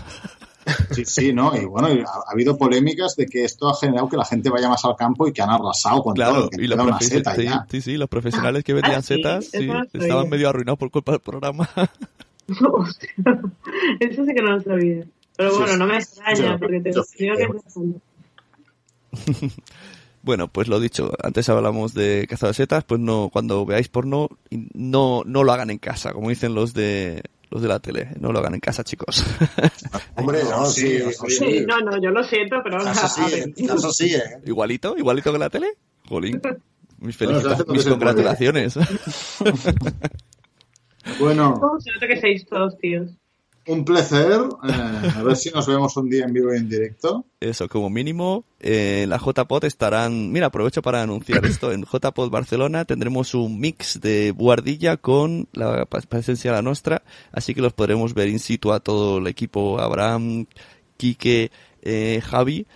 Sí, 0.92 1.04
sí, 1.04 1.32
¿no? 1.32 1.56
Y 1.60 1.64
bueno, 1.64 1.88
ha, 1.88 2.08
ha 2.28 2.32
habido 2.32 2.56
polémicas 2.56 3.16
de 3.16 3.26
que 3.26 3.44
esto 3.44 3.68
ha 3.68 3.74
generado 3.76 4.08
que 4.08 4.16
la 4.16 4.24
gente 4.24 4.48
vaya 4.48 4.68
más 4.68 4.84
al 4.84 4.94
campo 4.94 5.26
y 5.26 5.32
que 5.32 5.42
han 5.42 5.50
arrasado 5.50 6.02
con 6.04 6.14
Claro, 6.14 6.34
todo. 6.34 6.50
Que 6.50 6.62
y 6.64 6.68
los, 6.68 6.78
una 6.78 7.00
seta 7.00 7.34
sí, 7.34 7.44
ya. 7.44 7.66
sí, 7.68 7.80
sí, 7.80 7.96
los 7.96 8.08
profesionales 8.08 8.62
que 8.62 8.72
vendían 8.72 8.98
Ah, 8.98 9.02
sí, 9.02 9.14
setas 9.16 9.46
sí, 9.46 9.66
no 9.66 9.82
estaban 9.92 10.28
medio 10.28 10.48
arruinados 10.48 10.78
por 10.78 10.90
culpa 10.92 11.12
del 11.12 11.20
programa. 11.20 11.68
Hostia, 12.72 13.10
Eso 14.00 14.24
sí 14.24 14.34
que 14.34 14.42
no 14.42 14.52
lo 14.56 14.62
sabía. 14.62 15.04
Pero 15.36 15.56
bueno, 15.56 15.72
sí. 15.72 15.78
no 15.78 15.86
me 15.86 15.96
extraña, 15.96 16.52
Yo- 16.52 16.58
porque 16.58 16.80
te 16.80 16.92
yo 16.92 17.02
digo 17.18 17.34
creo. 17.36 17.62
que 19.12 19.50
Bueno, 20.22 20.46
pues 20.46 20.68
lo 20.68 20.78
dicho, 20.78 21.10
antes 21.22 21.48
hablamos 21.48 21.94
de 21.94 22.26
cazadores 22.30 22.56
de 22.58 22.62
setas, 22.62 22.84
pues 22.84 23.00
no, 23.00 23.28
cuando 23.32 23.66
veáis 23.66 23.88
porno, 23.88 24.28
no, 24.72 25.22
no 25.26 25.42
lo 25.42 25.52
hagan 25.52 25.70
en 25.70 25.78
casa, 25.78 26.12
como 26.12 26.28
dicen 26.28 26.54
los 26.54 26.74
de 26.74 27.22
los 27.50 27.60
de 27.60 27.68
la 27.68 27.80
tele, 27.80 28.08
no 28.20 28.32
lo 28.32 28.38
hagan 28.38 28.54
en 28.54 28.60
casa, 28.60 28.84
chicos. 28.84 29.24
Hombre, 30.14 30.42
no, 30.48 30.64
sí, 30.66 31.00
Sí, 31.00 31.12
sí, 31.28 31.36
Sí, 31.36 31.64
no, 31.66 31.80
no, 31.80 32.00
yo 32.00 32.10
lo 32.10 32.22
siento, 32.24 32.56
pero 32.62 32.78
ver. 32.78 33.48
eh, 33.48 33.52
¿eh? 34.16 34.42
igualito, 34.46 34.96
igualito 34.96 35.32
que 35.32 35.38
la 35.38 35.50
tele. 35.50 35.72
Jolín. 36.08 36.40
Mis, 36.98 37.18
Bueno, 37.18 37.40
felicita- 37.40 37.48
se 37.48 37.54
hace 37.54 37.58
lo 37.62 37.66
que 37.66 37.72
mis 37.72 37.86
congratulaciones. 37.88 38.74
Bueno, 41.18 41.58
¿Cómo 41.60 41.80
se 41.80 41.90
nota 41.90 42.06
que 42.06 42.20
sois 42.20 42.46
todos 42.46 42.78
tíos? 42.78 43.10
Un 43.66 43.84
placer. 43.84 44.40
eh, 44.64 45.12
a 45.16 45.22
ver 45.22 45.36
si 45.36 45.50
nos 45.50 45.66
vemos 45.66 45.96
un 45.96 46.08
día 46.08 46.24
en 46.24 46.32
vivo 46.32 46.52
y 46.52 46.56
en 46.56 46.68
directo. 46.68 47.24
Eso, 47.40 47.68
como 47.68 47.90
mínimo, 47.90 48.44
eh, 48.60 49.02
en 49.04 49.10
la 49.10 49.18
JPod 49.18 49.64
estarán... 49.64 50.30
Mira, 50.32 50.46
aprovecho 50.46 50.82
para 50.82 51.02
anunciar 51.02 51.44
esto. 51.46 51.72
En 51.72 51.84
JPod 51.84 52.30
Barcelona 52.30 52.84
tendremos 52.84 53.34
un 53.34 53.60
mix 53.60 54.00
de 54.00 54.32
Buardilla 54.32 54.96
con 54.96 55.48
la 55.52 55.86
presencia 55.86 56.52
la 56.52 56.62
nuestra, 56.62 57.02
así 57.32 57.54
que 57.54 57.60
los 57.60 57.72
podremos 57.72 58.14
ver 58.14 58.28
in 58.28 58.38
situ 58.38 58.72
a 58.72 58.80
todo 58.80 59.18
el 59.18 59.26
equipo, 59.26 59.80
Abraham, 59.80 60.46
Quique, 60.96 61.50
eh, 61.82 62.20
Javi, 62.24 62.66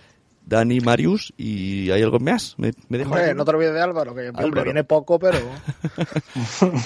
Dani, 0.47 0.79
Marius 0.79 1.33
y 1.35 1.91
hay 1.91 2.01
algo 2.01 2.19
más. 2.19 2.55
¿Me, 2.57 2.71
me 2.87 2.97
dejo 2.97 3.09
Hombre, 3.11 3.25
alguno? 3.25 3.39
no 3.39 3.45
te 3.45 3.51
olvides 3.51 3.73
de 3.73 3.81
Álvaro, 3.81 4.15
que 4.15 4.27
Álvaro. 4.27 4.45
hombre, 4.45 4.63
viene 4.63 4.83
poco, 4.85 5.19
pero 5.19 5.39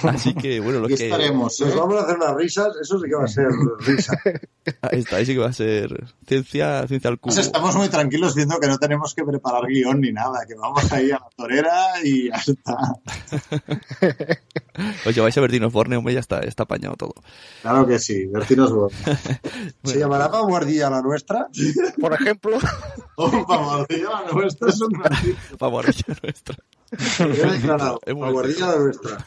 Así 0.10 0.34
que, 0.34 0.60
bueno, 0.60 0.80
lo 0.80 0.88
que... 0.88 0.96
estaremos. 0.96 1.60
Nos 1.60 1.70
¿eh? 1.72 1.78
vamos 1.78 2.02
a 2.02 2.06
hacer 2.06 2.16
unas 2.18 2.36
risas, 2.36 2.70
eso 2.82 3.00
sí 3.00 3.08
que 3.08 3.16
va 3.16 3.26
a 3.26 3.28
ser 3.28 3.48
risa. 3.86 4.20
Ahí 4.82 5.00
está, 5.00 5.16
ahí 5.18 5.26
sí 5.26 5.34
que 5.34 5.40
va 5.40 5.48
a 5.48 5.54
ser 5.54 6.06
ciencia, 6.28 6.88
ciencia 6.88 7.10
al 7.10 7.20
cubo. 7.20 7.34
Estamos 7.34 7.76
muy 7.76 7.90
tranquilos 7.90 8.36
viendo 8.36 8.60
que 8.60 8.68
no 8.68 8.78
tenemos 8.78 9.16
que 9.16 9.24
preparar 9.24 9.66
guion 9.66 10.02
ni 10.02 10.12
nada, 10.12 10.46
que 10.48 10.54
vamos 10.56 10.92
ahí 10.92 11.10
a 11.10 11.16
la 11.20 11.30
torera 11.36 11.94
y 12.04 12.30
ya 12.30 12.36
está. 12.36 12.78
Os 15.06 15.16
lleváis 15.16 15.38
a 15.38 15.42
Bertinos 15.42 15.74
Borne, 15.74 15.98
hombre, 15.98 16.14
ya 16.14 16.20
está, 16.20 16.40
está 16.42 16.64
apañado 16.64 16.96
todo. 16.96 17.16
Claro 17.62 17.88
que 17.88 17.98
sí, 17.98 18.28
Bertinos 18.28 18.72
Borne. 18.72 18.98
¿Se 19.84 19.98
llamará 19.98 20.28
guardilla 20.28 20.90
la 20.90 21.02
nuestra? 21.02 21.48
por 22.00 22.14
ejemplo, 22.14 22.60
Opa, 23.16 23.60
Mordilla, 23.60 24.10
la 24.28 24.32
nuestra 24.32 24.70
es 24.70 24.82
un. 24.82 24.92
Favorilla 25.58 26.06
nuestra. 26.22 26.56
Declarado, 27.52 28.00
la 28.06 28.76
nuestra. 28.78 29.26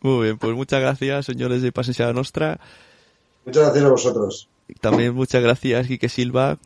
Muy 0.00 0.24
bien, 0.24 0.38
pues 0.38 0.54
muchas 0.54 0.80
gracias, 0.80 1.26
señores 1.26 1.62
de 1.62 1.72
Pasencia 1.72 2.12
Nostra. 2.12 2.58
Muchas 3.44 3.64
gracias 3.64 3.84
a 3.84 3.88
vosotros. 3.88 4.48
Y 4.68 4.74
También 4.74 5.14
muchas 5.14 5.42
gracias, 5.42 5.86
Quique 5.86 6.08
Silva, 6.08 6.58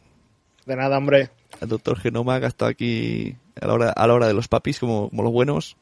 de 0.66 0.76
nada, 0.76 0.98
hombre. 0.98 1.30
al 1.60 1.68
doctor 1.68 1.98
Genoma, 1.98 2.38
que 2.38 2.46
ha 2.46 2.48
estado 2.48 2.70
aquí 2.70 3.36
a 3.60 3.66
la 3.66 3.74
hora, 3.74 3.90
a 3.90 4.06
la 4.06 4.14
hora 4.14 4.26
de 4.26 4.34
los 4.34 4.48
papis, 4.48 4.78
como, 4.80 5.08
como 5.10 5.22
los 5.22 5.32
buenos. 5.32 5.76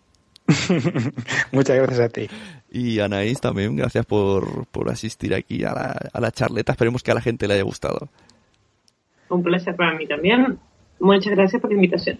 Muchas 1.53 1.77
gracias 1.77 2.01
a 2.01 2.09
ti. 2.09 2.29
Y 2.71 2.99
Anaís 2.99 3.41
también, 3.41 3.77
gracias 3.77 4.05
por, 4.07 4.67
por 4.67 4.91
asistir 4.91 5.35
aquí 5.35 5.63
a 5.65 5.73
la, 5.73 6.11
a 6.13 6.21
la 6.21 6.33
charleta. 6.33 6.73
Esperemos 6.73 7.03
que 7.03 7.13
a 7.13 7.15
la 7.15 7.21
gente 7.21 7.47
le 7.47 7.55
haya 7.55 7.63
gustado. 7.63 8.09
Un 9.29 9.43
placer 9.43 9.77
para 9.77 9.95
mí 9.97 10.07
también. 10.07 10.59
Muchas 10.99 11.33
gracias 11.35 11.61
por 11.61 11.71
la 11.71 11.77
invitación. 11.77 12.19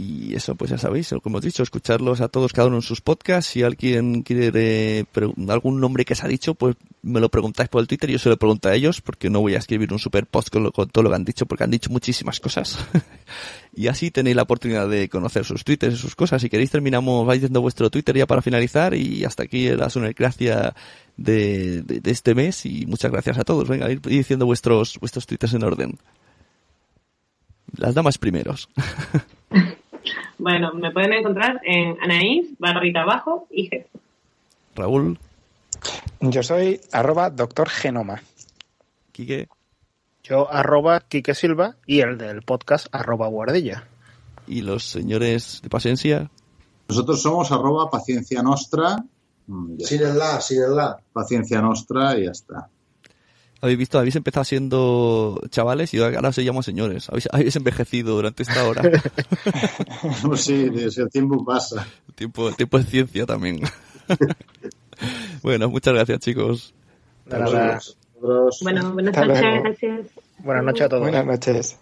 Y 0.00 0.32
eso, 0.36 0.54
pues 0.54 0.70
ya 0.70 0.78
sabéis, 0.78 1.08
que 1.08 1.18
hemos 1.24 1.42
dicho, 1.42 1.64
escucharlos 1.64 2.20
a 2.20 2.28
todos, 2.28 2.52
cada 2.52 2.68
uno 2.68 2.76
en 2.76 2.82
sus 2.82 3.00
podcasts. 3.00 3.50
Si 3.50 3.64
alguien 3.64 4.22
quiere 4.22 5.04
pre- 5.10 5.32
algún 5.48 5.80
nombre 5.80 6.04
que 6.04 6.14
se 6.14 6.24
ha 6.24 6.28
dicho, 6.28 6.54
pues 6.54 6.76
me 7.02 7.18
lo 7.18 7.28
preguntáis 7.30 7.68
por 7.68 7.80
el 7.80 7.88
Twitter 7.88 8.08
yo 8.08 8.20
se 8.20 8.28
lo 8.28 8.36
pregunto 8.36 8.68
a 8.68 8.74
ellos, 8.76 9.00
porque 9.00 9.28
no 9.28 9.40
voy 9.40 9.56
a 9.56 9.58
escribir 9.58 9.92
un 9.92 9.98
super 9.98 10.24
post 10.26 10.50
con, 10.50 10.62
lo- 10.62 10.70
todo 10.70 11.02
lo 11.02 11.10
que 11.10 11.16
han 11.16 11.24
dicho, 11.24 11.46
porque 11.46 11.64
han 11.64 11.72
dicho 11.72 11.90
muchísimas 11.90 12.38
cosas. 12.38 12.78
y 13.74 13.88
así 13.88 14.12
tenéis 14.12 14.36
la 14.36 14.42
oportunidad 14.42 14.88
de 14.88 15.08
conocer 15.08 15.44
sus 15.44 15.64
twitters 15.64 15.94
y 15.94 15.98
sus 15.98 16.14
cosas. 16.14 16.40
Si 16.42 16.48
queréis, 16.48 16.70
terminamos, 16.70 17.26
vais 17.26 17.40
diciendo 17.40 17.60
vuestro 17.60 17.90
Twitter 17.90 18.16
ya 18.16 18.26
para 18.28 18.40
finalizar. 18.40 18.94
Y 18.94 19.24
hasta 19.24 19.42
aquí 19.42 19.68
la 19.70 19.88
gracia 20.16 20.76
de, 21.16 21.82
de, 21.82 21.98
de 21.98 22.10
este 22.12 22.36
mes. 22.36 22.64
Y 22.66 22.86
muchas 22.86 23.10
gracias 23.10 23.36
a 23.36 23.42
todos. 23.42 23.66
Venga, 23.68 23.90
ir 23.90 24.00
diciendo 24.00 24.46
vuestros, 24.46 24.96
vuestros 25.00 25.26
twitters 25.26 25.54
en 25.54 25.64
orden. 25.64 25.98
Las 27.76 27.94
damas 27.96 28.16
primeros. 28.16 28.68
Bueno, 30.38 30.72
me 30.74 30.90
pueden 30.90 31.12
encontrar 31.12 31.60
en 31.64 31.96
Anaís, 32.00 32.48
barrita 32.58 33.02
abajo 33.02 33.46
y 33.50 33.68
G. 33.68 33.86
Raúl, 34.76 35.18
Yo 36.20 36.42
soy 36.42 36.80
arroba 36.92 37.30
doctor 37.30 37.68
Genoma. 37.68 38.22
Quique. 39.12 39.48
Yo 40.22 40.50
arroba 40.52 41.00
Quique 41.00 41.34
Silva 41.34 41.76
y 41.86 42.00
el 42.00 42.18
del 42.18 42.42
podcast 42.42 42.86
arroba 42.92 43.28
guardilla. 43.28 43.84
y 44.46 44.62
los 44.62 44.84
señores 44.84 45.60
de 45.62 45.68
Pasencia. 45.68 46.30
Nosotros 46.88 47.20
somos 47.20 47.52
arroba 47.52 47.90
paciencia 47.90 48.42
nostra 48.42 49.04
Sin 49.78 50.02
el 50.02 50.18
la, 50.18 50.40
sin 50.40 50.62
el 50.62 50.76
la. 50.76 50.98
Paciencia 51.12 51.60
nostra 51.60 52.18
y 52.18 52.24
ya 52.24 52.30
está. 52.30 52.68
Habéis 53.60 53.78
visto, 53.78 53.98
habéis 53.98 54.14
empezado 54.14 54.44
siendo 54.44 55.40
chavales 55.50 55.92
y 55.92 55.98
ahora 55.98 56.28
os 56.28 56.38
llamo 56.38 56.62
señores. 56.62 57.08
Habéis, 57.08 57.28
habéis 57.32 57.56
envejecido 57.56 58.14
durante 58.14 58.42
esta 58.44 58.66
hora. 58.66 58.82
Pues 60.22 60.42
sí, 60.42 60.70
el 60.72 61.10
tiempo 61.10 61.44
pasa. 61.44 61.86
El 62.08 62.14
tiempo, 62.14 62.48
el 62.48 62.56
tiempo 62.56 62.78
es 62.78 62.86
ciencia 62.86 63.26
también. 63.26 63.60
bueno, 65.42 65.68
muchas 65.68 65.94
gracias, 65.94 66.20
chicos. 66.20 66.74
Bueno, 68.62 68.92
buenas 68.92 69.16
Hasta 69.16 69.26
noches, 69.26 69.42
luego. 69.42 69.62
gracias. 69.62 70.06
Buenas 70.38 70.64
noches 70.64 70.82
a 70.82 70.88
todos. 70.88 71.02
Buenas 71.02 71.26
noches. 71.26 71.78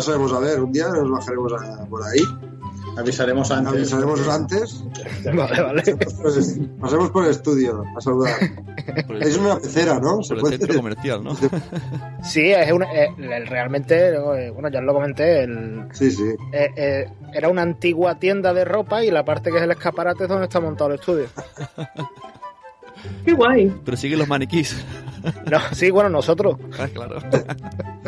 Pasaremos 0.00 0.32
a 0.32 0.38
ver, 0.38 0.60
un 0.62 0.72
día 0.72 0.88
nos 0.88 1.10
bajaremos 1.10 1.52
a- 1.52 1.84
por 1.84 2.02
ahí, 2.02 2.20
Avisaremos 2.96 3.50
antes. 3.50 3.72
avisaremos 3.74 4.28
antes, 4.28 4.84
Vale, 5.24 5.62
vale. 5.62 5.82
pues, 6.22 6.58
pasemos 6.80 7.10
por 7.10 7.24
el 7.24 7.30
estudio 7.32 7.84
a 7.94 8.00
saludar. 8.00 8.32
El, 9.10 9.22
Es 9.22 9.36
una 9.36 9.58
pecera, 9.58 10.00
¿no? 10.00 10.22
Se 10.22 10.30
por 10.30 10.36
el 10.38 10.40
puede 10.40 10.56
centro 10.58 10.76
comercial, 10.78 11.22
¿no? 11.22 11.36
Sí, 12.24 12.50
es 12.50 12.72
una, 12.72 12.86
eh, 12.94 13.10
el- 13.18 13.46
realmente, 13.46 14.08
eh, 14.08 14.50
bueno, 14.50 14.70
ya 14.70 14.78
os 14.78 14.86
lo 14.86 14.94
comenté, 14.94 15.42
el, 15.44 15.84
Sí, 15.92 16.10
sí. 16.10 16.24
eh, 16.52 16.70
eh, 16.76 17.06
era 17.34 17.50
una 17.50 17.60
antigua 17.60 18.18
tienda 18.18 18.54
de 18.54 18.64
ropa 18.64 19.04
y 19.04 19.10
la 19.10 19.22
parte 19.24 19.50
que 19.50 19.58
es 19.58 19.62
el 19.62 19.70
escaparate 19.70 20.22
es 20.24 20.28
donde 20.30 20.44
está 20.46 20.60
montado 20.60 20.88
el 20.90 20.98
estudio. 20.98 21.26
Qué 23.24 23.32
guay. 23.32 23.72
Pero 23.84 23.96
siguen 23.96 24.18
los 24.18 24.28
maniquís. 24.28 24.76
No, 25.50 25.58
sí, 25.72 25.90
bueno, 25.90 26.08
nosotros. 26.08 26.56
Ah, 26.78 26.88
claro. 26.92 27.18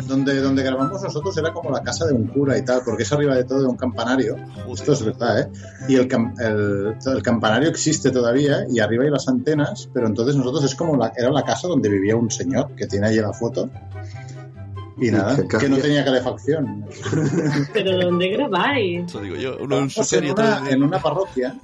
Donde, 0.07 0.41
donde 0.41 0.63
grabamos 0.63 1.01
nosotros 1.03 1.37
era 1.37 1.53
como 1.53 1.69
la 1.69 1.83
casa 1.83 2.05
de 2.07 2.13
un 2.13 2.25
cura 2.27 2.57
y 2.57 2.65
tal, 2.65 2.81
porque 2.83 3.03
es 3.03 3.13
arriba 3.13 3.35
de 3.35 3.43
todo 3.43 3.61
de 3.61 3.67
un 3.67 3.77
campanario. 3.77 4.35
Esto 4.73 4.93
es 4.93 5.03
verdad, 5.05 5.41
¿eh? 5.41 5.47
Y 5.87 5.95
el, 5.95 6.07
cam- 6.07 6.33
el, 6.41 6.95
el 7.15 7.21
campanario 7.21 7.69
existe 7.69 8.09
todavía 8.09 8.65
y 8.67 8.79
arriba 8.79 9.03
hay 9.03 9.11
las 9.11 9.27
antenas, 9.27 9.87
pero 9.93 10.07
entonces 10.07 10.35
nosotros 10.35 10.63
es 10.63 10.73
como 10.75 10.97
la, 10.97 11.13
era 11.15 11.29
la 11.29 11.43
casa 11.43 11.67
donde 11.67 11.87
vivía 11.89 12.15
un 12.15 12.31
señor 12.31 12.71
que 12.75 12.87
tiene 12.87 13.07
ahí 13.07 13.17
la 13.17 13.31
foto. 13.31 13.69
Y 14.99 15.09
nada, 15.09 15.35
que 15.47 15.67
no 15.69 15.77
tenía 15.77 16.05
calefacción. 16.05 16.85
Pero 17.73 17.97
¿dónde 17.99 18.27
grabáis? 18.29 19.05
Eso 19.05 19.21
digo 19.21 19.35
yo. 19.35 19.57
Uno 19.59 19.79
en 19.79 19.89
su 19.89 20.01
Estamos 20.01 20.23
en 20.25 20.31
una, 20.31 20.69
en 20.69 20.83
una 20.83 20.99
parroquia 21.01 21.55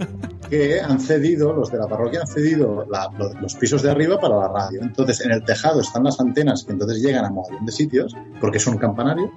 que 0.49 0.81
han 0.81 0.99
cedido, 0.99 1.53
los 1.53 1.71
de 1.71 1.77
la 1.77 1.87
parroquia 1.87 2.21
han 2.21 2.27
cedido 2.27 2.85
la- 2.89 3.09
los 3.39 3.53
pisos 3.55 3.83
de 3.83 3.91
arriba 3.91 4.19
para 4.19 4.35
la 4.37 4.47
radio. 4.47 4.81
Entonces, 4.81 5.21
en 5.21 5.31
el 5.31 5.43
tejado 5.45 5.81
están 5.81 6.03
las 6.03 6.19
antenas 6.19 6.63
que 6.63 6.71
entonces 6.71 7.01
llegan 7.03 7.23
a 7.25 7.29
montón 7.29 7.65
de 7.65 7.71
sitios, 7.71 8.15
porque 8.41 8.57
es 8.57 8.65
un 8.67 8.77
campanario, 8.77 9.31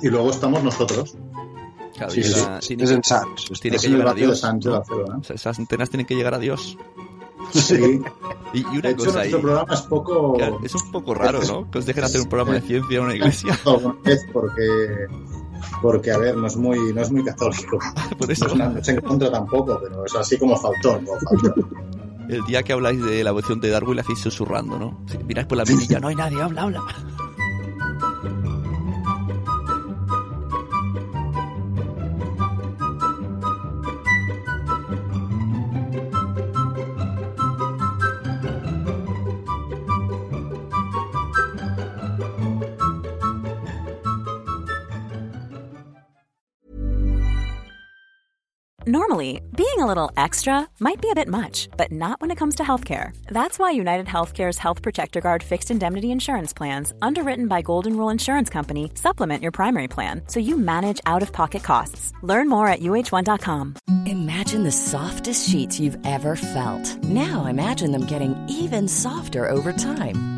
y 0.00 0.08
luego 0.08 0.30
estamos 0.30 0.62
nosotros. 0.62 1.16
Claro, 1.96 2.12
Sí, 2.12 2.20
y 2.20 2.22
sí. 2.24 2.40
la- 2.40 2.60
tiene, 2.60 2.84
Es 2.84 2.90
que, 2.90 2.94
en 2.94 3.02
pues 3.48 3.60
tiene 3.60 3.76
Es 3.78 3.82
que 3.82 3.88
llegar 3.88 4.08
a 4.08 4.14
de 4.14 4.20
Dios. 4.20 4.40
De 4.42 4.52
¿no? 4.70 4.70
Barcelona. 4.70 5.18
O 5.18 5.24
sea, 5.24 5.34
esas 5.34 5.58
antenas 5.58 5.90
tienen 5.90 6.06
que 6.06 6.14
llegar 6.14 6.34
a 6.34 6.38
Dios. 6.38 6.78
Sí. 7.52 8.00
Y, 8.54 8.60
y 8.60 8.62
De 8.62 8.78
una 8.78 8.88
hecho, 8.88 9.04
cosa 9.04 9.20
ahí. 9.20 9.30
nuestro 9.30 9.40
programa 9.42 9.74
es 9.74 9.80
poco... 9.82 10.32
Claro, 10.32 10.58
es 10.64 10.74
un 10.74 10.90
poco 10.90 11.12
raro, 11.14 11.40
¿no? 11.46 11.70
Que 11.70 11.78
os 11.80 11.84
dejen 11.84 12.02
hacer 12.04 12.22
un 12.22 12.28
programa 12.30 12.54
de 12.54 12.62
ciencia 12.62 12.96
en 12.96 13.04
una 13.04 13.14
iglesia. 13.14 13.58
alguna 13.66 13.94
vez 14.02 14.26
porque 14.32 15.06
porque 15.82 16.10
a 16.12 16.16
ver 16.18 16.34
no 16.34 16.46
es 16.46 16.56
muy 16.56 16.78
no 16.94 17.02
es 17.02 17.10
muy 17.10 17.22
católico 17.24 17.78
Por 18.18 18.30
eso, 18.30 18.46
no, 18.56 18.70
no 18.70 18.82
se 18.82 18.92
encuentra 18.92 19.30
tampoco 19.30 19.78
pero 19.82 20.06
es 20.06 20.14
así 20.14 20.38
como 20.38 20.56
faltón 20.56 21.04
como 21.04 21.20
faltón. 21.20 21.68
el 22.30 22.42
día 22.46 22.62
que 22.62 22.72
habláis 22.72 23.04
de 23.04 23.22
la 23.22 23.30
evolución 23.30 23.60
de 23.60 23.68
Darwin, 23.68 23.96
la 23.96 24.02
hacéis 24.02 24.20
susurrando, 24.20 24.78
¿no? 24.78 24.98
Sí, 25.06 25.18
miráis 25.26 25.46
por 25.46 25.58
la 25.58 25.64
mirilla, 25.68 26.00
no 26.00 26.08
hay 26.08 26.14
nadie, 26.14 26.40
habla, 26.40 26.62
habla. 26.62 26.82
Normally, 48.88 49.42
being 49.54 49.80
a 49.80 49.86
little 49.86 50.10
extra 50.16 50.66
might 50.80 50.98
be 51.02 51.10
a 51.10 51.14
bit 51.14 51.28
much, 51.28 51.68
but 51.76 51.92
not 51.92 52.22
when 52.22 52.30
it 52.30 52.36
comes 52.36 52.54
to 52.54 52.62
healthcare. 52.62 53.14
That's 53.26 53.58
why 53.58 53.70
United 53.72 54.06
Healthcare's 54.06 54.56
Health 54.56 54.80
Protector 54.80 55.20
Guard 55.20 55.42
fixed 55.42 55.70
indemnity 55.70 56.10
insurance 56.10 56.54
plans, 56.54 56.94
underwritten 57.02 57.48
by 57.48 57.60
Golden 57.60 57.98
Rule 57.98 58.08
Insurance 58.08 58.48
Company, 58.48 58.90
supplement 58.94 59.42
your 59.42 59.52
primary 59.52 59.88
plan 59.88 60.22
so 60.26 60.40
you 60.40 60.56
manage 60.56 61.02
out 61.04 61.20
of 61.22 61.34
pocket 61.34 61.62
costs. 61.62 62.14
Learn 62.22 62.48
more 62.48 62.66
at 62.66 62.80
uh1.com. 62.80 63.76
Imagine 64.06 64.64
the 64.64 64.72
softest 64.72 65.46
sheets 65.46 65.78
you've 65.78 65.98
ever 66.06 66.34
felt. 66.34 67.04
Now 67.04 67.44
imagine 67.44 67.92
them 67.92 68.06
getting 68.06 68.34
even 68.48 68.88
softer 68.88 69.46
over 69.50 69.74
time. 69.74 70.37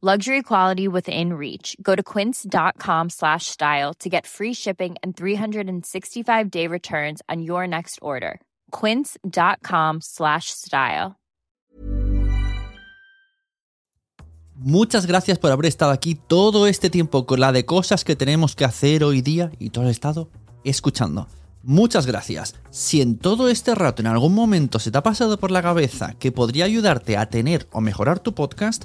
Luxury 0.00 0.44
quality 0.44 0.86
within 0.86 1.32
reach. 1.32 1.76
Go 1.82 1.96
to 1.96 2.04
quince.com 2.04 3.10
slash 3.10 3.46
style 3.46 3.92
to 3.94 4.08
get 4.08 4.28
free 4.28 4.54
shipping 4.54 4.94
and 5.02 5.16
365 5.16 6.50
day 6.52 6.68
returns 6.68 7.20
on 7.28 7.42
your 7.42 7.66
next 7.66 7.98
order. 8.00 8.40
Quince.com 8.70 9.98
slash 10.00 10.50
style. 10.50 11.16
Muchas 14.54 15.06
gracias 15.06 15.38
por 15.38 15.50
haber 15.50 15.66
estado 15.66 15.90
aquí 15.90 16.14
todo 16.14 16.68
este 16.68 16.90
tiempo 16.90 17.26
con 17.26 17.40
la 17.40 17.50
de 17.50 17.64
cosas 17.64 18.04
que 18.04 18.14
tenemos 18.14 18.54
que 18.54 18.64
hacer 18.64 19.02
hoy 19.02 19.20
día 19.20 19.50
y 19.58 19.70
todo 19.70 19.84
el 19.84 19.90
estado 19.90 20.28
escuchando. 20.62 21.26
Muchas 21.64 22.06
gracias. 22.06 22.54
Si 22.70 23.00
en 23.00 23.18
todo 23.18 23.48
este 23.48 23.74
rato 23.74 24.00
en 24.00 24.06
algún 24.06 24.34
momento 24.34 24.78
se 24.78 24.92
te 24.92 24.98
ha 24.98 25.02
pasado 25.02 25.38
por 25.38 25.50
la 25.50 25.62
cabeza 25.62 26.14
que 26.20 26.30
podría 26.30 26.66
ayudarte 26.66 27.16
a 27.16 27.28
tener 27.28 27.66
o 27.72 27.80
mejorar 27.80 28.20
tu 28.20 28.32
podcast, 28.32 28.84